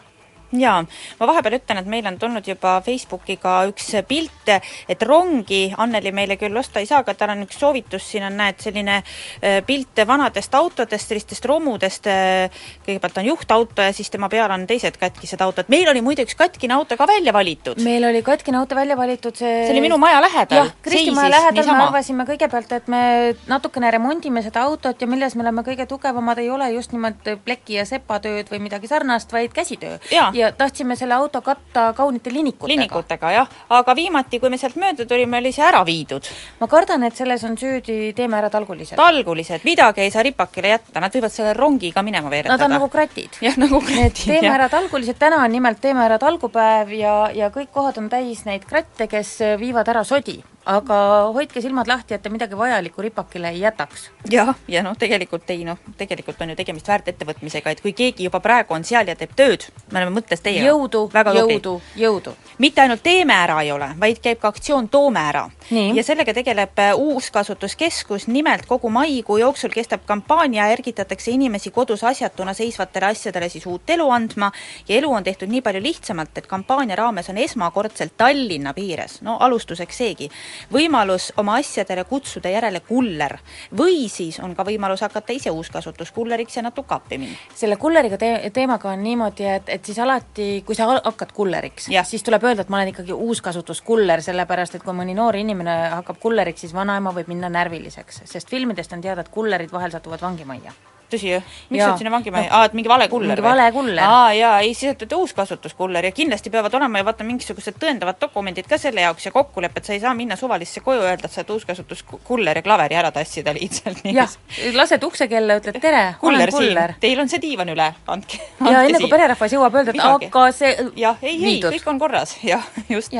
jaa, 0.59 0.81
ma 1.20 1.28
vahepeal 1.31 1.59
ütlen, 1.60 1.81
et 1.82 1.90
meil 1.90 2.06
on 2.10 2.18
tulnud 2.18 2.47
juba 2.47 2.78
Facebooki 2.85 3.36
ka 3.40 3.62
üks 3.70 3.93
pilt, 4.09 4.51
et 4.89 5.02
rongi 5.06 5.62
Anneli 5.78 6.12
meile 6.12 6.36
küll 6.40 6.56
osta 6.56 6.81
ei 6.82 6.89
saa, 6.90 7.05
aga 7.05 7.14
tal 7.14 7.35
on 7.36 7.44
üks 7.47 7.60
soovitus, 7.60 8.09
siin 8.10 8.27
on, 8.27 8.36
näed, 8.40 8.59
selline 8.62 9.01
äh, 9.01 9.60
pilt 9.66 10.02
vanadest 10.06 10.55
autodest, 10.55 11.12
sellistest 11.12 11.47
romudest, 11.47 12.10
äh, 12.10 12.62
kõigepealt 12.86 13.22
on 13.22 13.31
juhtauto 13.31 13.86
ja 13.86 13.94
siis 13.97 14.10
tema 14.10 14.28
peal 14.32 14.51
on 14.51 14.66
teised 14.66 14.98
katkised 15.01 15.40
autod. 15.44 15.70
meil 15.70 15.89
oli 15.89 16.02
muide 16.02 16.27
üks 16.27 16.36
katkine 16.39 16.74
auto 16.74 16.97
ka 16.98 17.06
välja 17.06 17.32
valitud. 17.32 17.78
meil 17.85 18.05
oli 18.09 18.22
katkine 18.27 18.59
auto 18.59 18.74
välja 18.74 18.97
valitud, 18.98 19.36
see 19.36 19.70
see 19.70 19.72
oli 19.72 19.81
minu 19.81 19.98
maja 19.98 20.20
lähedal. 20.20 20.56
jah, 20.56 20.72
Kristi 20.82 21.10
maja 21.10 21.31
lähedal 21.31 21.66
me 21.66 21.85
arvasime 21.85 22.27
kõigepealt, 22.28 22.72
et 22.77 22.89
me 22.90 23.02
natukene 23.51 23.90
remondime 23.90 24.43
seda 24.43 24.64
autot 24.66 25.01
ja 25.01 25.09
milles 25.10 25.36
me 25.36 25.44
oleme 25.44 25.64
kõige 25.66 25.86
tugevamad, 25.90 26.39
ei 26.43 26.51
ole 26.51 26.70
just 26.74 26.94
nimelt 26.97 27.31
pleki 27.44 27.78
ja 27.81 27.86
sepatööd 27.89 28.51
või 28.52 28.62
midagi 28.66 28.90
sarnast, 28.90 29.32
vaid 29.32 29.55
käsitöö. 29.56 29.98
Jaa. 30.10 30.31
Ja 30.41 30.51
tahtsime 30.57 30.97
selle 30.97 31.15
auto 31.15 31.41
katta 31.45 31.91
kaunite 31.97 32.33
linikutega. 32.33 32.73
linikutega, 32.75 33.33
jah. 33.35 33.49
aga 33.77 33.95
viimati, 33.97 34.41
kui 34.41 34.51
me 34.51 34.59
sealt 34.61 34.77
mööda 34.81 35.07
tulime, 35.09 35.41
oli 35.41 35.53
see 35.55 35.65
ära 35.67 35.83
viidud. 35.87 36.29
ma 36.61 36.69
kardan, 36.71 37.05
et 37.09 37.17
selles 37.17 37.45
on 37.49 37.57
süüdi 37.61 38.12
Teeme 38.17 38.39
ära 38.41 38.51
talgulised. 38.51 38.97
talgulised, 38.99 39.65
midagi 39.65 40.05
ei 40.05 40.11
saa 40.11 40.25
ripakile 40.27 40.75
jätta, 40.75 41.01
nad 41.01 41.15
võivad 41.15 41.35
selle 41.35 41.55
rongiga 41.57 42.03
minema 42.07 42.31
veeretada. 42.33 42.57
Nad 42.57 42.67
on 42.69 42.77
nagu 42.79 42.89
kratid. 42.93 43.41
jah, 43.41 43.59
nagu 43.61 43.83
kratid, 43.85 44.27
Teeme 44.27 44.55
ära 44.55 44.71
talgulised, 44.73 45.19
täna 45.21 45.43
on 45.45 45.53
nimelt 45.53 45.81
Teeme 45.81 46.05
ära 46.05 46.19
talgupäev 46.23 46.95
ja, 46.97 47.17
ja 47.35 47.51
kõik 47.55 47.73
kohad 47.75 47.99
on 48.03 48.09
täis 48.12 48.45
neid 48.49 48.65
kratte, 48.69 49.07
kes 49.11 49.39
viivad 49.61 49.89
ära 49.89 50.05
sodi. 50.05 50.41
Aga 50.71 50.97
hoidke 51.35 51.63
silmad 51.63 51.89
lahti, 51.91 52.15
et 52.15 52.23
te 52.23 52.31
midagi 52.33 52.59
vajalikku 52.59 53.03
ripakile 53.03 53.51
ei 53.51 53.61
jätaks. 53.61 54.11
jah, 54.31 54.55
ja 54.69 54.83
noh, 54.87 54.97
tegelikult 54.99 55.51
ei 55.51 55.65
noh, 55.67 55.79
tegelikult 55.99 56.41
on 56.43 56.53
ju 56.53 56.57
tegemist 56.59 56.89
väärtettevõtmisega, 56.89 57.75
et 57.75 57.81
kui 57.83 57.93
keegi 57.97 58.29
juba 58.29 58.41
praegu 58.41 58.75
on 58.75 58.85
seal 58.87 59.09
ja 59.11 59.17
teeb 59.19 59.35
tööd, 59.37 59.67
me 59.91 60.01
oleme 60.01 60.21
mõttes 60.21 60.43
teiega. 60.45 60.69
jõudu, 60.69 61.07
jõudu, 61.11 61.75
jõudu. 61.99 62.35
mitte 62.59 62.85
ainult 62.85 63.03
teeme 63.03 63.35
ära 63.35 63.61
ei 63.65 63.73
ole, 63.73 63.91
vaid 64.01 64.21
käib 64.23 64.41
ka 64.43 64.53
aktsioon 64.55 64.89
Toome 64.91 65.21
ära. 65.21 65.49
ja 65.71 66.03
sellega 66.07 66.35
tegeleb 66.35 66.79
äh, 66.79 66.95
Uuskasutuskeskus, 66.99 68.27
nimelt 68.29 68.67
kogu 68.67 68.91
maikuu 68.91 69.39
jooksul 69.39 69.75
kestab 69.75 70.07
kampaania, 70.07 70.71
ärgitatakse 70.75 71.31
inimesi 71.31 71.71
kodus 71.71 72.05
asjatuna 72.05 72.55
seisvatele 72.55 73.11
asjadele 73.11 73.49
siis 73.49 73.67
uut 73.67 73.91
elu 73.91 74.11
andma 74.11 74.53
ja 74.89 74.97
elu 74.99 75.13
on 75.13 75.25
tehtud 75.25 75.51
nii 75.51 75.63
palju 75.63 75.83
lihtsamalt, 75.83 76.39
et 76.39 76.47
kampaania 76.47 76.97
raames 76.97 77.29
on 77.31 77.39
esmakordselt 77.39 78.17
Tallinna 78.17 78.75
piires, 78.75 79.21
no 79.23 79.37
alustuseks 79.41 79.97
seegi, 79.97 80.31
võimalus 80.73 81.31
oma 81.41 81.57
asjadele 81.61 82.05
kutsuda 82.05 82.53
järele 82.53 82.81
kuller. 82.87 83.37
Või 83.77 84.09
siis 84.12 84.41
on 84.41 84.55
ka 84.57 84.65
võimalus 84.66 85.05
hakata 85.05 85.32
ise 85.32 85.51
uuskasutuskulleriks 85.55 86.57
ja 86.57 86.65
natuke 86.66 86.95
appi 86.95 87.19
minna. 87.19 87.39
selle 87.55 87.77
kulleriga 87.77 88.19
te-, 88.19 88.51
teemaga 88.55 88.91
on 88.91 89.03
niimoodi, 89.03 89.47
et, 89.57 89.69
et 89.69 89.85
siis 89.85 89.99
alati, 89.99 90.51
kui 90.66 90.74
sa 90.78 90.89
hakkad 91.05 91.32
kulleriks, 91.37 91.91
siis 92.05 92.23
tuleb 92.27 92.45
öelda, 92.45 92.66
et 92.66 92.73
ma 92.73 92.81
olen 92.81 92.93
ikkagi 92.95 93.16
uuskasutuskuller, 93.16 94.23
sellepärast 94.23 94.78
et 94.78 94.87
kui 94.87 94.97
mõni 94.97 95.16
noor 95.16 95.39
inimene 95.41 95.77
hakkab 95.97 96.20
kulleriks, 96.23 96.66
siis 96.66 96.77
vanaema 96.77 97.15
võib 97.16 97.31
minna 97.32 97.53
närviliseks, 97.53 98.24
sest 98.31 98.51
filmidest 98.51 98.93
on 98.97 99.05
teada, 99.05 99.24
et 99.24 99.35
kullerid 99.35 99.73
vahel 99.73 99.93
satuvad 99.95 100.23
vangimajja 100.24 100.74
tõsi 101.12 101.32
ju, 101.35 101.41
miks 101.70 101.85
sa 101.85 101.97
sinna 101.99 102.12
vangimajja 102.15 102.49
no., 102.51 102.57
aa, 102.57 102.69
et 102.70 102.77
mingi 102.78 102.91
vale 102.91 103.09
kuller 103.12 103.35
mingi 103.35 103.47
vale 103.47 103.66
kuller. 103.74 104.03
aa 104.05 104.32
jaa, 104.37 104.55
ei 104.65 104.74
siis 104.74 104.93
olete 104.93 105.19
uuskasutuskuller 105.19 106.09
ja 106.09 106.12
kindlasti 106.15 106.51
peavad 106.51 106.74
olema 106.78 107.01
ju 107.03 107.09
vaata 107.09 107.27
mingisugused 107.27 107.78
tõendavad 107.81 108.20
dokumendid 108.20 108.69
ka 108.70 108.78
selle 108.78 109.05
jaoks 109.05 109.27
ja 109.27 109.32
kokkulepped, 109.35 109.87
sa 109.87 109.95
ei 109.97 110.03
saa 110.03 110.15
minna 110.15 110.37
suvalisse 110.41 110.82
koju, 110.85 111.03
öelda, 111.07 111.28
et 111.28 111.35
sa 111.35 111.43
oled 111.43 111.55
uuskasutuskuller 111.57 112.61
ja 112.61 112.65
klaveri 112.66 112.99
ära 113.01 113.12
tassida 113.15 113.55
lihtsalt 113.57 114.05
nii. 114.05 114.15
jah, 114.20 114.37
lased 114.77 115.05
uksekella, 115.07 115.59
ütled 115.61 115.81
tere, 115.82 116.05
olen 116.23 116.55
kuller. 116.55 116.95
Teil 117.01 117.23
on 117.23 117.31
see 117.32 117.43
diivan 117.43 117.73
üle, 117.73 117.91
andke, 118.07 118.41
andke. 118.61 118.74
ja 118.74 118.85
enne 118.89 119.03
kui 119.03 119.11
pererahvas 119.12 119.57
jõuab 119.57 119.78
öelda, 119.81 119.95
et 119.97 120.05
aga 120.05 120.47
see 120.57 120.73
jah, 121.01 121.19
ei, 121.23 121.37
ei, 121.39 121.59
kõik 121.65 121.89
on 121.93 122.01
korras, 122.03 122.37
jah, 122.53 122.66
just. 122.89 123.16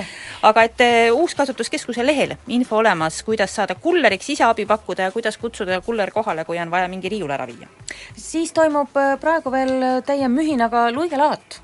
aga 0.47 0.67
et 0.69 0.87
eh, 0.87 0.99
Uuskasutuskeskuse 1.15 2.05
lehel 2.07 2.37
info 2.49 2.81
olemas, 2.81 3.23
kuidas 3.27 3.55
saada 3.57 3.77
kulleriks, 3.81 4.31
ise 4.35 4.47
abi 4.47 4.67
pakkuda 4.69 5.09
ja 5.09 5.15
kuidas 5.15 5.39
kutsuda 5.41 5.81
kuller 5.85 6.13
kohale, 6.15 6.45
kui 6.49 6.59
on 6.61 6.71
vaja 6.71 6.89
mingi 6.89 7.13
riiul 7.13 7.31
ära 7.31 7.47
viia. 7.49 7.69
Siis 8.17 8.53
toimub 8.57 8.97
äh, 8.97 9.17
praegu 9.21 9.53
veel 9.53 10.03
täie 10.07 10.29
mühinaga 10.29 10.89
luigelaat. 10.95 11.61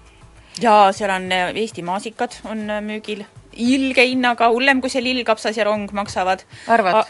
jaa, 0.60 0.92
seal 0.92 1.10
on 1.10 1.32
eh, 1.32 1.52
Eesti 1.62 1.82
maasikad 1.82 2.40
on 2.44 2.68
müügil 2.82 3.24
ilge 3.56 4.04
hinnaga, 4.06 4.48
hullem 4.52 4.80
kui 4.80 4.92
see 4.92 5.02
lillkapsas 5.04 5.56
ja 5.56 5.64
rong 5.66 5.90
maksavad. 5.96 6.44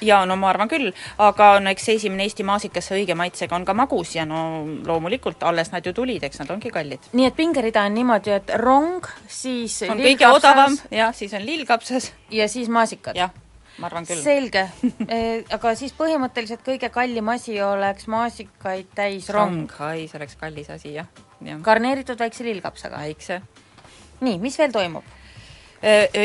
jaa, 0.00 0.24
no 0.26 0.36
ma 0.36 0.50
arvan 0.50 0.70
küll, 0.70 0.92
aga 1.18 1.48
no 1.60 1.70
eks 1.70 1.88
esimene 1.96 2.26
Eesti 2.26 2.46
maasikas 2.46 2.90
õige 2.94 3.16
maitsega 3.18 3.56
on 3.56 3.64
ka 3.64 3.74
magus 3.74 4.14
ja 4.16 4.26
no 4.28 4.64
loomulikult, 4.86 5.42
alles 5.42 5.72
nad 5.72 5.86
ju 5.86 5.92
tulid, 5.96 6.22
eks 6.22 6.42
nad 6.42 6.50
ongi 6.54 6.70
kallid. 6.70 7.10
nii 7.12 7.26
et 7.26 7.36
pingerida 7.36 7.86
on 7.86 7.98
niimoodi, 7.98 8.36
et 8.36 8.54
rong, 8.62 9.06
siis 9.28 9.82
on 9.88 9.98
kõige 10.00 10.30
odavam, 10.30 10.78
jah, 10.90 11.14
siis 11.14 11.34
on 11.34 11.46
lillkapsas. 11.46 12.12
ja 12.30 12.48
siis 12.48 12.68
maasikad? 12.68 13.18
jah, 13.18 13.34
ma 13.78 13.90
arvan 13.90 14.08
küll. 14.08 14.22
selge 14.24 14.64
e, 15.16 15.20
aga 15.56 15.74
siis 15.78 15.94
põhimõtteliselt 15.96 16.64
kõige 16.66 16.90
kallim 16.94 17.28
asi 17.32 17.58
oleks 17.62 18.08
maasikaid 18.12 18.90
täis 18.96 19.30
rong. 19.34 19.70
ai, 19.84 20.06
see 20.08 20.20
oleks 20.20 20.38
kallis 20.40 20.72
asi, 20.72 20.94
jah 20.96 21.10
ja.. 21.44 21.58
garneeritud 21.62 22.18
väikse 22.20 22.46
lillkapsaga. 22.46 23.00
väikse. 23.04 23.40
nii, 24.20 24.38
mis 24.42 24.58
veel 24.58 24.74
toimub? 24.74 25.14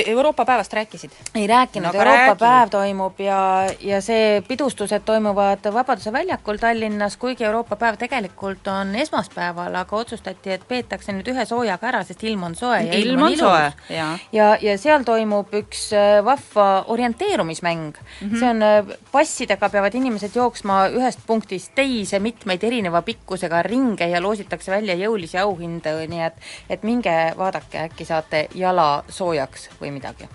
Euroopa 0.05 0.45
päevast 0.45 0.73
rääkisid? 0.73 1.11
ei 1.35 1.47
rääkinud 1.47 1.93
No 1.93 1.99
Euroopa 1.99 2.19
räägi. 2.19 2.39
päev 2.39 2.69
toimub 2.69 3.19
ja, 3.19 3.67
ja 3.79 4.01
see 4.01 4.41
pidustused 4.47 5.01
toimuvad 5.05 5.73
Vabaduse 5.73 6.13
väljakul 6.13 6.57
Tallinnas, 6.57 7.17
kuigi 7.17 7.43
Euroopa 7.43 7.75
päev 7.75 7.97
tegelikult 7.97 8.67
on 8.67 8.95
esmaspäeval, 8.95 9.75
aga 9.75 9.95
otsustati, 9.97 10.51
et 10.51 10.67
peetakse 10.67 11.11
nüüd 11.11 11.27
ühe 11.33 11.45
soojaga 11.45 11.87
ära, 11.87 12.03
sest 12.07 12.23
ilm 12.23 12.43
on 12.43 12.55
soe 12.55 12.79
ja 12.85 12.97
ilm 12.97 13.23
on 13.23 13.33
ilus. 13.33 13.39
soe, 13.39 13.95
jaa. 13.95 14.17
ja, 14.31 14.57
ja 14.61 14.77
seal 14.77 15.03
toimub 15.07 15.53
üks 15.61 15.89
äh, 15.93 16.21
vahva 16.25 16.85
orienteerumismäng 16.87 17.97
mm. 17.97 18.27
Mhm. 18.27 18.39
see 18.39 18.49
on, 18.49 18.63
äh, 18.63 18.95
passidega 19.11 19.69
peavad 19.69 19.95
inimesed 19.95 20.35
jooksma 20.35 20.85
ühest 20.95 21.19
punktist 21.27 21.75
teise 21.75 22.19
mitmeid 22.19 22.63
erineva 22.63 23.01
pikkusega 23.01 23.61
ringe 23.67 24.07
ja 24.07 24.21
loositakse 24.21 24.71
välja 24.71 24.95
jõulisi 24.95 25.39
auhinde, 25.41 25.95
nii 26.07 26.23
et 26.25 26.39
et 26.69 26.83
minge 26.83 27.13
vaadake, 27.37 27.85
äkki 27.89 28.05
saate 28.05 28.47
jala 28.55 29.03
soojaks 29.41 29.69
või 29.81 29.91
midagi. 29.91 30.29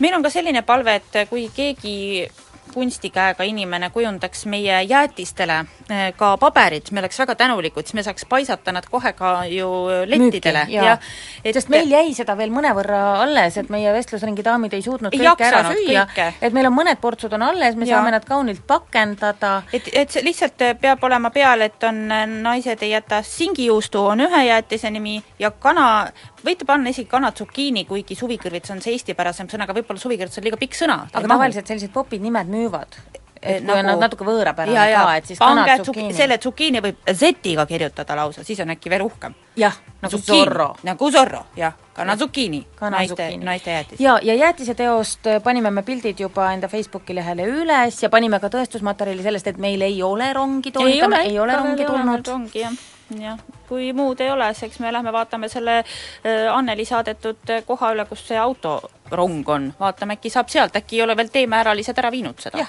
meil 0.00 0.14
on 0.14 0.22
ka 0.22 0.30
selline 0.30 0.62
palve, 0.62 1.00
et 1.00 1.28
kui 1.28 1.50
keegi 1.54 2.28
kunstikäega 2.74 3.44
inimene 3.44 3.90
kujundaks 3.90 4.46
meie 4.46 4.82
jäätistele 4.82 5.64
eh, 5.90 6.12
ka 6.16 6.36
paberid, 6.36 6.90
me 6.92 7.00
oleks 7.00 7.18
väga 7.18 7.34
tänulikud, 7.34 7.86
siis 7.86 7.94
me 7.94 8.02
saaks 8.02 8.26
paisata 8.28 8.72
nad 8.72 8.86
kohe 8.90 9.12
ka 9.12 9.44
ju 9.48 9.68
lettidele. 10.06 10.66
ja, 10.68 10.98
et 11.44 11.54
sest 11.54 11.72
meil 11.72 11.90
jäi 11.90 12.12
seda 12.14 12.36
veel 12.36 12.52
mõnevõrra 12.54 13.00
alles, 13.22 13.56
et 13.56 13.70
meie 13.72 13.92
vestlusringi 13.92 14.44
daamid 14.44 14.76
ei 14.76 14.84
suutnud 14.84 15.14
Ei 15.14 15.24
kõike 15.24 15.48
ära 15.48 15.64
süüa 15.72 16.06
et 16.42 16.52
meil 16.52 16.68
on 16.68 16.76
mõned 16.76 17.00
portsud 17.00 17.32
on 17.32 17.42
alles, 17.48 17.76
me 17.76 17.88
Ja. 17.88 17.96
saame 17.96 18.10
nad 18.10 18.24
kaunilt 18.24 18.66
pakendada. 18.66 19.62
et, 19.72 19.88
et 19.92 20.10
see 20.10 20.24
lihtsalt 20.24 20.62
peab 20.80 21.04
olema 21.04 21.30
peal, 21.30 21.62
et 21.62 21.82
on, 21.84 22.08
naised 22.42 22.82
ei 22.82 22.90
jäta 22.90 23.22
singijuustu, 23.22 24.04
on 24.12 24.20
ühe 24.20 24.44
jäätise 24.44 24.90
nimi 24.90 25.22
ja 25.38 25.50
kana, 25.50 26.12
võite 26.44 26.66
panna 26.68 26.92
isegi 26.92 27.08
kanatsukiini, 27.10 27.84
kuigi 27.88 28.16
suvikõrvits 28.18 28.74
on 28.74 28.82
see 28.84 28.96
eestipärasem 28.96 29.48
sõna, 29.50 29.66
aga 29.68 29.76
võib-olla 29.78 30.02
suvikõrvits 30.02 30.40
on 30.40 30.46
liiga 30.48 30.60
pikk 30.60 30.76
sõna. 30.78 31.00
aga 31.12 31.32
tavaliselt 31.34 31.66
sellised 31.66 31.92
popid 31.94 32.22
nimed 32.22 32.50
müüvad. 32.52 32.98
et 33.40 33.62
kui 33.62 33.70
on 33.78 33.86
nad 33.86 34.00
natuke 34.02 34.24
võõrapärane 34.26 34.86
ka, 34.94 35.16
et 35.16 35.26
siis 35.26 35.38
pange 35.38 35.62
kanatsukiini. 35.62 36.08
tsuki- 36.08 36.16
selle 36.16 36.38
tsukiini 36.38 36.80
võib 36.82 36.96
Z-iga 37.14 37.66
kirjutada 37.66 38.16
lausa, 38.16 38.44
siis 38.44 38.60
on 38.60 38.70
äkki 38.74 38.90
veel 38.90 39.02
uhkem. 39.02 39.34
jah, 39.56 39.76
nagu 40.02 40.18
Zorro. 40.18 40.74
nagu 40.82 41.10
Zorro, 41.10 41.44
jah, 41.56 41.72
kanatsukiini, 41.94 42.66
naiste, 42.90 43.30
naiste 43.36 43.70
jäätis. 43.70 44.00
ja, 44.00 44.18
ja 44.22 44.34
jäätiseteost 44.34 45.26
äh, 45.26 45.42
panime 45.42 45.70
me 45.70 45.82
pildid 45.82 46.20
juba 46.20 46.52
enda 46.52 46.68
Facebooki 46.68 47.14
lehele 47.14 47.46
üles 47.46 48.02
ja 48.02 48.10
panime 48.10 48.40
ka 48.40 48.48
tõestusmaterjali 48.48 49.22
sellest, 49.22 49.46
et 49.46 49.56
meil 49.58 49.82
ei 49.82 50.02
ole 50.02 50.32
rongi 50.32 50.72
tulnud, 50.72 51.18
ei 51.22 51.38
ole 51.38 51.56
rongi 51.56 51.84
tulnud. 51.84 52.26
rongi 52.26 52.58
jah, 52.60 52.72
jah, 53.16 53.38
kui 53.68 53.92
muud 53.92 54.20
ei 54.20 54.30
ole, 54.30 54.50
siis 54.54 54.68
eks 54.68 54.80
me 54.84 54.92
lähme 54.92 55.12
vaatame 55.12 55.48
selle 55.48 55.78
äh, 55.78 56.52
Anneli 56.52 56.84
saadetud 56.84 57.50
äh, 57.50 57.64
koha 57.66 57.92
üle, 57.94 58.04
kus 58.08 58.26
see 58.28 58.38
autorong 58.38 59.48
on, 59.48 59.72
vaatame, 59.80 60.18
äkki 60.18 60.30
saab 60.32 60.52
sealt, 60.52 60.76
äkki 60.76 60.98
ei 60.98 61.02
ole 61.06 61.16
veel 61.16 61.32
teemääralised 61.32 61.98
ära 61.98 62.12
viinud 62.12 62.40
seda. 62.40 62.66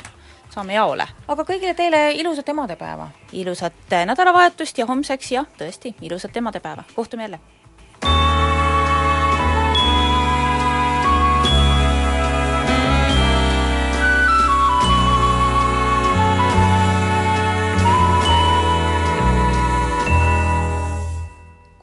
saame 0.50 0.74
jaole. 0.74 1.08
aga 1.28 1.46
kõigile 1.46 1.76
teile 1.76 2.12
ilusat 2.18 2.50
emadepäeva! 2.50 3.10
ilusat 3.32 3.94
äh, 3.94 4.06
nädalavahetust 4.10 4.78
ja 4.78 4.86
homseks 4.90 5.32
jah, 5.32 5.48
tõesti, 5.60 5.96
ilusat 6.02 6.38
emadepäeva, 6.38 6.84
kohtume 6.96 7.28
jälle! 7.28 7.40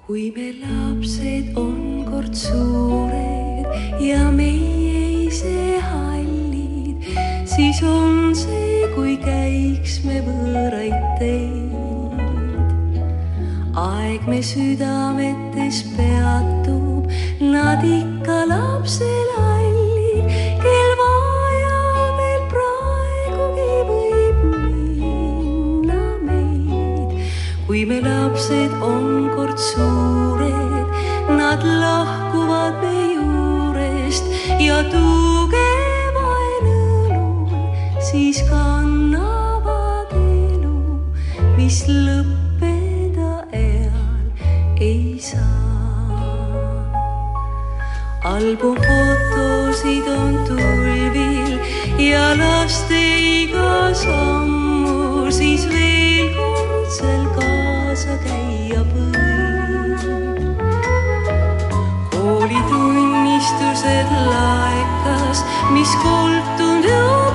Kui 0.07 0.31
me 0.31 0.53
lapsed 0.63 1.57
on 1.59 2.05
kord 2.07 2.35
suured 2.39 3.67
ja 3.99 4.31
meie 4.31 5.27
ise 5.27 5.81
hallid, 5.83 7.09
siis 7.43 7.81
on 7.83 8.31
see, 8.39 8.87
kui 8.95 9.17
käiks 9.25 9.97
me 10.07 10.21
võõraid 10.29 10.95
teid. 11.19 12.23
aeg 13.83 14.31
me 14.31 14.39
südametes 14.53 15.83
peatub, 15.99 17.11
nad 17.43 17.83
ikka 17.83 18.45
lapselallid, 18.55 19.56
kui 27.77 27.85
me 27.85 27.97
lapsed 28.01 28.73
on 28.81 29.09
kord 29.37 29.59
suured, 29.61 30.87
nad 31.39 31.65
lahkuvad 31.81 32.79
me 32.81 33.01
juurest 33.17 34.31
ja 34.67 34.79
tugevain 34.93 36.71
õlul 36.71 37.51
siis 38.07 38.41
kannavad 38.49 40.15
elu, 40.17 40.79
mis 41.59 41.83
lõppeda 41.91 43.35
eal 43.61 44.81
ei 44.89 45.21
saa. 45.21 45.45
albumfotosid 48.33 50.09
on 50.17 50.41
tulvil 50.49 51.61
ja 52.09 52.25
laste 52.41 53.05
iga 53.37 53.93
sammu 54.07 55.29
siis 55.29 55.69
veel 55.69 56.33
kord 56.41 56.91
seal 56.97 57.25
kaasa 57.37 57.66
kaasa 57.97 58.17
käia 58.21 58.81
võin. 58.93 59.17
koolitunnistused 62.13 64.11
laekas, 64.29 65.41
mis 65.73 65.97
koltunud 66.05 66.85
õues. 66.93 67.26